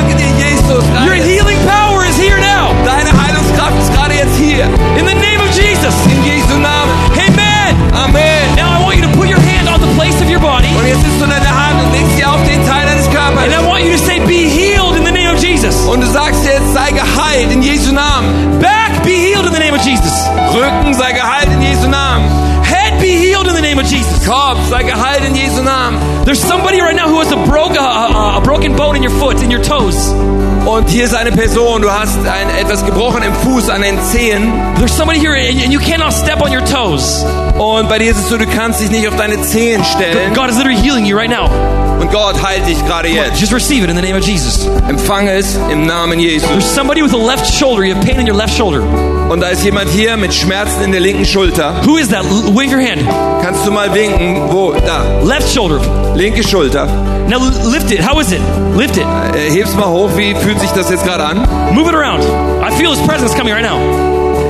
hier. 4.67 4.99
In 4.99 5.05
the 5.05 5.15
name 5.15 5.39
of 5.39 5.49
Jesus. 5.55 5.95
In 6.11 6.23
Jesu 6.23 6.59
Namen. 6.59 6.93
Amen. 7.15 7.75
Amen. 7.93 8.55
Now 8.55 8.79
I 8.79 8.83
want 8.83 8.97
you 8.97 9.03
to 9.03 9.13
put 9.17 9.27
your 9.27 9.39
hand 9.39 9.67
on 9.67 9.79
the 9.81 9.91
place 9.95 10.21
of 10.21 10.29
your 10.29 10.39
body. 10.39 10.69
Und 10.77 10.87
jetzt 10.87 11.01
nimmst 11.01 11.21
du 11.21 11.25
deine 11.25 11.49
Hand 11.49 11.83
und 11.83 11.91
legst 11.91 12.15
sie 12.17 12.25
auf 12.25 12.41
den 12.47 12.65
Teil 12.65 12.85
deines 12.85 13.09
Körpers. 13.09 13.43
And 13.43 13.53
I 13.53 13.65
want 13.65 13.83
you 13.83 13.91
to 13.91 13.97
say, 13.97 14.19
be 14.19 14.47
healed 14.47 14.95
in 14.95 15.05
the 15.05 15.11
name 15.11 15.29
of 15.33 15.41
Jesus. 15.41 15.75
Und 15.87 16.01
du 16.01 16.07
sagst 16.07 16.45
jetzt, 16.45 16.73
sei 16.73 16.91
geheilt 16.91 17.51
in 17.51 17.61
Jesu 17.61 17.91
Namen. 17.91 18.59
Back, 18.59 19.03
be 19.03 19.11
healed 19.11 19.45
in 19.45 19.53
the 19.53 19.59
name 19.59 19.75
of 19.75 19.83
Jesus. 19.83 20.27
Rücken, 20.53 20.93
sei 20.93 21.11
geheilt 21.11 21.49
in 21.51 21.61
Jesu 21.61 21.87
Namen. 21.87 22.29
Head, 22.63 22.99
be 22.99 23.07
healed 23.07 23.47
in 23.47 23.55
the 23.55 23.61
name 23.61 23.79
of 23.79 23.87
Jesus. 23.87 24.25
Kopf, 24.25 24.59
sei 24.69 24.83
geheilt 24.83 24.91
in 24.91 24.91
Jesu 24.91 25.15
Namen. 25.15 25.16
There's 26.27 26.43
somebody 26.43 26.81
right 26.81 26.93
now 26.93 27.07
who 27.07 27.19
has 27.19 27.31
a, 27.31 27.37
broke, 27.37 27.77
a, 27.77 27.79
a, 27.79 28.37
a 28.39 28.41
broken 28.41 28.75
bone 28.75 28.97
in 28.97 29.01
your 29.01 29.13
foot, 29.17 29.41
in 29.41 29.49
your 29.49 29.61
toes. 29.63 30.11
Und 30.67 30.89
hier 30.89 31.05
ist 31.05 31.15
eine 31.15 31.31
Person, 31.31 31.81
du 31.81 31.89
hast 31.89 32.17
ein, 32.27 32.49
etwas 32.59 32.85
gebrochen 32.85 33.23
im 33.23 33.33
Fuß, 33.33 33.69
an 33.69 33.81
den 33.81 33.97
Zehen. 34.01 34.51
There's 34.77 34.91
somebody 34.91 35.21
here 35.21 35.37
and, 35.37 35.71
you 35.71 35.79
cannot 35.79 36.11
step 36.11 36.41
on 36.41 36.51
your 36.51 36.65
toes. 36.65 37.23
Und 37.57 37.87
bei 37.87 37.99
dir 37.99 38.11
ist 38.11 38.17
es 38.17 38.27
so, 38.27 38.37
du 38.37 38.45
kannst 38.45 38.81
dich 38.81 38.91
nicht 38.91 39.07
auf 39.07 39.15
deine 39.15 39.41
Zehen 39.41 39.85
stellen. 39.85 40.33
God 40.33 40.49
is 40.49 40.57
literally 40.57 40.75
healing 40.75 41.05
you 41.05 41.15
right 41.15 41.29
now. 41.29 41.49
Und 42.01 42.11
Gott 42.11 42.35
heilt 42.43 42.67
dich 42.67 42.85
gerade 42.85 43.07
jetzt. 43.07 43.39
Just 43.39 43.53
receive 43.53 43.85
it 43.85 43.89
in 43.89 43.95
the 43.95 44.01
name 44.01 44.17
of 44.17 44.25
Jesus. 44.25 44.67
Empfange 44.89 45.31
es 45.31 45.57
im 45.71 45.85
Namen 45.85 46.19
Jesus. 46.19 46.49
There's 46.49 46.75
somebody 46.75 47.01
with 47.01 47.13
a 47.13 47.17
left 47.17 47.47
shoulder. 47.47 47.85
You 47.85 47.95
have 47.95 48.05
pain 48.05 48.19
in 48.19 48.27
your 48.27 48.35
left 48.35 48.53
shoulder. 48.53 48.81
Und 49.29 49.41
da 49.41 49.47
ist 49.47 49.63
jemand 49.63 49.89
hier 49.89 50.15
mit 50.15 50.33
Schmerzen 50.33 50.83
in 50.83 50.91
der 50.91 51.01
linken 51.01 51.25
Schulter. 51.25 51.73
Who 51.85 51.97
is 51.97 52.09
that? 52.09 52.23
Wave 52.25 52.71
your 52.71 52.81
hand. 52.81 53.01
Kannst 53.41 53.65
du 53.65 53.71
mal 53.71 53.93
winken? 53.93 54.51
Wo? 54.51 54.73
Da. 54.73 55.03
Left 55.23 55.53
shoulder. 55.53 55.81
Linke 56.17 56.41
Schulter. 56.43 56.85
Now 57.29 57.37
lift 57.69 57.91
it. 57.91 57.99
How 58.01 58.19
is 58.19 58.31
it? 58.31 58.41
Lift 58.75 58.97
it. 58.97 59.05
Äh, 59.35 59.51
heb's 59.51 59.75
mal 59.75 59.85
hoch. 59.87 60.09
Wie 60.15 60.33
fühlt 60.35 60.59
sich 60.59 60.71
das 60.71 60.89
jetzt 60.89 61.05
gerade 61.05 61.23
an? 61.23 61.37
Move 61.73 61.89
it 61.89 61.95
around. 61.95 62.23
I 62.63 62.71
feel 62.75 62.89
His 62.89 62.99
presence 63.05 63.35
coming 63.35 63.53
right 63.53 63.63
now. 63.63 63.77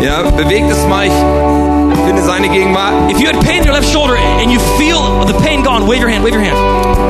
Ja, 0.02 0.22
bewegt 0.32 0.70
es 0.72 0.86
mal. 0.88 1.06
Ich 1.08 2.06
finde 2.06 2.22
seine 2.22 2.48
Gegenwart. 2.50 2.94
If 3.12 3.20
you 3.20 3.28
had 3.28 3.40
pain 3.44 3.62
in 3.64 3.68
your 3.68 3.74
left 3.74 3.92
shoulder 3.92 4.16
and 4.42 4.52
you 4.52 4.60
feel 4.78 5.26
the 5.26 5.34
pain 5.44 5.62
gone, 5.64 5.86
wave 5.88 6.00
your 6.00 6.10
hand. 6.10 6.24
Wave 6.24 6.34
your 6.36 6.44
hand. 6.44 6.58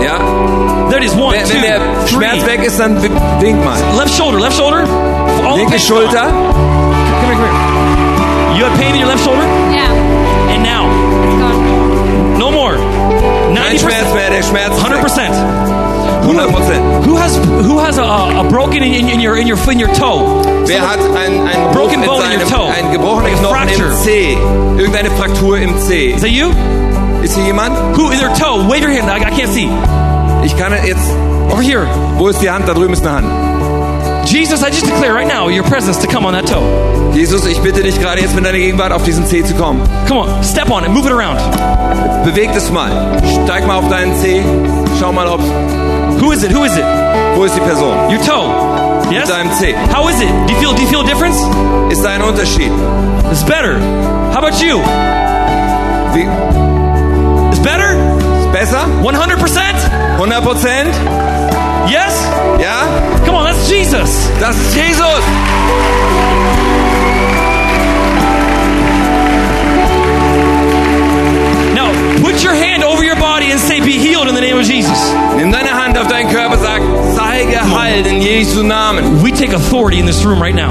Ja. 0.03 0.17
There 0.89 0.99
it 0.99 1.05
is. 1.05 1.13
One, 1.15 1.33
Wenn, 1.35 1.43
two, 1.45 1.53
wenn 1.53 1.61
der 1.61 2.07
Schmerz 2.07 2.43
three. 2.43 2.47
weg 2.47 2.63
ist, 2.65 2.79
dann 2.79 2.97
wi- 3.01 3.11
wink 3.41 3.63
mal. 3.63 3.77
Left 3.97 4.15
shoulder. 4.15 4.39
Left 4.39 4.55
shoulder. 4.57 4.85
All 5.45 5.57
Linke 5.57 5.77
Schulter. 5.79 6.23
gone. 6.23 6.31
Come 7.21 7.25
here. 7.25 7.35
Come 7.35 7.43
here. 7.43 8.57
You 8.57 8.65
had 8.65 8.79
pain 8.79 8.95
in 8.95 9.01
your 9.01 9.09
left 9.09 9.23
shoulder, 9.23 9.43
Yeah, 9.71 9.91
and 10.51 10.63
now 10.63 10.87
it's 11.27 11.35
gone. 11.37 12.39
no 12.39 12.49
more. 12.49 12.77
Kein 13.55 13.79
Schmerz 13.79 14.13
mehr. 14.13 14.29
Der 14.29 14.43
Schmerz 14.43 14.75
ist 14.75 14.83
Hundred 14.83 14.97
weg. 14.97 15.03
percent. 15.03 15.35
100 16.27 16.51
Prozent. 16.51 16.83
Who 17.05 17.17
has 17.17 17.37
who 17.37 17.79
has 17.79 17.97
a, 17.97 18.03
a 18.03 18.43
broken 18.43 18.83
in, 18.83 18.93
in, 18.93 19.07
in 19.07 19.19
your 19.21 19.37
in 19.37 19.47
your 19.47 19.57
in 19.71 19.79
your 19.79 19.93
toe? 19.93 20.43
Wer 20.65 20.81
hat 20.81 20.99
ein, 20.99 21.47
ein, 21.47 21.71
broken 21.71 22.01
in 22.01 22.05
bone 22.05 22.33
in 22.33 22.41
your 22.41 22.49
toe. 22.49 22.67
ein 22.69 22.91
gebrochener 22.91 23.29
Knochen 23.29 23.69
im 23.69 23.95
C? 24.03 24.37
Irgendeine 24.77 25.09
Fraktur 25.11 25.57
im 25.57 25.77
C. 25.79 26.11
Is 26.11 26.21
that 26.21 26.31
you? 26.31 26.51
Ist 27.23 27.35
hier 27.35 27.45
jemand? 27.45 27.77
Who 27.97 28.11
is 28.11 28.19
their 28.19 28.33
toe? 28.33 28.67
Wave 28.67 28.81
your 28.81 28.91
hand. 28.91 29.09
I, 29.09 29.25
I 29.25 29.31
can't 29.31 29.51
see. 29.53 29.69
Ich 30.43 30.55
kann 30.57 30.73
jetzt. 30.85 31.09
Over 31.49 31.61
here. 31.61 31.87
Wo 32.17 32.27
ist 32.27 32.41
die 32.41 32.49
Hand? 32.49 32.67
Da 32.67 32.73
drüben 32.73 32.93
ist 32.93 33.05
eine 33.05 33.15
Hand. 33.15 34.27
Jesus, 34.27 34.61
I 34.61 34.67
just 34.67 34.85
declare 34.85 35.13
right 35.13 35.27
now 35.27 35.47
your 35.47 35.63
presence 35.63 35.97
to 35.99 36.07
come 36.07 36.25
on 36.25 36.33
that 36.33 36.45
toe. 36.45 36.61
Jesus, 37.13 37.45
ich 37.45 37.59
bitte 37.61 37.81
dich 37.81 37.99
gerade 38.01 38.19
jetzt 38.21 38.35
mit 38.35 38.45
deiner 38.45 38.57
Gegenwart 38.57 38.91
auf 38.91 39.03
diesen 39.03 39.25
C 39.25 39.43
zu 39.43 39.55
kommen. 39.55 39.81
Come 40.07 40.19
on, 40.19 40.43
step 40.43 40.69
on 40.69 40.83
it, 40.83 40.89
move 40.89 41.07
it 41.07 41.13
around. 41.13 41.39
Beweg 42.23 42.49
es 42.55 42.69
mal. 42.71 42.91
Steig 43.43 43.65
mal 43.65 43.77
auf 43.77 43.87
deinen 43.89 44.15
C. 44.15 44.43
Schau 44.99 45.11
mal, 45.11 45.27
ob. 45.27 45.39
Who 46.21 46.31
is 46.31 46.43
it? 46.43 46.53
Who 46.53 46.63
is 46.65 46.75
it? 46.75 46.83
Wo 47.35 47.45
ist 47.45 47.55
die 47.55 47.61
Person? 47.61 47.93
Your 48.09 48.21
toe. 48.21 48.49
Yes. 49.11 49.29
Deinem 49.29 49.51
C. 49.53 49.73
How 49.95 50.09
is 50.09 50.19
it? 50.19 50.27
Do 50.47 50.53
you 50.53 50.59
feel? 50.59 50.73
Do 50.73 50.81
you 50.81 50.87
feel 50.87 51.01
a 51.01 51.03
difference? 51.03 51.37
Ist 51.89 52.03
da 52.03 52.09
ein 52.09 52.21
Unterschied? 52.21 52.71
It's 53.31 53.43
better. 53.43 53.79
How 54.33 54.39
about 54.43 54.59
you? 54.61 54.79
Wie, 56.13 56.27
It's 57.51 57.59
better. 57.61 57.95
ist 58.41 58.51
besser? 58.51 58.85
100 59.03 59.39
percent. 59.39 59.77
100 60.17 60.43
Prozent? 60.43 60.93
Yes. 61.87 62.13
Ja? 62.59 62.83
Come 63.25 63.37
on, 63.37 63.45
that's 63.45 63.69
Jesus. 63.69 64.29
Das 64.41 64.55
ist 64.57 64.75
Jesus. 64.75 65.21
Put 72.37 72.43
your 72.43 72.53
hand 72.53 72.83
over 72.83 73.03
your 73.03 73.15
body 73.15 73.49
and 73.51 73.59
say, 73.59 73.79
"Be 73.79 73.97
healed 73.97 74.27
in 74.29 74.35
the 74.35 74.41
name 74.41 74.57
of 74.59 74.65
Jesus." 74.65 74.97
Nimm 75.37 75.51
deine 75.51 75.69
Hand 75.73 75.97
auf 75.97 76.07
deinen 76.07 76.29
Körper, 76.29 76.57
sag, 76.57 76.81
sei 77.15 77.45
geheilt 77.45 78.05
in 78.05 78.21
Jesu 78.21 78.61
Namen. 78.63 79.23
We 79.23 79.31
take 79.31 79.53
authority 79.55 79.97
in 79.99 80.05
this 80.05 80.23
room 80.23 80.39
right 80.41 80.53
now, 80.55 80.69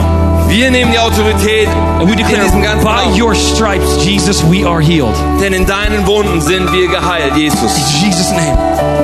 Wir 0.49 0.71
nehmen 0.71 0.93
die 0.93 0.99
Autorität 1.01 1.67
and 1.99 2.07
we 2.07 2.13
in 2.13 2.19
declare, 2.19 2.45
diesem 2.45 2.63
ganzen 2.63 2.85
by 2.85 3.03
Raum. 3.07 3.15
your 3.17 3.35
stripes, 3.35 4.05
Jesus, 4.05 4.45
we 4.45 4.65
are 4.65 4.81
healed. 4.81 5.15
Denn 5.41 5.53
in 5.53 5.67
deinen 5.67 6.07
Wunden 6.07 6.41
sind 6.41 6.71
wir 6.73 6.87
geheilt, 6.87 7.35
Jesus. 7.37 7.77
In 7.77 8.01
Jesus' 8.07 8.31
name. 8.31 8.57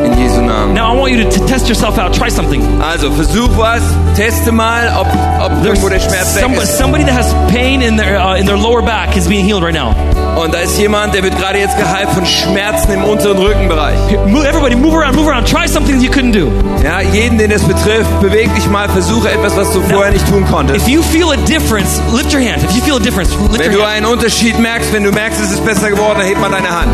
In 0.04 0.16
Jesu 0.18 0.40
Namen. 0.40 0.72
Now 0.74 0.92
I 0.94 0.96
want 0.96 1.10
you 1.12 1.24
to 1.24 1.30
t- 1.30 1.44
test 1.46 1.68
yourself 1.68 1.98
out. 1.98 2.14
Try 2.14 2.28
something. 2.30 2.62
Also, 2.80 3.10
versuch 3.10 3.50
was, 3.56 3.82
teste 4.16 4.52
mal, 4.52 4.86
ob, 5.00 5.08
ob 5.44 5.64
irgendwo 5.64 5.88
der 5.88 5.98
Schmerz 5.98 6.36
weg 6.36 6.42
somebody, 6.44 6.62
ist. 6.62 6.78
somebody 6.78 7.04
that 7.04 7.14
has 7.14 7.34
pain 7.50 7.82
in 7.82 7.96
their 7.96 8.20
uh, 8.24 8.36
in 8.38 8.46
their 8.46 8.56
lower 8.58 8.82
back 8.82 9.16
is 9.16 9.26
being 9.26 9.44
healed 9.44 9.64
right 9.64 9.74
now. 9.74 9.94
Und 10.36 10.52
da 10.54 10.58
ist 10.60 10.78
jemand, 10.78 11.14
der 11.14 11.22
wird 11.22 11.36
gerade 11.38 11.58
jetzt 11.58 11.76
geheilt 11.76 12.08
von 12.10 12.24
Schmerzen 12.24 12.92
im 12.92 13.04
unteren 13.04 13.36
Rückenbereich. 13.38 13.96
Everybody, 14.12 14.74
move 14.74 14.96
around, 14.96 15.14
move 15.14 15.30
around. 15.30 15.46
Try 15.46 15.68
something 15.68 16.00
you 16.00 16.10
couldn't 16.10 16.32
do. 16.32 16.50
Ja, 16.82 17.00
jeden, 17.00 17.36
den 17.38 17.50
es 17.50 17.62
betrifft, 17.62 18.08
beweg 18.20 18.52
dich 18.54 18.66
mal, 18.68 18.88
versuche 18.88 19.30
etwas, 19.30 19.54
was 19.56 19.72
du 19.72 19.80
vorher 19.82 20.10
nicht 20.10 20.26
tun 20.28 20.44
konntest. 20.50 20.86
If 20.86 20.88
you 20.88 21.02
feel 21.02 21.30
a 21.32 21.36
difference, 21.46 22.00
lift 22.14 22.32
your 22.32 22.40
hand. 22.40 22.62
If 22.64 22.72
you 22.74 22.82
feel 22.82 22.96
a 22.96 22.98
difference, 22.98 23.30
lift 23.50 23.58
Wenn 23.58 23.72
your 23.72 23.82
du 23.82 23.86
einen 23.86 24.06
Unterschied 24.06 24.58
merkst, 24.58 24.92
wenn 24.92 25.04
du 25.04 25.12
merkst, 25.12 25.38
es 25.40 25.52
ist 25.52 25.64
besser 25.64 25.90
geworden, 25.90 26.18
dann 26.18 26.26
heb 26.26 26.40
mal 26.40 26.50
deine 26.50 26.70
Hand. 26.70 26.90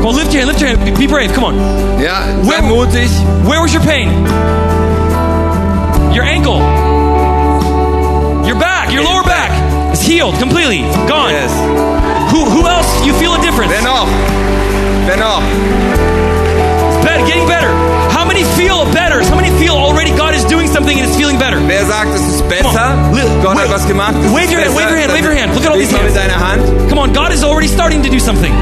Come 0.00 0.08
on, 0.08 0.16
lift 0.16 0.32
your 0.32 0.40
hand. 0.40 0.48
Lift 0.48 0.62
your 0.62 0.68
hand. 0.70 0.84
Be- 0.84 0.92
Be 0.92 1.06
brave. 1.06 1.32
Come 1.34 1.46
on. 1.48 1.54
Ja, 2.02 2.22
Where- 2.42 2.60
sei 2.60 2.66
mutig. 2.66 3.10
Where 3.44 3.60
was 3.62 3.74
your 3.74 3.82
pain? 3.82 4.08
Your 6.14 6.24
ankle. 6.24 6.60
Your 8.48 8.56
back. 8.58 8.90
Your 8.90 9.04
lower 9.04 9.22
back. 9.22 9.50
It's 9.92 10.02
healed 10.02 10.38
completely. 10.40 10.82
Gone. 11.06 11.30
Yes. 11.32 11.52
Who 12.32 12.44
who 12.46 12.66
else? 12.66 12.88
You 13.04 13.12
feel 13.14 13.34
a 13.34 13.40
difference? 13.42 13.72
Wer 13.72 13.82
noch? 13.82 14.06
Wer 15.06 15.16
noch? 15.18 15.42
Better, 17.02 17.24
getting 17.26 17.46
better. 17.48 17.70
How 18.12 18.24
many 18.24 18.44
feel 18.56 18.84
better? 18.92 19.24
How 19.24 19.34
many 19.36 19.50
feel 19.58 19.74
already 19.74 20.10
God 20.16 20.34
is 20.34 20.44
doing 20.44 20.68
something 20.68 20.98
and 20.98 21.08
it's 21.08 21.16
feeling 21.16 21.38
better? 21.38 21.58
Wer 21.66 21.84
sagt, 21.86 22.10
es 22.14 22.22
ist 22.22 22.48
besser? 22.48 22.62
Come 22.70 22.76
on. 22.76 23.14
Li- 23.14 23.42
Gott 23.42 23.56
hat 23.58 23.68
was 23.70 23.84
gemacht. 23.86 24.14
wave 24.34 24.50
your 24.52 24.60
hand, 24.60 24.74
wave 24.76 24.90
your 24.90 24.98
hand, 25.00 25.12
wave 25.12 25.24
your 25.24 25.34
hand. 25.34 25.54
Look 25.54 25.64
at 25.64 25.70
all 25.72 25.78
these 25.78 25.90
hands. 25.90 26.14
deiner 26.14 26.38
Hand. 26.38 26.62
Come 26.90 26.98
on, 26.98 27.12
God 27.12 27.32
is 27.32 27.42
already 27.42 27.68
starting 27.68 28.02
to 28.02 28.10
do 28.10 28.18
something. 28.20 28.52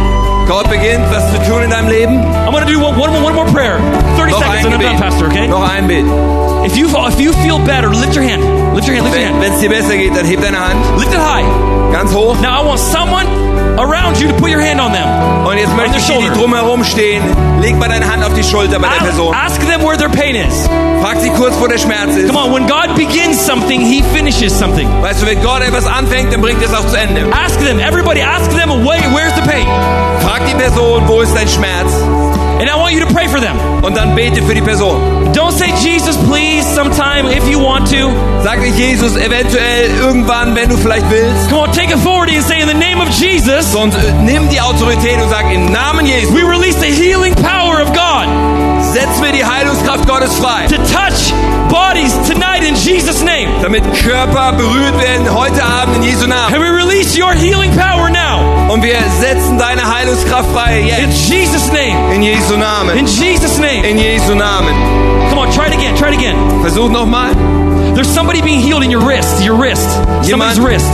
Gott 0.47 0.71
beginnt, 0.71 1.05
was 1.11 1.25
zu 1.33 1.39
tun 1.47 1.63
in 1.63 1.71
deinem 1.71 1.89
Leben. 1.89 2.17
I'm 2.47 2.53
going 2.53 2.65
to 2.65 2.73
do 2.73 2.79
one, 2.81 2.97
one, 2.99 3.11
more- 3.13 3.23
one 3.23 3.35
more 3.35 3.47
prayer. 3.53 3.77
30 4.17 4.33
Noch 4.33 4.41
seconds 4.41 4.65
and 4.65 4.75
I'm 4.75 4.81
done, 4.81 4.97
Pastor, 4.99 5.27
okay? 5.27 5.47
Noch 5.47 5.63
ein 5.69 5.87
Bild. 5.87 6.07
If 6.65 6.77
you, 6.77 6.89
if 6.89 7.21
you 7.21 7.33
feel 7.45 7.59
better, 7.59 7.91
lift 7.93 8.15
your 8.15 8.25
hand. 8.25 8.43
Lift 8.75 8.87
your 8.89 8.97
hand, 8.97 9.05
lift 9.07 9.17
your 9.19 9.27
hand. 9.27 9.41
wenn 9.43 9.53
es 9.53 9.61
dir 9.61 9.69
besser 9.69 9.97
geht, 9.97 10.17
dann 10.17 10.25
heb 10.25 10.41
deine 10.41 10.59
Hand 10.59 10.79
Lift 10.99 11.13
it 11.13 11.21
high. 11.21 11.45
ganz 11.93 12.13
hoch. 12.15 12.37
Now 12.41 12.63
I 12.63 12.67
want 12.67 12.79
someone 12.81 13.27
around 13.79 14.21
you 14.21 14.29
to 14.29 14.35
put 14.35 14.51
your 14.51 14.61
hand 14.61 14.81
on 14.81 14.93
them. 14.93 15.47
Und 15.47 15.57
jetzt 15.57 15.75
möchte 15.77 15.99
ich 15.99 16.07
die, 16.07 16.19
die 16.19 16.31
drumherum 16.31 16.85
stehen. 16.85 17.23
Leg 17.61 17.77
mal 17.77 17.89
deine 17.89 18.11
Hand 18.11 18.25
auf 18.25 18.35
die 18.35 18.45
Schulter 18.45 18.79
bei 18.79 18.89
der 18.89 19.07
Person. 19.07 19.35
Ask, 19.35 19.61
them 19.67 19.83
where 19.83 19.97
their 19.97 20.09
pain 20.09 20.35
is. 20.35 20.69
Frag 21.03 21.21
sie 21.21 21.31
kurz, 21.31 21.55
wo 21.61 21.67
der 21.67 21.79
Schmerz 21.79 22.17
ist. 22.17 22.29
Come 22.29 22.39
on, 22.39 22.53
when 22.53 22.67
God 22.67 22.95
begins 22.97 23.45
something, 23.45 23.81
He 23.81 24.03
finishes 24.15 24.57
something. 24.59 24.89
Weißt 25.03 25.23
du, 25.23 25.27
wenn 25.27 25.43
Gott 25.43 25.63
etwas 25.63 25.87
anfängt, 25.87 26.33
dann 26.33 26.41
bringt 26.41 26.63
es 26.63 26.75
auch 26.75 26.87
zu 26.87 26.97
Ende. 26.97 27.27
Ask 27.33 27.59
them, 27.61 27.79
everybody, 27.79 28.23
ask 28.23 28.51
them, 28.51 28.71
where, 28.85 29.01
where's 29.15 29.35
the 29.35 29.43
pain? 29.43 29.67
Frag 30.21 30.47
die 30.47 30.55
Person, 30.55 31.07
wo 31.07 31.21
ist 31.21 31.35
dein 31.35 31.49
Schmerz? 31.49 31.93
And 32.61 32.69
I 32.69 32.77
want 32.77 32.93
you 32.95 33.01
to 33.01 33.13
pray 33.13 33.29
for 33.29 33.41
them. 33.41 33.57
Und 33.83 33.97
dann 33.97 34.15
bete 34.15 34.43
für 34.43 34.55
die 34.55 34.61
Person. 34.61 35.33
Don't 35.33 35.53
say, 35.53 35.71
Jesus, 35.81 36.17
please, 36.29 36.67
sometime 36.75 37.31
if 37.31 37.47
you 37.49 37.61
want 37.61 37.89
to. 37.91 38.11
Sag 38.43 38.61
nicht 38.61 38.77
Jesus, 38.77 39.17
eventuell 39.17 39.91
irgendwann, 40.01 40.55
wenn 40.55 40.69
du 40.69 40.77
vielleicht 40.77 41.09
willst. 41.11 41.49
Come 41.49 41.63
on, 41.63 41.73
take 41.73 41.93
authority 41.95 42.37
and 42.37 42.45
say, 42.45 42.61
in 42.61 42.69
the 42.69 42.75
name 42.75 43.01
of 43.01 43.09
Jesus, 43.11 43.71
Sondern 43.71 44.01
äh, 44.01 44.13
nimm 44.23 44.49
die 44.49 44.61
Autorität 44.61 45.21
und 45.23 45.31
sag 45.31 45.53
im 45.53 45.71
Namen 45.71 46.07
Jesu, 46.07 46.35
we 46.35 46.43
release 46.43 46.79
the 46.81 46.91
healing 46.91 47.35
power 47.37 47.81
of 47.83 47.93
God 47.93 48.27
setz 48.93 49.21
mir 49.21 49.33
die 49.33 49.45
Heilungskraft 49.45 50.07
Gottes 50.07 50.35
frei. 50.37 50.67
to 50.67 50.77
touch 50.77 51.33
bodies 51.69 52.13
tonight 52.27 52.63
in 52.67 52.75
Jesus' 52.75 53.23
name. 53.23 53.49
Damit 53.63 53.83
Körper 54.03 54.53
berührt 54.53 54.99
werden 55.01 55.33
heute 55.35 55.63
Abend 55.63 55.97
in 55.97 56.03
Jesu 56.05 56.27
Namen. 56.27 56.55
And 56.55 56.63
we 56.63 56.71
release 56.71 57.17
your 57.17 57.33
healing 57.33 57.71
power 57.77 58.09
now. 58.11 58.38
Und 58.69 58.83
wir 58.83 58.97
setzen 59.19 59.59
deine 59.59 59.83
Heilungskraft 59.83 60.51
frei 60.53 60.81
In. 60.81 61.11
Jesus' 61.11 61.73
name. 61.73 62.15
In 62.15 62.23
Jesu 62.23 62.57
Namen. 62.57 62.99
In 62.99 63.07
Jesus' 63.07 63.59
name. 63.59 63.83
In 63.83 63.99
Jesu 63.99 64.35
Namen. 64.35 64.75
Come 65.31 65.39
on, 65.39 65.51
try 65.53 65.69
it 65.69 65.75
again. 65.75 65.97
Try 65.97 66.09
it 66.09 66.19
again. 66.19 66.37
Versuch 66.63 66.91
nochmal. 66.91 67.33
There's 67.95 68.09
somebody 68.09 68.43
being 68.43 68.61
healed 68.61 68.83
in 68.83 68.91
your 68.91 69.01
wrist. 69.01 69.43
Your 69.43 69.57
wrist. 69.57 69.89
Somebody's 70.23 70.61
wrist. 70.61 70.93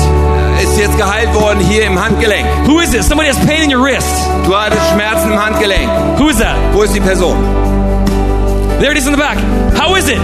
Ist 0.62 0.78
jetzt 0.78 0.96
geheilt 0.96 1.34
worden 1.34 1.58
hier 1.60 1.84
im 1.84 1.98
Handgelenk. 1.98 2.46
Who 2.66 2.78
is 2.78 2.94
it? 2.94 3.02
Somebody 3.02 3.28
has 3.28 3.38
pain 3.44 3.64
in 3.64 3.70
your 3.70 3.82
wrist. 3.82 4.06
Du 4.46 4.54
hattest 4.56 4.80
Schmerzen 4.92 5.32
im 5.32 5.38
Handgelenk. 5.38 5.90
Who 6.18 6.28
is 6.28 6.38
that? 6.38 6.56
Wo 6.72 6.82
ist 6.82 6.94
die 6.94 7.00
Person? 7.00 7.34
There 8.78 8.92
it 8.92 8.98
is 8.98 9.06
in 9.06 9.12
the 9.12 9.18
back. 9.18 9.36
How 9.76 9.96
is 9.96 10.08
it? 10.08 10.18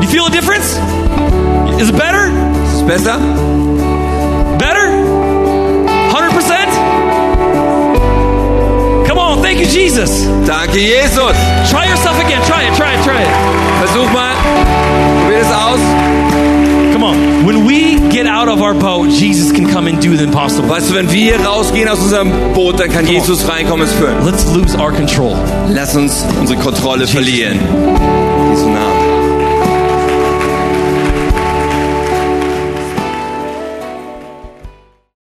You 0.00 0.08
feel 0.08 0.26
a 0.26 0.30
difference? 0.30 0.78
Is 1.80 1.88
it 1.88 1.96
better? 1.96 2.30
Ist 2.66 2.76
es 2.76 2.82
besser? 2.86 3.18
Thank 9.48 9.60
you, 9.60 9.66
Jesus. 9.66 10.10
Danke, 10.46 10.74
Jesus. 10.74 11.36
Try 11.70 11.86
yourself 11.88 12.20
again. 12.20 12.42
Try 12.44 12.64
it, 12.68 12.74
try 12.76 12.92
it, 12.92 13.02
try 13.02 13.22
it. 13.22 13.32
Versuch 13.80 14.12
mal. 14.12 14.34
Probier 15.22 15.40
es 15.40 15.50
aus. 15.50 15.80
Come 16.92 17.04
on. 17.04 17.46
When 17.46 17.64
we 17.64 17.96
get 18.10 18.26
out 18.26 18.48
of 18.48 18.60
our 18.60 18.74
boat, 18.74 19.08
Jesus 19.08 19.50
can 19.50 19.66
come 19.66 19.86
and 19.86 20.02
do 20.02 20.16
the 20.16 20.24
impossible. 20.24 20.68
Weißt 20.68 20.90
du, 20.90 20.94
wenn 20.94 21.10
wir 21.10 21.40
rausgehen 21.40 21.88
aus 21.88 21.98
unserem 21.98 22.30
Boot, 22.52 22.78
dann 22.78 22.90
kann 22.90 23.06
Jesus 23.06 23.48
reinkommen 23.48 23.86
und 23.86 23.88
es 23.88 23.94
führen. 23.94 24.22
Let's 24.26 24.44
lose 24.52 24.76
our 24.76 24.92
control. 24.92 25.34
Lass 25.68 25.96
uns 25.96 26.26
unsere 26.38 26.58
Kontrolle 26.58 27.06
verlieren. 27.06 27.58
In 27.58 28.50
Jesu 28.50 28.68
Namen. 28.68 28.97